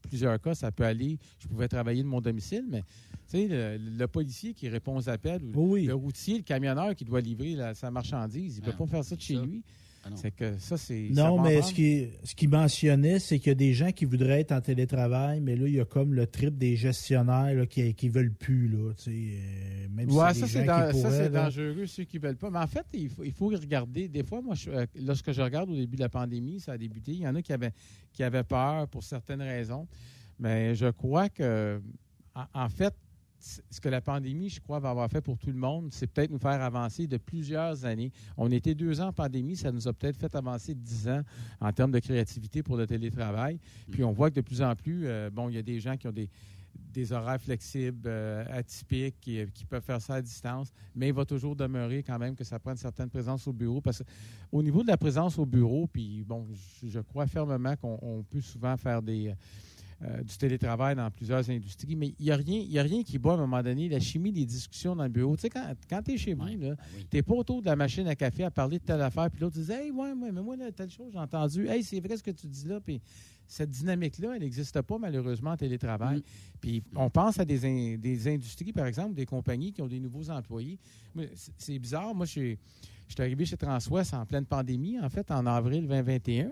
plusieurs 0.07 0.39
cas, 0.39 0.53
ça 0.53 0.71
peut 0.71 0.85
aller, 0.85 1.17
je 1.39 1.47
pouvais 1.47 1.67
travailler 1.67 2.03
de 2.03 2.07
mon 2.07 2.21
domicile, 2.21 2.65
mais 2.69 2.83
tu 3.29 3.47
sais, 3.47 3.77
le, 3.77 4.07
policier 4.07 4.53
qui 4.53 4.69
répond 4.69 4.97
aux 4.97 5.09
appels, 5.09 5.41
ou 5.55 5.75
le 5.75 5.93
routier, 5.93 6.37
le 6.37 6.43
camionneur 6.43 6.95
qui 6.95 7.05
doit 7.05 7.21
livrer 7.21 7.55
sa 7.75 7.91
marchandise, 7.91 8.57
il 8.57 8.61
ne 8.61 8.65
peut 8.65 8.71
ah, 8.73 8.77
pas 8.77 8.87
faire 8.87 9.03
ça 9.03 9.15
de 9.15 9.21
chez 9.21 9.35
lui. 9.35 9.63
Ah 10.05 10.09
c'est 10.15 10.31
que 10.31 10.57
ça, 10.59 10.77
c'est. 10.77 11.09
Non, 11.11 11.41
mais 11.41 11.61
ce 11.61 11.73
qui, 11.73 12.07
ce 12.23 12.33
qui 12.33 12.47
mentionnait, 12.47 13.19
c'est 13.19 13.37
qu'il 13.37 13.49
y 13.49 13.51
a 13.51 13.55
des 13.55 13.73
gens 13.73 13.91
qui 13.91 14.05
voudraient 14.05 14.39
être 14.39 14.53
en 14.53 14.61
télétravail, 14.61 15.41
mais 15.41 15.55
là, 15.55 15.67
il 15.67 15.73
y 15.73 15.79
a 15.79 15.85
comme 15.85 16.13
le 16.13 16.25
trip 16.25 16.57
des 16.57 16.75
gestionnaires 16.77 17.67
qui 17.67 17.95
ne 18.01 18.09
veulent 18.11 18.33
plus. 18.33 18.69
Là, 18.69 18.93
euh, 19.07 19.87
même 19.89 20.09
ça, 20.09 20.33
c'est 20.33 21.29
dangereux, 21.29 21.85
ceux 21.85 22.05
qui 22.05 22.17
ne 22.17 22.27
veulent 22.27 22.37
pas. 22.37 22.49
Mais 22.49 22.59
en 22.59 22.67
fait, 22.67 22.85
il 22.93 23.09
faut, 23.09 23.23
il 23.23 23.33
faut 23.33 23.47
regarder. 23.47 24.07
Des 24.07 24.23
fois, 24.23 24.41
moi, 24.41 24.55
euh, 24.67 24.85
lorsque 25.03 25.31
je 25.33 25.41
regarde 25.41 25.69
au 25.69 25.75
début 25.75 25.97
de 25.97 26.01
la 26.01 26.09
pandémie, 26.09 26.61
ça 26.61 26.73
a 26.73 26.77
débuté, 26.77 27.11
il 27.11 27.21
y 27.21 27.27
en 27.27 27.35
a 27.35 27.41
qui 27.41 27.51
avaient, 27.51 27.73
qui 28.13 28.23
avaient 28.23 28.43
peur 28.43 28.87
pour 28.87 29.03
certaines 29.03 29.41
raisons. 29.41 29.87
Mais 30.39 30.75
je 30.75 30.87
crois 30.87 31.27
que, 31.27 31.81
en 32.53 32.69
fait, 32.69 32.95
ce 33.39 33.79
que 33.79 33.89
la 33.89 34.01
pandémie, 34.01 34.49
je 34.49 34.59
crois, 34.59 34.79
va 34.79 34.89
avoir 34.89 35.09
fait 35.09 35.21
pour 35.21 35.37
tout 35.37 35.49
le 35.49 35.57
monde, 35.57 35.89
c'est 35.91 36.07
peut-être 36.07 36.31
nous 36.31 36.39
faire 36.39 36.61
avancer 36.61 37.07
de 37.07 37.17
plusieurs 37.17 37.85
années. 37.85 38.11
On 38.37 38.51
était 38.51 38.75
deux 38.75 39.01
ans 39.01 39.07
en 39.07 39.13
pandémie, 39.13 39.55
ça 39.55 39.71
nous 39.71 39.87
a 39.87 39.93
peut-être 39.93 40.17
fait 40.17 40.33
avancer 40.35 40.75
dix 40.75 41.07
ans 41.07 41.21
en 41.61 41.71
termes 41.71 41.91
de 41.91 41.99
créativité 41.99 42.63
pour 42.63 42.77
le 42.77 42.85
télétravail. 42.85 43.59
Puis 43.91 44.03
on 44.03 44.11
voit 44.11 44.29
que 44.29 44.35
de 44.35 44.41
plus 44.41 44.61
en 44.61 44.75
plus, 44.75 45.07
euh, 45.07 45.29
bon, 45.29 45.49
il 45.49 45.55
y 45.55 45.57
a 45.57 45.61
des 45.61 45.79
gens 45.79 45.95
qui 45.95 46.07
ont 46.07 46.13
des, 46.13 46.29
horaires 47.11 47.41
flexibles, 47.41 48.07
euh, 48.07 48.43
atypiques, 48.51 49.15
qui, 49.21 49.45
peuvent 49.69 49.83
faire 49.83 50.01
ça 50.01 50.15
à 50.15 50.21
distance, 50.21 50.71
mais 50.93 51.07
il 51.07 51.13
va 51.13 51.23
toujours 51.23 51.55
demeurer 51.55 52.03
quand 52.03 52.19
même 52.19 52.35
que 52.35 52.43
ça 52.43 52.59
prenne 52.59 52.73
une 52.73 52.77
certaine 52.77 53.09
présence 53.09 53.47
au 53.47 53.53
bureau. 53.53 53.79
Parce 53.79 54.03
qu'au 54.03 54.61
niveau 54.61 54.83
de 54.83 54.87
la 54.87 54.97
présence 54.97 55.39
au 55.39 55.45
bureau, 55.45 55.87
puis 55.87 56.23
bon, 56.27 56.45
je 56.83 56.99
crois 56.99 57.25
fermement 57.25 57.75
qu'on 57.77 58.25
peut 58.29 58.41
souvent 58.41 58.75
faire 58.75 59.01
des 59.01 59.29
euh, 59.29 59.33
du 60.01 60.37
télétravail 60.37 60.95
dans 60.95 61.11
plusieurs 61.11 61.49
industries, 61.49 61.95
mais 61.95 62.13
il 62.19 62.25
n'y 62.25 62.31
a, 62.31 62.37
rien, 62.37 62.63
a 62.79 62.83
rien 62.83 63.03
qui 63.03 63.17
bat 63.17 63.31
à 63.31 63.33
un 63.33 63.37
moment 63.37 63.61
donné 63.61 63.89
la 63.89 63.99
chimie 63.99 64.31
des 64.31 64.45
discussions 64.45 64.95
dans 64.95 65.03
le 65.03 65.09
bureau. 65.09 65.35
Tu 65.35 65.41
sais, 65.41 65.49
quand, 65.49 65.73
quand 65.89 66.01
tu 66.01 66.13
es 66.13 66.17
chez 66.17 66.33
vous, 66.33 66.45
ben 66.57 66.77
tu 67.09 67.17
n'es 67.17 67.21
pas 67.21 67.33
autour 67.33 67.61
de 67.61 67.65
la 67.65 67.75
machine 67.75 68.07
à 68.07 68.15
café 68.15 68.45
à 68.45 68.51
parler 68.51 68.79
de 68.79 68.83
telle 68.83 69.01
affaire, 69.01 69.29
puis 69.29 69.41
l'autre 69.41 69.59
dit 69.59 69.71
Hey, 69.71 69.91
ouais, 69.91 70.13
ouais, 70.13 70.31
mais 70.31 70.41
moi, 70.41 70.55
telle 70.75 70.89
chose, 70.89 71.11
j'ai 71.11 71.19
entendu. 71.19 71.67
Hey, 71.67 71.83
c'est 71.83 71.99
vrai 71.99 72.15
ce 72.15 72.23
que 72.23 72.31
tu 72.31 72.47
dis 72.47 72.67
là. 72.67 72.79
Puis 72.79 73.01
cette 73.45 73.71
dynamique-là, 73.71 74.35
elle 74.35 74.41
n'existe 74.41 74.81
pas 74.81 74.97
malheureusement 74.97 75.51
en 75.51 75.57
télétravail. 75.57 76.19
Mm. 76.19 76.23
Puis 76.61 76.83
on 76.95 77.09
pense 77.09 77.39
à 77.39 77.45
des, 77.45 77.97
des 77.97 78.27
industries, 78.27 78.71
par 78.71 78.85
exemple, 78.85 79.15
des 79.15 79.25
compagnies 79.25 79.73
qui 79.73 79.81
ont 79.81 79.87
des 79.87 79.99
nouveaux 79.99 80.29
employés. 80.29 80.77
C'est 81.57 81.79
bizarre. 81.79 82.13
Moi, 82.15 82.25
je 82.25 82.31
suis 82.31 82.57
arrivé 83.17 83.45
chez 83.45 83.57
Transwest 83.57 84.13
en 84.13 84.25
pleine 84.25 84.45
pandémie, 84.45 84.99
en 84.99 85.09
fait, 85.09 85.29
en 85.31 85.45
avril 85.45 85.87
2021. 85.87 86.51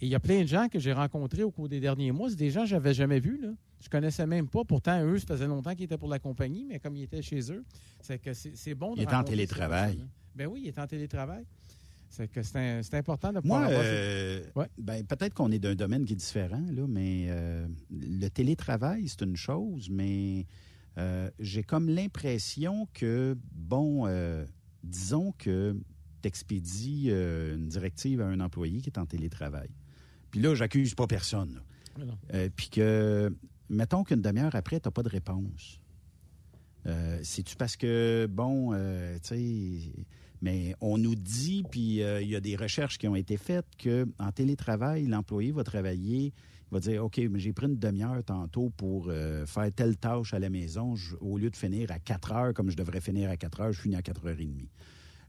Et 0.00 0.06
il 0.06 0.08
y 0.08 0.14
a 0.14 0.20
plein 0.20 0.42
de 0.42 0.48
gens 0.48 0.68
que 0.68 0.78
j'ai 0.78 0.92
rencontrés 0.92 1.42
au 1.42 1.50
cours 1.50 1.68
des 1.68 1.80
derniers 1.80 2.12
mois. 2.12 2.30
C'est 2.30 2.36
des 2.36 2.50
gens 2.50 2.62
que 2.62 2.68
je 2.68 2.74
n'avais 2.74 2.94
jamais 2.94 3.20
vus. 3.20 3.38
Là. 3.40 3.48
Je 3.80 3.86
ne 3.86 3.90
connaissais 3.90 4.26
même 4.26 4.48
pas. 4.48 4.64
Pourtant, 4.64 5.02
eux, 5.04 5.18
ça 5.18 5.26
faisait 5.28 5.46
longtemps 5.46 5.74
qu'ils 5.74 5.84
étaient 5.84 5.98
pour 5.98 6.08
la 6.08 6.18
compagnie, 6.18 6.64
mais 6.66 6.78
comme 6.78 6.96
ils 6.96 7.02
étaient 7.02 7.22
chez 7.22 7.52
eux, 7.52 7.64
c'est 8.00 8.18
que 8.18 8.32
c'est 8.32 8.74
bon 8.74 8.94
de 8.94 9.00
Il 9.00 9.02
est 9.02 9.14
en 9.14 9.24
télétravail. 9.24 10.04
Ben 10.34 10.46
oui, 10.46 10.62
il 10.64 10.68
est 10.68 10.78
en 10.78 10.86
télétravail. 10.86 11.44
C'est 12.08 12.28
que 12.28 12.42
c'est 12.42 12.94
important 12.94 13.32
de 13.32 13.40
pouvoir. 13.40 13.62
Moi, 13.62 13.70
euh, 13.70 14.42
ben, 14.78 15.06
peut-être 15.06 15.32
qu'on 15.32 15.52
est 15.52 15.60
d'un 15.60 15.76
domaine 15.76 16.04
qui 16.04 16.14
est 16.14 16.16
différent, 16.16 16.64
là, 16.72 16.86
mais 16.88 17.26
euh, 17.28 17.68
le 17.90 18.28
télétravail, 18.28 19.06
c'est 19.06 19.22
une 19.22 19.36
chose, 19.36 19.88
mais 19.90 20.46
euh, 20.98 21.30
j'ai 21.38 21.62
comme 21.62 21.88
l'impression 21.88 22.88
que, 22.94 23.38
bon, 23.52 24.08
disons 24.82 25.32
que 25.38 25.76
tu 26.22 26.28
expédies 26.28 27.10
une 27.10 27.68
directive 27.68 28.20
à 28.22 28.26
un 28.26 28.40
employé 28.40 28.80
qui 28.80 28.90
est 28.90 28.98
en 28.98 29.06
télétravail. 29.06 29.70
Puis 30.30 30.40
là, 30.40 30.54
j'accuse 30.54 30.94
pas 30.94 31.06
personne. 31.06 31.60
Puis 32.56 32.68
que, 32.70 33.34
mettons 33.68 34.04
qu'une 34.04 34.22
demi-heure 34.22 34.54
après, 34.54 34.80
tu 34.80 34.88
n'as 34.88 34.92
pas 34.92 35.02
de 35.02 35.08
réponse. 35.08 35.80
C'est-tu 37.22 37.56
parce 37.56 37.76
que, 37.76 38.26
bon, 38.30 38.72
tu 38.72 39.20
sais 39.22 40.04
mais 40.42 40.74
on 40.80 40.96
nous 40.96 41.14
dit, 41.14 41.64
puis 41.70 42.02
euh, 42.02 42.22
il 42.22 42.28
y 42.28 42.36
a 42.36 42.40
des 42.40 42.56
recherches 42.56 42.98
qui 42.98 43.06
ont 43.08 43.16
été 43.16 43.36
faites, 43.36 43.66
qu'en 43.82 44.32
télétravail, 44.32 45.06
l'employé 45.06 45.52
va 45.52 45.64
travailler, 45.64 46.26
il 46.26 46.72
va 46.72 46.80
dire, 46.80 47.04
OK, 47.04 47.18
mais 47.30 47.38
j'ai 47.38 47.52
pris 47.52 47.66
une 47.66 47.78
demi-heure 47.78 48.22
tantôt 48.24 48.70
pour 48.70 49.06
euh, 49.08 49.44
faire 49.44 49.70
telle 49.72 49.96
tâche 49.96 50.32
à 50.32 50.38
la 50.38 50.48
maison. 50.48 50.94
au 51.20 51.36
lieu 51.36 51.50
de 51.50 51.56
finir 51.56 51.90
à 51.90 51.98
4 51.98 52.32
heures, 52.32 52.54
comme 52.54 52.70
je 52.70 52.76
devrais 52.76 53.00
finir 53.00 53.28
à 53.28 53.36
4 53.36 53.60
heures, 53.60 53.72
je 53.72 53.80
finis 53.80 53.96
à 53.96 54.02
4 54.02 54.26
heures 54.26 54.40
et 54.40 54.46
demie. 54.46 54.70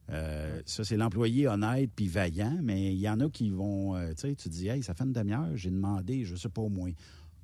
Euh, 0.10 0.62
ça, 0.66 0.84
c'est 0.84 0.98
l'employé 0.98 1.48
honnête 1.48 1.90
puis 1.96 2.08
vaillant, 2.08 2.58
mais 2.62 2.94
il 2.94 3.00
y 3.00 3.08
en 3.08 3.20
a 3.20 3.30
qui 3.30 3.50
vont, 3.50 3.96
tu 4.10 4.16
sais, 4.18 4.36
tu 4.36 4.50
dis, 4.50 4.68
hey, 4.68 4.84
ça 4.84 4.94
fait 4.94 5.04
une 5.04 5.14
demi-heure, 5.14 5.56
j'ai 5.56 5.70
demandé, 5.70 6.26
je 6.26 6.36
sais 6.36 6.50
pas 6.50 6.62
au 6.62 6.70
moins, 6.70 6.92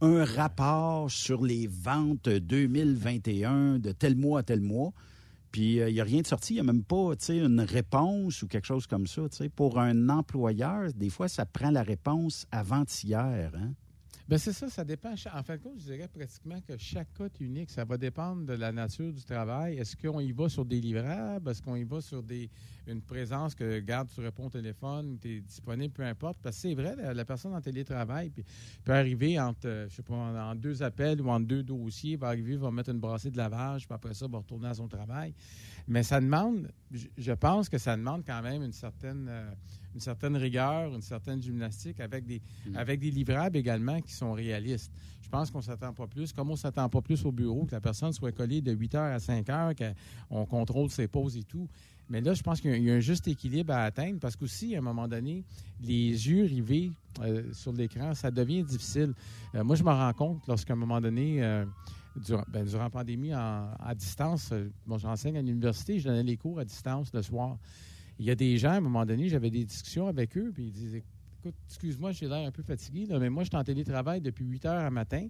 un 0.01 0.25
rapport 0.25 1.09
sur 1.09 1.43
les 1.43 1.67
ventes 1.67 2.29
2021 2.29 3.79
de 3.79 3.91
tel 3.91 4.15
mois 4.15 4.41
à 4.41 4.43
tel 4.43 4.61
mois. 4.61 4.93
Puis 5.51 5.75
il 5.75 5.81
euh, 5.81 5.91
n'y 5.91 6.01
a 6.01 6.03
rien 6.03 6.21
de 6.21 6.27
sorti, 6.27 6.53
il 6.53 6.55
n'y 6.57 6.59
a 6.61 6.71
même 6.71 6.83
pas 6.83 7.13
une 7.29 7.61
réponse 7.61 8.43
ou 8.43 8.47
quelque 8.47 8.67
chose 8.67 8.85
comme 8.85 9.07
ça. 9.07 9.23
Pour 9.55 9.79
un 9.79 10.09
employeur, 10.09 10.91
des 10.93 11.09
fois, 11.09 11.27
ça 11.27 11.45
prend 11.45 11.71
la 11.71 11.83
réponse 11.83 12.45
avant-hier. 12.51 13.51
Hein? 13.55 13.71
Bien, 14.27 14.37
c'est 14.37 14.51
ça, 14.51 14.69
ça 14.69 14.83
dépend. 14.83 15.13
En 15.33 15.43
fait, 15.43 15.61
je 15.77 15.83
dirais 15.83 16.09
pratiquement 16.09 16.59
que 16.59 16.77
chaque 16.77 17.13
cas 17.13 17.25
est 17.25 17.39
unique. 17.39 17.69
Ça 17.71 17.85
va 17.85 17.97
dépendre 17.97 18.45
de 18.45 18.53
la 18.53 18.73
nature 18.73 19.13
du 19.13 19.23
travail. 19.23 19.77
Est-ce 19.77 19.95
qu'on 19.95 20.19
y 20.19 20.33
va 20.33 20.49
sur 20.49 20.65
des 20.65 20.81
livrables? 20.81 21.49
Est-ce 21.49 21.61
qu'on 21.61 21.77
y 21.77 21.85
va 21.85 22.01
sur 22.01 22.21
des, 22.21 22.49
une 22.87 23.01
présence 23.01 23.53
que, 23.55 23.79
garde, 23.79 24.07
tu 24.13 24.21
réponds 24.21 24.47
au 24.47 24.49
téléphone, 24.49 25.17
tu 25.21 25.37
es 25.37 25.41
disponible, 25.41 25.93
peu 25.93 26.03
importe? 26.03 26.37
Parce 26.41 26.55
que 26.55 26.61
c'est 26.61 26.73
vrai, 26.73 26.95
la, 27.13 27.25
personne 27.25 27.53
en 27.53 27.61
télétravail 27.61 28.31
peut 28.83 28.93
arriver 28.93 29.39
entre, 29.39 29.67
euh, 29.67 29.87
je 29.89 29.95
sais 29.95 30.03
pas, 30.03 30.15
en, 30.15 30.55
deux 30.55 30.81
appels 30.83 31.21
ou 31.21 31.29
en 31.29 31.39
deux 31.39 31.63
dossiers, 31.63 32.15
va 32.15 32.27
arriver, 32.27 32.55
va 32.55 32.71
mettre 32.71 32.89
une 32.89 32.99
brassée 32.99 33.31
de 33.31 33.37
lavage, 33.37 33.85
puis 33.85 33.93
après 33.95 34.13
ça, 34.13 34.27
va 34.27 34.37
retourner 34.37 34.69
à 34.69 34.73
son 34.73 34.87
travail. 34.87 35.33
Mais 35.87 36.03
ça 36.03 36.19
demande, 36.19 36.71
je 36.91 37.31
pense 37.33 37.69
que 37.69 37.77
ça 37.77 37.95
demande 37.95 38.23
quand 38.25 38.41
même 38.41 38.63
une 38.63 38.73
certaine... 38.73 39.27
Euh, 39.29 39.51
une 39.97 40.01
certaine 40.01 40.37
rigueur, 40.37 40.93
une 40.93 41.01
certaine 41.01 41.41
gymnastique 41.41 41.99
avec 41.99 42.23
des, 42.23 42.39
mm. 42.67 42.75
avec 42.75 42.99
des 42.99 43.09
livrables 43.09 43.57
également 43.57 43.99
qui 43.99 44.13
sont 44.13 44.31
réalistes. 44.31 44.91
Je 45.23 45.29
pense 45.29 45.49
qu'on 45.49 45.57
ne 45.57 45.63
s'attend 45.63 45.91
pas 45.91 46.05
plus, 46.05 46.31
comme 46.31 46.49
on 46.49 46.53
ne 46.53 46.57
s'attend 46.57 46.87
pas 46.87 47.01
plus 47.01 47.25
au 47.25 47.31
bureau, 47.31 47.65
que 47.65 47.71
la 47.71 47.81
personne 47.81 48.13
soit 48.13 48.31
collée 48.31 48.61
de 48.61 48.71
8 48.71 48.95
heures 48.95 49.13
à 49.13 49.19
5 49.19 49.49
heures, 49.49 49.73
qu'on 50.29 50.45
contrôle 50.45 50.89
ses 50.91 51.07
pauses 51.07 51.35
et 51.35 51.43
tout. 51.43 51.67
Mais 52.09 52.21
là, 52.21 52.33
je 52.33 52.41
pense 52.41 52.61
qu'il 52.61 52.81
y, 52.83 52.91
a 52.91 52.95
un 52.95 52.99
juste 52.99 53.27
équilibre 53.27 53.73
à 53.73 53.83
atteindre 53.83 54.19
parce 54.19 54.35
qu'aussi, 54.35 54.75
à 54.75 54.79
un 54.79 54.81
moment 54.81 55.07
donné, 55.07 55.43
les 55.81 56.09
yeux 56.09 56.45
rivés 56.45 56.91
euh, 57.21 57.43
sur 57.53 57.73
l'écran, 57.73 58.13
ça 58.13 58.31
devient 58.31 58.63
difficile. 58.63 59.13
Euh, 59.55 59.63
moi, 59.63 59.75
je 59.75 59.83
me 59.83 59.89
rends 59.89 60.13
compte 60.13 60.47
lorsqu'à 60.47 60.73
un 60.73 60.77
moment 60.77 61.01
donné, 61.01 61.43
euh, 61.43 61.65
durant, 62.15 62.43
ben, 62.47 62.65
durant, 62.65 62.83
la 62.83 62.89
pandémie, 62.89 63.33
à 63.33 63.93
distance, 63.95 64.53
bon, 64.85 64.97
j'enseigne 64.97 65.37
à 65.37 65.41
l'université, 65.41 65.99
je 65.99 66.07
donnais 66.07 66.23
les 66.23 66.37
cours 66.37 66.59
à 66.59 66.65
distance 66.65 67.13
le 67.13 67.21
soir. 67.21 67.57
Il 68.19 68.25
y 68.25 68.31
a 68.31 68.35
des 68.35 68.57
gens, 68.57 68.71
à 68.71 68.75
un 68.75 68.81
moment 68.81 69.05
donné, 69.05 69.27
j'avais 69.27 69.51
des 69.51 69.65
discussions 69.65 70.07
avec 70.07 70.37
eux, 70.37 70.51
puis 70.53 70.65
ils 70.65 70.71
disaient 70.71 71.03
Écoute, 71.39 71.55
excuse-moi, 71.67 72.13
j'ai 72.13 72.27
l'air 72.27 72.47
un 72.47 72.51
peu 72.51 72.63
fatigué, 72.63 73.05
mais 73.19 73.29
moi, 73.29 73.43
je 73.43 73.49
suis 73.49 73.57
en 73.57 73.63
télétravail 73.63 74.21
depuis 74.21 74.43
8 74.43 74.65
heures 74.65 74.85
à 74.85 74.89
matin 74.89 75.27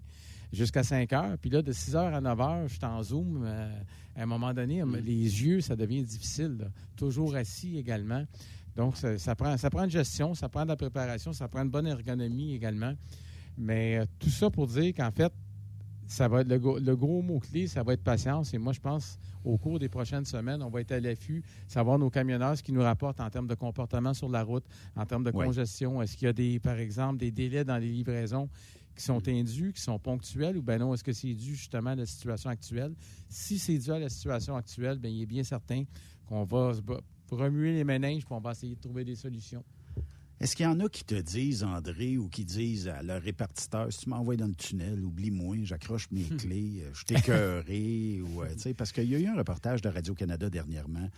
jusqu'à 0.52 0.82
5 0.82 1.12
heures. 1.12 1.38
Puis 1.38 1.50
là, 1.50 1.62
de 1.62 1.72
6 1.72 1.96
heures 1.96 2.14
à 2.14 2.20
9 2.20 2.40
heures, 2.40 2.68
je 2.68 2.74
suis 2.74 2.84
en 2.84 3.02
Zoom. 3.02 3.42
Euh, 3.44 3.70
à 4.16 4.22
un 4.22 4.26
moment 4.26 4.52
donné, 4.52 4.82
mm. 4.82 4.96
les 4.96 5.44
yeux, 5.44 5.60
ça 5.60 5.76
devient 5.76 6.02
difficile. 6.02 6.70
Toujours 6.96 7.34
assis 7.36 7.78
également. 7.78 8.24
Donc, 8.76 8.96
ça, 8.96 9.34
prend, 9.34 9.56
ça 9.56 9.70
prend 9.70 9.84
une 9.84 9.90
gestion, 9.90 10.34
ça 10.34 10.48
prend 10.48 10.62
de 10.62 10.68
la 10.68 10.76
préparation, 10.76 11.32
ça 11.32 11.48
prend 11.48 11.62
une 11.62 11.70
bonne 11.70 11.86
ergonomie 11.86 12.54
également. 12.54 12.94
Mais 13.56 13.98
euh, 13.98 14.04
tout 14.20 14.30
ça 14.30 14.50
pour 14.50 14.68
dire 14.68 14.94
qu'en 14.94 15.10
fait, 15.10 15.32
ça 16.06 16.28
va 16.28 16.40
être 16.40 16.48
le, 16.48 16.78
le 16.78 16.96
gros 16.96 17.20
mot-clé, 17.20 17.66
ça 17.66 17.82
va 17.82 17.94
être 17.94 18.04
patience. 18.04 18.54
Et 18.54 18.58
moi, 18.58 18.72
je 18.72 18.80
pense 18.80 19.18
au 19.44 19.56
cours 19.58 19.78
des 19.78 19.88
prochaines 19.88 20.24
semaines, 20.24 20.62
on 20.62 20.70
va 20.70 20.80
être 20.80 20.92
à 20.92 21.00
l'affût, 21.00 21.42
savoir 21.66 21.98
nos 21.98 22.10
camionneurs 22.10 22.56
ce 22.56 22.62
qu'ils 22.62 22.74
nous 22.74 22.82
rapportent 22.82 23.20
en 23.20 23.30
termes 23.30 23.46
de 23.46 23.54
comportement 23.54 24.14
sur 24.14 24.28
la 24.28 24.42
route, 24.42 24.64
en 24.96 25.06
termes 25.06 25.24
de 25.24 25.30
congestion. 25.30 26.00
Est-ce 26.02 26.16
qu'il 26.16 26.26
y 26.26 26.28
a 26.28 26.32
des, 26.32 26.58
par 26.58 26.78
exemple, 26.78 27.18
des 27.18 27.30
délais 27.30 27.64
dans 27.64 27.78
les 27.78 27.88
livraisons? 27.88 28.48
Qui 28.98 29.04
sont 29.04 29.20
mm. 29.20 29.30
indus, 29.30 29.72
qui 29.72 29.80
sont 29.80 29.98
ponctuels, 29.98 30.58
ou 30.58 30.62
bien 30.62 30.78
non, 30.78 30.92
est-ce 30.92 31.04
que 31.04 31.12
c'est 31.12 31.34
dû 31.34 31.54
justement 31.54 31.90
à 31.90 31.94
la 31.94 32.06
situation 32.06 32.50
actuelle? 32.50 32.94
Si 33.28 33.58
c'est 33.58 33.78
dû 33.78 33.90
à 33.90 33.98
la 33.98 34.08
situation 34.08 34.56
actuelle, 34.56 34.98
bien, 34.98 35.10
il 35.10 35.22
est 35.22 35.26
bien 35.26 35.44
certain 35.44 35.84
qu'on 36.26 36.44
va 36.44 36.72
remuer 37.30 37.72
les 37.72 37.84
méninges 37.84 38.22
et 38.22 38.26
on 38.34 38.40
va 38.40 38.52
essayer 38.52 38.74
de 38.74 38.80
trouver 38.80 39.04
des 39.04 39.16
solutions. 39.16 39.64
Est-ce 40.40 40.54
qu'il 40.54 40.64
y 40.64 40.68
en 40.68 40.78
a 40.78 40.88
qui 40.88 41.04
te 41.04 41.16
disent, 41.16 41.64
André, 41.64 42.16
ou 42.16 42.28
qui 42.28 42.44
disent 42.44 42.86
à 42.86 43.02
leur 43.02 43.20
répartiteur, 43.20 43.92
si 43.92 44.00
tu 44.00 44.08
m'envoies 44.08 44.36
dans 44.36 44.46
le 44.46 44.54
tunnel, 44.54 45.04
oublie-moi, 45.04 45.56
j'accroche 45.64 46.08
mes 46.12 46.24
clés, 46.24 46.82
euh, 46.82 46.90
je 46.92 47.04
t'écœurerai, 47.04 48.20
ou, 48.22 48.42
euh, 48.42 48.74
parce 48.76 48.92
qu'il 48.92 49.10
y 49.10 49.16
a 49.16 49.18
eu 49.18 49.26
un 49.26 49.36
reportage 49.36 49.82
de 49.82 49.88
Radio-Canada 49.88 50.48
dernièrement. 50.48 51.08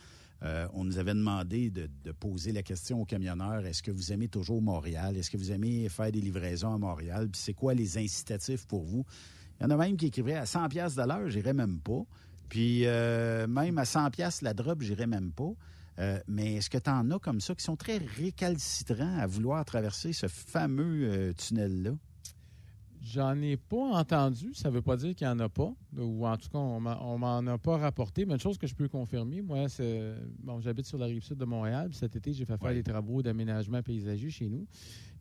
Euh, 0.42 0.66
on 0.72 0.84
nous 0.84 0.98
avait 0.98 1.14
demandé 1.14 1.70
de, 1.70 1.88
poser 2.12 2.52
la 2.52 2.62
question 2.62 3.02
aux 3.02 3.04
camionneurs, 3.04 3.64
est-ce 3.66 3.82
que 3.82 3.90
vous 3.90 4.12
aimez 4.12 4.28
toujours 4.28 4.62
Montréal? 4.62 5.16
Est-ce 5.16 5.30
que 5.30 5.36
vous 5.36 5.52
aimez 5.52 5.88
faire 5.88 6.10
des 6.10 6.20
livraisons 6.20 6.74
à 6.74 6.78
Montréal? 6.78 7.28
Puis 7.30 7.40
c'est 7.40 7.54
quoi 7.54 7.74
les 7.74 7.98
incitatifs 7.98 8.66
pour 8.66 8.82
vous? 8.82 9.04
Il 9.58 9.64
y 9.64 9.66
en 9.66 9.70
a 9.70 9.76
même 9.76 9.96
qui 9.96 10.06
écrivaient 10.06 10.34
à 10.34 10.46
100 10.46 10.68
pièces 10.68 10.94
de 10.94 11.02
l'heure, 11.02 11.28
j'irais 11.28 11.52
même 11.52 11.80
pas. 11.80 12.02
Puis 12.48 12.84
même 12.84 13.78
à 13.78 13.84
100 13.84 14.10
pièces 14.10 14.42
la 14.42 14.54
drop, 14.54 14.82
j'irais 14.82 15.06
même 15.06 15.32
pas. 15.32 15.52
Euh, 16.00 16.18
mais 16.26 16.54
est-ce 16.56 16.70
que 16.70 16.78
tu 16.78 16.88
en 16.88 17.10
as 17.10 17.18
comme 17.18 17.40
ça 17.40 17.54
qui 17.54 17.62
sont 17.62 17.76
très 17.76 17.98
récalcitrants 17.98 19.18
à 19.18 19.26
vouloir 19.26 19.64
traverser 19.64 20.12
ce 20.12 20.28
fameux 20.28 21.10
euh, 21.10 21.32
tunnel-là? 21.34 21.92
J'en 23.02 23.40
ai 23.40 23.56
pas 23.56 23.94
entendu. 23.94 24.52
Ça 24.52 24.68
ne 24.68 24.74
veut 24.74 24.82
pas 24.82 24.96
dire 24.96 25.14
qu'il 25.14 25.26
n'y 25.26 25.32
en 25.32 25.38
a 25.38 25.48
pas. 25.48 25.72
Ou 25.96 26.26
en 26.26 26.36
tout 26.36 26.50
cas, 26.50 26.58
on 26.58 26.80
ne 26.80 27.18
m'en 27.18 27.38
a 27.38 27.58
pas 27.58 27.78
rapporté. 27.78 28.26
Mais 28.26 28.34
une 28.34 28.40
chose 28.40 28.58
que 28.58 28.66
je 28.66 28.74
peux 28.74 28.88
confirmer, 28.88 29.40
moi, 29.40 29.68
c'est. 29.68 30.14
Bon, 30.42 30.60
j'habite 30.60 30.86
sur 30.86 30.98
la 30.98 31.06
rive 31.06 31.22
sud 31.22 31.38
de 31.38 31.44
Montréal. 31.44 31.90
cet 31.92 32.16
été, 32.16 32.32
j'ai 32.32 32.44
fait 32.44 32.58
faire 32.58 32.74
des 32.74 32.82
travaux 32.82 33.22
d'aménagement 33.22 33.82
paysager 33.82 34.30
chez 34.30 34.48
nous. 34.48 34.66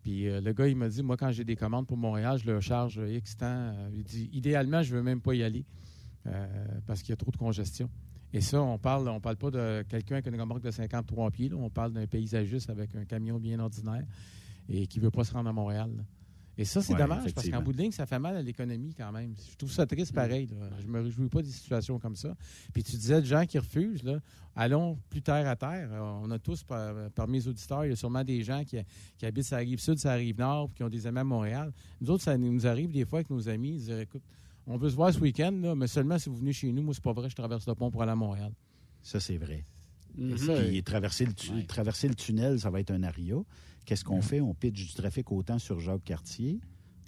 Puis 0.03 0.27
euh, 0.27 0.41
le 0.41 0.53
gars, 0.53 0.68
il 0.68 0.76
m'a 0.76 0.89
dit 0.89 1.03
Moi, 1.03 1.15
quand 1.15 1.31
j'ai 1.31 1.45
des 1.45 1.56
commandes 1.56 1.88
pour 1.88 1.97
Montréal, 1.97 2.38
je 2.38 2.51
leur 2.51 2.61
charge 2.61 2.99
X 3.07 3.38
temps. 3.38 3.73
Il 3.93 4.03
dit 4.03 4.30
Idéalement, 4.34 4.81
je 4.81 4.93
ne 4.93 4.97
veux 4.97 5.03
même 5.03 5.22
pas 5.22 5.34
y 5.34 5.43
aller 5.43 5.65
parce 6.85 7.01
qu'il 7.01 7.11
y 7.11 7.14
a 7.14 7.18
trop 7.18 7.31
de 7.31 7.38
congestion. 7.38 7.89
Et 8.31 8.41
ça, 8.41 8.61
on 8.61 8.77
parle, 8.77 9.07
on 9.10 9.19
parle 9.19 9.38
pas 9.38 9.49
de 9.49 9.84
quelqu'un 9.89 10.15
avec 10.15 10.27
une 10.27 10.39
remorque 10.39 10.61
de 10.61 10.69
53 10.69 11.31
pieds. 11.31 11.51
On 11.53 11.69
parle 11.69 11.93
d'un 11.93 12.06
paysagiste 12.06 12.69
avec 12.69 12.93
un 12.95 13.06
camion 13.06 13.39
bien 13.39 13.60
ordinaire 13.60 14.06
et 14.68 14.85
qui 14.85 14.99
ne 14.99 15.06
veut 15.06 15.11
pas 15.11 15.23
se 15.23 15.34
rendre 15.34 15.49
à 15.49 15.53
Montréal. 15.53 15.89
Et 16.60 16.65
ça, 16.65 16.81
c'est 16.81 16.94
dommage 16.94 17.34
parce 17.34 17.49
qu'en 17.49 17.61
bout 17.61 17.72
de 17.72 17.77
ligne, 17.77 17.94
ça 17.94 18.06
fait 18.06 18.19
mal 18.19 18.36
à 18.36 18.41
l'économie 18.41 18.94
quand 18.94 19.14
même. 19.14 19.34
Je 19.49 19.56
trouve 19.56 19.72
ça 19.72 19.86
triste 19.86 20.14
pareil. 20.14 20.49
Je 20.81 20.86
ne 20.86 20.91
me 20.91 21.02
réjouis 21.02 21.30
pas 21.30 21.41
des 21.41 21.49
situations 21.49 21.99
comme 21.99 22.18
ça. 22.18 22.36
Puis 22.73 22.84
tu 22.84 22.98
disais, 22.98 23.22
de 23.22 23.26
gens 23.26 23.45
qui 23.45 23.57
refusent, 23.57 24.03
là, 24.03 24.19
allons 24.57 24.98
plus 25.10 25.22
terre 25.22 25.48
à 25.48 25.56
terre. 25.56 25.90
On 26.22 26.30
a 26.31 26.38
tous, 26.38 26.65
parmi 27.15 27.38
les 27.38 27.48
auditeurs, 27.48 27.86
il 27.86 27.91
y 27.91 27.94
a 27.94 27.95
sûrement 27.95 28.26
des 28.26 28.44
gens 28.44 28.65
qui, 28.65 28.77
habitent 29.26 29.45
sur 29.45 29.56
la 29.56 29.61
rive 29.61 29.80
sud, 29.80 29.99
sur 29.99 30.10
la 30.10 30.15
rive 30.15 30.38
nord, 30.38 30.73
qui 30.73 30.84
ont 30.84 30.90
des 30.90 31.07
amis 31.07 31.19
à 31.19 31.23
Montréal. 31.23 31.72
Nous 32.02 32.10
autres, 32.10 32.23
ça 32.23 32.38
nous 32.38 32.68
arrive 32.68 32.91
des 32.91 33.06
fois 33.06 33.19
avec 33.19 33.30
nos 33.30 33.48
amis. 33.48 33.76
Ils 33.76 33.77
disent, 33.77 33.91
écoute, 33.91 34.23
on 34.68 34.76
veut 34.76 34.90
se 34.90 34.95
voir 34.95 35.14
ce 35.14 35.19
week-end, 35.19 35.73
mais 35.77 35.88
seulement 35.88 36.19
si 36.19 36.27
vous 36.27 36.36
venez 36.36 36.52
chez 36.52 36.73
nous. 36.73 36.84
Moi, 36.84 36.94
c'est 36.94 37.03
pas 37.03 37.14
vrai, 37.14 37.30
je 37.30 37.36
traverse 37.36 37.65
le 37.69 37.76
pont 37.76 37.90
pour 37.90 38.02
aller 38.02 38.11
à 38.11 38.18
Montréal. 38.18 38.52
Ça, 39.02 39.22
c'est 39.22 39.38
vrai. 39.38 39.64
Mhm. 40.18 40.81
traverser 40.81 41.26
le, 41.26 41.65
traverser 41.65 42.10
le 42.10 42.15
tunnel, 42.15 42.60
ça 42.60 42.69
va 42.69 42.81
être 42.81 42.91
un 42.91 43.03
aria. 43.03 43.36
Qu'est-ce 43.85 44.03
qu'on 44.03 44.22
fait? 44.22 44.41
On 44.41 44.53
pitch 44.53 44.88
du 44.88 44.93
trafic 44.93 45.31
autant 45.31 45.60
sur 45.60 45.80
Jacques-Cartier. 45.80 46.60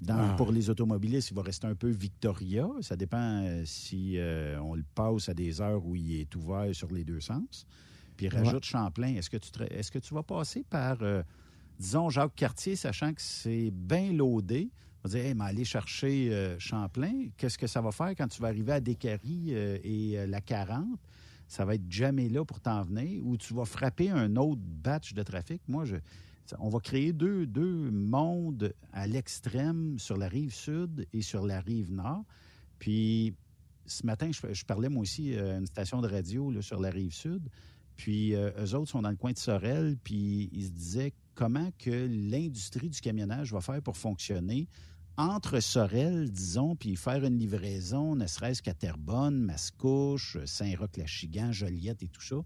Ah. 0.10 0.34
Pour 0.36 0.52
les 0.52 0.70
automobilistes, 0.70 1.30
il 1.30 1.36
va 1.36 1.44
rester 1.44 1.68
un 1.68 1.76
peu 1.76 1.90
Victoria. 1.90 2.68
Ça 2.82 2.96
dépend 2.96 3.44
euh, 3.44 3.64
si 3.66 4.18
euh, 4.18 4.60
on 4.60 4.74
le 4.74 4.84
passe 4.96 5.30
à 5.30 5.34
des 5.34 5.62
heures 5.62 5.86
où 5.86 5.96
il 5.96 6.20
est 6.20 6.36
ouvert 6.36 6.74
sur 6.74 6.92
les 6.92 7.04
deux 7.04 7.20
sens. 7.20 7.66
Puis 8.18 8.28
rajoute 8.28 8.66
Champlain. 8.66 9.16
Est-ce 9.16 9.30
que, 9.30 9.38
tu 9.38 9.50
est-ce 9.64 9.92
que 9.92 10.00
tu 10.00 10.14
vas 10.14 10.24
passer 10.24 10.64
par, 10.68 10.98
euh, 11.02 11.22
disons, 11.80 12.10
Jacques-Cartier, 12.10 12.76
sachant 12.76 13.14
que 13.14 13.22
c'est 13.22 13.72
bien 13.72 14.12
loadé? 14.12 14.70
On 15.04 15.08
va 15.08 15.16
dire, 15.16 15.26
hey, 15.26 15.34
mais 15.34 15.46
aller 15.46 15.66
chercher 15.66 16.56
Champlain, 16.60 17.30
qu'est-ce 17.38 17.58
que 17.58 17.66
ça 17.66 17.82
va 17.82 17.92
faire 17.92 18.12
quand 18.16 18.28
tu 18.28 18.40
vas 18.42 18.50
arriver 18.50 18.74
à 18.74 18.80
Descaries 18.80 19.50
euh, 19.50 19.78
et 19.84 20.28
la 20.28 20.42
40? 20.42 20.86
Ça 21.48 21.66
va 21.66 21.76
être 21.76 21.90
jamais 21.92 22.30
là 22.30 22.46
pour 22.46 22.60
t'en 22.60 22.84
venir 22.84 23.26
ou 23.26 23.36
tu 23.36 23.54
vas 23.54 23.66
frapper 23.66 24.10
un 24.10 24.36
autre 24.36 24.62
batch 24.62 25.14
de 25.14 25.24
trafic. 25.24 25.62
Moi, 25.68 25.86
je, 25.86 25.96
on 26.60 26.70
va 26.70 26.80
créer 26.80 27.14
deux, 27.14 27.48
mondes 27.92 28.74
à 28.92 29.08
l'extrême 29.08 29.98
sur 30.00 30.18
la 30.18 30.28
rive 30.28 30.54
sud 30.54 31.08
et 31.14 31.22
sur 31.22 31.46
la 31.46 31.60
rive 31.60 31.92
nord. 31.92 32.24
Puis 32.80 33.34
ce 33.86 34.06
matin, 34.06 34.32
je, 34.32 34.66
parlais 34.66 34.90
moi 34.90 35.02
aussi 35.02 35.36
à 35.36 35.58
une 35.58 35.66
station 35.66 36.02
de 36.02 36.08
radio 36.08 36.62
sur 36.62 36.80
la 36.80 36.90
rive 36.90 37.14
sud. 37.14 37.50
Puis 37.96 38.34
eux 38.34 38.76
autres 38.76 38.90
sont 38.90 39.02
dans 39.02 39.10
le 39.10 39.16
coin 39.16 39.32
de 39.32 39.38
Sorel, 39.38 39.98
puis 40.04 40.50
ils 40.54 40.66
se 40.66 40.72
disaient 40.72 41.14
comment 41.36 41.72
que 41.78 42.08
l'industrie 42.10 42.90
du 42.90 43.00
camionnage 43.00 43.52
va 43.52 43.62
faire 43.62 43.82
pour 43.82 43.98
fonctionner 43.98 44.68
entre 45.18 45.60
Sorel, 45.60 46.32
disons, 46.32 46.76
puis 46.76 46.96
faire 46.96 47.24
une 47.24 47.38
livraison, 47.38 48.16
ne 48.16 48.26
serait-ce 48.28 48.62
qu'à 48.62 48.74
Terrebonne, 48.74 49.40
Mascouche, 49.40 50.38
Saint-Roch-Lachigan, 50.46 51.52
Joliette 51.52 52.02
et 52.04 52.08
tout 52.08 52.22
ça, 52.22 52.38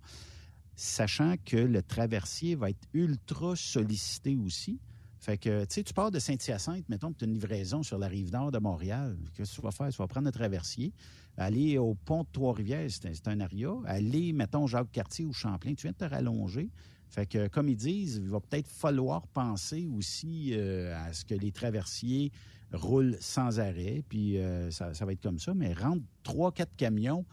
sachant 0.76 1.36
que 1.46 1.58
le 1.58 1.82
traversier 1.82 2.56
va 2.56 2.70
être 2.70 2.88
ultra 2.94 3.56
sollicité 3.56 4.36
aussi. 4.36 4.80
Fait 5.20 5.38
que, 5.38 5.66
tu 5.66 5.84
sais, 5.84 5.94
pars 5.94 6.12
de 6.12 6.20
Saint-Hyacinthe, 6.20 6.88
mettons 6.88 7.12
que 7.12 7.18
tu 7.18 7.26
as 7.26 7.28
une 7.28 7.34
livraison 7.34 7.82
sur 7.82 7.98
la 7.98 8.08
rive 8.08 8.32
nord 8.32 8.52
de 8.52 8.60
Montréal. 8.60 9.18
Qu'est-ce 9.34 9.52
que 9.52 9.56
tu 9.56 9.62
vas 9.62 9.72
faire? 9.72 9.90
Tu 9.90 9.98
vas 9.98 10.08
prendre 10.08 10.28
le 10.28 10.32
traversier, 10.32 10.94
aller 11.38 11.78
au 11.78 11.96
pont 11.96 12.22
de 12.22 12.28
Trois-Rivières, 12.32 12.88
c'est 12.90 13.28
un, 13.28 13.40
aria, 13.40 13.72
aller, 13.86 14.34
mettons, 14.34 14.68
Jacques-Cartier 14.68 15.26
ou 15.26 15.34
Champlain, 15.34 15.74
tu 15.74 15.84
viens 15.84 15.94
de 15.94 15.98
te 15.98 16.06
rallonger. 16.06 16.70
Fait 17.10 17.26
que, 17.26 17.48
comme 17.48 17.70
ils 17.70 17.78
disent, 17.78 18.18
il 18.24 18.30
va 18.30 18.40
peut-être 18.40 18.68
falloir 18.68 19.26
penser 19.28 19.88
aussi 19.88 20.52
euh, 20.54 20.96
à 20.96 21.14
ce 21.14 21.26
que 21.26 21.34
les 21.34 21.52
traversiers 21.52 22.32
roulent 22.74 23.18
sans 23.20 23.60
arrêt, 23.60 24.04
puis 24.08 24.38
euh, 24.38 24.70
ça, 24.70 24.92
va 24.92 25.12
être 25.12 25.22
comme 25.22 25.40
ça. 25.40 25.54
Mais 25.54 25.74
rentre 25.74 26.04
trois, 26.24 26.52
quatre 26.52 26.76
camions, 26.76 27.26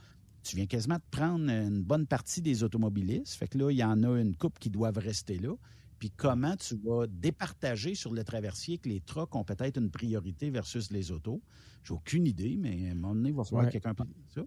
tu 0.43 0.56
viens 0.56 0.66
quasiment 0.66 0.97
de 0.97 1.02
prendre 1.10 1.48
une 1.48 1.82
bonne 1.82 2.06
partie 2.06 2.43
des 2.43 2.62
automobilistes. 2.64 3.35
Fait 3.35 3.48
que 3.48 3.59
là, 3.59 3.70
il 3.70 3.77
y 3.77 3.85
en 3.85 4.02
a 4.02 4.20
une 4.20 4.36
coupe 4.36 4.59
qui 4.59 4.70
doivent 4.70 4.98
rester 4.98 5.39
là. 5.39 5.55
Puis 5.98 6.10
comment 6.10 6.56
tu 6.56 6.74
vas 6.85 7.06
départager 7.06 7.94
sur 7.94 8.12
le 8.12 8.24
traversier 8.24 8.78
que 8.78 8.89
les 8.89 9.01
trucks 9.01 9.35
ont 9.36 9.44
peut-être 9.44 9.78
une 9.78 9.90
priorité 9.90 10.51
versus 10.51 10.90
les 10.90 11.12
autos? 11.12 11.40
J'ai 11.85 11.94
aucune 11.94 12.27
idée, 12.27 12.56
mais 12.59 12.89
à 12.89 12.90
un 12.90 12.94
moment 12.94 13.14
donné, 13.14 13.28
il 13.28 13.35
va 13.36 13.44
falloir 13.44 13.66
que 13.66 13.73
quelqu'un 13.73 13.94
pense 13.94 14.09
ça. 14.35 14.43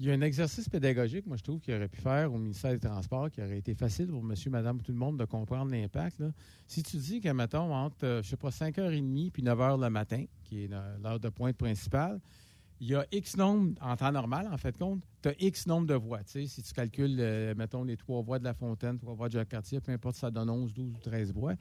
Il 0.00 0.06
y 0.06 0.10
a 0.10 0.14
un 0.14 0.20
exercice 0.20 0.68
pédagogique, 0.68 1.26
moi, 1.26 1.36
je 1.36 1.42
trouve, 1.42 1.60
qu'il 1.60 1.74
aurait 1.74 1.88
pu 1.88 2.00
faire 2.00 2.32
au 2.32 2.38
ministère 2.38 2.72
des 2.72 2.78
Transports, 2.78 3.30
qui 3.30 3.42
aurait 3.42 3.58
été 3.58 3.74
facile 3.74 4.06
pour 4.06 4.22
monsieur, 4.22 4.48
madame, 4.48 4.80
tout 4.80 4.92
le 4.92 4.98
monde 4.98 5.18
de 5.18 5.24
comprendre 5.24 5.72
l'impact. 5.72 6.22
Si 6.68 6.84
tu 6.84 6.98
dis 6.98 7.20
que, 7.20 7.28
mettons, 7.30 7.74
entre, 7.74 8.04
euh, 8.04 8.22
je 8.22 8.30
sais 8.30 8.36
pas, 8.36 8.50
5h30 8.50 9.32
puis 9.32 9.42
9h 9.42 9.80
le 9.80 9.90
matin, 9.90 10.24
qui 10.44 10.64
est 10.64 10.68
l'heure 10.68 11.18
de 11.18 11.28
pointe 11.28 11.56
principale, 11.56 12.20
il 12.80 12.88
y 12.88 12.94
a 12.94 13.04
X 13.10 13.36
nombre, 13.36 13.74
en 13.80 13.96
temps 13.96 14.12
normal, 14.12 14.48
en 14.52 14.56
fait, 14.56 14.76
compte, 14.78 15.02
tu 15.22 15.28
as 15.28 15.34
X 15.40 15.66
nombre 15.66 15.86
de 15.86 15.94
voies. 15.94 16.20
si 16.24 16.62
tu 16.62 16.72
calcules, 16.72 17.16
euh, 17.18 17.54
mettons, 17.56 17.82
les 17.82 17.96
trois 17.96 18.22
voies 18.22 18.38
de 18.38 18.44
la 18.44 18.54
Fontaine, 18.54 18.98
trois 18.98 19.14
voies 19.14 19.28
de 19.28 19.32
Jacques-Cartier, 19.32 19.80
peu 19.80 19.92
importe, 19.92 20.16
ça 20.16 20.30
donne 20.30 20.48
11, 20.48 20.72
12 20.72 20.94
ou 20.94 20.98
13 21.02 21.32
voies. 21.32 21.54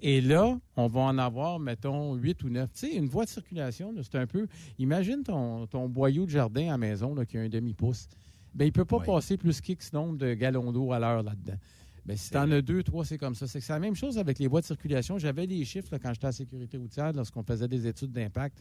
Et 0.00 0.20
là, 0.20 0.58
on 0.76 0.88
va 0.88 1.00
en 1.00 1.18
avoir, 1.18 1.58
mettons, 1.58 2.14
8 2.14 2.42
ou 2.42 2.48
9. 2.50 2.70
Tu 2.72 2.78
sais, 2.78 2.94
une 2.94 3.06
voie 3.06 3.24
de 3.24 3.30
circulation, 3.30 3.94
c'est 4.02 4.16
un 4.16 4.26
peu. 4.26 4.46
Imagine 4.78 5.22
ton, 5.22 5.66
ton, 5.66 5.88
boyau 5.88 6.26
de 6.26 6.30
jardin 6.30 6.66
à 6.68 6.72
la 6.72 6.78
maison 6.78 7.14
là, 7.14 7.24
qui 7.24 7.38
a 7.38 7.40
un 7.40 7.48
demi-pouce. 7.48 8.08
Bien, 8.54 8.66
il 8.66 8.70
ne 8.70 8.72
peut 8.72 8.84
pas 8.84 9.00
passer 9.00 9.36
plus 9.36 9.60
qu'X 9.60 9.92
nombre 9.92 10.18
de 10.18 10.34
gallons 10.34 10.72
d'eau 10.72 10.92
à 10.92 10.98
l'heure 10.98 11.22
là-dedans. 11.22 11.58
Bien, 12.04 12.16
si 12.16 12.30
tu 12.30 12.36
en 12.36 12.50
as 12.50 12.62
deux, 12.62 12.82
trois, 12.82 13.04
c'est 13.04 13.18
comme 13.18 13.34
ça. 13.34 13.46
C'est 13.46 13.66
la 13.68 13.78
même 13.78 13.96
chose 13.96 14.18
avec 14.18 14.38
les 14.38 14.46
voies 14.46 14.60
de 14.60 14.66
circulation. 14.66 15.18
J'avais 15.18 15.46
des 15.46 15.64
chiffres 15.64 15.96
quand 15.98 16.12
j'étais 16.12 16.26
à 16.26 16.28
la 16.28 16.32
sécurité 16.32 16.76
routière, 16.76 17.12
lorsqu'on 17.12 17.42
faisait 17.42 17.68
des 17.68 17.86
études 17.86 18.12
d'impact. 18.12 18.58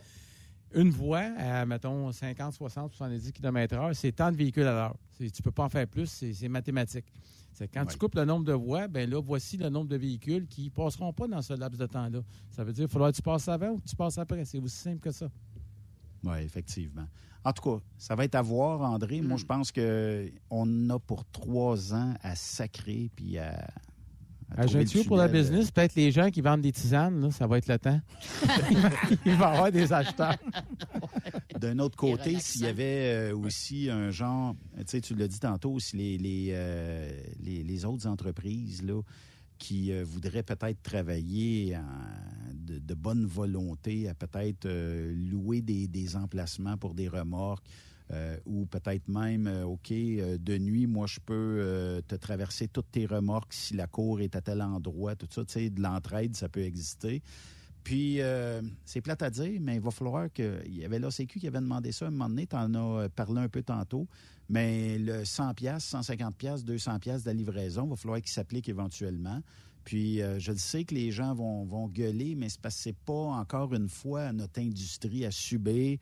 Une 0.76 0.89
voie 0.89 1.31
à, 1.38 1.65
mettons, 1.65 2.11
50, 2.11 2.53
60, 2.53 2.93
70 2.93 3.31
km/h, 3.31 3.93
c'est 3.93 4.11
tant 4.11 4.31
de 4.31 4.35
véhicules 4.35 4.68
à 4.68 4.73
l'heure. 4.73 4.95
Tu 5.18 5.23
ne 5.23 5.43
peux 5.43 5.52
pas 5.52 5.64
en 5.64 5.69
faire 5.69 5.88
plus, 5.88 6.07
c'est 6.07 6.49
mathématique. 6.49 7.06
C'est 7.53 7.69
quand 7.69 7.85
tu 7.85 7.97
coupes 7.97 8.15
le 8.15 8.26
nombre 8.26 8.43
de 8.43 8.52
voies, 8.52 8.89
ben 8.89 9.10
là, 9.10 9.22
voici 9.22 9.56
le 9.56 9.69
nombre 9.69 9.88
de 9.88 9.95
véhicules 9.95 10.45
qui 10.45 10.65
ne 10.65 10.69
passeront 10.69 11.14
pas 11.14 11.26
dans 11.27 11.41
ce 11.41 11.53
laps 11.53 11.80
de 11.80 11.85
temps-là. 11.85 12.19
Ça 12.52 12.65
veut 12.65 12.73
dire 12.73 12.84
qu'il 12.84 12.91
faudra 12.91 13.11
que 13.11 13.15
tu 13.15 13.22
passes 13.22 13.47
avant 13.47 13.69
ou 13.69 13.77
que 13.77 13.88
tu 13.88 13.95
passes 13.95 14.18
après. 14.18 14.43
C'est 14.43 14.60
aussi 14.60 14.76
simple 14.76 14.99
que 14.99 15.11
ça. 15.11 15.30
Oui, 16.26 16.39
effectivement. 16.39 17.07
En 17.45 17.53
tout 17.53 17.61
cas, 17.61 17.84
ça 17.97 18.15
va 18.15 18.26
être 18.26 18.35
à 18.35 18.41
voir, 18.41 18.81
André. 18.81 19.22
Moi, 19.22 19.38
je 19.38 19.45
pense 19.45 19.72
qu'on 19.72 20.89
a 20.89 20.99
pour 20.99 21.23
trois 21.31 21.93
ans 21.93 22.15
à 22.22 22.35
sacrer 22.35 23.10
puis 23.15 23.38
à, 23.38 23.69
à 24.52 24.66
pour 25.08 25.18
la 25.18 25.28
business, 25.28 25.72
peut-être 25.72 25.96
les 25.96 26.12
gens 26.12 26.30
qui 26.30 26.42
vendent 26.42 26.62
des 26.62 26.72
tisanes, 26.72 27.32
ça 27.32 27.48
va 27.48 27.58
être 27.58 27.68
le 27.68 27.80
temps. 27.80 28.00
Il 29.26 29.34
va 29.34 29.50
y 29.50 29.54
avoir 29.54 29.72
des 29.72 29.92
acheteurs. 29.92 30.38
D'un 31.60 31.80
autre 31.80 31.98
côté, 31.98 32.40
s'il 32.40 32.62
y 32.62 32.68
avait 32.68 33.32
euh, 33.32 33.36
aussi 33.36 33.90
un 33.90 34.12
genre, 34.12 34.56
tu 34.78 34.84
sais, 34.88 35.02
tu 35.02 35.16
l'as 35.16 35.28
dit 35.28 35.40
tantôt, 35.40 35.72
aussi 35.72 35.96
les, 36.18 36.50
euh, 36.52 37.10
les, 37.42 37.64
les, 37.64 37.86
autres 37.86 38.08
entreprises 38.08 38.84
là, 38.84 39.02
qui 39.58 39.92
euh, 39.92 40.04
voudraient 40.06 40.44
peut-être 40.44 40.82
travailler 40.84 41.78
de, 42.54 42.80
de, 42.80 42.94
bonne 42.94 43.26
volonté 43.26 44.08
à 44.10 44.14
peut-être 44.14 44.68
louer 45.12 45.62
des, 45.62 45.88
des 45.88 46.16
emplacements 46.16 46.78
pour 46.78 46.94
des 46.94 47.08
remorques, 47.08 47.66
euh, 48.11 48.38
ou 48.45 48.68
peut-être 48.68 49.07
même, 49.07 49.48
euh, 49.48 49.64
OK, 49.64 49.91
euh, 49.91 50.38
de 50.38 50.57
nuit, 50.60 50.86
moi, 50.86 51.07
je 51.07 51.19
peux 51.19 52.02
te 52.07 52.15
traverser 52.15 52.68
toutes 52.68 52.91
tes 52.91 53.06
remorques 53.06 53.53
si 53.53 53.73
la 53.73 53.88
cour 53.88 54.22
est 54.22 54.36
à 54.36 54.41
tel 54.41 54.61
endroit, 54.61 55.15
tout 55.15 55.27
ça, 55.30 55.44
tu 55.44 55.53
sais, 55.53 55.69
de 55.69 55.82
l'entraide, 55.82 56.36
ça 56.36 56.48
peut 56.49 56.61
exister. 56.61 57.22
Puis, 57.84 58.19
c'est 58.84 59.02
plate 59.02 59.22
à 59.22 59.30
dire, 59.30 59.60
mais 59.61 59.76
il 59.76 59.82
va 59.82 59.91
falloir 59.91 60.32
que... 60.34 60.61
Il 60.65 60.76
y 60.76 60.86
avait 60.86 60.98
l'OCQ 60.98 61.40
qui 61.40 61.48
avait 61.48 61.60
demandé 61.60 61.91
ça 61.91 62.06
à 62.06 62.07
un 62.07 62.11
moment 62.11 62.30
donné, 62.30 62.48
tu 62.48 62.56
en 62.56 62.73
as 62.73 63.10
parlé 63.10 63.41
un 63.41 63.49
peu 63.49 63.61
tantôt, 63.61 64.07
mais 64.49 64.98
le 64.98 65.23
100 65.23 65.53
150 65.80 66.64
200 66.64 66.98
de 66.98 67.26
la 67.26 67.34
livraison, 67.34 67.86
il 67.86 67.90
va 67.91 67.95
falloir 67.95 68.19
qu'il 68.22 68.32
s'applique 68.32 68.69
éventuellement. 68.69 69.40
Puis, 69.84 70.19
je 70.40 70.52
sais 70.53 70.84
que 70.84 70.95
les 70.95 71.11
gens 71.11 71.36
vont, 71.36 71.64
vont 71.65 71.88
gueuler, 71.88 72.34
mais 72.34 72.49
c'est 72.49 72.61
parce 72.61 72.88
pas, 73.06 73.14
encore 73.14 73.73
une 73.76 73.90
fois, 73.90 74.34
notre 74.34 74.60
industrie 74.60 75.23
à 75.26 75.32
subir 75.32 75.99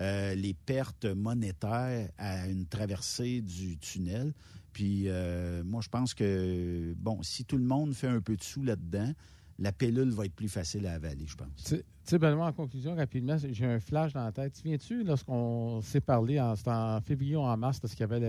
euh, 0.00 0.34
les 0.34 0.54
pertes 0.54 1.04
monétaires 1.04 2.08
à 2.18 2.48
une 2.48 2.66
traversée 2.66 3.40
du 3.40 3.78
tunnel. 3.78 4.32
Puis 4.72 5.04
euh, 5.06 5.62
moi, 5.64 5.80
je 5.82 5.88
pense 5.88 6.14
que, 6.14 6.94
bon, 6.98 7.22
si 7.22 7.44
tout 7.44 7.56
le 7.56 7.64
monde 7.64 7.94
fait 7.94 8.08
un 8.08 8.20
peu 8.20 8.36
de 8.36 8.42
sous 8.42 8.62
là-dedans, 8.62 9.12
la 9.58 9.72
pilule 9.72 10.10
va 10.10 10.24
être 10.24 10.34
plus 10.34 10.48
facile 10.48 10.86
à 10.86 10.94
avaler, 10.94 11.26
je 11.26 11.36
pense. 11.36 11.48
Tu 11.64 11.76
sais, 12.02 12.18
Benoît, 12.18 12.48
en 12.48 12.52
conclusion, 12.52 12.94
rapidement, 12.94 13.36
j'ai 13.38 13.64
un 13.64 13.80
flash 13.80 14.12
dans 14.12 14.24
la 14.24 14.32
tête. 14.32 14.52
Tu 14.52 14.68
viens-tu, 14.68 15.04
lorsqu'on 15.04 15.80
s'est 15.80 16.00
parlé, 16.00 16.40
en, 16.40 16.54
en 16.66 17.00
février 17.00 17.36
ou 17.36 17.40
en 17.40 17.56
mars, 17.56 17.80
parce 17.80 17.94
qu'il 17.94 18.00
y 18.00 18.12
avait 18.12 18.20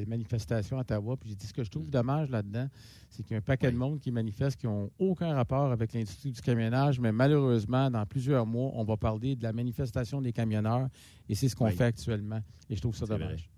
les 0.00 0.06
manifestations 0.06 0.78
à 0.78 0.82
Ottawa, 0.82 1.16
puis 1.16 1.30
j'ai 1.30 1.34
dit 1.36 1.46
ce 1.46 1.52
que 1.52 1.64
je 1.64 1.70
trouve 1.70 1.90
dommage 1.90 2.30
là-dedans, 2.30 2.68
c'est 3.10 3.22
qu'il 3.22 3.32
y 3.32 3.34
a 3.34 3.38
un 3.38 3.42
paquet 3.42 3.70
de 3.72 3.76
monde 3.76 3.98
qui 4.00 4.10
manifeste 4.10 4.58
qui 4.58 4.66
n'ont 4.66 4.90
aucun 4.98 5.34
rapport 5.34 5.72
avec 5.72 5.92
l'industrie 5.92 6.30
du 6.30 6.40
camionnage, 6.40 7.00
mais 7.00 7.12
malheureusement, 7.12 7.90
dans 7.90 8.06
plusieurs 8.06 8.46
mois, 8.46 8.70
on 8.74 8.84
va 8.84 8.96
parler 8.96 9.36
de 9.36 9.42
la 9.42 9.52
manifestation 9.52 10.22
des 10.22 10.32
camionneurs, 10.32 10.88
et 11.28 11.34
c'est 11.34 11.48
ce 11.48 11.56
qu'on 11.56 11.70
fait 11.70 11.84
actuellement. 11.84 12.40
Et 12.70 12.76
je 12.76 12.80
trouve 12.80 12.96
ça 12.96 13.06
dommage. 13.06 13.50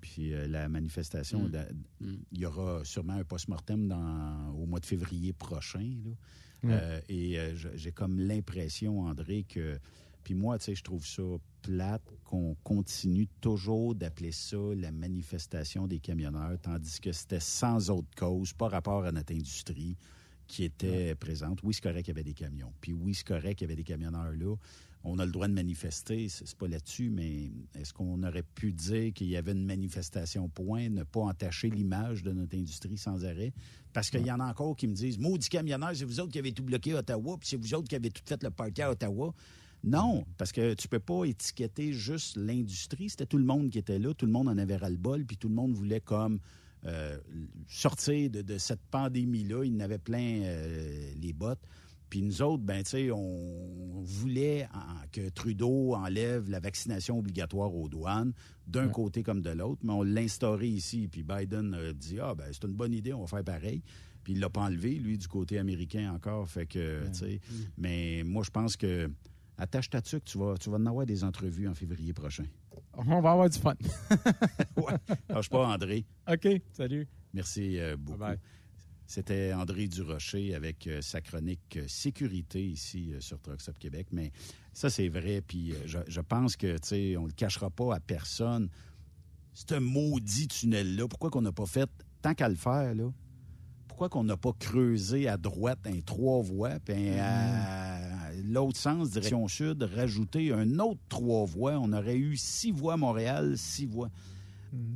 Puis 0.00 0.32
euh, 0.32 0.46
la 0.46 0.68
manifestation, 0.68 1.42
mm. 1.48 1.52
Mm. 2.00 2.16
il 2.32 2.38
y 2.38 2.46
aura 2.46 2.84
sûrement 2.84 3.14
un 3.14 3.24
post-mortem 3.24 3.92
au 4.56 4.66
mois 4.66 4.80
de 4.80 4.86
février 4.86 5.32
prochain. 5.32 5.90
Euh, 6.64 7.00
et 7.08 7.38
euh, 7.38 7.54
j'ai 7.74 7.92
comme 7.92 8.18
l'impression, 8.18 9.00
André, 9.02 9.44
que. 9.48 9.78
Puis 10.24 10.34
moi, 10.34 10.58
tu 10.58 10.66
sais, 10.66 10.74
je 10.74 10.82
trouve 10.82 11.06
ça 11.06 11.22
plate 11.62 12.02
qu'on 12.24 12.54
continue 12.62 13.28
toujours 13.40 13.94
d'appeler 13.94 14.32
ça 14.32 14.58
la 14.76 14.92
manifestation 14.92 15.86
des 15.86 16.00
camionneurs, 16.00 16.58
tandis 16.60 17.00
que 17.00 17.12
c'était 17.12 17.40
sans 17.40 17.88
autre 17.88 18.08
cause, 18.14 18.52
pas 18.52 18.68
rapport 18.68 19.04
à 19.04 19.12
notre 19.12 19.32
industrie 19.32 19.96
qui 20.46 20.64
était 20.64 21.14
présente. 21.14 21.62
Oui, 21.62 21.72
c'est 21.72 21.82
correct 21.82 22.04
qu'il 22.04 22.14
y 22.14 22.16
avait 22.16 22.24
des 22.24 22.34
camions. 22.34 22.74
Puis 22.80 22.92
oui, 22.92 23.14
c'est 23.14 23.26
correct 23.26 23.58
qu'il 23.58 23.66
y 23.66 23.70
avait 23.70 23.76
des 23.76 23.84
camionneurs 23.84 24.32
là 24.32 24.54
on 25.08 25.18
a 25.18 25.26
le 25.26 25.32
droit 25.32 25.48
de 25.48 25.52
manifester, 25.52 26.28
c'est 26.28 26.54
pas 26.56 26.68
là-dessus, 26.68 27.10
mais 27.10 27.50
est-ce 27.74 27.92
qu'on 27.92 28.22
aurait 28.22 28.42
pu 28.42 28.72
dire 28.72 29.12
qu'il 29.12 29.28
y 29.28 29.36
avait 29.36 29.52
une 29.52 29.64
manifestation 29.64 30.48
point, 30.48 30.88
ne 30.88 31.02
pas 31.02 31.20
entacher 31.20 31.70
l'image 31.70 32.22
de 32.22 32.32
notre 32.32 32.56
industrie 32.56 32.98
sans 32.98 33.24
arrêt? 33.24 33.52
Parce 33.92 34.10
qu'il 34.10 34.26
y 34.26 34.30
en 34.30 34.40
a 34.40 34.44
encore 34.44 34.76
qui 34.76 34.86
me 34.86 34.94
disent, 34.94 35.18
maudit 35.18 35.48
camionneur, 35.48 35.90
c'est 35.94 36.04
vous 36.04 36.20
autres 36.20 36.32
qui 36.32 36.38
avez 36.38 36.52
tout 36.52 36.62
bloqué 36.62 36.92
à 36.92 36.98
Ottawa, 36.98 37.36
puis 37.38 37.48
c'est 37.48 37.56
vous 37.56 37.74
autres 37.74 37.88
qui 37.88 37.96
avez 37.96 38.10
tout 38.10 38.22
fait 38.24 38.42
le 38.42 38.50
parquet 38.50 38.82
à 38.82 38.90
Ottawa. 38.90 39.34
Non, 39.84 40.24
parce 40.36 40.52
que 40.52 40.74
tu 40.74 40.88
peux 40.88 40.98
pas 40.98 41.24
étiqueter 41.24 41.92
juste 41.92 42.36
l'industrie. 42.36 43.08
C'était 43.08 43.26
tout 43.26 43.38
le 43.38 43.44
monde 43.44 43.70
qui 43.70 43.78
était 43.78 43.98
là, 43.98 44.12
tout 44.12 44.26
le 44.26 44.32
monde 44.32 44.48
en 44.48 44.58
avait 44.58 44.76
ras 44.76 44.90
le 44.90 44.96
bol, 44.96 45.24
puis 45.24 45.36
tout 45.36 45.48
le 45.48 45.54
monde 45.54 45.72
voulait 45.72 46.00
comme 46.00 46.40
euh, 46.84 47.18
sortir 47.68 48.30
de, 48.30 48.58
cette 48.58 48.82
pandémie-là. 48.90 49.64
Il 49.64 49.76
en 49.76 49.80
avait 49.80 49.98
plein 49.98 50.42
euh, 50.42 51.12
les 51.20 51.32
bottes. 51.32 51.62
Puis 52.10 52.22
nous 52.22 52.42
autres, 52.42 52.62
ben, 52.62 52.82
tu 52.82 52.90
sais, 52.90 53.10
on 53.10 54.00
voulait 54.02 54.66
que 55.12 55.28
Trudeau 55.28 55.94
enlève 55.94 56.48
la 56.48 56.60
vaccination 56.60 57.18
obligatoire 57.18 57.74
aux 57.74 57.88
douanes, 57.88 58.32
d'un 58.66 58.88
côté 58.88 59.22
comme 59.22 59.42
de 59.42 59.50
l'autre, 59.50 59.80
mais 59.84 59.92
on 59.92 60.02
l'a 60.02 60.22
instauré 60.22 60.68
ici. 60.68 61.08
Puis 61.08 61.22
Biden 61.22 61.74
a 61.74 61.92
dit, 61.92 62.18
ah, 62.20 62.34
ben, 62.34 62.46
c'est 62.52 62.64
une 62.64 62.74
bonne 62.74 62.94
idée, 62.94 63.12
on 63.12 63.20
va 63.22 63.26
faire 63.26 63.44
pareil. 63.44 63.82
Puis 64.24 64.34
il 64.34 64.40
l'a 64.40 64.50
pas 64.50 64.62
enlevé, 64.62 64.94
lui, 64.94 65.18
du 65.18 65.28
côté 65.28 65.58
américain 65.58 66.12
encore. 66.12 66.48
Fait 66.48 66.66
que, 66.66 67.06
tu 67.08 67.14
sais, 67.14 67.40
mais 67.76 68.22
moi, 68.24 68.42
je 68.44 68.50
pense 68.50 68.76
que, 68.76 69.10
attache 69.58 69.90
ta 69.90 70.00
tuque, 70.00 70.24
tu 70.24 70.38
vas, 70.38 70.56
tu 70.58 70.70
vas 70.70 70.76
en 70.76 70.86
avoir 70.86 71.06
des 71.06 71.24
entrevues 71.24 71.68
en 71.68 71.74
février 71.74 72.12
prochain. 72.12 72.44
On 72.94 73.20
va 73.20 73.32
avoir 73.32 73.48
du 73.48 73.58
fun. 73.58 73.74
ouais. 74.76 74.94
Lâche 75.28 75.48
pas, 75.48 75.68
André. 75.68 76.04
OK, 76.30 76.48
salut. 76.72 77.06
Merci 77.32 77.78
euh, 77.78 77.96
beaucoup. 77.96 78.24
C'était 79.08 79.54
André 79.54 79.88
Durocher 79.88 80.54
avec 80.54 80.86
euh, 80.86 81.00
sa 81.00 81.22
chronique 81.22 81.78
euh, 81.78 81.88
sécurité 81.88 82.62
ici 82.62 83.14
euh, 83.14 83.20
sur 83.22 83.40
Truck 83.40 83.58
Québec. 83.78 84.08
Mais 84.12 84.32
ça, 84.74 84.90
c'est 84.90 85.08
vrai. 85.08 85.40
Puis 85.40 85.72
je, 85.86 86.20
pense 86.20 86.56
que, 86.56 86.74
tu 86.74 86.88
sais, 86.88 87.16
on 87.16 87.24
le 87.24 87.32
cachera 87.32 87.70
pas 87.70 87.94
à 87.94 88.00
personne. 88.00 88.68
C'est 89.54 89.72
un 89.72 89.80
maudit 89.80 90.48
tunnel-là. 90.48 91.08
Pourquoi 91.08 91.30
qu'on 91.30 91.40
n'a 91.40 91.52
pas 91.52 91.64
fait 91.64 91.88
tant 92.20 92.34
qu'à 92.34 92.50
le 92.50 92.54
faire, 92.54 92.94
là, 92.94 93.10
pourquoi 93.88 94.10
qu'on 94.10 94.24
n'a 94.24 94.36
pas 94.36 94.52
creusé 94.52 95.26
à 95.26 95.38
droite 95.38 95.78
un 95.86 96.00
trois 96.02 96.42
voies, 96.42 96.78
puis 96.84 97.08
à 97.18 98.30
l'autre 98.44 98.78
sens, 98.78 99.10
direction 99.10 99.48
sud, 99.48 99.82
rajouté 99.82 100.52
un 100.52 100.78
autre 100.80 101.00
trois 101.08 101.46
voies? 101.46 101.78
On 101.78 101.94
aurait 101.94 102.18
eu 102.18 102.36
six 102.36 102.72
voies 102.72 102.98
Montréal, 102.98 103.56
six 103.56 103.86
voies. 103.86 104.10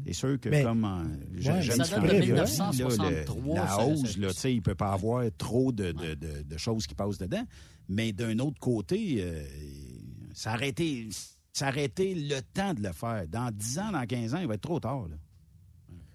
C'est 0.07 0.13
sûr 0.13 0.39
que 0.41 0.49
Mais- 0.49 0.63
comme 0.63 0.85
euh, 0.85 1.05
je- 1.39 1.51
Ouais, 1.51 1.63
j'aime 1.63 1.77
ça 1.77 1.85
ce 1.85 1.91
date 1.93 2.03
de 2.05 2.09
que- 2.21 2.25
1963, 2.27 3.43
le- 3.49 3.55
la 3.55 3.87
hausse, 3.87 4.13
ça- 4.15 4.21
là, 4.21 4.29
tu 4.29 4.35
sais, 4.35 4.55
il 4.55 4.63
peut 4.63 4.75
pas 4.75 4.93
avoir 4.93 5.25
trop 5.39 5.73
de, 5.73 5.93
de- 5.93 6.15
de- 6.15 6.43
de 6.43 6.57
choses 6.59 6.87
qui 6.87 6.95
passent 6.95 7.19
dedans. 7.19 7.45
Mais 7.89 8.13
d'un 8.13 8.39
autre 8.39 8.59
côté, 8.61 9.17
euh, 9.21 9.43
été 11.85 12.15
le 12.15 12.41
temps 12.55 12.75
de 12.75 12.83
le 12.83 12.93
faire. 12.93 13.27
Dans 13.29 13.51
10 13.51 13.79
ans, 13.79 13.93
dans 13.93 14.07
15 14.07 14.35
ans, 14.35 14.39
il 14.41 14.47
va 14.49 14.55
être 14.55 14.61
trop 14.63 14.81
tard. 14.81 15.07
là. 15.09 15.17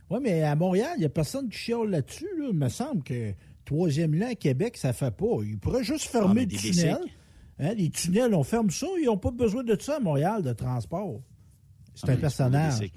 Oui, 0.09 0.19
mais 0.21 0.41
à 0.43 0.55
Montréal, 0.55 0.93
il 0.95 0.99
n'y 0.99 1.05
a 1.05 1.09
personne 1.09 1.49
qui 1.49 1.57
chiale 1.57 1.89
là-dessus. 1.89 2.27
Là. 2.39 2.47
Il 2.51 2.57
me 2.57 2.69
semble 2.69 3.03
que 3.03 3.33
troisième 3.65 4.13
lien 4.13 4.29
à 4.29 4.35
Québec, 4.35 4.77
ça 4.77 4.89
ne 4.89 4.93
fait 4.93 5.11
pas. 5.11 5.25
Ils 5.43 5.57
pourraient 5.59 5.83
juste 5.83 6.05
Ah, 6.09 6.19
fermer 6.19 6.33
mais 6.33 6.41
le 6.41 6.47
des 6.47 6.57
tunnel. 6.57 6.97
Hein, 7.59 7.73
les 7.73 7.89
tunnels, 7.89 8.33
on 8.33 8.43
ferme 8.43 8.69
ça. 8.69 8.87
Ils 9.01 9.05
n'ont 9.07 9.17
pas 9.17 9.31
besoin 9.31 9.63
de 9.63 9.77
ça 9.79 9.97
à 9.97 9.99
Montréal, 9.99 10.43
de 10.43 10.53
transport. 10.53 11.19
C'est 11.99 12.07
Ah, 12.07 12.11
un 12.11 12.15
mais 12.15 12.21
personnage. 12.21 12.73
c'est 12.77 12.91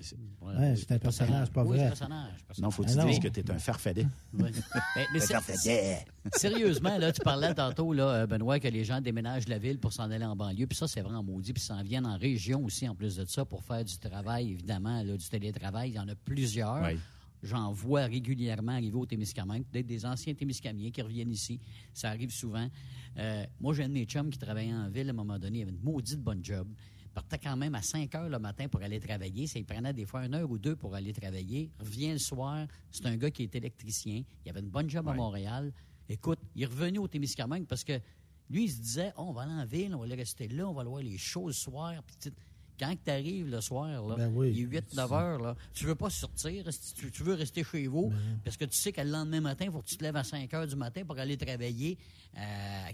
c'est 0.76 0.92
un 0.92 0.98
personnage, 0.98 1.46
c'est 1.46 1.52
pas 1.54 1.64
Oui, 1.64 1.70
c'est 1.70 1.76
vrai. 1.78 1.84
un 1.84 1.88
personnage. 1.88 2.30
Non, 2.60 2.70
faut 2.70 2.82
que 2.82 2.88
Ah 2.88 2.92
tu 2.92 2.98
non. 2.98 3.06
dises 3.06 3.18
que 3.18 3.28
tu 3.28 3.40
es 3.40 3.50
un 3.50 3.58
farfadet. 3.58 4.02
Ouais. 4.34 4.50
Mais- 4.50 4.50
mais 5.14 5.16
Un 5.16 5.20
c'est- 5.20 5.32
farfadet. 5.32 6.04
Sérieusement, 6.36 6.98
là, 6.98 7.10
tu 7.12 7.20
parlais 7.22 7.54
tantôt, 7.54 7.92
là, 7.92 8.08
euh, 8.08 8.26
Benoît, 8.26 8.60
que 8.60 8.68
les 8.68 8.84
gens 8.84 9.00
déménagent 9.00 9.46
de 9.46 9.50
la 9.50 9.58
ville 9.58 9.78
pour 9.78 9.92
s'en 9.92 10.10
aller 10.10 10.24
en 10.24 10.36
banlieue. 10.36 10.66
Puis 10.66 10.76
ça, 10.76 10.86
c'est 10.86 11.00
vraiment 11.00 11.22
maudit. 11.22 11.52
Puis 11.52 11.62
s'en 11.62 11.82
viennent 11.82 12.06
en 12.06 12.18
région 12.18 12.62
aussi, 12.64 12.86
en 12.88 12.94
plus 12.94 13.16
de 13.16 13.24
ça, 13.24 13.44
pour 13.44 13.62
faire 13.64 13.84
du 13.84 13.96
travail, 13.98 14.50
évidemment, 14.50 15.02
là, 15.02 15.16
du 15.16 15.28
télétravail. 15.28 15.90
Il 15.90 15.94
y 15.94 15.98
en 15.98 16.08
a 16.08 16.14
plusieurs. 16.14 16.82
Oui. 16.82 16.98
J'en 17.42 17.72
vois 17.72 18.02
régulièrement 18.04 18.72
arriver 18.72 18.96
au 18.98 19.06
Témiscamingue, 19.06 19.64
peut-être 19.64 19.86
des 19.86 20.04
anciens 20.04 20.34
Témiscamiens 20.34 20.90
qui 20.90 21.00
reviennent 21.00 21.30
ici. 21.30 21.58
Ça 21.94 22.10
arrive 22.10 22.30
souvent. 22.30 22.68
Euh, 23.16 23.44
moi, 23.60 23.72
j'ai 23.72 23.84
un 23.84 23.88
de 23.88 23.94
mes 23.94 24.04
chums 24.04 24.28
qui 24.28 24.38
travaillait 24.38 24.74
en 24.74 24.90
ville 24.90 25.06
à 25.08 25.10
un 25.10 25.14
moment 25.14 25.38
donné. 25.38 25.60
Il 25.60 25.62
avait 25.62 25.70
une 25.70 25.80
maudite 25.82 26.20
bonne 26.20 26.44
job. 26.44 26.68
Il 27.10 27.14
partait 27.14 27.38
quand 27.38 27.56
même 27.56 27.74
à 27.74 27.82
5 27.82 28.14
heures 28.14 28.28
le 28.28 28.38
matin 28.38 28.68
pour 28.68 28.80
aller 28.82 29.00
travailler. 29.00 29.48
Ça, 29.48 29.58
il 29.58 29.64
prenait 29.64 29.92
des 29.92 30.06
fois 30.06 30.24
une 30.24 30.34
heure 30.34 30.48
ou 30.48 30.58
deux 30.58 30.76
pour 30.76 30.94
aller 30.94 31.12
travailler. 31.12 31.68
Revient 31.80 32.12
le 32.12 32.18
soir. 32.18 32.66
C'est 32.92 33.04
un 33.06 33.16
gars 33.16 33.30
qui 33.32 33.42
est 33.42 33.54
électricien. 33.56 34.22
Il 34.44 34.48
avait 34.50 34.60
une 34.60 34.68
bonne 34.70 34.88
job 34.88 35.08
à 35.08 35.12
Montréal. 35.14 35.72
Écoute, 36.08 36.38
il 36.54 36.62
est 36.62 36.66
revenu 36.66 36.98
au 37.00 37.08
Témiscamingue 37.08 37.66
parce 37.66 37.82
que 37.82 38.00
lui, 38.48 38.64
il 38.64 38.70
se 38.70 38.80
disait, 38.80 39.12
Oh, 39.16 39.24
on 39.28 39.32
va 39.32 39.42
aller 39.42 39.52
en 39.52 39.64
ville, 39.64 39.92
on 39.94 39.98
va 39.98 40.04
aller 40.04 40.14
rester 40.14 40.46
là, 40.48 40.68
on 40.68 40.72
va 40.72 40.82
aller 40.82 40.90
voir 40.90 41.02
les 41.02 41.18
shows 41.18 41.48
le 41.48 41.52
soir. 41.52 41.94
Puis, 42.04 42.32
quand 42.78 42.94
tu 43.04 43.10
arrives 43.10 43.48
le 43.48 43.60
soir, 43.60 44.06
là, 44.06 44.14
Ben 44.16 44.32
oui. 44.34 44.52
il 44.54 44.62
est 44.74 44.80
8-9 44.80 45.12
heures, 45.12 45.38
là, 45.40 45.56
tu 45.74 45.84
veux 45.86 45.94
pas 45.96 46.10
sortir, 46.10 46.64
tu, 46.96 47.10
tu 47.10 47.22
veux 47.22 47.34
rester 47.34 47.62
chez 47.62 47.86
vous, 47.88 48.10
parce 48.42 48.56
que 48.56 48.64
tu 48.64 48.74
sais 48.76 48.90
que 48.92 49.00
le 49.02 49.10
lendemain 49.10 49.40
matin, 49.40 49.66
il 49.66 49.70
faut 49.70 49.80
que 49.82 49.86
tu 49.88 49.96
te 49.96 50.02
lèves 50.04 50.16
à 50.16 50.24
5 50.24 50.52
heures 50.54 50.66
du 50.66 50.76
matin 50.76 51.04
pour 51.04 51.18
aller 51.18 51.36
travailler. 51.36 51.98
Euh, 52.38 52.88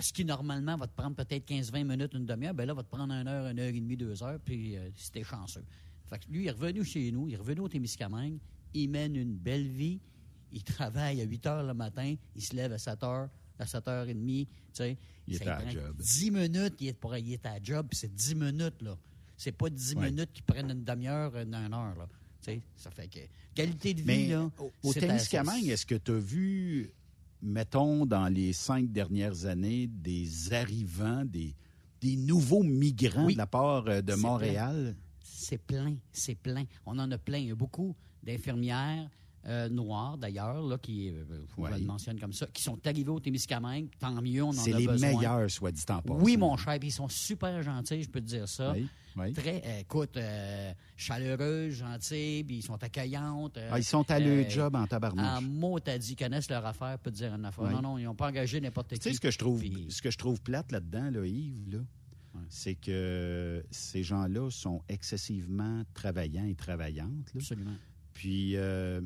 ce 0.00 0.12
qui, 0.12 0.24
normalement, 0.24 0.76
va 0.76 0.86
te 0.86 0.94
prendre 0.94 1.16
peut-être 1.16 1.48
15-20 1.48 1.84
minutes, 1.84 2.12
une 2.14 2.26
demi-heure, 2.26 2.54
ben 2.54 2.66
là, 2.66 2.74
va 2.74 2.82
te 2.82 2.88
prendre 2.90 3.12
une 3.14 3.26
heure, 3.28 3.46
une 3.48 3.58
heure 3.58 3.68
et 3.68 3.72
demie, 3.80 3.96
deux 3.96 4.22
heures, 4.22 4.38
puis 4.44 4.76
euh, 4.76 4.90
t'es 5.12 5.22
chanceux. 5.24 5.64
Fait 6.06 6.18
que 6.18 6.30
lui, 6.30 6.44
il 6.44 6.46
est 6.48 6.52
revenu 6.52 6.84
chez 6.84 7.10
nous, 7.10 7.28
il 7.28 7.34
est 7.34 7.38
revenu 7.38 7.60
au 7.62 7.68
Témiscamingue, 7.68 8.38
il 8.74 8.88
mène 8.90 9.16
une 9.16 9.34
belle 9.34 9.66
vie, 9.66 9.98
il 10.52 10.62
travaille 10.62 11.20
à 11.20 11.24
8 11.24 11.46
heures 11.46 11.62
le 11.64 11.74
matin, 11.74 12.14
il 12.34 12.42
se 12.42 12.54
lève 12.54 12.72
à 12.72 12.78
7 12.78 13.02
heures, 13.02 13.28
à 13.58 13.64
7h30, 13.64 14.46
tu 14.46 14.50
sais. 14.72 14.96
Il 15.26 15.34
est 15.34 15.46
à 15.48 15.62
la 15.62 15.70
job. 15.70 15.96
10 15.98 16.30
minutes, 16.30 16.74
il 16.80 16.88
est, 16.88 16.92
pour, 16.92 17.16
il 17.16 17.32
est 17.32 17.44
à 17.46 17.54
la 17.54 17.62
job, 17.62 17.86
puis 17.90 17.98
c'est 17.98 18.14
10 18.14 18.34
minutes, 18.36 18.82
là. 18.82 18.96
C'est 19.36 19.52
pas 19.52 19.68
10 19.70 19.94
Ouais. 19.96 20.10
minutes 20.10 20.30
qui 20.32 20.42
prennent 20.42 20.70
une 20.70 20.84
demi-heure, 20.84 21.34
une, 21.36 21.54
heure, 21.54 21.94
là. 21.96 22.06
Tu 22.42 22.52
sais, 22.52 22.62
ça 22.76 22.90
fait 22.90 23.08
que 23.08 23.18
qualité 23.54 23.94
de 23.94 24.00
vie, 24.00 24.06
Mais 24.06 24.26
là. 24.28 24.48
au, 24.58 24.70
au 24.84 24.92
Témiscamingue, 24.94 25.66
est-ce 25.66 25.84
que 25.86 25.94
tu 25.96 26.12
as 26.12 26.18
vu, 26.18 26.92
mettons, 27.42 28.06
dans 28.06 28.28
les 28.28 28.52
cinq 28.52 28.90
dernières 28.90 29.46
années, 29.46 29.86
des 29.88 30.52
arrivants, 30.52 31.24
des, 31.24 31.54
des 32.00 32.16
nouveaux 32.16 32.62
migrants 32.62 33.26
Oui. 33.26 33.34
de 33.34 33.38
la 33.38 33.46
part 33.46 33.86
euh, 33.88 34.00
de 34.02 34.14
Montréal? 34.14 34.96
C'est 35.22 35.58
plein, 35.58 35.96
c'est 36.12 36.34
plein. 36.34 36.64
On 36.86 36.98
en 36.98 37.10
a 37.10 37.18
plein. 37.18 37.38
Il 37.38 37.48
y 37.48 37.50
a 37.50 37.54
beaucoup 37.54 37.94
d'infirmières 38.22 39.08
euh, 39.46 39.68
noires, 39.68 40.18
d'ailleurs, 40.18 40.60
là, 40.66 40.76
qui, 40.78 41.08
euh, 41.10 41.24
le 41.58 41.84
mentionne 41.84 42.18
comme 42.18 42.32
ça, 42.32 42.46
qui 42.52 42.62
sont 42.62 42.78
arrivées 42.86 43.10
au 43.10 43.20
Témiscamingue. 43.20 43.88
Tant 43.98 44.20
mieux, 44.20 44.42
on 44.42 44.48
en 44.48 44.50
a 44.50 44.54
C'est 44.54 44.72
les 44.72 44.86
besoin. 44.86 45.14
meilleurs, 45.16 45.50
soit 45.50 45.70
dit 45.72 45.82
en 45.88 46.02
passant. 46.02 46.20
Oui, 46.20 46.36
mon 46.36 46.56
cher, 46.56 46.78
puis 46.80 46.88
ils 46.88 46.92
sont 46.92 47.08
super 47.08 47.62
gentils, 47.62 48.02
je 48.02 48.08
peux 48.10 48.20
te 48.20 48.26
dire 48.26 48.48
ça. 48.48 48.72
Oui, 48.72 48.88
oui. 49.16 49.32
Très, 49.32 49.62
euh, 49.64 49.80
écoute, 49.80 50.16
euh, 50.16 50.72
chaleureuses, 50.96 51.74
gentilles, 51.74 52.44
puis 52.44 52.56
ils 52.56 52.62
sont 52.62 52.82
accueillantes. 52.82 53.58
Ah, 53.70 53.78
ils 53.78 53.84
sont 53.84 54.10
à 54.10 54.18
leur 54.18 54.50
job 54.50 54.74
en 54.74 54.86
tabarnouche. 54.86 55.24
En 55.24 55.40
mot, 55.42 55.78
t'as 55.80 55.96
dit, 55.98 56.12
ils 56.12 56.16
connaissent 56.16 56.50
leur 56.50 56.66
affaire, 56.66 56.98
peut 56.98 57.10
te 57.10 57.16
dire 57.16 57.34
une 57.34 57.44
affaire. 57.44 57.70
Non, 57.70 57.80
non, 57.82 57.98
ils 57.98 58.04
n'ont 58.04 58.14
pas 58.14 58.28
engagé 58.28 58.60
n'importe 58.60 58.94
qui. 58.94 58.98
Tu 58.98 59.08
sais, 59.10 59.14
ce 59.14 59.20
que 59.20 59.30
je 59.30 59.38
trouve, 59.38 59.60
Puis- 59.60 59.86
ce 59.90 60.02
que 60.02 60.10
je 60.10 60.18
trouve 60.18 60.40
plate 60.42 60.72
là-dedans, 60.72 61.10
là, 61.10 61.24
Yves, 61.24 61.70
là, 61.72 61.78
c'est 62.50 62.74
que 62.74 63.64
ces 63.70 64.02
gens-là 64.02 64.50
sont 64.50 64.82
excessivement 64.88 65.82
travaillants 65.94 66.44
et 66.44 66.54
travaillantes. 66.54 67.32
là. 67.34 67.40
Absolument. 67.40 67.76
Puis, 68.12 68.56
euh, 68.56 69.00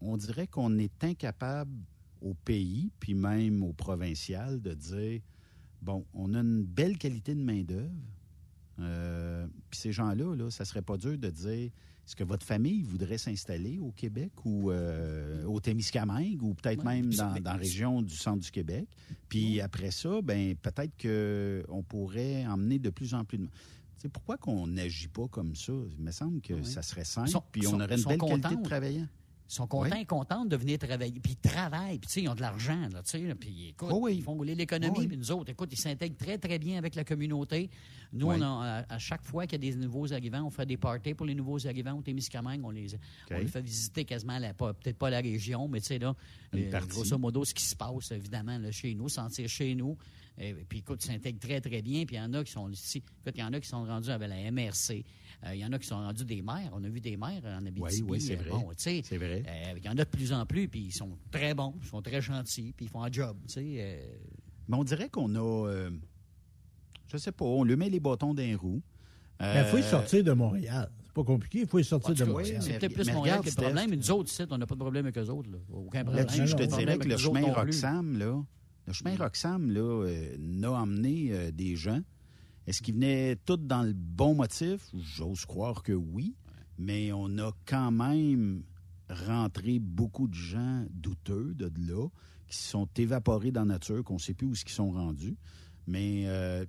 on 0.00 0.16
dirait 0.16 0.46
qu'on 0.46 0.78
est 0.78 1.04
incapable 1.04 1.72
au 2.22 2.34
pays, 2.34 2.90
puis 2.98 3.14
même 3.14 3.62
au 3.62 3.72
provincial, 3.72 4.60
de 4.60 4.74
dire 4.74 5.20
bon, 5.82 6.04
on 6.14 6.34
a 6.34 6.40
une 6.40 6.64
belle 6.64 6.98
qualité 6.98 7.34
de 7.34 7.42
main-d'œuvre. 7.42 7.90
euh, 8.80 9.46
puis 9.70 9.80
ces 9.80 9.92
gens-là, 9.92 10.34
là, 10.34 10.50
ça 10.50 10.64
serait 10.64 10.82
pas 10.82 10.96
dur 10.96 11.16
de 11.16 11.30
dire 11.30 11.70
est-ce 12.06 12.14
que 12.14 12.24
votre 12.24 12.46
famille 12.46 12.82
voudrait 12.82 13.18
s'installer 13.18 13.78
au 13.80 13.90
Québec 13.90 14.32
ou 14.44 14.70
euh, 14.70 15.44
au 15.44 15.58
Témiscamingue 15.58 16.40
ou 16.40 16.54
peut-être 16.54 16.84
Ouais, 16.84 17.02
même 17.02 17.12
dans, 17.12 17.34
la 17.42 17.54
région 17.54 18.00
du 18.00 18.14
centre 18.14 18.38
du 18.38 18.50
Québec? 18.50 18.86
Puis 19.28 19.60
après 19.60 19.90
ça, 19.90 20.22
ben 20.22 20.54
peut-être 20.54 20.94
qu'on 21.02 21.82
pourrait 21.82 22.46
emmener 22.46 22.78
de 22.78 22.90
plus 22.90 23.12
en 23.12 23.24
plus 23.24 23.38
de 23.38 23.48
sais, 23.98 24.08
pourquoi 24.08 24.36
qu'on 24.36 24.66
n'agit 24.66 25.08
pas 25.08 25.26
comme 25.28 25.54
ça? 25.54 25.72
Il 25.98 26.04
me 26.04 26.10
semble 26.10 26.40
que 26.40 26.62
ça 26.62 26.82
serait 26.82 27.04
simple, 27.04 27.30
puis 27.52 27.66
on 27.66 27.80
aurait 27.80 27.96
une 27.96 28.04
belle 28.04 28.18
qualité 28.18 28.56
de 28.56 28.62
travaillant. 28.62 29.08
Ils 29.48 29.54
sont 29.54 29.66
contents 29.68 29.90
Oui. 29.94 30.00
et 30.00 30.04
contentes 30.04 30.48
de 30.48 30.56
venir 30.56 30.76
travailler. 30.78 31.20
Puis 31.20 31.32
ils 31.40 31.48
travaillent. 31.48 31.98
Puis, 31.98 32.08
tu 32.08 32.12
sais, 32.14 32.22
ils 32.22 32.28
ont 32.28 32.34
de 32.34 32.40
l'argent, 32.40 32.88
là, 32.92 33.02
tu 33.04 33.10
sais. 33.10 33.34
Puis, 33.36 33.68
écoute, 33.68 33.88
Oh 33.92 34.00
oui. 34.02 34.16
ils 34.16 34.22
font 34.22 34.34
rouler 34.34 34.54
l'économie. 34.56 34.92
Oh 34.96 35.00
oui. 35.00 35.06
Puis 35.06 35.16
nous 35.16 35.30
autres, 35.30 35.50
écoute, 35.50 35.68
ils 35.72 35.78
s'intègrent 35.78 36.16
très, 36.16 36.36
très 36.36 36.58
bien 36.58 36.78
avec 36.78 36.96
la 36.96 37.04
communauté. 37.04 37.70
Nous, 38.12 38.26
on 38.26 38.40
a, 38.40 38.84
à, 38.88 38.94
à 38.94 38.98
chaque 38.98 39.24
fois 39.24 39.46
qu'il 39.46 39.64
y 39.64 39.68
a 39.68 39.72
des 39.72 39.76
nouveaux 39.78 40.12
arrivants, 40.12 40.42
on 40.44 40.50
fait 40.50 40.66
des 40.66 40.76
parties 40.76 41.14
pour 41.14 41.26
les 41.26 41.34
nouveaux 41.34 41.64
arrivants 41.66 41.94
au 41.96 42.02
Témiscamingue. 42.02 42.64
On 42.64 42.70
les, 42.70 42.94
on 43.30 43.38
les 43.38 43.46
fait 43.46 43.60
visiter 43.60 44.04
quasiment, 44.04 44.38
peut-être 44.56 44.98
pas 44.98 45.10
la 45.10 45.20
région, 45.20 45.68
mais 45.68 45.80
tu 45.80 45.86
sais, 45.86 45.98
là, 45.98 46.14
Une 46.52 46.74
euh, 46.74 46.80
grosso 46.88 47.16
modo, 47.16 47.44
ce 47.44 47.54
qui 47.54 47.64
se 47.64 47.76
passe, 47.76 48.10
évidemment, 48.10 48.58
là, 48.58 48.70
chez 48.72 48.94
nous, 48.94 49.08
sentir 49.08 49.48
chez 49.48 49.74
nous. 49.76 49.96
Et, 50.38 50.52
puis, 50.54 50.78
écoute, 50.80 51.02
ils 51.04 51.06
s'intègrent 51.06 51.38
très, 51.40 51.60
très 51.60 51.80
bien. 51.82 52.04
Puis, 52.04 52.16
il 52.16 52.18
y 52.18 52.22
en 52.22 52.32
a 52.34 52.44
qui 52.44 52.52
sont 52.52 52.68
ici. 52.68 52.98
Écoute, 52.98 53.34
il 53.36 53.40
y 53.40 53.42
en 53.42 53.52
a 53.52 53.60
qui 53.60 53.68
sont 53.68 53.84
rendus 53.84 54.10
avec 54.10 54.28
la 54.28 54.50
MRC. 54.50 55.04
Euh, 55.44 55.54
il 55.54 55.60
y 55.60 55.64
en 55.64 55.72
a 55.72 55.78
qui 55.78 55.86
sont 55.86 55.96
rendus 55.96 56.24
des 56.24 56.42
maires. 56.42 56.70
On 56.72 56.82
a 56.84 56.88
vu 56.88 57.00
des 57.00 57.16
maires 57.16 57.42
en 57.44 57.64
Abitibi. 57.64 58.02
Oui, 58.02 58.04
oui, 58.08 58.20
c'est 58.20 58.34
Euh, 58.34 58.42
vrai. 58.42 58.50
Bon, 58.50 58.68
tu 58.70 58.74
sais, 58.78 59.00
C'est 59.04 59.16
vrai. 59.18 59.42
euh, 59.46 59.74
il 59.78 59.84
y 59.84 59.88
en 59.88 59.92
a 59.92 59.94
de 59.96 60.04
plus 60.04 60.32
en 60.32 60.44
plus, 60.46 60.68
puis 60.68 60.80
ils 60.86 60.92
sont 60.92 61.16
très 61.30 61.54
bons, 61.54 61.74
ils 61.82 61.86
sont 61.88 62.02
très 62.02 62.20
gentils, 62.20 62.72
puis 62.76 62.86
ils 62.86 62.88
font 62.88 63.02
un 63.02 63.10
job, 63.10 63.36
tu 63.46 63.54
sais. 63.54 63.64
euh, 63.78 64.06
Mais 64.68 64.76
on 64.76 64.84
dirait 64.84 65.08
qu'on 65.08 65.34
a, 65.34 65.68
euh, 65.68 65.90
je 67.08 67.16
sais 67.16 67.32
pas, 67.32 67.44
on 67.44 67.64
lui 67.64 67.76
met 67.76 67.88
les 67.88 68.00
bâtons 68.00 68.34
d'un 68.34 68.56
roue. 68.56 68.82
Il 69.38 69.44
Ben, 69.44 69.64
faut 69.66 69.78
y 69.78 69.82
sortir 69.82 70.24
de 70.24 70.32
Montréal. 70.32 70.90
C'est 71.04 71.12
pas 71.12 71.24
compliqué, 71.24 71.60
il 71.60 71.66
faut 71.66 71.78
y 71.78 71.84
sortir 71.84 72.14
de 72.14 72.24
Montréal. 72.24 72.62
c'est 72.62 72.78
peut-être 72.78 72.96
mais 72.96 73.04
plus 73.04 73.12
Montréal 73.12 73.40
qui 73.40 73.48
a 73.48 73.52
le 73.52 73.62
problème, 73.62 73.90
mais 73.90 73.96
nous 73.96 74.10
autres, 74.10 74.30
ici, 74.30 74.42
on 74.50 74.58
n'a 74.58 74.66
pas 74.66 74.74
de 74.74 74.80
problème 74.80 75.06
avec 75.06 75.16
eux 75.18 75.30
autres. 75.30 75.50
Là. 75.50 75.58
Aucun 75.70 76.02
problème. 76.04 76.24
Là-dessus, 76.26 76.46
je 76.46 76.56
te 76.56 76.62
dirais 76.62 76.98
que 76.98 77.08
le 77.08 77.16
chemin. 77.16 77.52
Roxham, 77.52 78.18
là, 78.18 78.42
le 78.86 78.92
chemin 78.92 79.16
Roxham, 79.16 79.70
là, 79.70 80.04
euh, 80.04 80.36
n'a 80.38 80.70
emmené 80.70 81.32
euh, 81.32 81.50
des 81.50 81.76
gens. 81.76 82.00
Est-ce 82.66 82.82
qu'ils 82.82 82.94
venaient 82.94 83.36
tous 83.44 83.56
dans 83.56 83.82
le 83.82 83.92
bon 83.92 84.34
motif? 84.34 84.90
J'ose 84.94 85.44
croire 85.44 85.82
que 85.82 85.92
oui. 85.92 86.34
Mais 86.78 87.12
on 87.12 87.38
a 87.38 87.52
quand 87.64 87.90
même 87.90 88.62
rentré 89.08 89.78
beaucoup 89.78 90.28
de 90.28 90.34
gens 90.34 90.84
douteux 90.90 91.54
de 91.54 91.70
là, 91.88 92.08
qui 92.48 92.56
se 92.56 92.70
sont 92.70 92.88
évaporés 92.96 93.50
dans 93.50 93.62
la 93.62 93.74
nature, 93.74 94.04
qu'on 94.04 94.14
ne 94.14 94.18
sait 94.20 94.34
plus 94.34 94.46
où 94.46 94.52
ils 94.54 94.68
sont 94.68 94.92
rendus. 94.92 95.36
Mais, 95.86 96.24
euh, 96.26 96.64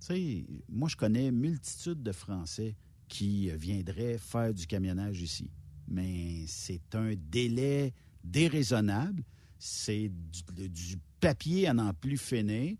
tu 0.00 0.06
sais, 0.06 0.46
moi, 0.68 0.88
je 0.88 0.96
connais 0.96 1.30
multitude 1.30 2.02
de 2.02 2.12
Français 2.12 2.76
qui 3.08 3.50
viendraient 3.50 4.18
faire 4.18 4.54
du 4.54 4.66
camionnage 4.66 5.20
ici. 5.20 5.50
Mais 5.88 6.44
c'est 6.46 6.94
un 6.94 7.14
délai 7.16 7.92
déraisonnable. 8.22 9.24
C'est 9.60 10.10
du, 10.10 10.68
du 10.68 10.96
papier 11.20 11.68
à 11.68 11.74
n'en 11.74 11.92
plus 11.94 12.16
finir. 12.16 12.76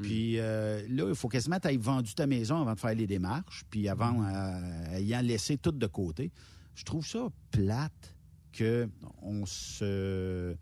Puis 0.00 0.38
euh, 0.38 0.82
là, 0.88 1.08
il 1.08 1.14
faut 1.14 1.28
quasiment 1.28 1.56
que 1.56 1.68
tu 1.68 1.74
aies 1.74 1.76
vendu 1.76 2.14
ta 2.14 2.26
maison 2.26 2.60
avant 2.62 2.74
de 2.74 2.80
faire 2.80 2.94
les 2.94 3.06
démarches, 3.06 3.64
puis 3.68 3.88
avant 3.88 4.24
euh, 4.24 4.96
ayant 4.96 5.20
laissé 5.20 5.58
tout 5.58 5.72
de 5.72 5.86
côté. 5.86 6.30
Je 6.74 6.84
trouve 6.84 7.06
ça 7.06 7.28
plate 7.50 8.16
que 8.52 8.88
on 9.20 9.44
se 9.44 10.56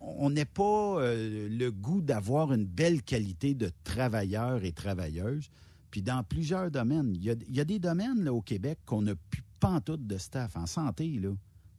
on 0.00 0.34
pas 0.54 1.00
euh, 1.00 1.48
le 1.48 1.70
goût 1.70 2.02
d'avoir 2.02 2.52
une 2.52 2.66
belle 2.66 3.02
qualité 3.02 3.54
de 3.54 3.70
travailleurs 3.84 4.64
et 4.64 4.72
travailleuses. 4.72 5.50
Puis 5.90 6.02
dans 6.02 6.22
plusieurs 6.22 6.70
domaines, 6.70 7.14
il 7.14 7.24
y 7.24 7.30
a, 7.30 7.34
il 7.48 7.54
y 7.54 7.60
a 7.60 7.64
des 7.64 7.78
domaines 7.78 8.22
là, 8.24 8.32
au 8.32 8.42
Québec 8.42 8.78
qu'on 8.84 9.02
n'a 9.02 9.14
plus 9.14 9.42
pantoute 9.60 10.06
de 10.06 10.18
staff. 10.18 10.56
En 10.56 10.66
santé, 10.66 11.08
là, 11.20 11.30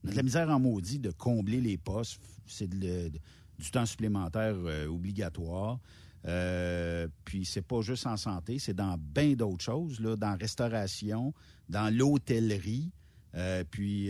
On 0.05 0.09
a 0.09 0.11
de 0.11 0.17
la 0.17 0.23
misère 0.23 0.49
en 0.49 0.59
maudit 0.59 0.99
de 0.99 1.09
combler 1.09 1.59
les 1.59 1.77
postes. 1.77 2.21
C'est 2.45 2.69
du 2.69 3.71
temps 3.71 3.85
supplémentaire 3.85 4.55
euh, 4.55 4.87
obligatoire. 4.87 5.79
Euh, 6.27 7.07
puis 7.23 7.45
c'est 7.45 7.61
pas 7.61 7.81
juste 7.81 8.05
en 8.07 8.17
santé, 8.17 8.57
c'est 8.57 8.73
dans 8.73 8.97
bien 8.97 9.33
d'autres 9.33 9.63
choses, 9.63 9.99
là, 9.99 10.15
dans 10.15 10.31
la 10.31 10.35
restauration, 10.35 11.33
dans 11.69 11.95
l'hôtellerie, 11.95 12.91
euh, 13.35 13.63
puis 13.69 14.09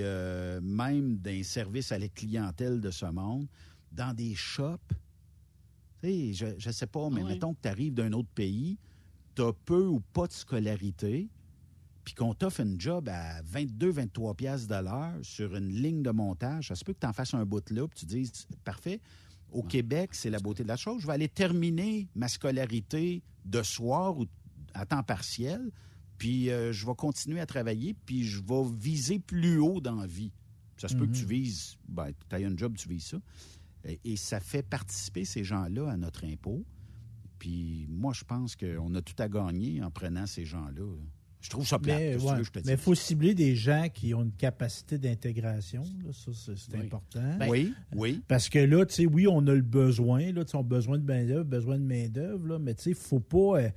même 0.62 1.18
dans 1.18 1.32
les 1.32 1.44
services 1.44 1.92
à 1.92 2.00
la 2.00 2.08
clientèle 2.08 2.80
de 2.80 2.90
ce 2.90 3.06
monde, 3.06 3.48
dans 3.92 4.14
des 4.14 4.34
shops. 4.34 4.80
Tu 6.02 6.34
sais, 6.34 6.56
je 6.58 6.68
ne 6.68 6.74
sais 6.74 6.88
pas, 6.88 7.10
mais 7.10 7.24
mettons 7.24 7.54
que 7.54 7.62
tu 7.64 7.68
arrives 7.68 7.94
d'un 7.94 8.14
autre 8.14 8.30
pays, 8.34 8.78
tu 9.36 9.42
as 9.42 9.52
peu 9.66 9.86
ou 9.86 10.00
pas 10.00 10.28
de 10.28 10.34
scolarité, 10.34 11.28
puis 12.06 12.14
qu'on 12.14 12.36
t'offre 12.36 12.62
une 12.62 12.80
job 12.80 13.10
à 13.10 13.42
22-23 13.42 14.36
pièces 14.36 14.68
de 14.68 14.76
l'heure 14.76 15.16
sur 15.24 15.56
une 15.56 15.70
ligne 15.70 16.04
de 16.04 16.12
montage, 16.12 16.68
ça 16.68 16.76
se 16.76 16.86
peut 16.86 16.94
que 16.94 17.00
tu 17.00 17.08
en 17.08 17.14
fasses 17.14 17.34
un 17.34 17.46
bout 17.46 17.68
là, 17.72 17.88
puis 17.88 18.00
tu 18.00 18.06
dises, 18.06 18.48
parfait, 18.64 19.02
au 19.52 19.64
Québec, 19.64 20.12
c'est 20.14 20.30
la 20.30 20.40
beauté 20.40 20.64
de 20.64 20.68
la 20.68 20.78
chose. 20.78 21.02
Je 21.02 21.08
vais 21.08 21.14
aller 21.14 21.30
terminer 21.30 22.08
ma 22.16 22.28
scolarité 22.28 23.24
de 23.44 23.64
soir 23.64 24.18
ou 24.18 24.26
à 24.76 24.86
temps 24.86 25.04
partiel, 25.04 25.72
puis 26.18 26.52
euh, 26.52 26.72
je 26.72 26.86
vais 26.86 26.96
continuer 26.96 27.40
à 27.40 27.46
travailler, 27.46 27.96
puis 28.06 28.24
je 28.24 28.42
vais 28.42 28.64
viser 28.78 29.20
plus 29.20 29.60
haut 29.60 29.82
dans 29.82 29.96
la 29.96 30.08
vie. 30.08 30.32
Ça 30.78 30.90
se 30.90 30.96
peut 30.96 31.08
que 31.08 31.14
tu 31.14 31.24
mhm. 31.24 31.30
vises, 31.30 31.78
ben, 31.88 32.12
tu 32.30 32.36
as 32.36 32.40
un 32.40 32.56
job, 32.56 32.76
tu 32.76 32.88
vises 32.88 33.06
ça. 33.06 33.18
Et, 34.04 34.18
ça 34.18 34.40
fait 34.40 34.64
participer 34.64 35.26
ces 35.26 35.44
gens-là 35.44 35.90
à 35.90 35.98
notre 35.98 36.26
impôt. 36.26 36.66
Puis 37.40 37.88
moi, 37.90 38.14
je 38.14 38.24
pense 38.24 38.56
qu'on 38.56 38.94
a 38.96 39.02
tout 39.02 39.16
à 39.20 39.30
gagner 39.30 39.82
en 39.82 39.92
prenant 39.92 40.26
ces 40.26 40.46
gens-là. 40.46 40.84
Je 41.46 41.50
trouve 41.52 41.68
ça 41.68 41.78
plate. 41.78 42.02
Mais 42.66 42.72
il 42.72 42.78
faut 42.78 42.96
cibler 42.96 43.36
des 43.36 43.56
gens 43.56 43.88
qui 43.94 44.16
ont 44.16 44.24
une 44.24 44.32
capacité 44.32 44.98
d'intégration. 44.98 45.84
Ça, 46.12 46.32
c'est 46.56 46.76
important. 46.76 47.22
Ben, 47.38 47.48
oui, 47.48 47.72
oui. 47.96 48.24
Parce 48.28 48.50
que 48.50 48.58
là, 48.58 48.84
tu 48.84 48.96
sais, 48.96 49.06
oui, 49.06 49.28
on 49.28 49.46
a 49.46 49.54
le 49.54 49.62
besoin. 49.62 50.32
Là, 50.32 50.42
on 50.56 50.60
a 50.62 50.64
besoin 50.64 50.98
de 50.98 51.04
main-d'œuvre, 51.04 51.44
besoin 51.44 51.78
de 51.78 51.84
main-d'œuvre, 51.84 52.58
mais 52.58 52.74
tu 52.74 52.84
sais, 52.84 52.90
il 52.92 52.96
faut 52.96 53.20
pas. 53.20 53.62
Euh, 53.62 53.70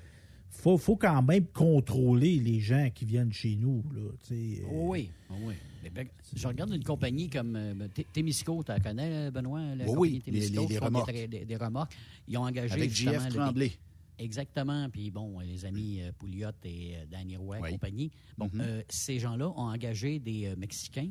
faut, 0.48 0.78
faut 0.78 0.96
quand 0.96 1.20
même 1.22 1.44
contrôler 1.44 2.38
les 2.38 2.58
gens 2.58 2.88
qui 2.94 3.04
viennent 3.04 3.34
chez 3.34 3.54
nous. 3.54 3.84
Là, 3.94 4.00
euh. 4.32 4.54
oui, 4.70 5.10
oui. 5.42 5.54
Ben, 5.94 6.08
je 6.34 6.48
regarde 6.48 6.72
une 6.72 6.84
compagnie 6.84 7.28
comme 7.28 7.54
euh, 7.54 7.88
Témisco, 8.14 8.62
tu 8.64 8.72
la 8.72 8.80
connais, 8.80 9.30
Benoît? 9.30 9.74
La 9.76 9.84
oui, 9.90 10.22
Témisco, 10.24 10.66
les, 10.70 10.78
remorques. 10.78 11.12
Des, 11.12 11.56
remorques. 11.56 11.92
Ils 12.26 12.38
ont 12.38 12.44
engagé. 12.44 12.72
Avec 12.72 12.94
JF 12.94 13.28
Tremblay. 13.28 13.72
Exactement. 14.18 14.88
Puis 14.90 15.10
bon, 15.10 15.38
les 15.40 15.64
amis 15.64 16.00
euh, 16.02 16.12
Pouliot 16.18 16.50
et 16.64 16.96
euh, 16.96 17.06
Danny 17.06 17.36
Roy 17.36 17.58
et 17.58 17.72
compagnie. 17.72 18.10
Bon, 18.36 18.46
mm-hmm. 18.46 18.60
euh, 18.60 18.82
ces 18.88 19.18
gens-là 19.18 19.48
ont 19.48 19.68
engagé 19.68 20.18
des 20.18 20.54
Mexicains. 20.56 21.10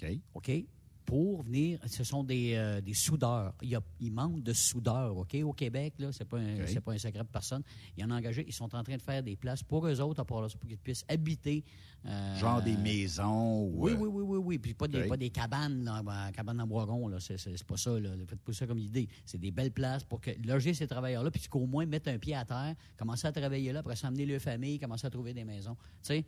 OK. 0.00 0.10
OK? 0.34 0.50
Pour 1.08 1.42
venir. 1.42 1.80
Ce 1.86 2.04
sont 2.04 2.22
des, 2.22 2.52
euh, 2.54 2.82
des 2.82 2.92
soudeurs. 2.92 3.54
Il, 3.62 3.70
y 3.70 3.74
a, 3.74 3.80
il, 3.98 4.12
manque 4.12 4.42
de 4.42 4.52
soudeurs, 4.52 5.16
OK? 5.16 5.34
Au 5.42 5.54
Québec, 5.54 5.94
là, 5.98 6.12
c'est 6.12 6.26
pas, 6.26 6.36
un, 6.36 6.66
c'est 6.66 6.82
pas 6.82 6.92
un 6.92 6.98
secret 6.98 7.22
de 7.22 7.28
personne. 7.28 7.62
Ils 7.96 8.04
en 8.04 8.10
ont 8.10 8.14
engagé. 8.14 8.44
Ils 8.46 8.52
sont 8.52 8.74
en 8.74 8.82
train 8.82 8.96
de 8.98 9.00
faire 9.00 9.22
des 9.22 9.34
places 9.34 9.62
pour 9.62 9.86
eux 9.86 10.00
autres, 10.02 10.22
pour, 10.24 10.46
qu'ils 10.68 10.76
puissent 10.76 11.06
habiter. 11.08 11.64
Euh, 12.04 12.36
Genre 12.36 12.60
des 12.60 12.76
maisons 12.76 13.62
ou... 13.62 13.86
Oui, 13.86 13.92
oui, 13.98 14.06
oui, 14.06 14.22
oui, 14.22 14.38
oui. 14.38 14.58
Puis 14.58 14.74
pas, 14.74 14.86
des, 14.86 15.04
pas 15.04 15.16
des 15.16 15.30
cabanes, 15.30 15.82
là, 15.82 16.02
cabanes 16.30 16.60
en 16.60 16.66
bois 16.66 16.84
rond, 16.84 17.08
là. 17.08 17.16
C'est, 17.20 17.64
pas 17.64 17.78
ça, 17.78 17.98
là. 17.98 18.10
Faites 18.28 18.42
pas 18.42 18.52
ça 18.52 18.66
comme 18.66 18.78
idée. 18.78 19.08
C'est 19.24 19.38
des 19.38 19.50
belles 19.50 19.72
places 19.72 20.04
pour 20.04 20.20
que, 20.20 20.32
loger 20.46 20.74
ces 20.74 20.86
travailleurs-là, 20.86 21.30
puis 21.30 21.40
qu'au 21.48 21.64
moins 21.64 21.86
mettre 21.86 22.10
un 22.10 22.18
pied 22.18 22.34
à 22.34 22.44
terre, 22.44 22.74
commencer 22.98 23.26
à 23.26 23.32
travailler 23.32 23.72
là, 23.72 23.80
après 23.80 23.96
s'amener 23.96 24.26
leur 24.26 24.42
famille, 24.42 24.78
commencer 24.78 25.06
à 25.06 25.10
trouver 25.10 25.32
des 25.32 25.44
maisons. 25.44 25.76
Tu 26.02 26.08
sais? 26.08 26.26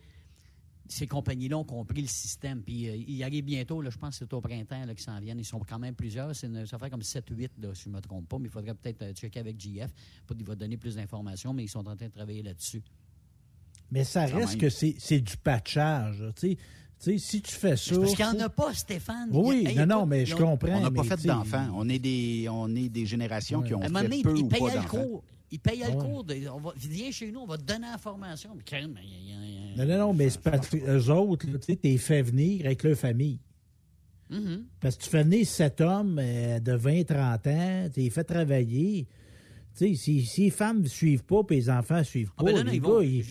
Ces 0.91 1.07
compagnies-là 1.07 1.57
ont 1.59 1.65
compris 1.65 2.03
le 2.03 2.09
système. 2.09 2.63
Puis 2.63 2.89
euh, 2.89 2.97
il 2.97 3.23
arrive 3.23 3.45
bientôt, 3.45 3.81
là, 3.81 3.91
je 3.91 3.99
pense 3.99 4.19
que 4.19 4.25
c'est 4.25 4.35
au 4.35 4.41
printemps 4.41 4.85
qu'ils 4.89 4.99
s'en 5.01 5.19
viennent. 5.21 5.39
Ils 5.39 5.45
sont 5.45 5.61
quand 5.61 5.79
même 5.79 5.95
plusieurs. 5.95 6.35
ça 6.35 6.79
fait 6.79 6.91
comme 6.91 7.01
7-8, 7.01 7.05
si 7.75 7.85
je 7.85 7.89
ne 7.89 7.95
me 7.95 8.01
trompe 8.01 8.29
pas. 8.29 8.39
Mais 8.39 8.49
il 8.49 8.51
faudrait 8.51 8.75
peut-être 8.75 9.03
euh, 9.03 9.13
checker 9.13 9.41
avec 9.41 9.61
JF 9.61 9.91
pour 10.27 10.37
qu'il 10.37 10.47
va 10.47 10.55
donner 10.55 10.77
plus 10.77 10.97
d'informations, 10.97 11.53
mais 11.53 11.65
ils 11.65 11.69
sont 11.69 11.87
en 11.87 11.97
train 11.97 12.07
de 12.07 12.13
travailler 12.13 12.43
là-dessus. 12.43 12.83
Mais 13.91 14.05
ça 14.05 14.27
reste 14.27 14.59
que 14.59 14.69
c'est 14.69 15.21
du 15.21 15.37
patchage. 15.37 16.23
Tu 16.37 16.57
sais, 16.99 17.19
si 17.19 17.43
tu 17.43 17.53
fais 17.53 17.77
ça. 17.77 17.97
Parce 17.97 18.15
qu'il 18.15 18.25
n'y 18.25 18.43
en 18.43 18.45
a 18.45 18.49
pas, 18.49 18.75
Stéphane. 18.75 19.31
Oui, 19.33 19.75
non, 19.75 19.87
non, 19.87 20.07
mais 20.07 20.27
je 20.27 20.37
comprends. 20.37 20.77
On 20.77 20.81
n'a 20.81 20.91
pas 20.91 21.05
fait 21.05 21.27
d'enfants. 21.27 21.69
On 21.75 21.89
est 21.89 21.99
des, 21.99 22.47
on 22.51 22.75
est 22.75 22.89
des 22.89 23.07
générations 23.07 23.63
qui 23.63 23.75
ont 23.75 23.81
fait 23.81 24.23
peu 24.23 24.33
ou 24.33 24.49
pas 24.49 24.59
d'enfants. 24.59 25.23
Ils 25.53 25.59
payent 25.59 25.83
le 25.85 25.93
cours. 25.93 26.25
on 26.55 26.61
va, 26.61 26.73
viens 26.77 27.11
chez 27.11 27.33
nous, 27.33 27.41
on 27.41 27.47
va 27.47 27.59
te 27.59 27.65
donner 27.65 27.87
l'information. 27.87 28.51
Non, 29.77 29.87
non, 29.87 29.99
non, 29.99 30.15
mais 30.15 30.31
c'est 30.31 30.41
parce 30.41 30.69
que 30.69 30.77
eux 30.77 31.11
autres, 31.11 31.47
tu 31.59 31.77
t'es 31.77 31.97
fait 31.97 32.23
venir 32.23 32.67
avec 32.67 32.83
leur 32.85 32.97
famille. 32.97 33.41
Mm-hmm. 34.31 34.63
Parce 34.81 34.97
que 34.97 35.03
tu 35.03 35.11
fais 35.11 35.25
venir 35.25 35.47
cet 35.47 35.81
homme 35.81 36.19
euh, 36.21 36.61
de 36.61 36.73
20-30 36.73 37.49
ans, 37.49 37.91
tu 37.93 38.01
les 38.01 38.11
fait 38.11 38.23
travailler. 38.23 39.09
Tu 39.77 39.89
sais, 39.89 39.95
si, 39.95 40.25
si, 40.25 40.45
les 40.45 40.51
femmes 40.51 40.83
ne 40.83 40.89
suivent 40.89 41.25
pas, 41.25 41.43
puis 41.43 41.57
les 41.57 41.71
enfants 41.71 41.99
ne 41.99 42.05
suivent 42.05 42.31
ah, 42.37 42.45
ben 42.45 42.55
pas, 42.55 42.63
les, 42.63 42.79
gars, 42.81 43.01
ils, 43.03 43.23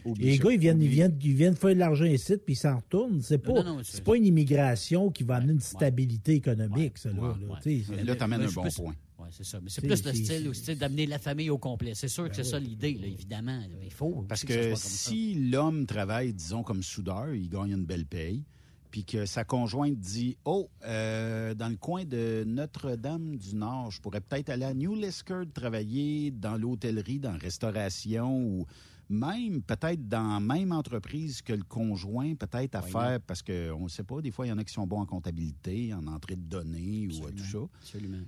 viennent, 0.60 0.82
ils, 0.82 0.90
viennent, 0.90 1.18
ils 1.22 1.36
viennent 1.36 1.56
faire 1.56 1.74
de 1.74 1.80
l'argent 1.80 2.06
ici, 2.06 2.36
puis 2.38 2.54
ils 2.54 2.58
s'en 2.58 2.78
retournent. 2.78 3.22
C'est 3.22 3.38
pas, 3.38 3.64
c'est 3.84 4.04
pas 4.04 4.16
une 4.16 4.26
immigration 4.26 5.10
qui 5.10 5.24
va 5.24 5.36
amener 5.36 5.54
une 5.54 5.60
stabilité 5.62 6.34
économique, 6.34 6.98
ça. 6.98 7.10
Là, 7.12 7.36
là, 7.40 8.04
là 8.04 8.16
tu 8.16 8.24
amènes 8.24 8.42
un 8.42 8.52
bon 8.52 8.68
point. 8.70 8.96
Oui, 9.30 9.36
c'est 9.38 9.46
ça. 9.46 9.60
Mais 9.62 9.70
c'est 9.70 9.82
plus 9.82 10.04
le 10.04 10.14
style, 10.14 10.44
le 10.44 10.54
style 10.54 10.78
d'amener 10.78 11.06
la 11.06 11.20
famille 11.20 11.50
au 11.50 11.58
complet. 11.58 11.94
C'est 11.96 12.08
sûr 12.08 12.30
que 12.30 12.36
c'est 12.36 12.44
ben 12.44 12.50
ça 12.50 12.60
l'idée, 12.60 13.00
évidemment. 13.04 13.62
Il 13.84 13.92
faut. 13.92 14.26
Parce 14.28 14.44
que, 14.44 14.74
si 14.76 15.36
l'homme 15.36 15.86
travaille, 15.86 16.34
disons, 16.34 16.64
comme 16.64 16.84
soudeur, 16.84 17.34
il 17.34 17.50
gagne 17.50 17.72
une 17.72 17.86
belle 17.86 18.06
paye, 18.06 18.44
puis 18.92 19.06
que 19.06 19.26
sa 19.26 19.44
conjointe 19.44 19.98
dit 20.00 20.38
Oh, 20.46 20.70
euh, 20.86 21.54
dans 21.54 21.70
le 21.70 21.78
coin 21.78 22.06
de 22.06 22.44
Notre-Dame-du-Nord, 22.48 23.92
je 23.92 24.02
pourrais 24.02 24.22
peut-être 24.22 24.50
aller 24.50 24.66
à 24.66 24.74
New 24.74 24.96
Liskeard 24.96 25.52
travailler 25.54 26.32
dans 26.32 26.58
l'hôtellerie, 26.58 27.20
dans 27.20 27.32
la 27.32 27.38
restauration 27.38 28.42
ou 28.42 28.66
même 29.10 29.64
peut-être 29.64 30.08
dans 30.08 30.34
la 30.34 30.40
même 30.40 30.72
entreprise 30.72 31.42
que 31.42 31.54
le 31.54 31.64
conjoint, 31.64 32.36
peut-être 32.36 32.76
à 32.76 32.82
faire, 32.82 33.20
parce 33.22 33.42
qu'on 33.42 33.84
ne 33.84 33.90
sait 33.90 34.04
pas, 34.04 34.22
des 34.22 34.32
fois, 34.32 34.46
il 34.46 34.50
y 34.50 34.52
en 34.52 34.58
a 34.60 34.64
qui 34.64 34.74
sont 34.74 34.86
bons 34.86 35.00
en 35.00 35.06
comptabilité, 35.06 35.94
en 35.94 36.06
entrée 36.08 36.36
de 36.36 36.42
données 36.42 37.08
ou 37.08 37.32
tout 37.32 37.44
ça. 37.44 37.58
Absolument. 37.82 38.22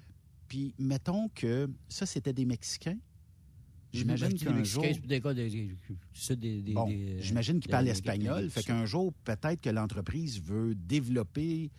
Puis 0.51 0.73
mettons 0.77 1.29
que 1.29 1.69
ça, 1.87 2.05
c'était 2.05 2.33
des 2.33 2.43
Mexicains. 2.43 2.97
J'imagine 3.93 4.33
qu'un 4.33 4.61
jour. 4.65 4.83
j'imagine 7.21 7.61
qu'ils 7.61 7.71
parlent 7.71 7.87
espagnol. 7.87 8.49
Fait 8.49 8.61
qu'un 8.61 8.85
jour, 8.85 9.13
peut-être 9.23 9.61
que 9.61 9.69
l'entreprise 9.69 10.41
veut 10.41 10.75
développer 10.75 11.71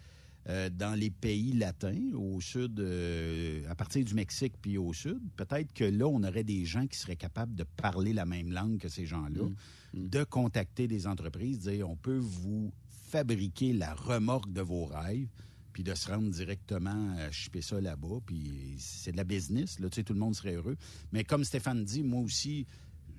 euh, 0.49 0.70
dans 0.70 0.99
les 0.99 1.11
pays 1.11 1.53
latins, 1.53 2.15
au 2.15 2.40
sud, 2.40 2.81
euh, 2.81 3.61
à 3.69 3.74
partir 3.74 4.07
du 4.07 4.15
Mexique 4.15 4.55
puis 4.62 4.78
au 4.78 4.94
sud. 4.94 5.20
Peut-être 5.36 5.74
que 5.74 5.85
là, 5.85 6.07
on 6.07 6.23
aurait 6.23 6.43
des 6.43 6.65
gens 6.65 6.86
qui 6.86 6.97
seraient 6.99 7.16
capables 7.16 7.55
de 7.55 7.65
parler 7.77 8.15
la 8.15 8.24
même 8.24 8.53
langue 8.53 8.78
que 8.78 8.89
ces 8.89 9.05
gens-là, 9.05 9.43
mm. 9.43 10.01
Mm. 10.01 10.09
de 10.09 10.24
contacter 10.24 10.89
des 10.89 11.07
entreprises, 11.07 11.59
dire 11.59 11.90
on 11.90 11.97
peut 11.97 12.16
vous 12.16 12.73
fabriquer 12.89 13.74
la 13.74 13.93
remorque 13.93 14.51
de 14.51 14.62
vos 14.62 14.86
rêves 14.86 15.28
puis 15.73 15.82
de 15.82 15.94
se 15.94 16.11
rendre 16.11 16.31
directement 16.31 17.15
à 17.16 17.31
choper 17.31 17.62
ça 17.62 17.81
là-bas, 17.81 18.19
puis 18.27 18.77
c'est 18.78 19.12
de 19.12 19.16
la 19.16 19.24
business, 19.24 19.78
là, 19.81 19.89
tu 19.89 19.97
sais, 19.97 20.05
tout 20.05 20.12
le 20.12 20.19
monde 20.19 20.35
serait 20.35 20.55
heureux. 20.55 20.77
Mais 21.12 21.24
comme 21.24 21.44
Stéphane 21.44 21.85
dit, 21.85 22.03
moi 22.03 22.20
aussi, 22.20 22.66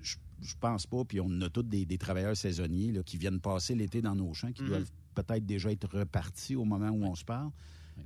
je, 0.00 0.16
pense 0.60 0.86
pas, 0.86 1.04
puis 1.04 1.20
on 1.20 1.40
a 1.40 1.48
tous 1.48 1.62
des, 1.62 1.86
travailleurs 1.98 2.36
saisonniers 2.36 2.92
là, 2.92 3.02
qui 3.02 3.16
viennent 3.16 3.40
passer 3.40 3.74
l'été 3.74 4.02
dans 4.02 4.14
nos 4.14 4.34
champs, 4.34 4.52
qui 4.52 4.62
mm-hmm. 4.62 4.66
doivent 4.66 4.90
peut-être 5.14 5.46
déjà 5.46 5.72
être 5.72 5.88
repartis 5.98 6.56
au 6.56 6.64
moment 6.64 6.90
où 6.90 7.04
on 7.04 7.14
se 7.14 7.24
parle. 7.24 7.50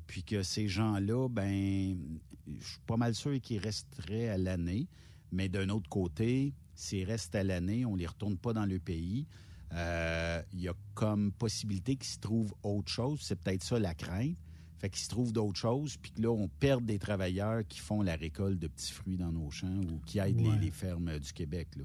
Puis 0.06 0.22
que 0.22 0.42
ces 0.42 0.68
gens-là, 0.68 1.28
ben, 1.28 1.98
je 2.46 2.66
suis 2.66 2.80
pas 2.86 2.96
mal 2.96 3.14
sûr 3.14 3.40
qu'ils 3.40 3.58
resteraient 3.58 4.28
à 4.28 4.38
l'année. 4.38 4.86
Mais 5.32 5.48
d'un 5.48 5.68
autre 5.70 5.88
côté, 5.88 6.54
s'ils 6.74 7.04
restent 7.04 7.34
à 7.34 7.42
l'année, 7.42 7.84
on 7.84 7.96
les 7.96 8.06
retourne 8.06 8.36
pas 8.36 8.52
dans 8.52 8.66
le 8.66 8.78
pays. 8.78 9.26
Euh, 9.72 10.42
il 10.52 10.60
y 10.60 10.68
a 10.68 10.74
comme 10.94 11.32
possibilité 11.32 11.96
qu'il 11.96 12.08
se 12.08 12.18
trouve 12.18 12.54
autre 12.62 12.90
chose. 12.90 13.20
C'est 13.22 13.36
peut-être 13.36 13.62
ça 13.62 13.78
la 13.78 13.94
crainte. 13.94 14.36
Fait 14.78 14.90
qu'il 14.90 15.02
se 15.02 15.08
trouve 15.08 15.32
d'autres 15.32 15.58
choses, 15.58 15.96
puis 15.96 16.12
que 16.12 16.22
là, 16.22 16.30
on 16.30 16.46
perd 16.46 16.84
des 16.84 17.00
travailleurs 17.00 17.66
qui 17.66 17.80
font 17.80 18.00
la 18.00 18.14
récolte 18.14 18.60
de 18.60 18.68
petits 18.68 18.92
fruits 18.92 19.16
dans 19.16 19.32
nos 19.32 19.50
champs 19.50 19.80
ou 19.90 19.98
qui 20.06 20.20
aident 20.20 20.60
les, 20.60 20.70
fermes 20.70 21.18
du 21.18 21.32
Québec. 21.32 21.66
Là. 21.76 21.84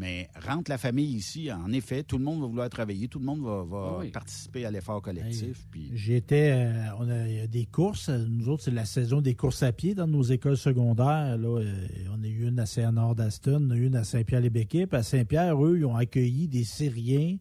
Mais 0.00 0.30
rentre 0.46 0.70
la 0.70 0.78
famille 0.78 1.14
ici, 1.14 1.52
en 1.52 1.70
effet, 1.72 2.02
tout 2.02 2.16
le 2.16 2.24
monde 2.24 2.40
va 2.40 2.46
vouloir 2.46 2.70
travailler, 2.70 3.06
tout 3.06 3.18
le 3.18 3.26
monde 3.26 3.42
va, 3.42 4.00
participer 4.10 4.64
à 4.64 4.70
l'effort 4.70 5.02
collectif. 5.02 5.66
J'étais, 5.92 6.52
euh, 6.54 6.94
on 6.98 7.10
a, 7.10 7.46
des 7.46 7.66
courses, 7.66 8.08
nous 8.08 8.48
autres, 8.48 8.62
c'est 8.62 8.70
la 8.70 8.86
saison 8.86 9.20
des 9.20 9.34
courses 9.34 9.62
à 9.62 9.72
pied 9.72 9.94
dans 9.94 10.06
nos 10.06 10.22
écoles 10.22 10.56
secondaires. 10.56 11.36
Là, 11.36 11.60
euh, 11.60 11.86
on 12.16 12.24
a 12.24 12.26
eu 12.26 12.48
une 12.48 12.58
à 12.60 12.64
Saint-Nord 12.64 13.14
d'Aston, 13.14 13.66
on 13.68 13.70
a 13.72 13.76
eu 13.76 13.88
une 13.88 13.96
à 13.96 14.04
Saint-Pierre-les-Béquets. 14.04 14.88
à 14.94 15.02
Saint-Pierre, 15.02 15.62
eux, 15.62 15.76
ils 15.76 15.84
ont 15.84 15.96
accueilli 15.96 16.48
des 16.48 16.64
Syriens 16.64 17.36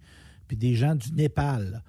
puis 0.50 0.58
des 0.58 0.76
gens 0.76 0.96
du 0.96 1.14
Népal. 1.14 1.82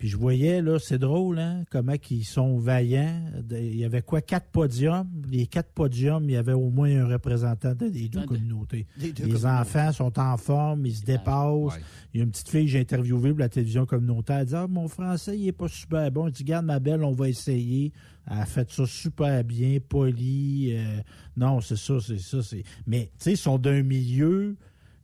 Puis 0.00 0.08
je 0.08 0.16
voyais, 0.16 0.62
là, 0.62 0.78
c'est 0.78 0.98
drôle, 0.98 1.38
hein, 1.38 1.62
comment 1.68 1.92
ils 2.08 2.24
sont 2.24 2.56
vaillants. 2.56 3.22
Il 3.50 3.76
y 3.76 3.84
avait 3.84 4.00
quoi, 4.00 4.22
quatre 4.22 4.46
podiums? 4.46 5.06
Les 5.30 5.46
quatre 5.46 5.72
podiums, 5.72 6.24
il 6.24 6.30
y 6.30 6.36
avait 6.36 6.54
au 6.54 6.70
moins 6.70 7.02
un 7.02 7.06
représentant 7.06 7.74
des 7.74 8.08
deux 8.08 8.24
communautés. 8.24 8.86
les 8.96 9.44
enfants 9.44 9.92
sont 9.92 10.18
en 10.18 10.38
forme, 10.38 10.86
ils 10.86 10.94
se 10.94 11.04
dépassent. 11.04 11.78
Il 12.14 12.18
y 12.18 12.20
a 12.22 12.24
une 12.24 12.30
petite 12.30 12.48
fille 12.48 12.64
que 12.64 12.70
j'ai 12.70 12.80
interviewée 12.80 13.28
pour 13.28 13.40
la 13.40 13.50
télévision 13.50 13.84
communautaire. 13.84 14.38
Elle 14.38 14.46
dit 14.46 14.54
Ah, 14.56 14.66
mon 14.66 14.88
français, 14.88 15.36
il 15.36 15.44
n'est 15.44 15.52
pas 15.52 15.68
super 15.68 16.10
bon. 16.10 16.28
Je 16.28 16.32
dis 16.32 16.44
Garde, 16.44 16.64
ma 16.64 16.80
belle, 16.80 17.04
on 17.04 17.12
va 17.12 17.28
essayer. 17.28 17.92
Elle 18.26 18.38
a 18.38 18.46
fait 18.46 18.70
ça 18.70 18.86
super 18.86 19.44
bien, 19.44 19.80
poli. 19.86 20.72
Euh, 20.72 21.02
non, 21.36 21.60
c'est 21.60 21.76
ça, 21.76 21.98
c'est 22.00 22.18
ça. 22.18 22.38
Mais, 22.86 23.10
tu 23.18 23.24
sais, 23.24 23.32
ils 23.32 23.36
sont 23.36 23.58
d'un 23.58 23.82
milieu 23.82 24.56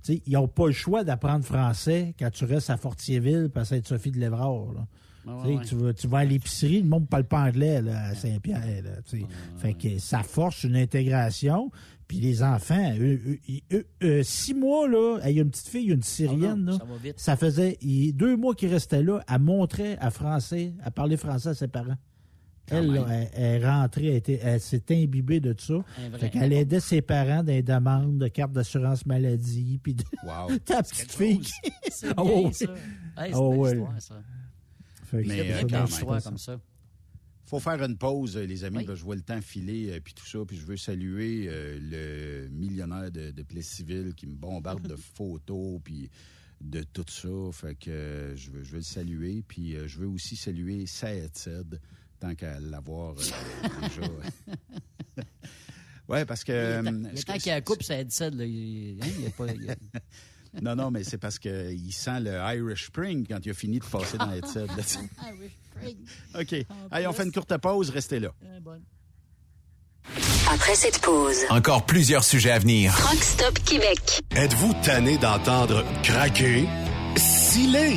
ils 0.08 0.32
n'ont 0.32 0.48
pas 0.48 0.66
le 0.66 0.72
choix 0.72 1.04
d'apprendre 1.04 1.44
français 1.44 2.14
quand 2.18 2.30
tu 2.30 2.44
restes 2.44 2.70
à 2.70 2.76
Fortierville 2.76 3.50
parce 3.52 3.72
à 3.72 3.76
Sainte-Sophie 3.76 4.10
de 4.10 4.18
l'Évrard. 4.18 4.86
Tu, 5.66 5.74
vas, 5.74 5.92
tu 5.92 6.06
vas 6.06 6.18
à 6.18 6.24
l'épicerie, 6.24 6.82
le 6.82 6.88
monde 6.88 7.02
ne 7.02 7.06
parle 7.08 7.24
pas 7.24 7.40
anglais 7.40 7.82
à 7.88 8.14
Saint-Pierre. 8.14 8.62
fait 9.56 9.74
que 9.74 9.98
ça 9.98 10.22
force 10.22 10.62
une 10.62 10.76
intégration. 10.76 11.70
Puis 12.06 12.18
les 12.18 12.44
enfants, 12.44 12.92
six 14.22 14.54
mois, 14.54 14.88
là, 14.88 15.18
il 15.26 15.32
y 15.32 15.40
a 15.40 15.42
une 15.42 15.50
petite 15.50 15.66
fille, 15.66 15.88
une 15.88 16.04
Syrienne, 16.04 16.78
ah 16.80 16.84
ça, 17.16 17.36
faisait 17.36 17.76
deux 18.14 18.36
mois 18.36 18.54
qu'il 18.54 18.72
restait 18.72 19.02
là, 19.02 19.24
elle 19.28 19.40
montrait 19.40 19.98
à 19.98 20.10
français, 20.10 20.72
à 20.84 20.92
parler 20.92 21.16
français 21.16 21.48
à 21.48 21.54
ses 21.54 21.66
parents. 21.66 21.96
Elle, 22.68 23.28
elle, 23.32 23.62
est 23.62 23.66
rentrée, 23.66 24.22
elle, 24.42 24.60
s'est 24.60 24.82
imbibée 24.90 25.40
de 25.40 25.52
tout 25.52 25.64
ça. 25.64 26.18
Fait 26.18 26.30
qu'elle 26.30 26.52
aidait 26.52 26.80
ses 26.80 27.02
parents 27.02 27.42
dans 27.42 27.52
les 27.52 27.62
demandes 27.62 28.18
de 28.18 28.28
carte 28.28 28.52
d'assurance 28.52 29.06
maladie. 29.06 29.78
Puis 29.82 29.94
de... 29.94 30.04
wow. 30.24 30.56
ta 30.64 30.82
petite 30.82 31.12
fille. 31.12 31.46
C'est 31.90 32.12
oh, 32.16 32.50
ça. 32.52 32.66
oh, 33.34 33.54
ouais. 33.54 33.70
histoire, 33.70 34.02
ça. 34.02 34.22
Fait 35.06 35.22
que 35.22 35.28
Mais 35.28 35.52
euh, 35.52 35.84
histoire 35.86 36.22
comme 36.22 36.38
ça. 36.38 36.60
faut 37.44 37.60
faire 37.60 37.82
une 37.82 37.96
pause, 37.96 38.36
les 38.36 38.64
amis. 38.64 38.84
je 38.92 39.04
vois 39.04 39.14
le 39.14 39.22
temps 39.22 39.40
filer, 39.40 39.92
euh, 39.92 40.00
puis 40.02 40.14
tout 40.14 40.26
ça. 40.26 40.40
Puis 40.46 40.56
je 40.56 40.66
veux 40.66 40.76
saluer 40.76 41.46
euh, 41.48 41.78
le 41.80 42.48
millionnaire 42.48 43.10
de, 43.12 43.30
de 43.30 43.42
Plessisville 43.42 44.14
qui 44.14 44.26
me 44.26 44.34
bombarde 44.34 44.86
de 44.86 44.96
photos, 45.14 45.80
puis 45.84 46.10
de 46.60 46.82
tout 46.82 47.04
ça. 47.08 47.28
Fait 47.52 47.76
que 47.76 48.32
je, 48.34 48.50
veux, 48.50 48.64
je 48.64 48.70
veux 48.70 48.78
le 48.78 48.82
saluer. 48.82 49.44
Puis 49.46 49.76
je 49.86 49.98
veux 49.98 50.08
aussi 50.08 50.34
saluer 50.34 50.86
Saed 50.86 51.80
tant 52.16 52.34
qu'à 52.34 52.58
l'avoir 52.60 53.14
euh, 53.14 53.88
déjà. 53.88 54.08
oui, 56.08 56.24
parce 56.24 56.44
que. 56.44 56.82
Le, 56.82 57.22
temps 57.24 57.34
qu'il 57.34 57.46
y 57.46 57.50
a 57.50 57.56
la 57.56 57.60
coupe, 57.60 57.82
ça 57.82 57.98
aide 57.98 58.12
ça. 58.12 58.30
Là, 58.30 58.44
il, 58.44 58.98
hein, 59.02 59.06
il 59.20 59.26
a 59.26 59.30
pas, 59.30 59.46
non, 60.62 60.76
non, 60.76 60.90
mais 60.90 61.04
c'est 61.04 61.18
parce 61.18 61.38
qu'il 61.38 61.92
sent 61.92 62.20
le 62.20 62.32
Irish 62.56 62.86
Spring 62.86 63.26
quand 63.26 63.44
il 63.44 63.50
a 63.50 63.54
fini 63.54 63.78
de 63.78 63.84
passer 63.84 64.18
dans 64.18 64.26
l'headset. 64.26 64.64
Irish 64.66 65.56
Spring. 65.70 65.96
OK. 66.38 66.66
Allez, 66.90 67.06
on 67.06 67.12
fait 67.12 67.24
une 67.24 67.32
courte 67.32 67.56
pause. 67.58 67.90
Restez 67.90 68.20
là. 68.20 68.32
Après 70.48 70.76
cette 70.76 71.00
pause, 71.00 71.38
encore 71.50 71.84
plusieurs 71.84 72.22
sujets 72.22 72.52
à 72.52 72.58
venir. 72.60 72.94
Rockstop 72.94 73.58
Québec. 73.64 74.22
Êtes-vous 74.36 74.72
tanné 74.84 75.18
d'entendre 75.18 75.84
craquer, 76.04 76.66
siler, 77.16 77.96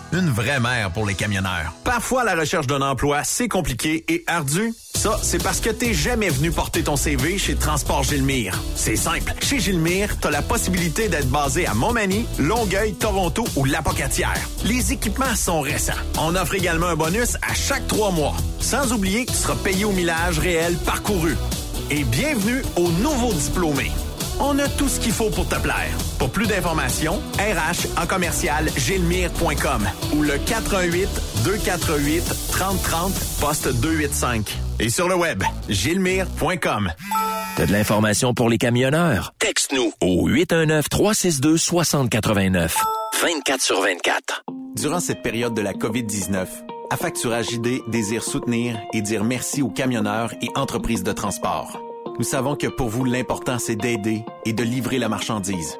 Une 0.13 0.29
vraie 0.29 0.59
mère 0.59 0.91
pour 0.91 1.05
les 1.05 1.15
camionneurs. 1.15 1.73
Parfois, 1.83 2.23
la 2.23 2.35
recherche 2.35 2.67
d'un 2.67 2.81
emploi, 2.81 3.23
c'est 3.23 3.47
compliqué 3.47 4.03
et 4.07 4.23
ardu. 4.27 4.73
Ça, 4.93 5.17
c'est 5.21 5.41
parce 5.41 5.59
que 5.59 5.69
t'es 5.69 5.93
jamais 5.93 6.29
venu 6.29 6.51
porter 6.51 6.83
ton 6.83 6.95
CV 6.95 7.37
chez 7.37 7.55
Transport 7.55 8.03
Gilmire. 8.03 8.61
C'est 8.75 8.95
simple. 8.95 9.33
Chez 9.41 9.59
Gilmire, 9.59 10.19
t'as 10.19 10.29
la 10.29 10.41
possibilité 10.41 11.07
d'être 11.09 11.29
basé 11.29 11.65
à 11.65 11.73
Montmagny, 11.73 12.25
Longueuil, 12.37 12.93
Toronto 12.93 13.45
ou 13.55 13.65
Lapocatière. 13.65 14.39
Les 14.65 14.93
équipements 14.93 15.35
sont 15.35 15.61
récents. 15.61 15.93
On 16.19 16.35
offre 16.35 16.55
également 16.55 16.87
un 16.87 16.95
bonus 16.95 17.37
à 17.41 17.53
chaque 17.53 17.87
trois 17.87 18.11
mois. 18.11 18.35
Sans 18.59 18.93
oublier 18.93 19.25
que 19.25 19.31
tu 19.31 19.37
seras 19.37 19.55
payé 19.55 19.85
au 19.85 19.91
millage 19.91 20.39
réel 20.39 20.75
parcouru. 20.85 21.35
Et 21.89 22.03
bienvenue 22.03 22.61
aux 22.75 22.91
nouveaux 22.91 23.33
diplômés. 23.33 23.91
On 24.39 24.57
a 24.59 24.67
tout 24.67 24.87
ce 24.87 24.99
qu'il 24.99 25.13
faut 25.13 25.29
pour 25.29 25.47
te 25.47 25.55
plaire. 25.55 25.91
Pour 26.21 26.29
plus 26.29 26.45
d'informations, 26.45 27.19
RH 27.39 27.99
en 27.99 28.05
commercial 28.05 28.69
gilmire.com 28.77 29.89
ou 30.15 30.21
le 30.21 30.37
418 30.37 31.09
248 31.43 32.23
3030 32.51 33.11
poste 33.39 33.69
285. 33.81 34.55
Et 34.79 34.89
sur 34.89 35.09
le 35.09 35.15
web, 35.15 35.41
gilmire.com. 35.67 36.91
T'as 37.55 37.65
de 37.65 37.71
l'information 37.71 38.35
pour 38.35 38.49
les 38.49 38.59
camionneurs? 38.59 39.33
Texte-nous 39.39 39.93
au 39.99 40.29
819-362-6089. 40.29 42.69
24 43.19 43.59
sur 43.59 43.81
24. 43.81 44.43
Durant 44.75 44.99
cette 44.99 45.23
période 45.23 45.55
de 45.55 45.63
la 45.63 45.73
COVID-19, 45.73 46.45
Affacturage 46.91 47.49
JD 47.49 47.89
désire 47.89 48.21
soutenir 48.21 48.79
et 48.93 49.01
dire 49.01 49.23
merci 49.23 49.63
aux 49.63 49.71
camionneurs 49.71 50.35
et 50.43 50.49
entreprises 50.53 51.01
de 51.01 51.13
transport. 51.13 51.81
Nous 52.19 52.25
savons 52.25 52.55
que 52.55 52.67
pour 52.67 52.89
vous, 52.89 53.05
l'important, 53.05 53.57
c'est 53.57 53.75
d'aider 53.75 54.23
et 54.45 54.53
de 54.53 54.61
livrer 54.61 54.99
la 54.99 55.09
marchandise. 55.09 55.79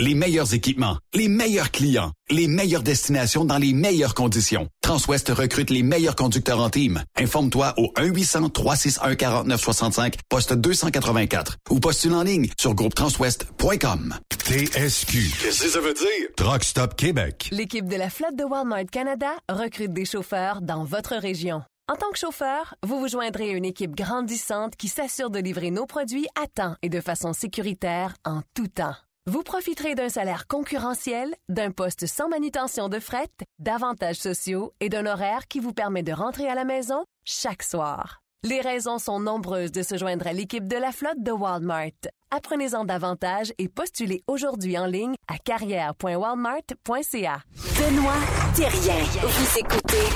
Les 0.00 0.14
meilleurs 0.14 0.54
équipements, 0.54 0.98
les 1.12 1.26
meilleurs 1.26 1.72
clients, 1.72 2.12
les 2.30 2.46
meilleures 2.46 2.84
destinations 2.84 3.44
dans 3.44 3.58
les 3.58 3.72
meilleures 3.72 4.14
conditions. 4.14 4.68
Transwest 4.80 5.28
recrute 5.30 5.70
les 5.70 5.82
meilleurs 5.82 6.14
conducteurs 6.14 6.60
en 6.60 6.70
team. 6.70 7.02
Informe-toi 7.16 7.74
au 7.78 7.88
1-800-361-4965, 7.96 10.14
poste 10.28 10.52
284 10.52 11.56
ou 11.70 11.80
postule 11.80 12.14
en 12.14 12.22
ligne 12.22 12.48
sur 12.60 12.74
groupetranswest.com. 12.74 14.14
TSQ. 14.30 15.32
Qu'est-ce 15.42 15.64
que 15.64 15.68
ça 15.68 15.80
veut 15.80 15.94
dire? 15.94 16.28
Truck 16.36 16.62
Stop 16.62 16.94
Québec. 16.94 17.48
L'équipe 17.50 17.88
de 17.88 17.96
la 17.96 18.08
flotte 18.08 18.36
de 18.36 18.44
Walmart 18.44 18.86
Canada 18.92 19.32
recrute 19.48 19.92
des 19.92 20.04
chauffeurs 20.04 20.62
dans 20.62 20.84
votre 20.84 21.16
région. 21.16 21.64
En 21.90 21.96
tant 21.96 22.12
que 22.12 22.18
chauffeur, 22.18 22.76
vous 22.86 23.00
vous 23.00 23.08
joindrez 23.08 23.50
à 23.50 23.54
une 23.54 23.64
équipe 23.64 23.96
grandissante 23.96 24.76
qui 24.76 24.86
s'assure 24.86 25.30
de 25.30 25.40
livrer 25.40 25.72
nos 25.72 25.86
produits 25.86 26.28
à 26.40 26.46
temps 26.46 26.76
et 26.82 26.88
de 26.88 27.00
façon 27.00 27.32
sécuritaire 27.32 28.14
en 28.24 28.42
tout 28.54 28.68
temps. 28.68 28.94
Vous 29.28 29.42
profiterez 29.42 29.94
d'un 29.94 30.08
salaire 30.08 30.46
concurrentiel, 30.46 31.34
d'un 31.50 31.70
poste 31.70 32.06
sans 32.06 32.30
manutention 32.30 32.88
de 32.88 32.98
fret, 32.98 33.28
d'avantages 33.58 34.16
sociaux 34.16 34.72
et 34.80 34.88
d'un 34.88 35.04
horaire 35.04 35.48
qui 35.48 35.60
vous 35.60 35.74
permet 35.74 36.02
de 36.02 36.14
rentrer 36.14 36.48
à 36.48 36.54
la 36.54 36.64
maison 36.64 37.04
chaque 37.26 37.62
soir. 37.62 38.22
Les 38.42 38.62
raisons 38.62 38.98
sont 38.98 39.20
nombreuses 39.20 39.70
de 39.70 39.82
se 39.82 39.98
joindre 39.98 40.26
à 40.26 40.32
l'équipe 40.32 40.66
de 40.66 40.76
la 40.76 40.92
flotte 40.92 41.22
de 41.22 41.30
Walmart. 41.30 41.90
Apprenez-en 42.30 42.86
davantage 42.86 43.52
et 43.58 43.68
postulez 43.68 44.22
aujourd'hui 44.28 44.78
en 44.78 44.86
ligne 44.86 45.16
à 45.30 45.36
carrière.walmart.ca. 45.36 47.42
Benoît 47.54 48.22
Thérien, 48.56 49.04
vous 49.20 49.58
écoutez 49.58 50.08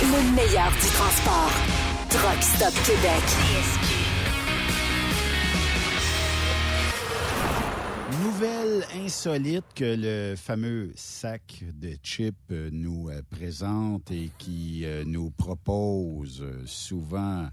le 0.00 0.36
meilleur 0.36 0.70
du 0.70 0.86
transport. 0.94 1.50
Truck 2.08 2.40
Stop 2.40 2.72
Québec. 2.86 3.83
Insolite 8.94 9.64
que 9.74 9.96
le 9.96 10.36
fameux 10.36 10.92
sac 10.96 11.62
de 11.74 11.96
chips 12.02 12.34
euh, 12.50 12.70
nous 12.72 13.08
euh, 13.08 13.22
présente 13.30 14.10
et 14.10 14.30
qui 14.38 14.84
euh, 14.84 15.04
nous 15.06 15.30
propose 15.30 16.44
souvent 16.66 17.48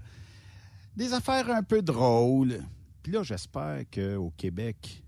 des 0.96 1.12
affaires 1.12 1.50
un 1.50 1.62
peu 1.62 1.80
drôles. 1.82 2.60
Puis 3.02 3.12
là, 3.12 3.22
j'espère 3.22 3.84
qu'au 3.92 4.32
Québec, 4.36 5.04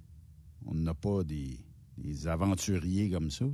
on 0.67 0.75
n'a 0.75 0.95
pas 0.95 1.25
des, 1.25 1.59
aventuriers 2.27 3.11
comme 3.11 3.31
ça. 3.31 3.47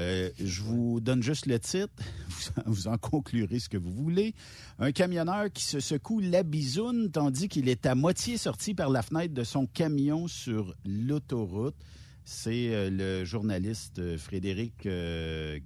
Euh, 0.00 0.30
je 0.38 0.62
vous 0.62 1.00
donne 1.00 1.22
juste 1.22 1.46
le 1.46 1.58
titre. 1.58 1.92
Vous 2.66 2.88
en, 2.88 2.98
conclurez 2.98 3.58
ce 3.58 3.68
que 3.68 3.76
vous 3.76 3.92
voulez. 3.92 4.34
Un 4.78 4.92
camionneur 4.92 5.52
qui 5.52 5.64
se 5.64 5.80
secoue 5.80 6.20
la 6.20 6.42
bisoune 6.42 7.10
tandis 7.10 7.48
qu'il 7.48 7.68
est 7.68 7.86
à 7.86 7.94
moitié 7.94 8.36
sorti 8.36 8.74
par 8.74 8.90
la 8.90 9.02
fenêtre 9.02 9.34
de 9.34 9.44
son 9.44 9.66
camion 9.66 10.26
sur 10.26 10.74
l'autoroute. 10.84 11.76
C'est 12.24 12.74
euh, 12.74 12.90
le 12.90 13.24
journaliste 13.24 13.98
euh, 13.98 14.18
Frédéric 14.18 14.88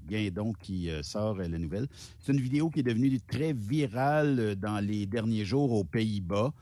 Guindon 0.08 0.52
qui 0.60 0.90
sort 1.02 1.36
la 1.36 1.48
nouvelle. 1.48 1.86
C'est 2.20 2.32
une 2.32 2.40
vidéo 2.40 2.68
qui 2.68 2.80
est 2.80 2.84
devenue 2.84 3.18
très 3.20 3.52
virale 3.52 4.56
dans 4.56 4.80
les 4.84 5.06
derniers 5.06 5.44
jours 5.44 5.72
aux 5.72 5.84
Pays-Bas. 5.84 6.52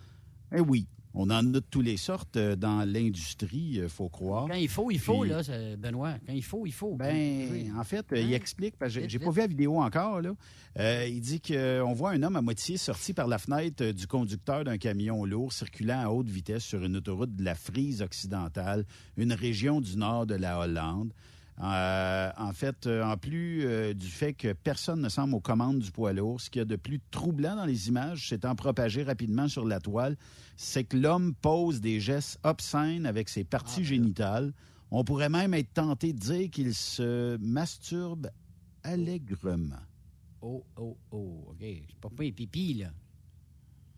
Eh 0.55 0.61
oui, 0.61 0.87
on 1.19 1.25
en 1.31 1.39
a 1.39 1.43
de 1.43 1.59
toutes 1.61 1.85
les 1.87 1.97
sortes 1.97 2.37
euh, 2.37 2.55
dans 2.57 2.85
l'industrie, 2.89 3.79
il 3.83 3.89
faut 3.89 4.09
croire. 4.09 4.47
Quand 4.49 4.55
il 4.55 4.69
faut, 4.69 4.91
il 4.91 4.99
faut, 5.01 5.21
Puis- 5.23 5.31
là, 5.31 5.43
c'est- 5.43 5.77
Benoît. 5.77 6.15
Quand 6.27 6.33
il 6.35 6.45
faut, 6.45 6.67
il 6.67 6.73
faut. 6.73 6.95
ben, 6.95 7.73
en 7.77 7.85
fait, 7.85 8.05
euh, 8.13 8.19
il 8.21 8.33
Hein? 8.33 8.37
explique, 8.37 8.77
parce 8.79 8.95
que 8.95 9.09
j'ai- 9.09 9.19
pas 9.19 9.31
vu 9.31 9.41
la 9.41 9.47
vidéo 9.47 9.81
encore, 9.81 10.21
là. 10.21 10.31
Euh, 10.79 11.07
il 11.09 11.21
dit 11.21 11.41
qu'on 11.41 11.93
voit 11.95 12.11
un 12.11 12.23
homme 12.23 12.37
à 12.37 12.43
moitié 12.43 12.77
sorti 12.77 13.15
par 13.15 13.27
la 13.29 13.39
fenêtre 13.39 13.83
euh, 13.83 13.93
du 13.95 14.07
conducteur 14.07 14.63
d'un 14.65 14.77
camion 14.77 15.25
lourd 15.25 15.53
circulant 15.53 16.01
à 16.03 16.09
haute 16.11 16.29
vitesse 16.29 16.65
sur 16.65 16.85
une 16.85 16.97
autoroute 16.97 17.35
de 17.35 17.43
la 17.45 17.55
Frise 17.55 18.03
occidentale, 18.03 18.85
une 19.17 19.33
région 19.33 19.81
du 19.81 19.97
nord 19.97 20.27
de 20.27 20.35
la 20.35 20.59
Hollande. 20.61 21.13
Euh, 21.63 22.31
en 22.37 22.53
fait, 22.53 22.87
euh, 22.87 23.03
en 23.03 23.17
plus 23.17 23.65
euh, 23.65 23.95
du 23.95 24.09
fait 24.09 24.35
que 24.35 24.53
personne 24.53 25.01
ne 25.01 25.09
semble 25.09 25.35
aux 25.35 25.41
commandes 25.41 25.79
du 25.79 25.91
poids 25.91 26.13
lourd, 26.13 26.41
ce 26.41 26.51
qu'il 26.51 26.61
y 26.61 26.63
a 26.63 26.67
de 26.67 26.77
plus 26.77 27.01
troublant 27.11 27.57
dans 27.57 27.65
les 27.65 27.89
images, 27.89 28.29
s'étant 28.29 28.55
propagé 28.55 29.03
rapidement 29.03 29.49
sur 29.49 29.65
la 29.65 29.81
toile, 29.81 30.17
c'est 30.57 30.85
que 30.85 30.99
l'homme 30.99 31.35
pose 31.35 31.81
des 31.81 31.99
gestes 31.99 32.39
obscènes 32.43 33.07
avec 33.07 33.31
ses 33.31 33.45
parties 33.45 33.85
génitales. 33.85 34.53
On 34.91 35.03
pourrait 35.03 35.31
même 35.31 35.55
être 35.55 35.73
tenté 35.73 36.13
de 36.13 36.19
dire 36.19 36.51
qu'il 36.51 36.75
se 36.75 37.39
masturbe 37.39 38.31
allègrement. 38.83 39.81
Oh, 40.43 40.63
oh, 40.77 40.97
oh, 41.11 41.45
OK. 41.49 41.61
C'est 41.61 42.01
pas 42.01 42.11
pas 42.11 42.31
pipi, 42.31 42.75
là. 42.75 42.91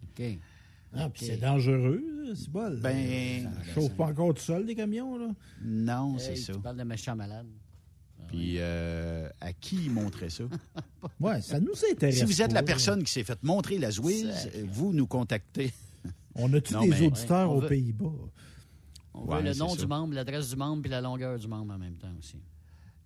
OK. 0.05 0.39
Ah, 0.95 1.09
puis 1.11 1.27
c'est 1.27 1.37
dangereux, 1.37 2.03
c'est 2.35 2.49
bol. 2.51 2.79
Ben, 2.81 3.45
ça 3.45 3.73
chauffe 3.75 3.95
pas 3.95 4.07
encore 4.07 4.35
tout 4.35 4.43
seul, 4.43 4.65
des 4.67 4.75
camions, 4.75 5.19
là? 5.19 5.29
Non, 5.63 6.15
Hey, 6.15 6.21
c'est 6.21 6.37
ça. 6.37 6.53
Tu 6.55 6.61
parles 6.61 6.79
de 6.79 6.85
méchants 6.85 7.15
malades. 7.17 7.47
Puis 8.27 8.57
euh, 8.59 9.29
à 9.41 9.53
qui 9.53 9.85
il 9.87 9.91
montrait 9.91 10.31
ça? 10.31 10.45
Ouais, 11.21 11.41
ça 11.41 11.61
nous 11.61 11.73
intéresse. 11.91 12.19
si 12.19 12.25
vous 12.25 12.43
êtes 12.43 12.53
la 12.53 12.63
personne 12.63 13.03
qui 13.05 13.13
s'est 13.13 13.23
fait 13.25 13.41
montrer 13.43 13.79
la 13.79 13.91
Zwiz, 13.91 14.31
Sacré. 14.33 14.65
vous 14.71 14.93
nous 14.93 15.07
contactez. 15.07 15.73
On 16.35 16.53
a 16.53 16.61
tous 16.61 16.75
Non, 16.75 16.81
des 16.83 16.89
mais- 16.89 17.07
auditeurs 17.07 17.53
Ouais, 17.55 17.65
aux 17.65 17.69
Pays-Bas. 17.69 18.13
On 19.15 19.25
Ouais, 19.27 19.39
veut 19.39 19.45
le 19.51 19.55
nom 19.55 19.75
du 19.75 19.87
membre, 19.87 20.15
l'adresse 20.15 20.51
du 20.51 20.57
membre, 20.57 20.83
puis 20.83 20.91
la 20.91 21.01
longueur 21.01 21.39
du 21.39 21.47
membre 21.49 21.75
en 21.75 21.79
même 21.79 21.97
temps 21.97 22.13
aussi. 22.19 22.37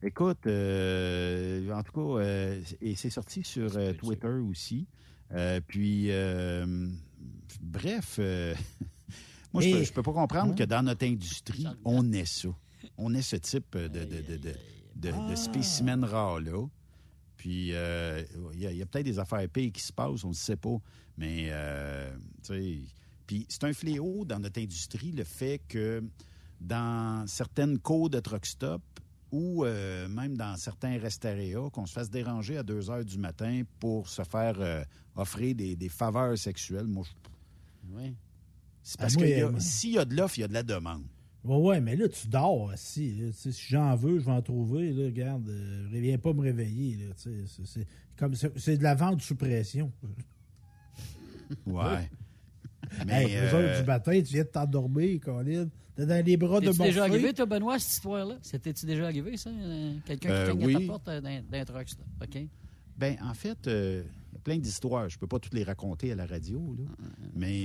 Écoute, 0.02 0.46
euh, 0.46 1.70
en 1.72 1.82
tout 1.82 1.92
cas, 1.92 2.22
euh, 2.22 2.60
et 2.80 2.96
c'est 2.96 3.10
sorti 3.10 3.44
sur 3.44 3.76
euh, 3.76 3.92
Twitter 3.92 4.26
aussi. 4.50 4.86
Euh, 5.32 5.60
puis, 5.66 6.06
euh, 6.10 6.88
bref, 7.62 8.16
euh, 8.18 8.54
moi, 9.52 9.62
je 9.62 9.68
peux, 9.78 9.84
je 9.84 9.92
peux 9.92 10.02
pas 10.02 10.12
comprendre 10.12 10.54
que 10.54 10.64
dans 10.64 10.82
notre 10.82 11.06
industrie, 11.06 11.66
on 11.84 12.12
ait 12.12 12.24
ça. 12.26 12.48
On 12.98 13.14
ait 13.14 13.22
ce 13.22 13.36
type 13.36 13.76
de, 13.76 13.88
de, 13.88 14.04
de, 14.04 14.36
de, 14.36 14.54
de, 14.96 15.30
de 15.30 15.34
spécimen 15.36 16.04
rare-là. 16.04 16.66
Puis, 17.36 17.70
euh, 17.72 18.22
il 18.54 18.60
y 18.60 18.82
a, 18.82 18.86
peut-être 18.86 19.04
des 19.06 19.18
affaires 19.18 19.48
pires 19.48 19.72
qui 19.72 19.82
se 19.82 19.92
passent, 19.92 20.24
on 20.24 20.28
ne 20.28 20.34
sait 20.34 20.56
pas. 20.56 20.76
Mais, 21.16 21.48
euh, 21.50 22.10
tu 22.42 22.54
sais, 22.54 22.78
puis 23.26 23.46
c'est 23.48 23.64
un 23.64 23.72
fléau 23.72 24.24
dans 24.24 24.38
notre 24.38 24.60
industrie, 24.60 25.12
le 25.12 25.24
fait 25.24 25.60
que 25.68 26.02
dans 26.60 27.26
certaines 27.26 27.78
cours 27.78 28.10
de 28.10 28.20
truck 28.20 28.46
stop 28.46 28.82
ou 29.32 29.64
euh, 29.64 30.08
même 30.08 30.36
dans 30.36 30.56
certains 30.56 30.98
restaréas, 30.98 31.70
qu'on 31.70 31.86
se 31.86 31.92
fasse 31.92 32.10
déranger 32.10 32.58
à 32.58 32.62
2 32.62 32.90
heures 32.90 33.04
du 33.04 33.18
matin 33.18 33.62
pour 33.80 34.08
se 34.08 34.22
faire 34.22 34.84
offrir 35.16 35.54
des, 35.54 35.74
des 35.74 35.88
faveurs 35.88 36.36
sexuelles. 36.38 36.86
Moi, 36.86 37.04
je- 37.04 37.12
Oui. 37.90 38.14
c'est 38.82 38.98
parce 38.98 39.16
que 39.16 39.24
euh, 39.24 39.58
s'il 39.58 39.92
y 39.92 39.98
a 39.98 40.04
de 40.04 40.14
l'offre, 40.14 40.38
il 40.38 40.42
y 40.42 40.44
a 40.44 40.48
de 40.48 40.54
la 40.54 40.62
demande. 40.62 41.04
Ouais, 41.44 41.56
ouais, 41.56 41.80
mais 41.80 41.96
là, 41.96 42.08
tu 42.08 42.28
dors 42.28 42.62
aussi. 42.62 43.32
si 43.32 43.52
j'en 43.68 43.96
veux, 43.96 44.20
je 44.20 44.24
vais 44.24 44.32
en 44.32 44.42
trouver. 44.42 44.92
Là, 44.92 45.06
regarde, 45.06 45.48
euh, 45.48 45.88
viens 45.90 46.18
pas 46.18 46.32
me 46.32 46.40
réveiller. 46.40 47.10
C'est 47.16 47.86
comme 48.16 48.34
c'est 48.34 48.76
de 48.76 48.82
la 48.82 48.94
vente 48.94 49.20
sous 49.22 49.34
pression. 49.34 49.92
Ouais. 51.66 52.08
mais 53.06 53.24
hey, 53.24 53.36
euh... 53.36 53.80
du 53.80 53.86
matin, 53.86 54.12
tu 54.22 54.34
viens 54.34 54.44
de 54.44 54.48
t'endormir, 54.48 55.20
Colin. 55.20 55.68
T'es 55.94 56.06
dans 56.06 56.24
les 56.24 56.36
bras 56.36 56.60
de 56.60 56.70
mon 56.70 56.84
déjà 56.84 57.04
arrivé, 57.04 57.34
toi, 57.34 57.44
Benoît, 57.44 57.78
cette 57.78 57.92
histoire-là? 57.92 58.36
C'était-tu 58.40 58.86
déjà 58.86 59.04
arrivé, 59.04 59.36
ça? 59.36 59.50
Quelqu'un 60.06 60.28
qui 60.28 60.50
euh, 60.50 60.54
oui. 60.54 60.74
à 60.74 60.80
ta 60.80 60.86
porte 60.86 61.08
euh, 61.08 61.40
d'un 61.50 61.64
truck, 61.64 61.86
OK? 62.22 62.42
Ben, 62.96 63.16
en 63.22 63.34
fait, 63.34 63.66
euh, 63.66 64.02
il 64.32 64.36
y 64.36 64.38
a 64.38 64.40
plein 64.40 64.58
d'histoires. 64.58 65.08
Je 65.08 65.18
peux 65.18 65.26
pas 65.26 65.38
toutes 65.38 65.54
les 65.54 65.64
raconter 65.64 66.12
à 66.12 66.14
la 66.14 66.26
radio, 66.26 66.74
là. 66.78 66.84
mais 67.34 67.62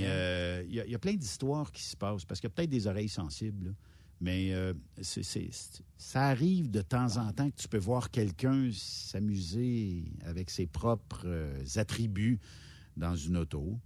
il 0.68 0.74
y, 0.74 0.94
a 0.94 0.98
plein 0.98 1.14
d'histoires 1.14 1.72
qui 1.72 1.82
se 1.82 1.96
passent 1.96 2.24
parce 2.24 2.40
qu'il 2.40 2.48
y 2.48 2.52
a 2.52 2.54
peut-être 2.54 2.70
des 2.70 2.86
oreilles 2.86 3.08
sensibles. 3.08 3.74
Mais 4.20 4.52
ça 5.00 6.26
arrive 6.26 6.70
de 6.70 6.82
temps 6.82 7.16
en 7.18 7.32
temps 7.32 7.48
que 7.50 7.56
tu 7.56 7.68
peux 7.68 7.78
voir 7.78 8.10
quelqu'un 8.10 8.68
s'amuser 8.72 10.04
avec 10.24 10.50
ses 10.50 10.66
propres 10.66 11.26
attributs 11.76 12.38
dans 12.96 13.14
une 13.14 13.36
auto, 13.36 13.78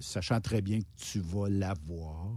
sachant 0.00 0.40
très 0.40 0.62
bien 0.62 0.80
que 0.80 0.86
tu 0.96 1.20
vas 1.20 1.48
l'avoir. 1.48 2.36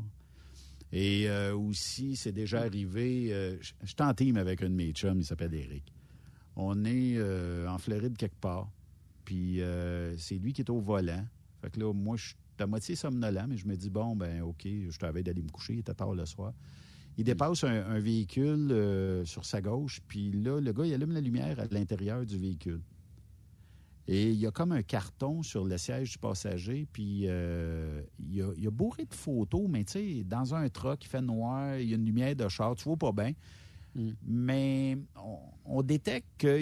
Et 0.91 1.27
euh, 1.27 1.53
aussi, 1.53 2.15
c'est 2.15 2.31
déjà 2.31 2.61
arrivé, 2.61 3.33
euh, 3.33 3.57
je 3.61 3.87
suis 3.87 3.95
en 3.99 4.13
team 4.13 4.37
avec 4.37 4.63
un 4.63 4.69
de 4.69 4.75
mes 4.75 4.91
chums, 4.91 5.19
il 5.19 5.25
s'appelle 5.25 5.53
Eric. 5.53 5.83
On 6.55 6.85
est 6.85 7.15
euh, 7.17 7.67
en 7.67 7.77
Floride 7.77 8.15
quelque 8.15 8.39
part, 8.39 8.69
puis 9.25 9.61
c'est 10.17 10.35
lui 10.35 10.53
qui 10.53 10.61
est 10.61 10.69
au 10.69 10.79
volant. 10.79 11.25
Fait 11.61 11.71
que 11.71 11.79
là, 11.79 11.93
moi, 11.93 12.15
je 12.15 12.27
suis 12.27 12.35
à 12.59 12.67
moitié 12.67 12.95
somnolent, 12.95 13.47
mais 13.49 13.57
je 13.57 13.67
me 13.67 13.75
dis, 13.75 13.89
bon, 13.89 14.15
ben 14.15 14.41
OK, 14.41 14.65
je 14.65 14.97
t'avais 14.97 15.23
d'aller 15.23 15.41
me 15.41 15.49
coucher, 15.49 15.73
il 15.73 15.79
était 15.79 15.93
tard 15.93 16.13
le 16.13 16.25
soir. 16.25 16.53
Il 17.17 17.23
dépasse 17.23 17.63
un, 17.63 17.99
véhicule 17.99 19.23
sur 19.25 19.45
sa 19.45 19.61
gauche, 19.61 20.01
puis 20.07 20.31
là, 20.31 20.59
le 20.59 20.71
gars, 20.71 20.85
il 20.85 20.93
allume 20.93 21.11
la 21.11 21.21
lumière 21.21 21.59
à 21.59 21.65
l'intérieur 21.71 22.25
du 22.25 22.37
véhicule. 22.37 22.81
Et 24.07 24.29
il 24.29 24.37
y 24.37 24.45
a 24.45 24.51
comme 24.51 24.71
un 24.71 24.83
carton 24.83 25.41
sur 25.41 25.65
le 25.65 25.77
siège 25.77 26.11
du 26.11 26.17
passager, 26.19 26.87
puis 26.91 27.23
euh, 27.25 28.03
il, 28.19 28.35
y 28.35 28.41
a, 28.41 28.51
il, 28.55 28.69
bourré 28.69 29.05
de 29.05 29.13
photos, 29.13 29.65
mais 29.67 29.83
tu 29.83 29.93
sais, 29.93 30.23
dans 30.23 30.53
un 30.53 30.69
truck, 30.69 31.03
il 31.03 31.07
fait 31.07 31.21
noir, 31.21 31.77
il 31.77 31.89
y 31.89 31.93
a 31.93 31.95
une 31.95 32.05
lumière 32.05 32.35
de 32.35 32.47
char, 32.47 32.75
tu 32.75 32.83
vois 32.83 32.97
pas 32.97 33.11
bien. 33.11 33.33
Mm. 33.95 34.11
Mais 34.27 34.97
on, 35.65 35.81
détecte 35.81 36.27
que 36.37 36.61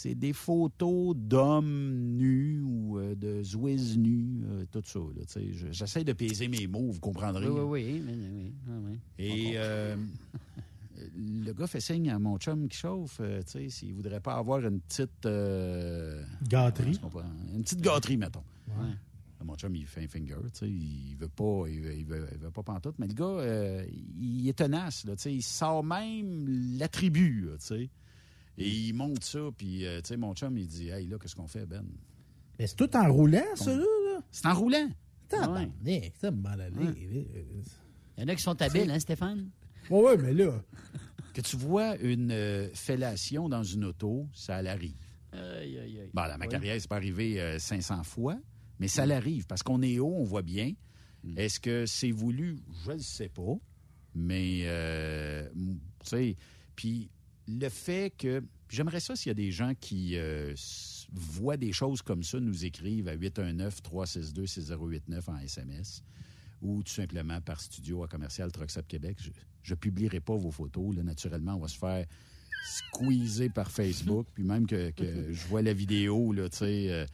c'est 0.00 0.14
des 0.14 0.32
photos 0.32 1.14
d'hommes 1.16 2.16
nus 2.16 2.60
ou 2.62 2.98
euh, 2.98 3.14
de 3.14 3.42
zouiz 3.42 3.98
nus, 3.98 4.42
euh, 4.44 4.64
tout 4.70 4.82
ça. 4.84 5.00
J'essaie 5.70 6.04
de 6.04 6.12
peser 6.12 6.48
mes 6.48 6.66
mots, 6.66 6.90
vous 6.90 7.00
comprendrez. 7.00 7.48
Oui, 7.48 7.60
oui, 7.60 8.02
oui. 8.04 8.52
oui, 8.68 8.98
Et 9.18 9.56
le 11.16 11.52
gars 11.52 11.66
fait 11.66 11.80
signe 11.80 12.10
à 12.10 12.18
mon 12.18 12.38
chum 12.38 12.68
qui 12.68 12.78
chauffe, 12.78 13.18
euh, 13.20 13.42
tu 13.42 13.52
sais, 13.52 13.68
s'il 13.68 13.94
voudrait 13.94 14.20
pas 14.20 14.34
avoir 14.34 14.60
une 14.60 14.80
petite... 14.80 15.26
Euh, 15.26 16.24
gâterie. 16.48 16.98
Une 17.54 17.62
petite 17.62 17.80
gâterie, 17.80 18.16
mettons. 18.16 18.44
Mon 19.42 19.56
chum, 19.56 19.74
il 19.74 19.86
fait 19.86 20.04
un 20.04 20.06
finger, 20.08 20.36
tu 20.52 20.58
sais, 20.58 20.68
il 20.68 21.16
veut 21.16 21.28
pas, 21.28 21.64
il 21.66 21.80
veut, 21.80 21.94
il 21.96 22.04
veut, 22.04 22.50
pas 22.52 22.62
pantoute, 22.62 22.96
mais 22.98 23.06
le 23.06 23.14
gars, 23.14 23.24
euh, 23.24 23.86
il 24.18 24.46
est 24.46 24.58
tenace, 24.58 25.06
là, 25.06 25.16
tu 25.16 25.22
sais, 25.22 25.34
il 25.34 25.42
sort 25.42 25.82
même 25.82 26.46
l'attribut, 26.78 27.48
tu 27.58 27.66
sais, 27.66 27.90
et 28.60 28.68
il 28.68 28.92
monte 28.94 29.24
ça, 29.24 29.40
puis, 29.56 29.84
tu 29.84 29.86
sais, 30.04 30.16
mon 30.16 30.34
chum, 30.34 30.56
il 30.56 30.66
dit, 30.66 30.88
hey, 30.90 31.06
là, 31.06 31.18
qu'est-ce 31.18 31.36
qu'on 31.36 31.48
fait, 31.48 31.66
Ben? 31.66 31.84
Mais 32.58 32.66
c'est 32.66 32.76
tout 32.76 32.94
en 32.94 33.10
roulant, 33.10 33.56
ça, 33.56 33.74
là? 33.74 33.84
C'est 34.30 34.46
en 34.46 34.54
roulant. 34.54 34.90
Ouais. 35.32 36.12
ça 36.20 36.30
mal 36.30 36.70
Il 36.76 37.26
y 38.18 38.22
en 38.22 38.28
a 38.28 38.34
qui 38.34 38.42
sont 38.42 38.60
habiles, 38.60 38.90
hein, 38.90 38.98
Stéphane? 38.98 39.50
Oui, 39.88 40.02
ouais, 40.02 40.16
mais 40.16 40.34
là. 40.34 40.62
Que 41.32 41.40
tu 41.40 41.56
vois 41.56 41.96
une 41.98 42.32
euh, 42.32 42.68
fellation 42.74 43.48
dans 43.48 43.62
une 43.62 43.84
auto, 43.84 44.26
ça 44.34 44.60
l'arrive. 44.62 44.96
Aïe, 45.32 45.78
aïe, 45.78 46.00
aïe. 46.00 46.10
Bon, 46.12 46.22
là, 46.22 46.36
ma 46.36 46.48
carrière, 46.48 46.76
c'est 46.80 46.88
pas 46.88 46.96
arrivé 46.96 47.58
500 47.58 48.00
euh, 48.00 48.02
fois, 48.02 48.38
mais 48.80 48.88
ça 48.88 49.06
l'arrive 49.06 49.46
parce 49.46 49.62
qu'on 49.62 49.80
est 49.80 49.98
haut, 50.00 50.12
on 50.16 50.24
voit 50.24 50.42
bien. 50.42 50.72
Hmm. 51.22 51.38
Est-ce 51.38 51.60
que 51.60 51.86
c'est 51.86 52.10
voulu? 52.10 52.58
Je 52.84 52.92
ne 52.92 52.98
sais 52.98 53.28
pas. 53.28 53.54
Mais, 54.14 54.62
euh, 54.64 55.48
tu 55.54 55.78
sais, 56.02 56.36
puis 56.74 57.10
le 57.58 57.68
fait 57.68 58.12
que. 58.16 58.42
J'aimerais 58.68 59.00
ça 59.00 59.16
s'il 59.16 59.30
y 59.30 59.32
a 59.32 59.34
des 59.34 59.50
gens 59.50 59.72
qui 59.74 60.16
voient 61.12 61.56
des 61.56 61.72
choses 61.72 62.02
comme 62.02 62.22
ça, 62.22 62.38
nous 62.38 62.64
écrivent 62.64 63.08
à 63.08 63.16
819-362-6089 63.16 65.28
en 65.28 65.38
SMS 65.38 66.04
ou 66.62 66.82
tout 66.82 66.92
simplement 66.92 67.40
par 67.40 67.60
studio 67.60 68.04
à 68.04 68.08
commercial 68.08 68.52
Trucks 68.52 68.86
Québec. 68.86 69.18
Je 69.62 69.72
ne 69.72 69.78
publierai 69.78 70.20
pas 70.20 70.36
vos 70.36 70.50
photos. 70.50 70.94
Là, 70.94 71.02
naturellement, 71.02 71.56
on 71.56 71.60
va 71.60 71.68
se 71.68 71.78
faire 71.78 72.06
squeezer 72.66 73.50
par 73.50 73.70
Facebook. 73.70 74.26
Puis 74.34 74.44
même 74.44 74.66
que, 74.66 74.92
je 74.98 75.46
vois 75.48 75.62
la 75.62 75.72
vidéo 75.72 76.32
là, 76.32 76.48
euh, 76.62 77.06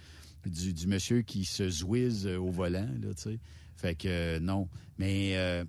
du, 0.44 0.72
du, 0.72 0.86
monsieur 0.86 1.22
qui 1.22 1.44
se 1.44 1.68
zouise 1.68 2.26
au 2.26 2.50
volant. 2.50 2.88
Là, 3.00 3.10
fait 3.76 3.94
que 3.94 4.08
euh, 4.08 4.40
non. 4.40 4.68
Mais 4.98 5.36
euh, 5.36 5.64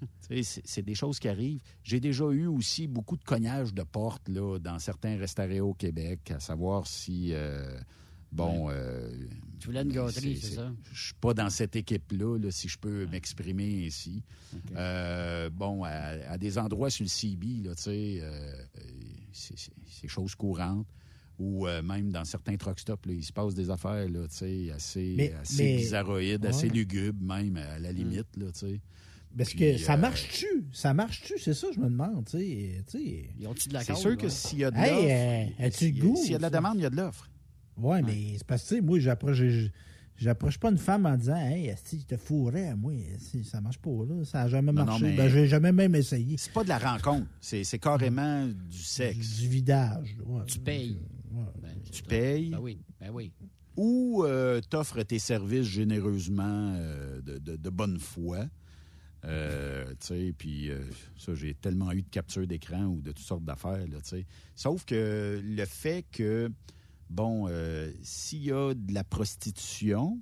c'est 0.42 0.82
des 0.82 0.94
choses 0.94 1.18
qui 1.18 1.28
arrivent. 1.28 1.60
J'ai 1.82 2.00
déjà 2.00 2.24
eu 2.30 2.46
aussi 2.46 2.86
beaucoup 2.86 3.16
de 3.16 3.24
cognage 3.24 3.74
de 3.74 3.82
portes 3.82 4.28
là, 4.28 4.58
dans 4.58 4.78
certains 4.78 5.16
restaurants 5.16 5.68
au 5.70 5.74
Québec, 5.74 6.30
à 6.30 6.40
savoir 6.40 6.86
si 6.86 7.34
Bon. 8.32 8.68
Euh, 8.70 9.10
tu 9.58 9.66
voulais 9.66 9.82
une 9.82 9.92
gâterie, 9.92 10.38
c'est 10.40 10.54
ça? 10.54 10.72
Je 10.92 11.04
suis 11.06 11.14
pas 11.14 11.34
dans 11.34 11.50
cette 11.50 11.76
équipe-là, 11.76 12.38
si 12.50 12.68
je 12.68 12.78
peux 12.78 13.06
m'exprimer 13.06 13.86
ainsi. 13.86 14.22
Euh, 14.76 15.50
bon, 15.50 15.84
à, 15.84 16.38
des 16.38 16.58
endroits 16.58 16.90
sur 16.90 17.04
le 17.04 17.08
CB, 17.08 17.46
là, 17.64 17.74
tu 17.74 17.82
sais, 17.82 18.18
euh, 18.22 18.64
c'est 19.32 20.08
chose 20.08 20.34
courante. 20.34 20.86
Ou 21.38 21.66
même 21.82 22.10
dans 22.10 22.26
certains 22.26 22.58
truck 22.58 22.78
stops, 22.78 23.08
il 23.08 23.24
se 23.24 23.32
passe 23.32 23.54
des 23.54 23.70
affaires 23.70 24.06
là, 24.10 24.24
assez, 24.24 24.70
assez 24.72 25.76
bizarroïdes, 25.78 26.44
assez 26.44 26.68
lugubres 26.68 27.22
même, 27.22 27.56
à 27.56 27.78
la 27.78 27.92
limite. 27.92 28.36
Là, 28.36 28.48
parce 29.36 29.54
que 29.54 29.78
ça 29.78 29.96
marche-tu? 29.96 30.46
Ça 30.72 30.94
marche-tu? 30.94 31.34
C'est 31.38 31.54
ça, 31.54 31.68
je 31.74 31.80
me 31.80 31.88
demande. 31.88 32.28
Ils 32.34 33.46
ont-tu 33.46 33.68
de 33.68 33.74
la 33.74 33.84
C'est 33.84 33.94
sûr 33.94 34.16
que 34.16 34.28
s'il 34.28 34.58
y 34.58 34.64
a 34.64 34.70
de 34.70 34.76
l'offre. 34.76 35.76
S'il 35.76 36.32
y 36.32 36.34
a 36.34 36.38
de 36.38 36.42
la 36.42 36.50
demande, 36.50 36.78
il 36.78 36.82
y 36.82 36.86
a 36.86 36.90
de 36.90 36.96
l'offre. 36.96 37.28
Oui, 37.76 38.02
mais 38.04 38.34
c'est 38.36 38.46
parce 38.46 38.68
que, 38.68 38.80
moi, 38.80 38.98
j'approche. 38.98 39.42
J'approche 40.16 40.58
pas 40.58 40.70
une 40.70 40.76
femme 40.76 41.06
en 41.06 41.16
disant 41.16 41.36
Hey, 41.36 41.74
si 41.82 42.04
te 42.04 42.18
fourrais, 42.18 42.76
moi, 42.76 42.92
si, 43.18 43.42
ça 43.42 43.62
marche 43.62 43.78
pas, 43.78 43.90
là. 43.90 44.22
Ça 44.24 44.42
n'a 44.42 44.48
jamais 44.48 44.72
marché. 44.72 45.16
ben, 45.16 45.30
j'ai 45.30 45.46
jamais 45.46 45.72
même 45.72 45.94
essayé. 45.94 46.36
C'est 46.36 46.52
pas 46.52 46.62
de 46.62 46.68
la 46.68 46.78
rencontre. 46.78 47.26
C'est 47.40 47.78
carrément 47.78 48.46
du 48.46 48.82
sexe. 48.82 49.38
Du, 49.38 49.48
vidage. 49.48 50.16
tu 50.46 50.58
payes. 50.58 50.98
Ben, 51.30 51.70
tu 51.90 52.02
payes. 52.02 52.50
Ben 52.50 52.58
oui. 52.60 52.82
Ben 53.00 53.10
oui. 53.12 53.32
Ou 53.76 54.24
euh, 54.24 54.60
t'offres 54.68 55.02
tes 55.04 55.18
services 55.18 55.66
généreusement 55.66 56.74
euh, 56.76 57.22
de, 57.22 57.56
de, 57.56 57.70
bonne 57.70 57.98
foi. 57.98 58.44
Euh, 59.24 59.90
tu 60.00 60.06
sais, 60.06 60.34
puis 60.36 60.70
euh, 60.70 60.82
ça, 61.16 61.34
j'ai 61.34 61.54
tellement 61.54 61.92
eu 61.92 62.02
de 62.02 62.08
captures 62.08 62.46
d'écran 62.46 62.84
ou 62.84 63.02
de 63.02 63.12
toutes 63.12 63.24
sortes 63.24 63.44
d'affaires, 63.44 63.86
là, 63.86 64.00
tu 64.00 64.08
sais. 64.08 64.26
Sauf 64.54 64.84
que 64.84 65.40
le 65.44 65.64
fait 65.66 66.06
que 66.10 66.50
bon, 67.10 67.46
euh, 67.48 67.92
s'il 68.02 68.44
y 68.44 68.52
a 68.52 68.72
de 68.72 68.94
la 68.94 69.04
prostitution 69.04 70.18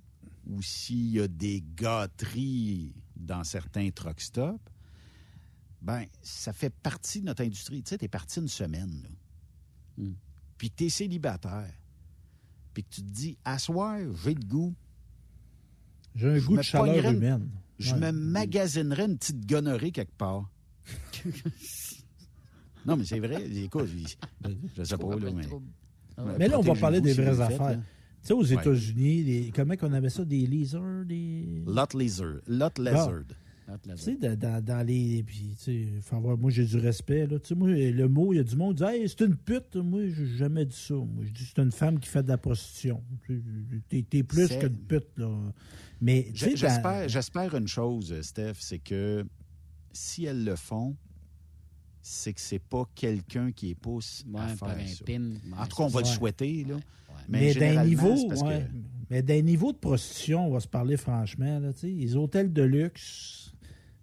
ou 0.47 0.62
s'il 0.62 1.11
y 1.11 1.20
a 1.20 1.29
des 1.29 1.62
gâteries 1.77 2.93
dans 3.15 3.45
certains 3.45 3.91
truck 3.91 4.20
stops, 4.20 4.59
ben, 5.81 6.07
ça 6.23 6.53
fait 6.53 6.75
partie 6.75 7.20
de 7.20 7.27
notre 7.27 7.45
industrie. 7.45 7.83
Tu 7.83 7.91
sais, 7.91 7.99
t'es 7.99 8.09
parti 8.09 8.41
une 8.41 8.49
semaine, 8.49 9.03
là. 9.03 9.09
Hmm. 9.99 10.15
Puis 10.57 10.70
t'es 10.70 10.89
célibataire. 10.89 11.73
Puis 12.75 12.83
que 12.83 12.89
tu 12.91 13.03
te 13.03 13.11
dis, 13.11 13.39
à 13.45 13.59
soir, 13.59 13.99
j'ai 14.25 14.35
le 14.35 14.45
goût. 14.45 14.75
J'ai 16.16 16.29
un 16.29 16.39
goût 16.41 16.57
de 16.57 16.62
chaleur 16.62 17.12
humaine. 17.12 17.49
Je 17.78 17.94
me 17.94 18.10
magasinerais 18.10 19.06
une 19.06 19.18
petite 19.18 19.46
gonorrhée 19.46 19.92
quelque 19.92 20.16
part. 20.16 20.50
non, 22.86 22.96
mais 22.96 23.05
c'est 23.05 23.20
vrai. 23.20 23.48
Écoute, 23.50 23.88
je 24.76 24.82
sais 24.82 24.96
pas, 24.96 25.16
là, 25.16 25.30
mais... 25.32 25.46
Mais 26.38 26.48
là, 26.48 26.59
on 26.59 26.62
va 26.62 26.74
parler 26.74 27.00
des 27.00 27.12
vraies 27.12 27.40
affaires. 27.40 27.80
Tu 28.22 28.28
sais, 28.28 28.32
aux 28.32 28.42
États-Unis, 28.42 29.52
comment 29.55 29.74
on 29.82 29.92
avait 29.92 30.10
ça, 30.10 30.24
des 30.24 30.46
lizards, 30.46 31.05
des... 31.05 31.62
Lot 31.66 31.94
lizard. 31.94 32.40
Lot 32.46 32.78
lizard. 32.78 33.22
Tu 33.82 33.97
sais, 33.99 34.16
dans, 34.16 34.65
dans, 34.65 34.86
les. 34.86 35.23
Puis, 35.23 35.55
tu 35.62 36.01
sais, 36.03 36.16
moi, 36.20 36.51
j'ai 36.51 36.65
du 36.65 36.78
respect. 36.78 37.27
Là. 37.27 37.39
Tu 37.39 37.49
sais, 37.49 37.55
moi, 37.55 37.69
le 37.69 38.09
mot, 38.09 38.32
il 38.32 38.36
y 38.36 38.39
a 38.39 38.43
du 38.43 38.57
monde 38.57 38.77
qui 38.77 38.85
dit 38.85 38.90
Hey, 38.90 39.09
c'est 39.09 39.20
une 39.20 39.36
pute. 39.36 39.77
Moi, 39.77 40.09
j'ai 40.09 40.27
jamais 40.39 40.65
dit 40.65 40.77
ça. 40.77 40.95
Moi, 40.95 41.24
je 41.24 41.31
dis 41.31 41.45
c'est 41.45 41.62
une 41.62 41.73
femme 41.73 42.01
qui 42.01 42.09
fait 42.09 42.23
de 42.23 42.28
la 42.28 42.39
prostitution. 42.39 43.03
T'es 43.89 44.07
es 44.11 44.23
plus 44.23 44.49
qu'une 44.49 44.77
pute, 44.77 45.09
là. 45.16 45.28
Mais, 46.01 46.28
j'espère, 46.32 47.09
j'espère 47.09 47.55
une 47.55 47.69
chose, 47.69 48.19
Steph, 48.23 48.55
c'est 48.61 48.78
que 48.78 49.27
si 49.93 50.24
elles 50.24 50.45
le 50.45 50.57
font, 50.57 50.97
c'est 52.01 52.32
que 52.32 52.40
c'est 52.40 52.61
pas 52.61 52.89
quelqu'un 52.95 53.53
qui 53.53 53.70
est 53.70 53.74
pousse 53.74 54.24
à 54.35 54.49
faire 54.49 54.77
ça. 54.89 55.05
en 55.59 55.66
tout 55.66 55.77
cas, 55.77 55.82
on 55.82 55.89
va 55.89 56.01
le 56.01 56.07
souhaiter. 56.07 56.65
Là. 56.65 56.77
Mais, 57.28 57.53
d'un 57.55 57.85
niveau, 57.85 58.15
mais 59.11 59.23
d'un 59.23 59.43
niveau 59.43 59.73
de 59.73 59.77
prostitution, 59.77 60.47
on 60.47 60.53
va 60.53 60.61
se 60.61 60.69
parler 60.69 60.97
franchement. 60.97 61.59
Là, 61.59 61.70
les 61.82 62.16
hôtels 62.16 62.53
de 62.53 62.62
luxe, 62.62 63.53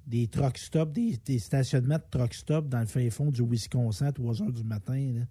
des 0.05 0.27
truck 0.27 0.57
stops, 0.57 0.93
des, 0.93 1.17
des, 1.25 1.39
stationnements 1.39 1.97
de 1.97 2.03
truck 2.09 2.33
stop 2.33 2.67
dans 2.67 2.79
le 2.79 2.85
fin 2.85 3.09
fond 3.09 3.31
du 3.31 3.43
Wisconsin 3.43 4.07
à 4.07 4.11
3 4.11 4.41
heures 4.43 4.51
du 4.51 4.63
matin. 4.63 5.25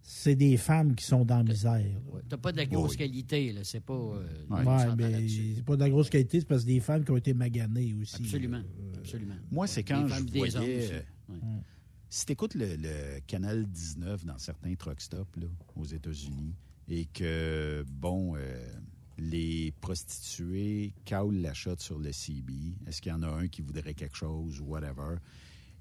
C'est 0.00 0.36
des 0.36 0.56
femmes 0.56 0.94
qui 0.94 1.04
sont 1.04 1.24
dans 1.24 1.38
la 1.38 1.44
misère. 1.44 1.84
T'as 2.28 2.38
pas 2.38 2.52
de 2.52 2.56
la 2.56 2.66
grosse 2.66 2.96
qualité, 2.96 3.52
là. 3.52 3.60
C'est 3.64 3.80
pas. 3.80 3.92
Euh, 3.92 4.24
ouais, 4.48 4.96
mais 4.96 5.28
c'est 5.28 5.62
pas 5.64 5.76
de 5.76 5.80
la 5.80 5.90
grosse 5.90 6.08
qualité, 6.08 6.40
c'est 6.40 6.46
parce 6.46 6.62
que 6.62 6.68
des 6.68 6.80
femmes 6.80 7.04
qui 7.04 7.10
ont 7.10 7.16
été 7.16 7.34
maganées 7.34 7.94
aussi. 8.00 8.16
Absolument. 8.16 8.62
Euh, 8.62 8.98
Absolument. 8.98 9.34
Moi, 9.50 9.66
c'est 9.66 9.82
quand 9.82 10.06
je 10.08 10.38
voyais. 10.38 10.92
Euh, 10.92 11.34
si 12.08 12.24
tu 12.24 12.32
écoutes 12.32 12.54
le, 12.54 13.20
canal 13.26 13.66
19 13.66 14.24
dans 14.24 14.38
certains 14.38 14.74
truck 14.76 14.98
stops 15.00 15.36
là, 15.36 15.46
aux 15.76 15.84
États-Unis 15.84 16.54
et 16.88 17.04
que, 17.04 17.84
bon, 17.86 18.34
les 19.18 19.72
prostituées 19.80 20.94
caulent 21.06 21.40
la 21.40 21.52
shot 21.52 21.78
sur 21.78 21.98
le 21.98 22.12
CB. 22.12 22.52
Est-ce 22.86 23.02
qu'il 23.02 23.10
y 23.10 23.14
en 23.14 23.22
a 23.22 23.28
un 23.28 23.48
qui 23.48 23.62
voudrait 23.62 23.94
quelque 23.94 24.16
chose 24.16 24.60
ou 24.60 24.66
whatever? 24.66 25.16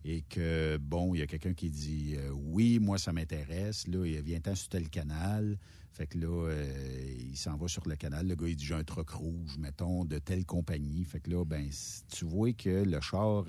Et 0.04 0.22
que, 0.22 0.78
bon, 0.78 1.14
il 1.14 1.20
y 1.20 1.22
a 1.22 1.28
quelqu'un 1.28 1.54
qui 1.54 1.70
dit 1.70 2.16
euh, 2.18 2.32
Oui, 2.32 2.80
moi, 2.80 2.98
ça 2.98 3.14
m'intéresse. 3.14 3.88
Là, 3.88 4.06
il 4.06 4.22
vient 4.22 4.40
sur 4.56 4.70
tel 4.70 4.90
canal. 4.90 5.58
Fait 5.92 6.08
que 6.08 6.18
là, 6.18 6.50
euh, 6.50 7.16
il 7.20 7.38
s'en 7.38 7.58
va 7.58 7.68
sur 7.68 7.88
le 7.88 7.96
canal. 7.96 8.28
Le 8.28 8.36
gars, 8.36 8.48
il 8.48 8.56
dit 8.56 8.66
J'ai 8.66 8.74
un 8.74 8.84
truc 8.84 9.10
rouge, 9.10 9.58
mettons, 9.58 10.06
de 10.06 10.18
telle 10.18 10.46
compagnie. 10.46 11.04
Fait 11.04 11.20
que 11.20 11.30
là, 11.30 11.44
ben, 11.44 11.70
tu 12.12 12.26
vois 12.26 12.54
que 12.54 12.84
le 12.84 13.02
char 13.02 13.46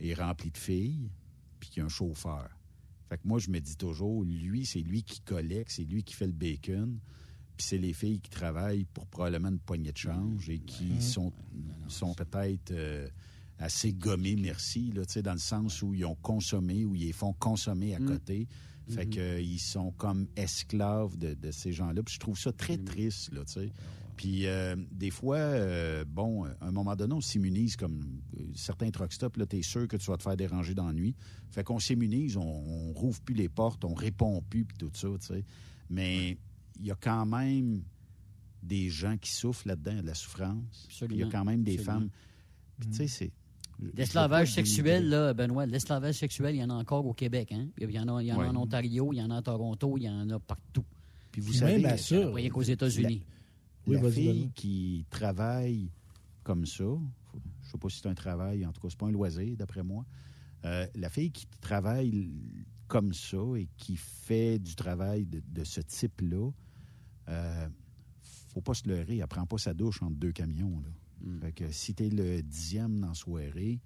est 0.00 0.14
rempli 0.14 0.50
de 0.50 0.58
filles, 0.58 1.10
puis 1.58 1.68
qu'il 1.68 1.80
y 1.80 1.82
a 1.82 1.86
un 1.86 1.90
chauffeur. 1.90 2.48
Fait 3.08 3.18
que 3.18 3.26
moi, 3.26 3.38
je 3.38 3.50
me 3.50 3.60
dis 3.60 3.76
toujours 3.76 4.24
Lui, 4.24 4.64
c'est 4.64 4.80
lui 4.80 5.02
qui 5.02 5.20
collecte, 5.20 5.72
c'est 5.72 5.84
lui 5.84 6.02
qui 6.02 6.14
fait 6.14 6.26
le 6.26 6.32
bacon 6.32 6.98
puis 7.60 7.66
c'est 7.68 7.78
les 7.78 7.92
filles 7.92 8.20
qui 8.20 8.30
travaillent 8.30 8.86
pour 8.86 9.06
probablement 9.06 9.50
une 9.50 9.58
poignée 9.58 9.92
de 9.92 9.98
change 9.98 10.48
et 10.48 10.60
qui 10.60 11.02
sont, 11.02 11.30
sont 11.88 12.14
peut-être 12.14 12.70
euh, 12.70 13.06
assez 13.58 13.92
gommées, 13.92 14.34
merci, 14.34 14.92
là, 14.92 15.02
dans 15.22 15.34
le 15.34 15.38
sens 15.38 15.82
où 15.82 15.92
ils 15.92 16.06
ont 16.06 16.14
consommé, 16.14 16.86
où 16.86 16.94
ils 16.94 17.02
les 17.02 17.12
font 17.12 17.34
consommer 17.34 17.94
à 17.94 18.00
mm. 18.00 18.06
côté. 18.06 18.48
Fait 18.88 19.04
mm-hmm. 19.04 19.42
qu'ils 19.42 19.60
sont 19.60 19.90
comme 19.90 20.26
esclaves 20.36 21.18
de, 21.18 21.50
ces 21.50 21.74
gens-là. 21.74 22.02
Puis 22.02 22.14
je 22.14 22.20
trouve 22.20 22.38
ça 22.38 22.50
très 22.50 22.78
triste, 22.78 23.30
là, 23.34 23.44
tu 23.44 23.52
sais. 23.52 23.72
Puis 24.16 24.46
euh, 24.46 24.74
des 24.90 25.10
fois, 25.10 25.36
euh, 25.36 26.06
bon, 26.08 26.44
à 26.44 26.68
un 26.68 26.72
moment 26.72 26.96
donné, 26.96 27.12
on 27.12 27.20
s'immunise 27.20 27.76
comme 27.76 28.22
certains 28.54 28.90
truck 28.90 29.12
stops, 29.12 29.36
là, 29.36 29.44
t'es 29.44 29.60
sûr 29.60 29.86
que 29.86 29.98
tu 29.98 30.10
vas 30.10 30.16
te 30.16 30.22
faire 30.22 30.36
déranger 30.38 30.72
dans 30.72 30.86
la 30.86 30.94
nuit. 30.94 31.14
Fait 31.50 31.62
qu'on 31.62 31.78
s'immunise, 31.78 32.38
on, 32.38 32.42
on 32.42 32.92
rouvre 32.94 33.20
plus 33.20 33.34
les 33.34 33.50
portes, 33.50 33.84
on 33.84 33.92
répond 33.92 34.40
plus, 34.48 34.64
puis 34.64 34.78
tout 34.78 34.90
ça, 34.94 35.08
tu 35.20 35.26
sais. 35.26 35.44
Mais 35.90 36.38
il 36.80 36.86
y 36.86 36.90
a 36.90 36.96
quand 36.96 37.26
même 37.26 37.82
des 38.62 38.88
gens 38.88 39.16
qui 39.16 39.30
souffrent 39.30 39.68
là-dedans, 39.68 40.00
de 40.00 40.06
la 40.06 40.14
souffrance. 40.14 40.88
Il 41.10 41.16
y 41.16 41.22
a 41.22 41.28
quand 41.28 41.44
même 41.44 41.62
des 41.62 41.78
femmes. 41.78 42.10
tu 42.80 42.92
sais, 42.92 43.06
c'est. 43.06 43.32
L'esclavage 43.94 44.52
sexuel, 44.52 45.08
là, 45.08 45.32
Benoît, 45.32 45.64
l'esclavage 45.64 46.16
sexuel, 46.16 46.54
il 46.54 46.58
y 46.58 46.64
en 46.64 46.68
a 46.68 46.74
encore 46.74 47.06
au 47.06 47.14
Québec. 47.14 47.50
Hein? 47.52 47.68
Il 47.78 47.90
y 47.90 47.98
en 47.98 48.08
a, 48.08 48.22
en 48.22 48.56
Ontario, 48.56 49.10
il 49.12 49.16
y 49.16 49.22
en 49.22 49.30
a 49.30 49.38
à 49.38 49.42
Toronto, 49.42 49.96
il 49.96 50.02
y 50.02 50.08
en 50.08 50.28
a 50.28 50.38
partout. 50.38 50.84
Puis 51.32 51.40
vous 51.40 51.54
savez, 51.54 51.78
bien 51.78 51.96
sûr. 51.96 52.30
Vous 52.30 52.48
qu'aux 52.50 52.60
États-Unis. 52.60 53.24
La, 53.86 53.98
oui, 53.98 54.12
fille 54.12 54.50
qui 54.54 55.06
travaille 55.08 55.90
comme 56.42 56.66
ça, 56.66 56.84
je 56.84 57.38
ne 57.38 57.70
sais 57.72 57.78
pas 57.78 57.88
si 57.88 58.00
c'est 58.00 58.08
un 58.08 58.14
travail, 58.14 58.66
en 58.66 58.72
tout 58.72 58.82
cas, 58.82 58.88
c'est 58.90 58.98
pas 58.98 59.06
un 59.06 59.12
loisir, 59.12 59.56
d'après 59.56 59.82
moi. 59.82 60.04
Euh, 60.66 60.86
la 60.94 61.08
fille 61.08 61.30
qui 61.30 61.46
travaille 61.62 62.30
comme 62.86 63.14
ça 63.14 63.38
et 63.56 63.66
qui 63.78 63.96
fait 63.96 64.58
du 64.58 64.74
travail 64.74 65.24
de 65.24 65.64
ce 65.64 65.80
type-là, 65.80 66.50
euh, 67.30 67.68
faut 68.52 68.60
pas 68.60 68.74
se 68.74 68.88
leurrer, 68.88 69.18
elle 69.18 69.26
prend 69.26 69.46
pas 69.46 69.58
sa 69.58 69.74
douche 69.74 70.02
entre 70.02 70.16
deux 70.16 70.32
camions. 70.32 70.80
Là. 70.82 70.88
Hmm. 71.22 71.40
Fait 71.40 71.52
que 71.52 71.70
si 71.70 71.94
tu 71.94 72.06
es 72.06 72.10
le 72.10 72.42
dixième 72.42 73.00
dans 73.00 73.08
la 73.08 73.14
soirée, 73.14 73.80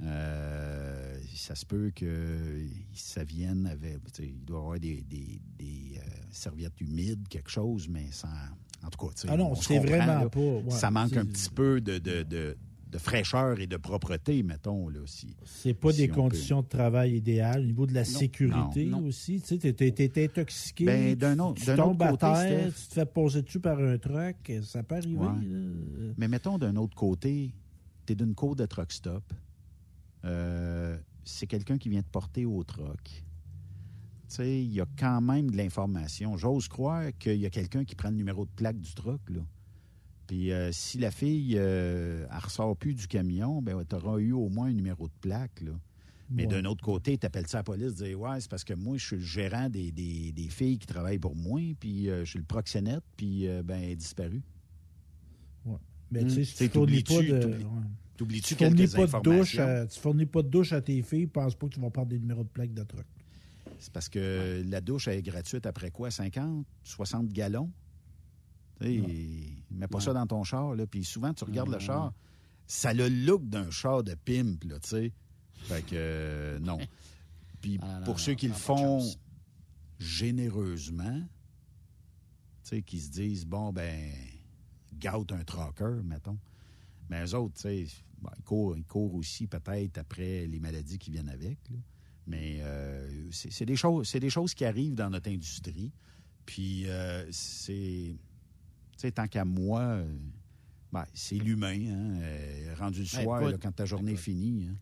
euh, 0.00 1.18
ça 1.34 1.54
se 1.54 1.66
peut 1.66 1.90
que 1.94 2.66
ça 2.94 3.24
vienne 3.24 3.66
avec. 3.66 3.98
Il 4.20 4.44
doit 4.44 4.58
y 4.58 4.60
avoir 4.60 4.78
des, 4.78 5.04
euh, 5.60 6.00
serviettes 6.30 6.80
humides, 6.80 7.26
quelque 7.28 7.50
chose, 7.50 7.88
mais 7.88 8.10
sans. 8.12 8.28
En 8.84 8.90
tout 8.90 9.08
cas, 9.08 9.12
ah 9.28 9.36
non, 9.36 9.56
c'est 9.56 9.80
vraiment 9.80 10.28
pas. 10.28 10.70
ça 10.70 10.92
manque 10.92 11.16
un 11.16 11.24
petit 11.24 11.50
peu 11.50 11.80
de, 11.80 11.98
de 11.98 12.56
fraîcheur 12.96 13.60
et 13.60 13.66
de 13.66 13.76
propreté, 13.76 14.42
mettons, 14.42 14.88
là 14.88 15.00
aussi. 15.00 15.36
C'est 15.44 15.74
pas 15.74 15.92
des 15.92 16.08
conditions 16.08 16.62
de 16.62 16.68
travail 16.68 17.16
idéales. 17.16 17.60
Au 17.60 17.66
niveau 17.66 17.86
de 17.86 17.92
la 17.94 18.04
sécurité 18.04 18.90
aussi, 18.94 19.42
tu 19.42 19.58
sais, 19.58 19.72
t'es 19.72 20.24
intoxiqué, 20.24 20.84
ben, 20.86 21.14
d'un 21.14 21.38
autre, 21.40 21.60
tu 21.62 21.74
tombes 21.76 22.02
à 22.02 22.16
terre, 22.16 22.72
tu 22.74 22.88
te 22.88 22.94
fais 22.94 23.06
poser 23.06 23.42
dessus 23.42 23.60
par 23.60 23.78
un 23.78 23.98
truck, 23.98 24.52
ça 24.62 24.82
peut 24.82 24.96
arriver. 24.96 25.26
Mais 26.16 26.28
mettons 26.28 26.56
d'un 26.56 26.76
autre 26.76 26.94
côté, 26.94 27.52
tu 28.06 28.12
es 28.12 28.16
d'une 28.16 28.34
côte 28.34 28.58
de 28.58 28.66
truck 28.66 28.92
stop, 28.92 29.24
euh, 30.24 30.96
c'est 31.24 31.46
quelqu'un 31.46 31.76
qui 31.76 31.88
vient 31.88 32.02
te 32.02 32.10
porter 32.10 32.46
au 32.46 32.64
truck. 32.64 33.02
Tu 33.04 34.34
sais, 34.34 34.62
il 34.62 34.72
y 34.72 34.80
a 34.80 34.86
quand 34.98 35.20
même 35.20 35.50
de 35.50 35.56
l'information. 35.56 36.36
J'ose 36.36 36.68
croire 36.68 37.10
qu'il 37.18 37.36
y 37.36 37.46
a 37.46 37.50
quelqu'un 37.50 37.84
qui 37.84 37.94
prend 37.94 38.10
le 38.10 38.16
numéro 38.16 38.44
de 38.44 38.50
plaque 38.50 38.78
du 38.78 38.94
truck, 38.94 39.20
là. 39.30 39.40
Puis 40.28 40.52
euh, 40.52 40.70
si 40.72 40.98
la 40.98 41.10
fille, 41.10 41.56
euh, 41.56 42.26
elle 42.30 42.38
ressort 42.38 42.76
plus 42.76 42.94
du 42.94 43.08
camion, 43.08 43.62
ben 43.62 43.82
tu 43.88 43.96
auras 43.96 44.18
eu 44.18 44.32
au 44.32 44.50
moins 44.50 44.66
un 44.66 44.74
numéro 44.74 45.08
de 45.08 45.12
plaque, 45.20 45.62
là. 45.62 45.72
Mais 46.30 46.46
d'un 46.46 46.66
autre 46.66 46.84
côté, 46.84 47.16
tu 47.16 47.24
appelles 47.24 47.46
ça 47.46 47.56
à 47.56 47.60
la 47.60 47.64
police, 47.64 47.94
tu 47.96 48.04
dis 48.04 48.14
Ouais, 48.14 48.38
c'est 48.38 48.50
parce 48.50 48.62
que 48.62 48.74
moi, 48.74 48.98
je 48.98 49.06
suis 49.06 49.16
le 49.16 49.22
gérant 49.22 49.70
des, 49.70 49.90
filles 50.50 50.76
qui 50.76 50.86
travaillent 50.86 51.18
pour 51.18 51.34
moi, 51.34 51.58
puis 51.80 52.10
euh, 52.10 52.26
je 52.26 52.30
suis 52.30 52.38
le 52.38 52.44
proxénète, 52.44 53.02
puis 53.16 53.48
ben, 53.64 53.80
elle 53.82 53.92
est 53.92 53.96
disparue. 53.96 54.42
Ouais. 55.64 55.78
Mais 56.10 56.24
tu 56.24 56.44
sais, 56.44 56.68
tu 56.68 56.72
fournis 56.74 57.02
pas 57.02 57.22
de. 57.22 57.58
T'oublies-tu 58.18 58.56
quelques 58.56 58.94
pas 58.94 59.06
de 59.06 59.22
douche 59.22 59.58
Tu 59.90 60.00
fournis 60.00 60.26
pas 60.26 60.42
de 60.42 60.48
douche 60.48 60.74
à 60.74 60.82
tes 60.82 61.00
filles, 61.00 61.26
pense 61.26 61.54
pas 61.54 61.68
que 61.68 61.72
tu 61.72 61.80
vas 61.80 61.88
prendre 61.88 62.08
des 62.08 62.18
numéros 62.18 62.44
de 62.44 62.48
plaque 62.48 62.74
de 62.74 62.82
truck. 62.82 63.06
C'est 63.78 63.92
parce 63.92 64.10
que 64.10 64.62
la 64.68 64.82
douche 64.82 65.08
est 65.08 65.22
gratuite 65.22 65.64
après 65.64 65.90
quoi? 65.90 66.10
50, 66.10 66.66
60 66.82 67.28
gallons? 67.32 67.70
Tu 68.80 69.64
mets 69.70 69.88
pas 69.88 70.00
ça 70.00 70.12
dans 70.12 70.26
ton 70.26 70.44
char, 70.44 70.74
là. 70.74 70.86
Puis 70.86 71.04
souvent, 71.04 71.34
tu 71.34 71.44
regardes 71.44 71.72
le 71.72 71.78
char, 71.78 72.12
ça 72.66 72.90
a 72.90 72.94
le 72.94 73.08
look 73.08 73.48
d'un 73.48 73.70
char 73.70 74.02
de 74.02 74.14
pimp, 74.14 74.64
là, 74.64 74.78
tu 74.80 74.88
sais. 74.88 75.12
Fait 75.54 75.82
que, 75.82 75.94
euh, 75.94 76.58
non. 76.60 76.78
Puis 77.60 77.78
ah, 77.82 78.00
pour 78.04 78.20
ceux 78.20 78.34
qui 78.34 78.46
le 78.46 78.54
font 78.54 79.04
généreusement, 79.98 81.20
tu 82.62 82.76
sais, 82.76 82.82
qui 82.82 83.00
se 83.00 83.10
disent, 83.10 83.46
bon, 83.46 83.72
ben, 83.72 84.12
gâte 84.94 85.32
un 85.32 85.42
trucker, 85.44 86.02
mettons. 86.04 86.38
Mais 87.08 87.24
eux 87.24 87.34
autres, 87.34 87.54
tu 87.54 87.62
sais, 87.62 87.78
ils, 87.80 88.42
courent, 88.44 88.76
ils, 88.76 88.84
courent, 88.84 89.14
aussi 89.14 89.46
peut-être 89.46 89.98
après 89.98 90.46
les 90.46 90.60
maladies 90.60 90.98
qui 90.98 91.10
viennent 91.10 91.30
avec, 91.30 91.58
Mais 92.26 92.58
euh, 92.60 93.28
c'est 93.32 93.64
des, 93.64 93.76
choses, 93.76 94.12
des 94.12 94.30
choses 94.30 94.54
qui 94.54 94.64
arrivent 94.64 94.94
dans 94.94 95.10
notre 95.10 95.30
industrie. 95.30 95.90
Puis 96.44 96.88
euh, 96.88 97.26
c'est 97.30 98.16
sais, 98.98 99.12
tant 99.12 99.26
qu'à 99.28 99.44
moi, 99.44 99.80
euh, 99.80 100.18
ben, 100.92 101.04
c'est 101.14 101.36
l'humain, 101.36 101.78
hein, 101.88 102.20
euh, 102.20 102.74
rendu 102.78 103.00
le 103.00 103.06
soir, 103.06 103.52
quand 103.60 103.72
ta 103.72 103.84
journée 103.84 104.12
est 104.12 104.16
finie. 104.16 104.68
Hein. 104.70 104.76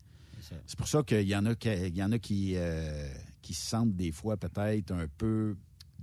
C'est 0.67 0.79
pour 0.79 0.87
ça 0.87 1.03
qu'il 1.03 1.27
y 1.27 1.35
en 1.35 1.45
a, 1.47 1.55
y 1.65 2.03
en 2.03 2.13
a 2.13 2.19
qui, 2.19 2.53
euh, 2.57 3.13
qui 3.43 3.55
se 3.55 3.67
sentent 3.67 3.97
des 3.97 4.13
fois 4.13 4.37
peut-être 4.37 4.93
un 4.93 5.09
peu, 5.19 5.57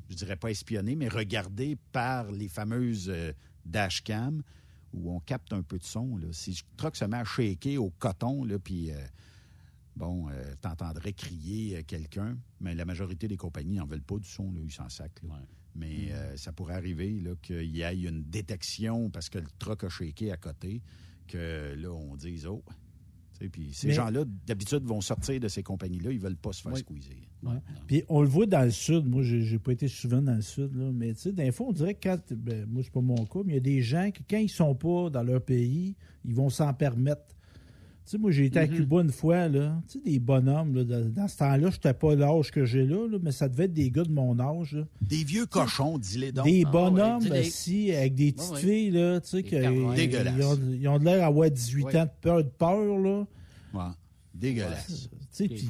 je 0.09 0.15
dirais 0.15 0.35
pas 0.35 0.51
espionnés, 0.51 0.95
mais 0.95 1.07
regardés 1.07 1.77
par 1.91 2.29
les 2.31 2.49
fameuses 2.49 3.13
dashcam 3.63 4.41
où 4.91 5.11
on 5.11 5.19
capte 5.21 5.53
un 5.53 5.61
peu 5.61 5.77
de 5.77 5.83
son. 5.83 6.17
Là. 6.17 6.27
Si 6.33 6.53
je 6.53 6.63
truck 6.75 6.95
se 6.95 7.05
met 7.05 7.17
à 7.17 7.23
shaker 7.23 7.81
au 7.81 7.91
coton, 7.91 8.43
là, 8.43 8.59
puis 8.59 8.91
bon, 9.95 10.27
t'entendrais 10.59 11.13
crier 11.13 11.83
quelqu'un, 11.83 12.37
mais 12.59 12.75
la 12.75 12.85
majorité 12.85 13.29
des 13.29 13.37
compagnies 13.37 13.77
n'en 13.77 13.85
veulent 13.85 14.01
pas 14.01 14.17
du 14.17 14.27
son, 14.27 14.51
là, 14.51 14.59
ils 14.61 14.73
s'en 14.73 14.89
sacrent. 14.89 15.23
Mais 15.75 16.11
euh, 16.11 16.37
ça 16.37 16.51
pourrait 16.51 16.75
arriver 16.75 17.19
qu'il 17.41 17.75
y 17.75 17.81
ait 17.81 18.01
une 18.03 18.23
détection 18.23 19.09
parce 19.09 19.29
que 19.29 19.39
le 19.39 19.47
truck 19.57 19.83
a 19.83 19.89
shaké 19.89 20.31
à 20.31 20.37
côté, 20.37 20.81
que 21.27 21.73
là, 21.75 21.91
on 21.91 22.15
dise 22.15 22.45
Oh. 22.47 22.63
Puis 23.51 23.73
ces 23.73 23.91
gens-là, 23.91 24.23
d'habitude, 24.45 24.83
vont 24.83 25.01
sortir 25.01 25.39
de 25.39 25.47
ces 25.47 25.63
compagnies-là, 25.63 26.11
ils 26.11 26.19
veulent 26.19 26.37
pas 26.37 26.53
se 26.53 26.61
faire 26.61 26.77
squeezer. 26.77 27.17
Puis 27.87 28.03
on 28.07 28.21
le 28.21 28.27
voit 28.27 28.45
dans 28.45 28.63
le 28.63 28.71
sud. 28.71 29.05
Moi, 29.05 29.23
j'ai 29.23 29.59
pas 29.59 29.71
été 29.73 29.87
souvent 29.87 30.21
dans 30.21 30.35
le 30.35 30.41
sud, 30.41 30.73
là, 30.75 30.91
mais 30.93 31.13
tu 31.13 31.21
sais, 31.21 31.31
d'un 31.33 31.49
on 31.59 31.71
dirait 31.73 31.93
que 31.95 32.09
quand. 32.09 32.33
Ben, 32.33 32.65
moi, 32.65 32.83
c'est 32.83 32.93
pas 32.93 33.01
mon 33.01 33.25
cas, 33.25 33.39
mais 33.45 33.53
il 33.53 33.55
y 33.55 33.57
a 33.57 33.61
des 33.61 33.81
gens 33.81 34.11
qui, 34.11 34.23
quand 34.23 34.37
ils 34.37 34.49
sont 34.49 34.75
pas 34.75 35.09
dans 35.09 35.23
leur 35.23 35.41
pays, 35.41 35.95
ils 36.23 36.35
vont 36.35 36.49
s'en 36.49 36.73
permettre 36.73 37.35
sais, 38.05 38.17
moi, 38.17 38.31
j'ai 38.31 38.45
été 38.45 38.59
à 38.59 38.65
mm-hmm. 38.65 38.75
Cuba 38.75 39.01
une 39.01 39.11
fois, 39.11 39.47
là. 39.47 39.81
Tu 39.87 39.93
sais, 39.93 40.03
des 40.03 40.19
bonhommes, 40.19 40.75
là. 40.75 40.83
Dans 40.83 41.27
ce 41.27 41.37
temps-là, 41.37 41.69
je 41.69 41.75
n'étais 41.75 41.93
pas 41.93 42.15
l'âge 42.15 42.51
que 42.51 42.65
j'ai 42.65 42.85
là, 42.85 43.07
mais 43.21 43.31
ça 43.31 43.47
devait 43.47 43.65
être 43.65 43.73
des 43.73 43.91
gars 43.91 44.03
de 44.03 44.11
mon 44.11 44.39
âge, 44.39 44.73
là. 44.73 44.83
Des 45.01 45.23
vieux 45.23 45.45
cochons, 45.45 45.97
dis-les 45.97 46.31
donc. 46.31 46.45
Des 46.45 46.63
ah 46.65 46.71
bonhommes, 46.71 47.31
assis 47.31 47.93
avec 47.93 48.15
des 48.15 48.31
petites 48.31 48.57
filles, 48.57 48.91
là. 48.91 49.21
Tu 49.21 49.29
sais, 49.29 49.43
que, 49.43 49.55
ils, 49.55 50.43
ont, 50.43 50.59
ils 50.73 50.87
ont 50.87 50.99
de 50.99 51.05
l'air 51.05 51.19
d'avoir 51.19 51.49
18 51.49 51.95
ans 51.95 52.03
de 52.03 52.09
peur, 52.21 52.43
de 52.43 52.49
peur, 52.49 52.97
là. 52.99 53.25
Ouais. 53.73 53.91
Dégueulasse. 54.33 55.09
Tu 55.35 55.47
sais, 55.47 55.47
tu 55.47 55.65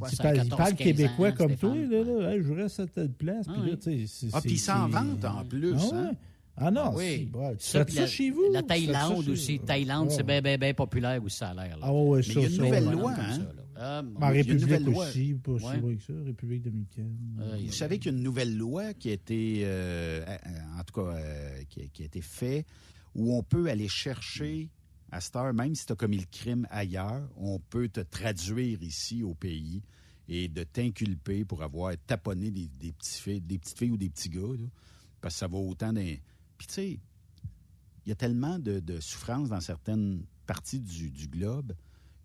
parles 0.55 0.75
québécois 0.75 1.31
comme 1.33 1.55
toi, 1.55 1.75
là, 1.75 2.03
là. 2.03 2.41
je 2.41 2.53
reste 2.53 2.79
à 2.79 2.87
telle 2.87 3.11
place. 3.11 3.45
Ah, 3.47 3.53
puis 3.53 3.71
là, 3.71 3.77
tu 3.77 4.07
sais. 4.07 4.27
Ah, 4.33 4.41
puis 4.41 4.53
ils 4.53 4.59
s'en 4.59 4.87
vantent 4.87 5.25
en 5.25 5.43
plus. 5.45 5.75
Ah, 5.77 5.95
hein? 5.95 6.11
Ah 6.55 6.69
non, 6.69 6.81
Ah 6.85 6.93
oui. 6.95 7.29
tu 7.31 7.65
Ça, 7.65 7.79
fais 7.79 7.85
puis 7.85 7.93
ça 7.95 8.01
la- 8.01 8.07
chez 8.07 8.29
vous? 8.29 8.51
La 8.51 8.61
Thaïlande 8.61 9.27
aussi. 9.27 9.59
Thaïlande, 9.59 10.09
Ouais. 10.09 10.13
c'est 10.15 10.23
bien, 10.23 10.41
bien, 10.41 10.57
bien 10.57 10.73
populaire 10.73 11.23
aussi, 11.23 11.37
ça 11.37 11.49
a 11.49 11.53
l'air. 11.55 11.77
là. 11.77 11.87
Ah 11.87 11.91
Mais 12.15 12.21
ça, 12.21 12.31
il 12.31 12.41
y 12.41 12.45
a 12.45 12.47
une 12.49 12.57
nouvelle 12.57 12.91
loi, 12.91 13.13
hein? 13.17 13.37
ça. 13.39 13.53
Ah, 13.75 14.29
République 14.29 14.87
aussi, 14.95 15.33
pas 15.33 15.51
Ouais. 15.53 15.59
si 15.75 15.81
loin 15.81 15.95
que 15.95 16.03
ça, 16.03 16.13
République 16.23 16.61
dominicaine. 16.61 17.17
Vous 17.65 17.71
savez 17.71 17.97
qu'il 17.97 18.11
y 18.11 18.15
a 18.15 18.17
une 18.17 18.23
nouvelle 18.23 18.55
loi 18.55 18.93
qui 18.93 19.09
a 19.09 19.13
été, 19.13 19.61
euh, 19.65 20.23
euh, 20.27 20.79
en 20.79 20.83
tout 20.83 20.93
cas, 21.01 21.07
euh, 21.15 21.63
qui, 21.69 21.81
a- 21.81 21.87
qui 21.87 22.03
a 22.03 22.05
été 22.05 22.21
faite, 22.21 22.67
où 23.15 23.35
on 23.35 23.41
peut 23.41 23.67
aller 23.69 23.87
chercher, 23.87 24.69
à 25.11 25.21
cette 25.21 25.35
heure, 25.35 25.53
même 25.53 25.73
si 25.73 25.85
tu 25.87 25.93
as 25.93 25.95
commis 25.95 26.17
le 26.17 26.25
crime 26.31 26.67
ailleurs, 26.69 27.27
on 27.35 27.59
peut 27.59 27.89
te 27.89 27.99
traduire 28.01 28.81
ici 28.83 29.23
au 29.23 29.33
pays 29.33 29.81
et 30.29 30.47
de 30.47 30.63
t'inculper 30.63 31.43
pour 31.45 31.63
avoir 31.63 31.93
taponné 32.07 32.51
des, 32.51 32.67
des, 32.79 32.91
petits 32.91 33.21
filles, 33.21 33.41
des 33.41 33.57
petites 33.57 33.77
filles 33.77 33.91
ou 33.91 33.97
des 33.97 34.09
petits 34.09 34.29
gars, 34.29 34.39
là, 34.41 34.67
parce 35.19 35.33
que 35.35 35.39
ça 35.39 35.47
va 35.47 35.57
autant 35.57 35.91
d'un... 35.93 36.15
Puis 36.63 36.67
tu 36.67 36.73
sais, 36.75 36.99
il 38.05 38.09
y 38.09 38.11
a 38.13 38.15
tellement 38.15 38.57
de, 38.57 38.79
de 38.79 39.01
souffrance 39.01 39.49
dans 39.49 39.59
certaines 39.59 40.23
parties 40.45 40.79
du, 40.79 41.11
du 41.11 41.27
globe 41.27 41.73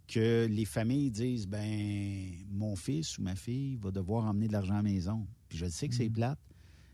que 0.06 0.46
les 0.48 0.64
familles 0.64 1.10
disent 1.10 1.48
ben 1.48 2.30
mon 2.48 2.76
fils 2.76 3.18
ou 3.18 3.22
ma 3.22 3.34
fille 3.34 3.74
va 3.82 3.90
devoir 3.90 4.26
emmener 4.26 4.46
de 4.46 4.52
l'argent 4.52 4.74
à 4.74 4.76
la 4.76 4.82
maison. 4.84 5.26
Puis 5.48 5.58
je 5.58 5.64
le 5.64 5.72
sais 5.72 5.88
que 5.88 5.94
c'est 5.96 6.08
plate. 6.08 6.38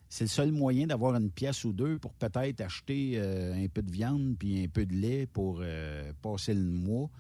C'est 0.09 0.25
le 0.25 0.29
seul 0.29 0.53
moyen 0.53 0.87
d'avoir 0.87 1.17
une 1.17 1.31
pièce 1.31 1.65
ou 1.65 1.75
deux 1.75 1.99
pour 1.99 2.15
peut-être 2.15 2.63
acheter 2.63 3.19
euh, 3.19 3.53
un 3.53 3.69
peu 3.69 3.83
de 3.83 3.91
viande 3.91 4.37
puis 4.39 4.65
un 4.65 4.69
peu 4.69 4.87
de 4.87 4.95
lait 4.95 5.27
pour 5.27 5.59
euh, 5.61 6.15
passer 6.23 6.55
le 6.55 6.65
mois. 6.65 7.11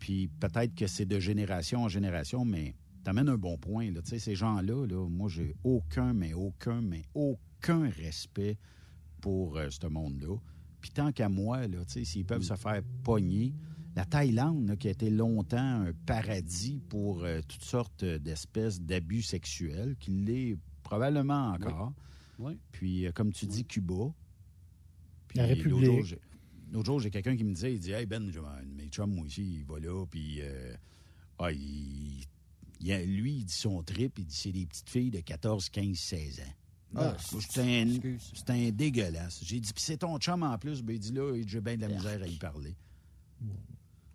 Puis 0.00 0.26
peut-être 0.40 0.74
que 0.74 0.88
c'est 0.88 1.06
de 1.06 1.20
génération 1.20 1.84
en 1.84 1.88
génération, 1.88 2.44
mais 2.44 2.74
t'amènes 3.04 3.28
un 3.28 3.38
bon 3.38 3.56
point. 3.56 3.92
Là. 3.92 4.00
Ces 4.02 4.34
gens-là, 4.34 4.84
là, 4.84 5.08
moi, 5.08 5.28
j'ai 5.28 5.54
aucun, 5.62 6.12
mais 6.12 6.32
aucun, 6.34 6.80
mais 6.80 7.02
aucun 7.14 7.88
respect 7.88 8.58
pour 9.24 9.56
euh, 9.56 9.70
ce 9.70 9.86
monde-là. 9.86 10.36
Puis 10.82 10.90
tant 10.90 11.10
qu'à 11.12 11.30
moi, 11.30 11.66
là, 11.66 11.82
tu 11.86 11.92
sais, 11.94 12.04
s'ils 12.04 12.26
peuvent 12.26 12.42
se 12.42 12.56
faire 12.56 12.82
pogner, 13.02 13.54
la 13.96 14.04
Thaïlande, 14.04 14.68
là, 14.68 14.76
qui 14.76 14.88
a 14.88 14.90
été 14.90 15.08
longtemps 15.08 15.56
un 15.86 15.92
paradis 16.04 16.82
pour 16.90 17.24
euh, 17.24 17.40
toutes 17.48 17.62
sortes 17.64 18.04
d'espèces 18.04 18.82
d'abus 18.82 19.22
sexuels, 19.22 19.96
qui 19.98 20.10
l'est 20.10 20.58
probablement 20.82 21.52
encore. 21.52 21.94
Oui. 22.38 22.58
Puis, 22.70 23.06
euh, 23.06 23.12
comme 23.12 23.32
tu 23.32 23.46
dis, 23.46 23.64
Cuba. 23.64 24.12
Puis, 25.28 25.38
La 25.38 25.46
l'autre 25.46 25.56
République. 25.62 25.84
jour, 25.86 26.04
j'ai- 26.04 26.18
L'autre 26.70 26.86
jour, 26.86 27.00
j'ai 27.00 27.10
quelqu'un 27.10 27.36
qui 27.36 27.44
me 27.44 27.54
disait, 27.54 27.72
il 27.72 27.78
dit, 27.80 27.92
hey 27.92 28.04
Ben, 28.04 28.30
mes 28.76 28.88
chums, 28.88 29.14
moi 29.14 29.24
aussi, 29.24 29.42
il 29.60 29.64
va 29.64 29.78
là, 29.78 30.04
puis 30.06 30.40
euh, 30.42 30.74
ah, 31.38 31.50
il, 31.52 32.26
lui, 32.82 33.36
il 33.36 33.44
dit 33.44 33.52
son 33.54 33.82
trip, 33.82 34.18
il 34.18 34.26
dit, 34.26 34.34
c'est 34.36 34.52
des 34.52 34.66
petites 34.66 34.90
filles 34.90 35.10
de 35.10 35.20
14, 35.20 35.70
15, 35.70 35.96
16 35.96 36.40
ans. 36.40 36.52
Ah, 36.96 37.16
c'est 37.18 37.60
un, 37.60 37.86
c'est 38.34 38.50
un 38.50 38.70
dégueulasse. 38.70 39.40
J'ai 39.44 39.60
dit, 39.60 39.72
puis 39.72 39.82
c'est 39.82 39.96
ton 39.98 40.18
chum 40.18 40.42
en 40.42 40.56
plus. 40.58 40.82
Ben, 40.82 40.94
il 40.94 40.98
dit 41.00 41.12
là, 41.12 41.32
j'ai 41.46 41.60
bien 41.60 41.76
de 41.76 41.82
la 41.82 41.88
misère 41.88 42.22
à 42.22 42.26
y 42.26 42.36
parler. 42.36 42.74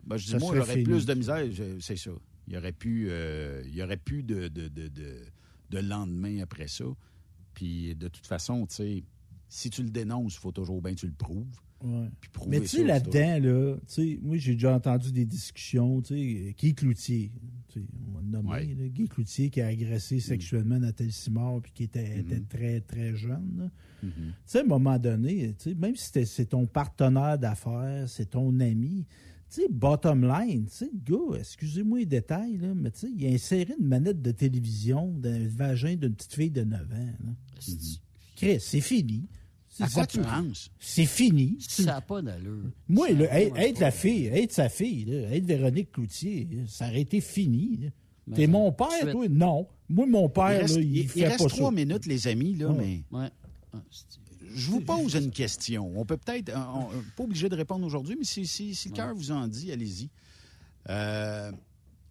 Ben, 0.06 0.18
je 0.18 0.26
dis, 0.26 0.32
Ça 0.32 0.40
moi, 0.40 0.50
serait 0.50 0.60
j'aurais 0.62 0.74
fini. 0.74 0.84
plus 0.86 1.06
de 1.06 1.14
misère, 1.14 1.52
je- 1.52 1.80
c'est 1.80 1.98
ça. 1.98 2.12
Il 2.48 2.54
y 2.54 2.58
aurait 2.58 2.72
pu, 2.74 3.08
euh, 3.10 3.62
il 3.68 3.76
y 3.76 3.84
aurait 3.84 3.98
plus 3.98 4.24
de, 4.24 4.48
de, 4.48 4.68
de, 4.68 4.88
de, 4.88 5.18
de 5.70 5.78
lendemain 5.80 6.40
après 6.42 6.68
ça. 6.68 6.86
Puis 7.54 7.96
de 7.96 8.08
toute 8.08 8.26
façon, 8.26 8.66
tu 8.66 8.76
sais, 8.76 9.04
si 9.50 9.70
tu 9.70 9.84
le 9.84 9.90
dénonces, 9.90 10.36
il 10.36 10.40
faut 10.40 10.52
toujours 10.52 10.82
bien 10.82 10.94
que 10.96 11.00
tu 11.00 11.06
le 11.08 11.14
prouves. 11.14 11.46
Ouais. 11.84 12.10
Puis 12.20 12.30
prouver 12.32 12.50
Mais 12.60 12.62
tu 12.62 12.68
ça, 12.68 12.72
sais, 12.72 12.78
c'est 12.80 12.84
là-dedans, 12.88 13.40
là, 13.40 13.76
tu 13.78 13.82
sais, 13.88 14.20
moi, 14.22 14.38
j'ai 14.38 14.54
déjà 14.54 14.76
entendu 14.76 15.12
des 15.12 15.26
discussions, 15.26 16.02
tu 16.02 16.16
sais, 16.16 16.56
Guy 16.58 16.74
Cloutier, 16.74 17.32
on 17.78 18.12
va 18.12 18.22
le 18.22 18.28
nommer, 18.28 18.76
là, 18.76 18.88
Guy 18.88 19.08
Cloutier 19.08 19.50
qui 19.50 19.62
a 19.62 19.68
agressé 19.68 20.20
sexuellement 20.20 20.80
Nathalie 20.80 21.12
Simard 21.12 21.62
puis 21.62 21.72
qui 21.74 21.84
était, 21.84 22.20
était 22.20 22.42
très, 22.42 22.82
très 22.82 23.16
jeune. 23.16 23.70
Mhm. 24.04 24.12
Tu 24.16 24.34
sais, 24.46 24.60
à 24.60 24.62
un 24.62 24.66
moment 24.66 24.98
donné, 24.98 25.56
même 25.78 25.96
si 25.96 26.26
c'est 26.26 26.46
ton 26.46 26.66
partenaire 26.66 27.38
d'affaires, 27.38 28.08
c'est 28.08 28.32
ton 28.32 28.60
ami, 28.60 29.06
tu 29.50 29.62
sais, 29.62 29.68
bottom 29.70 30.28
line, 30.28 30.66
tu 30.66 30.72
sais, 30.72 30.92
gars, 31.06 31.38
excusez-moi 31.40 32.00
les 32.00 32.06
détails, 32.06 32.58
là, 32.58 32.74
mais 32.76 32.92
tu 32.92 33.00
sais, 33.00 33.08
il 33.16 33.26
a 33.26 33.30
inséré 33.30 33.74
une 33.80 33.88
manette 33.88 34.22
de 34.22 34.32
télévision 34.32 35.12
dans 35.18 35.38
le 35.38 35.48
vagin 35.48 35.96
d'une 35.96 36.14
petite 36.14 36.34
fille 36.34 36.52
de 36.52 36.64
9 36.64 36.82
ans. 36.82 37.14
là. 37.26 37.32
Chris, 38.36 38.60
c'est 38.62 38.82
fini. 38.82 39.28
À 39.80 39.90
quoi 39.90 40.06
tu 40.08 40.20
penses? 40.20 40.70
C'est 40.80 41.06
fini. 41.06 41.58
Ça 41.60 41.84
n'a 41.84 42.02
pas 42.02 42.22
d'allure. 42.22 42.72
Moi, 42.88 43.10
là, 43.12 43.40
être, 43.40 43.80
la 43.80 43.92
fille, 43.92 44.28
être 44.28 44.52
sa 44.52 44.70
fille, 44.70 45.06
là, 45.06 45.32
être 45.36 45.46
Véronique 45.46 45.92
Cloutier, 45.92 46.48
ça 46.68 46.88
aurait 46.88 47.02
été 47.02 47.22
fini. 47.22 47.90
T'es 48.36 48.48
mon 48.48 48.72
père, 48.72 49.12
toi? 49.12 49.28
Non. 49.30 49.68
Moi, 49.88 50.06
mon 50.06 50.30
père, 50.30 50.54
il 50.54 50.58
reste, 50.62 50.76
là, 50.76 50.82
il- 50.82 50.88
il, 50.92 50.98
il 51.02 51.08
fait 51.10 51.28
reste 51.28 51.40
pas 51.44 51.50
trois 51.50 51.70
ça. 51.70 51.76
minutes, 51.76 52.06
les 52.06 52.28
amis, 52.28 52.56
là, 52.56 52.70
Ouais. 52.70 53.04
mais 53.12 53.18
Ouais. 53.20 53.30
Ah, 53.74 53.82
je 54.54 54.70
vous 54.72 54.82
pose 54.82 55.16
une 55.16 55.32
question. 55.32 55.92
On 56.00 56.06
peut 56.06 56.18
peut-être, 56.18 56.52
on- 56.56 56.90
on- 56.96 57.04
pas 57.16 57.24
obligé 57.24 57.50
de 57.50 57.56
répondre 57.56 57.86
aujourd'hui, 57.86 58.16
mais 58.18 58.26
si, 58.26 58.46
si, 58.46 58.76
si 58.76 58.90
le 58.90 58.96
cœur 58.96 59.16
vous 59.16 59.32
en 59.32 59.48
dit, 59.48 59.72
allez-y. 59.72 60.10
Euh, 60.90 61.52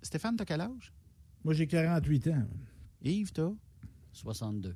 Stéphane, 0.03 0.36
t'as 0.36 0.45
quel 0.45 0.61
âge? 0.61 0.93
Moi, 1.45 1.55
j'ai 1.55 1.66
48 1.66 2.28
ans. 2.28 2.47
Yves, 3.03 3.32
t'as? 3.32 3.51
62. 4.12 4.74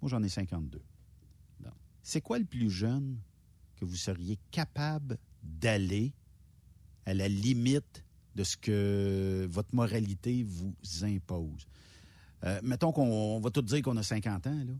Moi, 0.00 0.10
j'en 0.10 0.22
ai 0.22 0.28
52. 0.28 0.80
C'est 2.08 2.20
quoi 2.20 2.38
le 2.38 2.44
plus 2.44 2.70
jeune 2.70 3.18
que 3.74 3.84
vous 3.84 3.96
seriez 3.96 4.38
capable 4.52 5.18
d'aller 5.42 6.12
à 7.04 7.14
la 7.14 7.26
limite 7.26 8.04
de 8.36 8.44
ce 8.44 8.56
que 8.56 9.48
votre 9.50 9.74
moralité 9.74 10.44
vous 10.44 10.72
impose? 11.02 11.66
Euh, 12.44 12.60
mettons 12.62 12.92
qu'on 12.92 13.08
on 13.08 13.40
va 13.40 13.50
tout 13.50 13.60
dire 13.62 13.82
qu'on 13.82 13.96
a 13.96 14.04
50 14.04 14.46
ans, 14.46 14.54
là. 14.54 14.72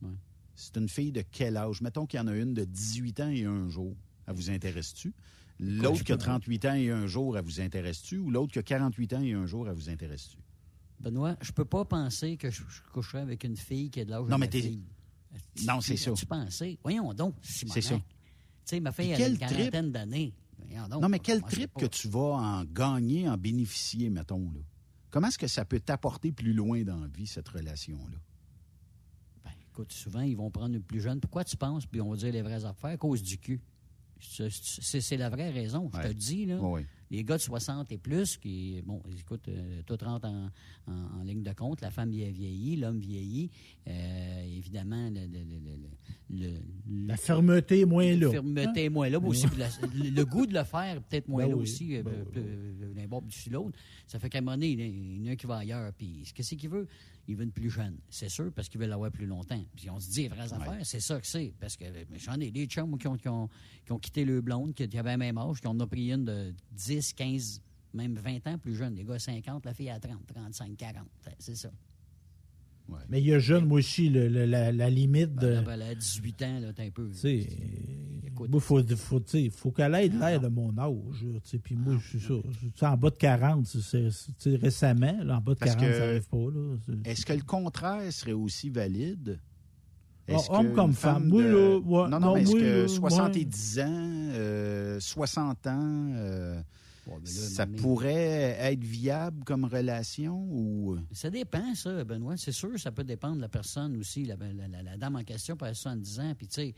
Ouais. 0.00 0.16
C'est 0.54 0.74
une 0.78 0.88
fille 0.88 1.12
de 1.12 1.22
quel 1.30 1.58
âge? 1.58 1.82
Mettons 1.82 2.06
qu'il 2.06 2.16
y 2.18 2.22
en 2.22 2.26
a 2.26 2.34
une 2.34 2.54
de 2.54 2.64
18 2.64 3.20
ans 3.20 3.28
et 3.28 3.44
un 3.44 3.68
jour. 3.68 3.94
Elle 4.26 4.34
vous 4.34 4.48
intéresse-tu? 4.48 5.12
L'autre 5.60 6.02
qui 6.04 6.12
a 6.12 6.16
38 6.16 6.64
ans 6.64 6.74
et 6.74 6.90
un 6.90 7.06
jour, 7.06 7.36
elle 7.36 7.44
vous 7.44 7.60
intéresse-tu? 7.60 8.16
Ou 8.16 8.30
l'autre 8.30 8.50
qui 8.54 8.58
a 8.58 8.62
48 8.62 9.12
ans 9.12 9.20
et 9.20 9.34
un 9.34 9.44
jour, 9.44 9.68
elle 9.68 9.74
vous 9.74 9.90
intéresse-tu? 9.90 10.38
Benoît, 11.00 11.36
je 11.42 11.52
peux 11.52 11.66
pas 11.66 11.84
penser 11.84 12.38
que 12.38 12.50
je, 12.50 12.62
je 12.66 12.80
coucherais 12.94 13.20
avec 13.20 13.44
une 13.44 13.58
fille 13.58 13.90
qui 13.90 14.00
est 14.00 14.06
de 14.06 14.10
l'âge 14.10 14.24
de 14.24 14.30
Non, 14.30 14.38
ma 14.38 14.46
mais 14.46 14.50
fille. 14.50 14.80
Non, 15.66 15.80
c'est 15.80 15.96
ça. 15.96 16.12
Tu 16.12 16.26
pensais? 16.26 16.78
Voyons 16.82 17.12
donc, 17.14 17.34
Simonac. 17.42 17.74
C'est 17.82 17.88
ça. 17.88 17.96
Tu 17.96 18.02
sais, 18.64 18.80
ma 18.80 18.92
fille, 18.92 19.10
elle 19.10 19.22
a 19.22 19.28
une 19.28 19.38
trip? 19.38 19.48
quarantaine 19.56 19.92
d'années. 19.92 20.34
Donc, 20.88 21.02
Non, 21.02 21.08
mais 21.08 21.18
quel 21.18 21.42
trip 21.42 21.72
que 21.74 21.86
tu 21.86 22.08
vas 22.08 22.20
en 22.20 22.64
gagner, 22.64 23.28
en 23.28 23.36
bénéficier, 23.36 24.08
mettons, 24.10 24.50
là? 24.52 24.60
Comment 25.10 25.28
est-ce 25.28 25.38
que 25.38 25.46
ça 25.48 25.64
peut 25.64 25.80
t'apporter 25.80 26.32
plus 26.32 26.52
loin 26.54 26.82
dans 26.84 26.98
la 27.00 27.08
vie, 27.08 27.26
cette 27.26 27.48
relation-là? 27.48 28.16
Ben, 29.44 29.50
écoute, 29.70 29.92
souvent, 29.92 30.20
ils 30.22 30.36
vont 30.36 30.50
prendre 30.50 30.74
une 30.74 30.82
plus 30.82 31.00
jeune. 31.00 31.20
Pourquoi 31.20 31.44
tu 31.44 31.56
penses? 31.56 31.84
Puis 31.86 32.00
on 32.00 32.10
va 32.10 32.16
dire 32.16 32.32
les 32.32 32.40
vraies 32.42 32.64
affaires? 32.64 32.90
À 32.90 32.96
cause 32.96 33.22
du 33.22 33.36
cul. 33.38 33.60
C'est- 34.20 35.16
la 35.16 35.28
vraie 35.28 35.50
raison. 35.50 35.90
Je 35.92 35.98
te 35.98 36.02
Ouais. 36.02 36.08
le 36.08 36.14
dis, 36.14 36.46
là. 36.46 36.58
Oui, 36.60 36.82
oui. 36.82 36.86
Les 37.12 37.22
gars 37.24 37.36
de 37.36 37.42
60 37.42 37.92
et 37.92 37.98
plus, 37.98 38.38
qui, 38.38 38.80
bon, 38.86 39.02
écoute, 39.18 39.46
euh, 39.48 39.82
tout 39.86 39.98
rentre 40.02 40.26
en, 40.26 40.48
en- 40.86 41.20
en 41.20 41.22
ligne 41.22 41.42
de 41.42 41.52
compte. 41.52 41.82
La 41.82 41.90
femme 41.90 42.10
vie- 42.10 42.30
vieillit, 42.32 42.76
l'homme 42.76 42.98
vieillit. 42.98 43.50
Euh, 43.86 44.42
évidemment, 44.56 45.10
le, 46.30 46.48
La 47.06 47.16
fermeté 47.16 47.80
est 47.80 47.84
moins 47.84 48.10
là. 48.16 48.26
La 48.26 48.30
fermeté 48.30 48.84
est 48.84 48.88
moins 48.88 49.08
là. 49.10 49.20
mais 49.20 49.28
aussi, 49.28 49.46
la- 49.58 49.68
le, 49.94 50.24
goût 50.24 50.46
de 50.46 50.54
le 50.54 50.64
faire 50.64 50.96
est 50.96 51.00
peut-être 51.00 51.28
moins 51.28 51.44
Ben 51.44 51.50
là 51.50 51.56
oui. 51.56 51.62
aussi. 51.62 51.96
euh, 51.96 52.02
Ben 52.02 52.24
euh, 52.38 52.94
D'un 52.94 53.06
bord 53.06 53.22
dessus 53.22 53.50
l'autre. 53.50 53.78
Ça 54.06 54.18
fait 54.18 54.28
qu'à 54.30 54.38
un 54.38 54.40
moment 54.40 54.56
donné, 54.56 54.70
il 54.70 55.20
y 55.20 55.22
en 55.22 55.26
a 55.26 55.32
un 55.32 55.36
qui 55.36 55.46
va 55.46 55.56
ailleurs. 55.58 55.92
Puis 55.92 56.22
qu'est-ce 56.34 56.54
qu'il 56.54 56.70
veut? 56.70 56.86
Il 57.28 57.36
veut 57.36 57.44
une 57.44 57.52
plus 57.52 57.70
jeune. 57.70 57.96
C'est 58.10 58.28
sûr, 58.28 58.50
parce 58.52 58.68
qu'il 58.68 58.80
veut 58.80 58.86
l'avoir 58.86 59.10
plus 59.12 59.26
longtemps. 59.26 59.64
Puis 59.76 59.88
on 59.90 60.00
se 60.00 60.10
dit 60.10 60.22
les 60.22 60.28
vraies 60.28 60.52
affaires, 60.52 60.84
c'est 60.84 61.00
ça 61.00 61.20
que 61.20 61.26
c'est. 61.26 61.52
Parce 61.60 61.76
que 61.76 61.84
j'en 62.16 62.34
ai 62.40 62.50
des 62.50 62.66
chums 62.66 62.98
qui 62.98 63.06
ont, 63.06 63.16
qui 63.16 63.28
ont, 63.28 63.48
qui 63.86 63.92
ont 63.92 63.98
quitté 63.98 64.24
le 64.24 64.40
blonde, 64.40 64.74
qui, 64.74 64.82
avaient 64.98 65.12
le 65.12 65.18
même 65.18 65.38
âge, 65.38 65.60
qui 65.60 65.66
en 65.68 65.78
ont 65.80 65.86
pris 65.86 66.10
une 66.12 66.24
de 66.24 66.52
10, 66.72 67.12
15, 67.12 67.60
même 67.94 68.14
20 68.16 68.46
ans 68.48 68.58
plus 68.58 68.74
jeune. 68.74 68.94
Les 68.96 69.04
gars 69.04 69.18
50, 69.20 69.64
la 69.64 69.72
fille 69.74 69.90
à 69.90 70.00
30, 70.00 70.26
35, 70.26 70.76
40. 70.76 71.06
C'est 71.38 71.54
ça. 71.56 71.70
Mais 73.08 73.20
il 73.20 73.26
y 73.28 73.32
a 73.32 73.38
jeune, 73.38 73.66
moi 73.66 73.78
aussi, 73.78 74.08
le- 74.10 74.28
le- 74.28 74.44
la, 74.44 74.72
la 74.72 74.90
limite 74.90 75.34
de. 75.36 75.46
Là, 75.46 75.62
ben, 75.62 75.72
elle 75.74 75.82
a 75.82 75.94
18 75.94 76.42
ans, 76.42 76.60
là, 76.60 76.72
t'es 76.72 76.86
un 76.86 76.90
peu. 76.90 77.10
Moi, 78.48 78.60
faut, 78.60 79.70
qu'elle 79.72 79.94
ait 79.94 80.08
l'air 80.08 80.40
de 80.40 80.48
mon 80.48 80.76
âge. 80.78 81.24
Puis 81.62 81.74
moi, 81.76 81.96
je 82.00 82.18
suis 82.18 82.28
ça. 82.76 82.92
En 82.92 82.96
bas 82.96 83.10
de 83.10 83.16
40, 83.16 83.66
c'est- 83.66 84.10
c'est- 84.10 84.10
tu 84.10 84.50
sais, 84.50 84.56
récemment, 84.56 85.16
là, 85.24 85.36
en 85.38 85.40
bas 85.40 85.54
de 85.54 85.58
Parce 85.58 85.74
40, 85.76 85.88
que- 85.88 85.94
ça 85.98 86.06
n'arrive 86.06 86.28
pas. 86.28 87.10
Est-ce 87.10 87.26
que 87.26 87.32
le 87.32 87.42
contraire 87.42 88.12
serait 88.12 88.32
aussi 88.32 88.70
valide? 88.70 89.38
Ah, 90.28 90.34
Est-ce 90.34 90.50
homme 90.52 90.70
que 90.70 90.74
comme 90.76 90.92
femme. 90.92 91.28
Moi, 91.28 91.42
là, 91.42 91.78
ouais, 91.78 92.08
non, 92.08 92.08
non, 92.08 92.20
non, 92.20 92.34
mais 92.34 92.42
est-ce 92.42 92.52
que 92.52 92.82
là, 92.82 92.88
70 92.88 93.80
ans, 93.80 93.86
euh, 93.90 95.00
60 95.00 95.66
ans, 95.66 96.10
euh, 96.14 96.62
ben 97.08 97.14
là, 97.14 97.20
ça 97.24 97.66
mais- 97.66 97.76
pourrait 97.78 98.56
être 98.60 98.84
viable 98.84 99.42
comme 99.44 99.64
relation 99.64 100.36
ou... 100.48 100.96
Ça 101.10 101.28
dépend, 101.28 101.74
ça, 101.74 102.04
Benoît. 102.04 102.36
C'est 102.36 102.52
sûr, 102.52 102.78
ça 102.78 102.92
peut 102.92 103.02
dépendre 103.02 103.36
de 103.36 103.40
la 103.40 103.48
personne 103.48 103.96
aussi. 103.96 104.24
La, 104.24 104.36
la- 104.36 104.68
la- 104.68 104.82
la 104.82 104.96
dame 104.96 105.16
en 105.16 105.24
question 105.24 105.56
peut 105.56 105.64
avoir 105.64 105.76
70 105.76 106.20
ans, 106.20 106.32
puis 106.38 106.46
tu 106.46 106.54
sais, 106.54 106.74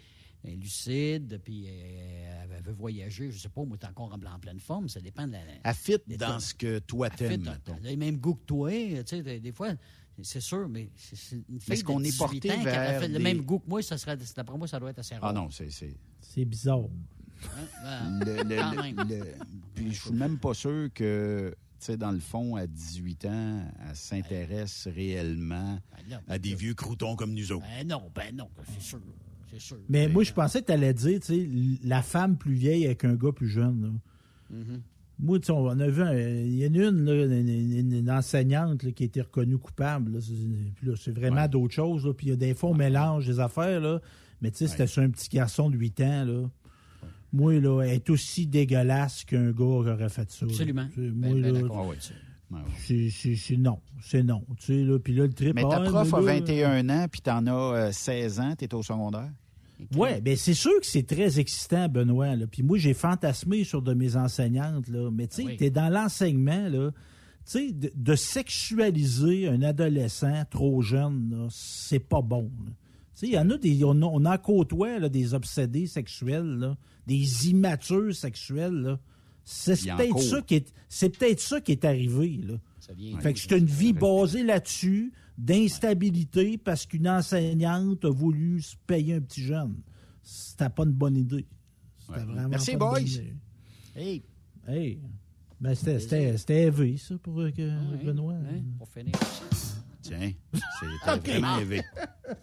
est 0.47 0.57
lucide, 0.57 1.41
puis 1.43 1.67
euh, 1.69 2.45
elle 2.57 2.63
veut 2.63 2.73
voyager, 2.73 3.31
je 3.31 3.39
sais 3.39 3.49
pas, 3.49 3.65
moi, 3.65 3.77
t'es 3.79 3.87
encore 3.87 4.13
en, 4.13 4.35
en 4.35 4.39
pleine 4.39 4.61
forme, 4.61 4.89
ça 4.89 5.01
dépend 5.01 5.27
de 5.27 5.33
la... 5.33 5.39
Elle 5.63 5.75
fit 5.75 5.97
des 6.07 6.17
dans 6.17 6.39
ce 6.41 6.55
que 6.55 6.79
toi 6.81 7.09
Elle 7.11 7.17
t'aimes, 7.17 7.41
mettons. 7.43 7.75
t'as 7.83 7.89
les 7.89 7.97
mêmes 7.97 8.19
goûts 8.19 8.35
que 8.35 8.45
toi. 8.45 8.71
Tu 8.71 9.03
sais, 9.07 9.23
des- 9.23 9.41
des 9.41 9.53
fois, 9.53 9.73
C'est 10.23 10.41
sûr, 10.41 10.69
mais 10.69 10.91
c'est 10.97 11.43
une 11.49 11.59
fille 11.61 11.83
qu'on 11.83 12.03
est 12.05 12.17
porté 12.17 12.51
ans 12.53 12.63
vers 12.63 12.97
a 12.97 13.01
fait 13.01 13.09
le 13.09 13.19
même 13.19 13.41
goût 13.43 13.59
que 13.59 13.69
moi, 13.69 13.83
ça 13.83 13.99
serait, 13.99 14.17
d'après 14.37 14.57
moi, 14.57 14.69
ça 14.69 14.79
doit 14.79 14.91
être 14.91 15.01
assez 15.01 15.17
rare. 15.17 15.31
Ah 15.31 15.33
non, 15.33 15.51
c'est... 15.51 15.69
C'est 16.21 16.45
bizarre. 16.45 16.85
Hein? 17.85 18.21
Ben, 18.25 19.25
puis 19.75 19.93
je 19.93 20.01
suis 20.01 20.13
même 20.13 20.39
pas 20.39 20.55
sûr 20.55 20.89
que, 20.95 21.55
tu 21.79 21.87
sais, 21.87 21.97
dans 21.97 22.13
le 22.13 22.21
fond, 22.21 22.57
à 22.57 22.67
18 22.67 23.25
ans, 23.27 23.65
elle 23.89 23.97
s'intéresse 23.97 24.89
réellement 24.95 25.79
ben 26.09 26.21
à 26.29 26.39
des 26.39 26.55
vieux 26.55 26.75
croutons 26.75 27.17
comme 27.17 27.35
nous 27.35 27.53
autres. 27.53 27.67
Ben 27.79 27.87
non, 27.87 28.11
ben 28.15 28.35
non, 28.35 28.49
c'est 28.73 28.81
sûr. 28.83 29.01
Sûr. 29.59 29.79
Mais 29.89 30.09
moi, 30.09 30.23
je 30.25 30.33
pensais 30.33 30.61
que 30.61 30.67
tu 30.67 30.73
allais 30.73 30.95
dire, 30.95 31.21
tu 31.21 31.27
sais, 31.27 31.49
la 31.85 32.03
femme 32.03 32.37
plus 32.37 32.55
vieille 32.55 32.87
avec 32.87 33.05
un 33.05 33.15
gars 33.15 33.33
plus 33.33 33.49
jeune. 33.49 33.99
Mm-hmm. 34.53 34.81
Moi, 35.21 35.39
on 35.49 35.81
a 35.81 35.89
vu, 35.89 36.03
il 36.03 36.57
y 36.57 36.67
en 36.67 36.75
a 36.75 36.89
une, 36.89 37.93
une, 37.93 38.11
enseignante 38.11 38.79
qui 38.95 39.05
a 39.05 39.07
été 39.07 39.21
reconnue 39.21 39.59
coupable. 39.59 40.19
c'est 40.97 41.13
vraiment 41.13 41.47
d'autres 41.47 41.75
choses. 41.75 42.13
Puis 42.17 42.27
il 42.27 42.31
y 42.31 42.33
a 42.33 42.37
des 42.37 42.55
fois, 42.55 42.71
on 42.71 42.75
mélange 42.75 43.27
des 43.27 43.39
affaires. 43.39 43.81
Là, 43.81 44.01
mais 44.41 44.51
tu 44.51 44.59
sais, 44.59 44.67
c'était 44.67 44.87
sur 44.87 45.03
un 45.03 45.11
petit 45.11 45.29
garçon 45.29 45.71
de 45.71 45.77
8 45.77 46.01
ans. 46.01 46.25
Là. 46.25 46.51
Moi, 47.33 47.61
là, 47.61 47.83
elle 47.83 47.95
est 47.95 48.11
aussi 48.11 48.47
dégueulasse 48.47 49.25
qu'un 49.25 49.51
gars 49.51 49.55
qui 49.55 49.63
aurait 49.63 50.09
fait 50.09 50.31
ça. 50.31 50.47
Absolument. 50.47 50.89
Moi, 50.97 51.11
ben, 51.13 51.43
ben, 51.43 51.53
là, 51.53 51.95
c'est 52.79 53.57
non. 53.57 53.81
C'est 54.03 54.23
non. 54.23 54.45
Tu 54.59 54.67
sais, 54.67 54.85
là, 54.85 54.99
puis 54.99 55.15
là, 55.15 55.27
le 55.27 55.33
trip... 55.33 55.55
Mais 55.55 55.63
ta 55.63 55.81
prof 55.81 56.15
a 56.15 56.21
21 56.21 56.89
ans, 56.89 57.07
puis 57.11 57.21
t'en 57.21 57.47
as 57.47 57.93
16 57.93 58.39
euh, 58.39 58.43
ans, 58.43 58.55
t'es 58.57 58.73
au 58.75 58.83
secondaire? 58.83 59.31
Oui, 59.97 60.21
bien 60.21 60.37
c'est 60.37 60.55
sûr 60.55 60.79
que 60.81 60.87
c'est 60.87 61.07
très 61.07 61.41
excitant, 61.41 61.89
Benoît. 61.89 62.35
Puis 62.51 62.63
moi, 62.63 62.79
j'ai 62.79 62.95
fantasmé 62.95 63.65
sur 63.65 63.83
de 63.83 63.95
mes 63.95 64.17
enseignantes. 64.17 64.89
Là. 64.89 65.11
Mais 65.11 65.27
tu 65.27 65.37
sais, 65.37 65.45
ah 65.49 65.57
tu 65.57 65.65
es 65.65 65.71
dans 65.71 65.89
l'enseignement, 65.89 66.69
là. 66.69 66.91
Tu 67.47 67.59
sais, 67.59 67.73
de, 67.73 68.15
sexualiser 68.15 69.49
un 69.49 69.61
adolescent 69.63 70.45
trop 70.51 70.81
jeune, 70.81 71.47
c'est 71.51 71.99
pas 71.99 72.23
bon. 72.23 72.51
Tu 72.65 72.73
sais, 73.15 73.27
il 73.27 73.33
y 73.33 73.39
en 73.39 73.51
a 73.51 73.59
des. 73.59 73.85
On 73.85 74.03
on 74.03 74.25
a 74.25 74.39
côtoie 74.39 75.09
des 75.09 75.35
obsédés 75.35 75.87
sexuels, 75.87 76.75
des 77.07 77.51
immatures 77.51 78.15
sexuels. 78.15 78.99
C'est 79.45 79.75
peut-être 79.75 80.21
ça 80.21 80.41
qui 80.41 80.55
est. 80.55 80.73
C'est 80.89 81.11
peut-être 81.11 81.41
ça 81.41 81.61
qui 81.61 81.73
est 81.73 81.85
arrivé. 81.85 82.41
Là. 82.43 82.55
fait 83.21 83.35
que 83.35 83.41
c'est 83.41 83.59
une 83.59 83.67
vie 83.67 83.93
basée 83.93 84.43
là-dessus 84.43 85.13
d'instabilité 85.37 86.59
parce 86.59 86.87
qu'une 86.87 87.09
enseignante 87.09 88.05
a 88.05 88.11
voulu 88.11 88.63
se 88.63 88.77
payer 88.87 89.15
un 89.15 89.21
petit 89.21 89.43
jeune. 89.43 89.77
C'était 90.23 90.71
pas 90.71 90.85
une 90.85 90.93
bonne 90.93 91.17
idée. 91.17 91.47
C'était 91.99 92.21
vraiment 92.21 92.49
Merci, 92.49 92.77
boys. 92.77 93.01
Hey. 93.95 94.23
Hey. 94.67 95.01
Ben, 95.61 95.75
c'était 95.75 96.65
élevé, 96.65 96.97
ça, 96.97 97.17
pour 97.19 97.41
euh, 97.41 97.51
que 97.51 98.05
Benoît. 98.05 98.35
Hein, 98.35 98.63
pour 98.79 98.89
finir. 98.89 99.15
Tiens, 100.03 100.33
c'était 100.53 101.33
vraiment 101.33 101.59
élevé. 101.59 101.83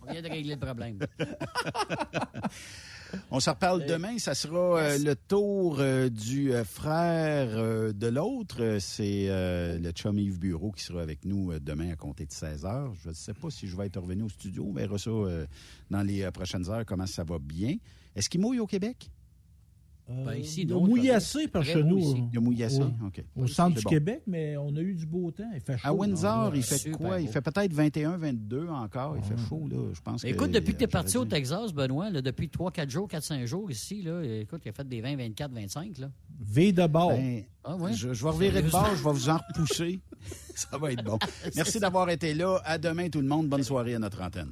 On 0.02 0.12
vient 0.12 0.22
de 0.22 0.30
régler 0.30 0.56
le 0.56 0.60
problème. 0.60 1.00
On 3.30 3.40
se 3.40 3.50
reparle 3.50 3.86
demain. 3.86 4.18
Ça 4.18 4.34
sera 4.34 4.80
euh, 4.80 4.98
le 4.98 5.16
tour 5.16 5.78
euh, 5.80 6.10
du 6.10 6.54
euh, 6.54 6.64
frère 6.64 7.94
de 7.94 8.08
l'autre. 8.08 8.78
C'est 8.80 9.28
le 9.30 9.92
chum 9.92 10.18
Yves 10.18 10.40
Bureau 10.40 10.72
qui 10.72 10.84
sera 10.84 11.02
avec 11.02 11.26
nous 11.26 11.58
demain 11.60 11.92
à 11.92 11.96
compter 11.96 12.26
de 12.26 12.32
16 12.32 12.66
heures. 12.66 12.94
Je 13.04 13.10
ne 13.10 13.14
sais 13.14 13.34
pas 13.34 13.50
si 13.50 13.68
je 13.68 13.76
vais 13.76 13.88
être 13.88 14.00
revenu 14.00 14.24
au 14.24 14.30
studio. 14.30 14.66
On 14.70 14.74
verra 14.74 14.98
ça 14.98 15.12
dans 15.90 16.04
les 16.04 16.30
prochaines 16.32 16.70
heures, 16.70 16.86
comment 16.86 17.08
ça 17.08 17.24
va 17.24 17.40
bien. 17.40 17.76
Est-ce 18.16 18.30
qu'il 18.30 18.42
mouille 18.42 18.60
au 18.60 18.68
Québec? 18.68 19.10
Ben, 20.26 20.36
ici, 20.36 20.64
il 20.64 20.74
a 20.74 20.80
mouillé 20.80 21.12
assez 21.12 21.48
par 21.48 21.64
chez 21.64 21.84
nous. 21.84 22.30
Il 22.32 22.38
a 22.38 22.42
mouillé 22.42 22.66
assez, 22.66 22.82
OK. 22.82 23.24
Au 23.36 23.48
centre 23.48 23.78
du 23.78 23.86
Québec, 23.86 24.24
mais 24.28 24.58
on 24.58 24.76
a 24.76 24.80
eu 24.82 24.94
du 24.94 25.06
beau 25.06 25.32
temps. 25.32 25.50
Il 25.54 25.62
fait 25.62 25.78
chaud. 25.78 25.88
À 25.88 25.94
Windsor, 25.94 26.56
il 26.56 26.64
fait 26.64 26.92
quoi? 26.92 27.20
Il 27.20 27.28
fait 27.28 27.42
peut-être 27.42 27.74
21, 27.74 28.18
22 28.18 28.68
encore. 28.70 29.16
Il 29.18 29.24
fait 29.24 29.38
chaud, 29.48 29.68
là. 29.70 29.78
Je 29.94 30.02
pense 30.02 30.24
écoute, 30.24 30.52
depuis 30.52 30.74
que 30.74 30.80
tu 30.80 30.84
es 30.86 30.88
parti 30.88 31.18
au 31.18 31.26
Texas, 31.26 31.74
Benoît, 31.74 32.10
là, 32.10 32.22
depuis 32.22 32.50
3, 32.50 32.72
4 32.72 32.90
jours, 32.90 33.08
4, 33.08 33.24
5 33.24 33.46
jours 33.46 33.70
ici, 33.72 34.02
là, 34.02 34.22
écoute, 34.24 34.62
il 34.66 34.70
a 34.70 34.72
fait 34.72 34.88
des 34.88 35.02
20, 35.02 35.16
24, 35.18 35.52
25. 35.52 35.98
Là. 36.00 36.12
V 36.40 36.72
de 36.72 36.88
bord. 36.88 37.12
Ben, 37.12 37.44
ah, 37.64 37.76
ouais? 37.76 37.94
je, 37.94 38.14
je, 38.14 38.24
vais 38.24 38.30
revirer 38.30 38.62
de 38.62 38.70
bord, 38.70 38.90
je 38.96 39.04
vais 39.04 39.12
vous 39.12 39.30
en 39.30 39.38
repousser. 39.38 40.00
Ça 40.56 40.78
va 40.78 40.92
être 40.92 41.04
bon. 41.04 41.20
Merci 41.56 41.80
d'avoir 41.80 42.10
été 42.10 42.34
là. 42.34 42.60
À 42.66 42.78
demain, 42.78 43.10
tout 43.10 43.22
le 43.22 43.28
monde. 43.28 43.48
Bonne 43.48 43.64
soirée 43.64 43.96
à 43.96 44.00
notre 44.00 44.22
antenne. 44.22 44.52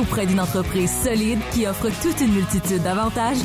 auprès 0.00 0.24
d'une 0.26 0.40
entreprise 0.40 0.90
solide 1.02 1.40
qui 1.52 1.66
offre 1.66 1.88
toute 2.02 2.20
une 2.20 2.32
multitude 2.32 2.82
d'avantages? 2.82 3.38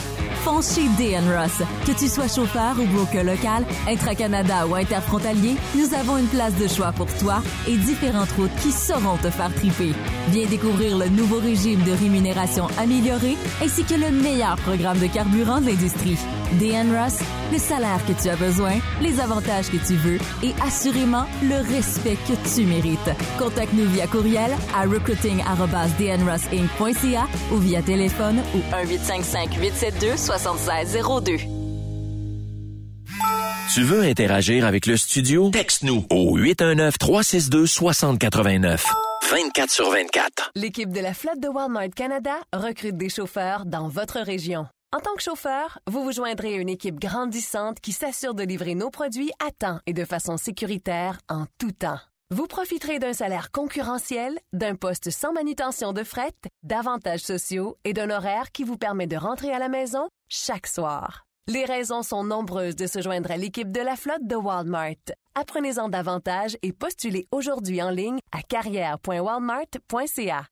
Fonce 0.44 0.76
chez 0.76 0.88
DN 0.98 1.26
Ross. 1.36 1.62
Que 1.86 1.92
tu 1.92 2.08
sois 2.08 2.30
chauffeur 2.30 2.76
ou 2.80 2.86
broker 2.86 3.24
local, 3.24 3.66
intra-Canada 3.90 4.66
ou 4.68 4.76
interfrontalier, 4.76 5.56
nous 5.76 5.94
avons 5.94 6.18
une 6.18 6.28
place 6.28 6.56
de 6.56 6.68
choix 6.68 6.94
pour 6.94 7.08
toi 7.18 7.42
et 7.68 7.76
différentes 7.76 8.32
routes 8.32 8.56
qui 8.62 8.72
sauront 8.72 9.18
te 9.18 9.30
faire 9.30 9.54
triper. 9.54 9.94
Viens 10.30 10.48
découvrir 10.48 10.98
le 10.98 11.10
nouveau 11.10 11.40
régime 11.40 11.84
de 11.84 11.92
rémunération 11.92 12.68
amélioré 12.80 13.36
ainsi 13.62 13.84
que 13.84 13.96
le 13.96 14.12
meilleur 14.12 14.56
programme 14.58 15.00
de 15.00 15.08
carburant 15.08 15.60
de 15.60 15.68
l'industrie. 15.68 16.18
DN 16.54 16.96
Ross, 16.96 17.20
le 17.52 17.60
salaire 17.60 18.04
que 18.08 18.14
tu 18.14 18.30
as 18.30 18.36
besoin, 18.36 18.80
les 19.02 19.20
avantages 19.20 19.70
que 19.70 19.78
tu 19.78 19.96
veux 19.96 20.18
et 20.42 20.54
assurément 20.66 21.26
le 21.44 21.58
respect 21.76 22.18
que 22.28 22.34
tu 22.56 22.66
mérites. 22.66 23.12
Contacte-nous 23.38 23.90
via 23.90 24.08
courriel 24.08 24.52
à 24.76 24.86
recruiting.dnrossinc.ca 26.20 27.28
ou 27.52 27.58
via 27.58 27.82
téléphone 27.82 28.41
au 28.56 28.60
1-855-872-7602. 28.76 31.41
Tu 33.74 33.82
veux 33.84 34.04
interagir 34.04 34.66
avec 34.66 34.86
le 34.88 34.98
studio? 34.98 35.52
Texte-nous 35.52 36.06
au 36.10 36.38
819-362-6089. 36.40 38.84
24 39.32 39.70
sur 39.70 39.91
24. 39.91 40.52
L'équipe 40.56 40.91
de 40.91 41.00
la 41.00 41.14
flotte 41.14 41.40
de 41.40 41.48
Walmart 41.48 41.91
Canada 41.96 42.34
recrute 42.52 42.98
des 42.98 43.10
chauffeurs 43.10 43.66
dans 43.66 43.88
votre 43.88 44.20
région. 44.22 44.66
En 44.91 45.00
tant 45.00 45.14
que 45.16 45.22
chauffeur, 45.22 45.78
vous 45.86 46.04
vous 46.04 46.12
joindrez 46.12 46.56
à 46.56 46.58
une 46.58 46.70
équipe 46.70 47.00
grandissante 47.00 47.80
qui 47.80 47.91
s'assure 47.91 48.34
de 48.34 48.41
livrer 48.41 48.74
nos 48.74 48.90
produits 48.90 49.30
à 49.40 49.52
temps 49.52 49.80
et 49.86 49.94
de 49.94 50.04
façon 50.04 50.38
sécuritaire 50.38 51.20
en 51.30 51.46
tout 51.60 51.72
temps. 51.72 52.00
Vous 52.32 52.46
profiterez 52.46 53.00
d'un 53.00 53.14
salaire 53.14 53.52
concurrentiel, 53.52 54.38
d'un 54.54 54.76
poste 54.76 55.10
sans 55.10 55.34
manutention 55.34 55.94
de 55.94 56.04
fret, 56.04 56.36
d'avantages 56.62 57.22
sociaux 57.22 57.80
et 57.84 57.94
d'un 57.94 58.12
horaire 58.12 58.52
qui 58.52 58.64
vous 58.64 58.78
permet 58.78 59.08
de 59.08 59.18
rentrer 59.18 59.52
à 59.52 59.58
la 59.58 59.68
maison 59.68 60.08
chaque 60.28 60.68
soir. 60.68 61.26
Les 61.48 61.66
raisons 61.66 62.04
sont 62.04 62.24
nombreuses 62.24 62.76
de 62.76 62.86
se 62.86 63.02
joindre 63.02 63.32
à 63.32 63.38
l'équipe 63.38 63.72
de 63.72 63.82
la 63.82 63.96
flotte 63.96 64.28
de 64.28 64.36
Walmart. 64.36 64.94
Apprenez-en 65.34 65.90
davantage 65.90 66.56
et 66.62 66.72
postulez 66.72 67.28
aujourd'hui 67.32 67.82
en 67.82 67.90
ligne 67.90 68.20
à 68.32 68.44
carrière.walmart.ca. 68.44 70.46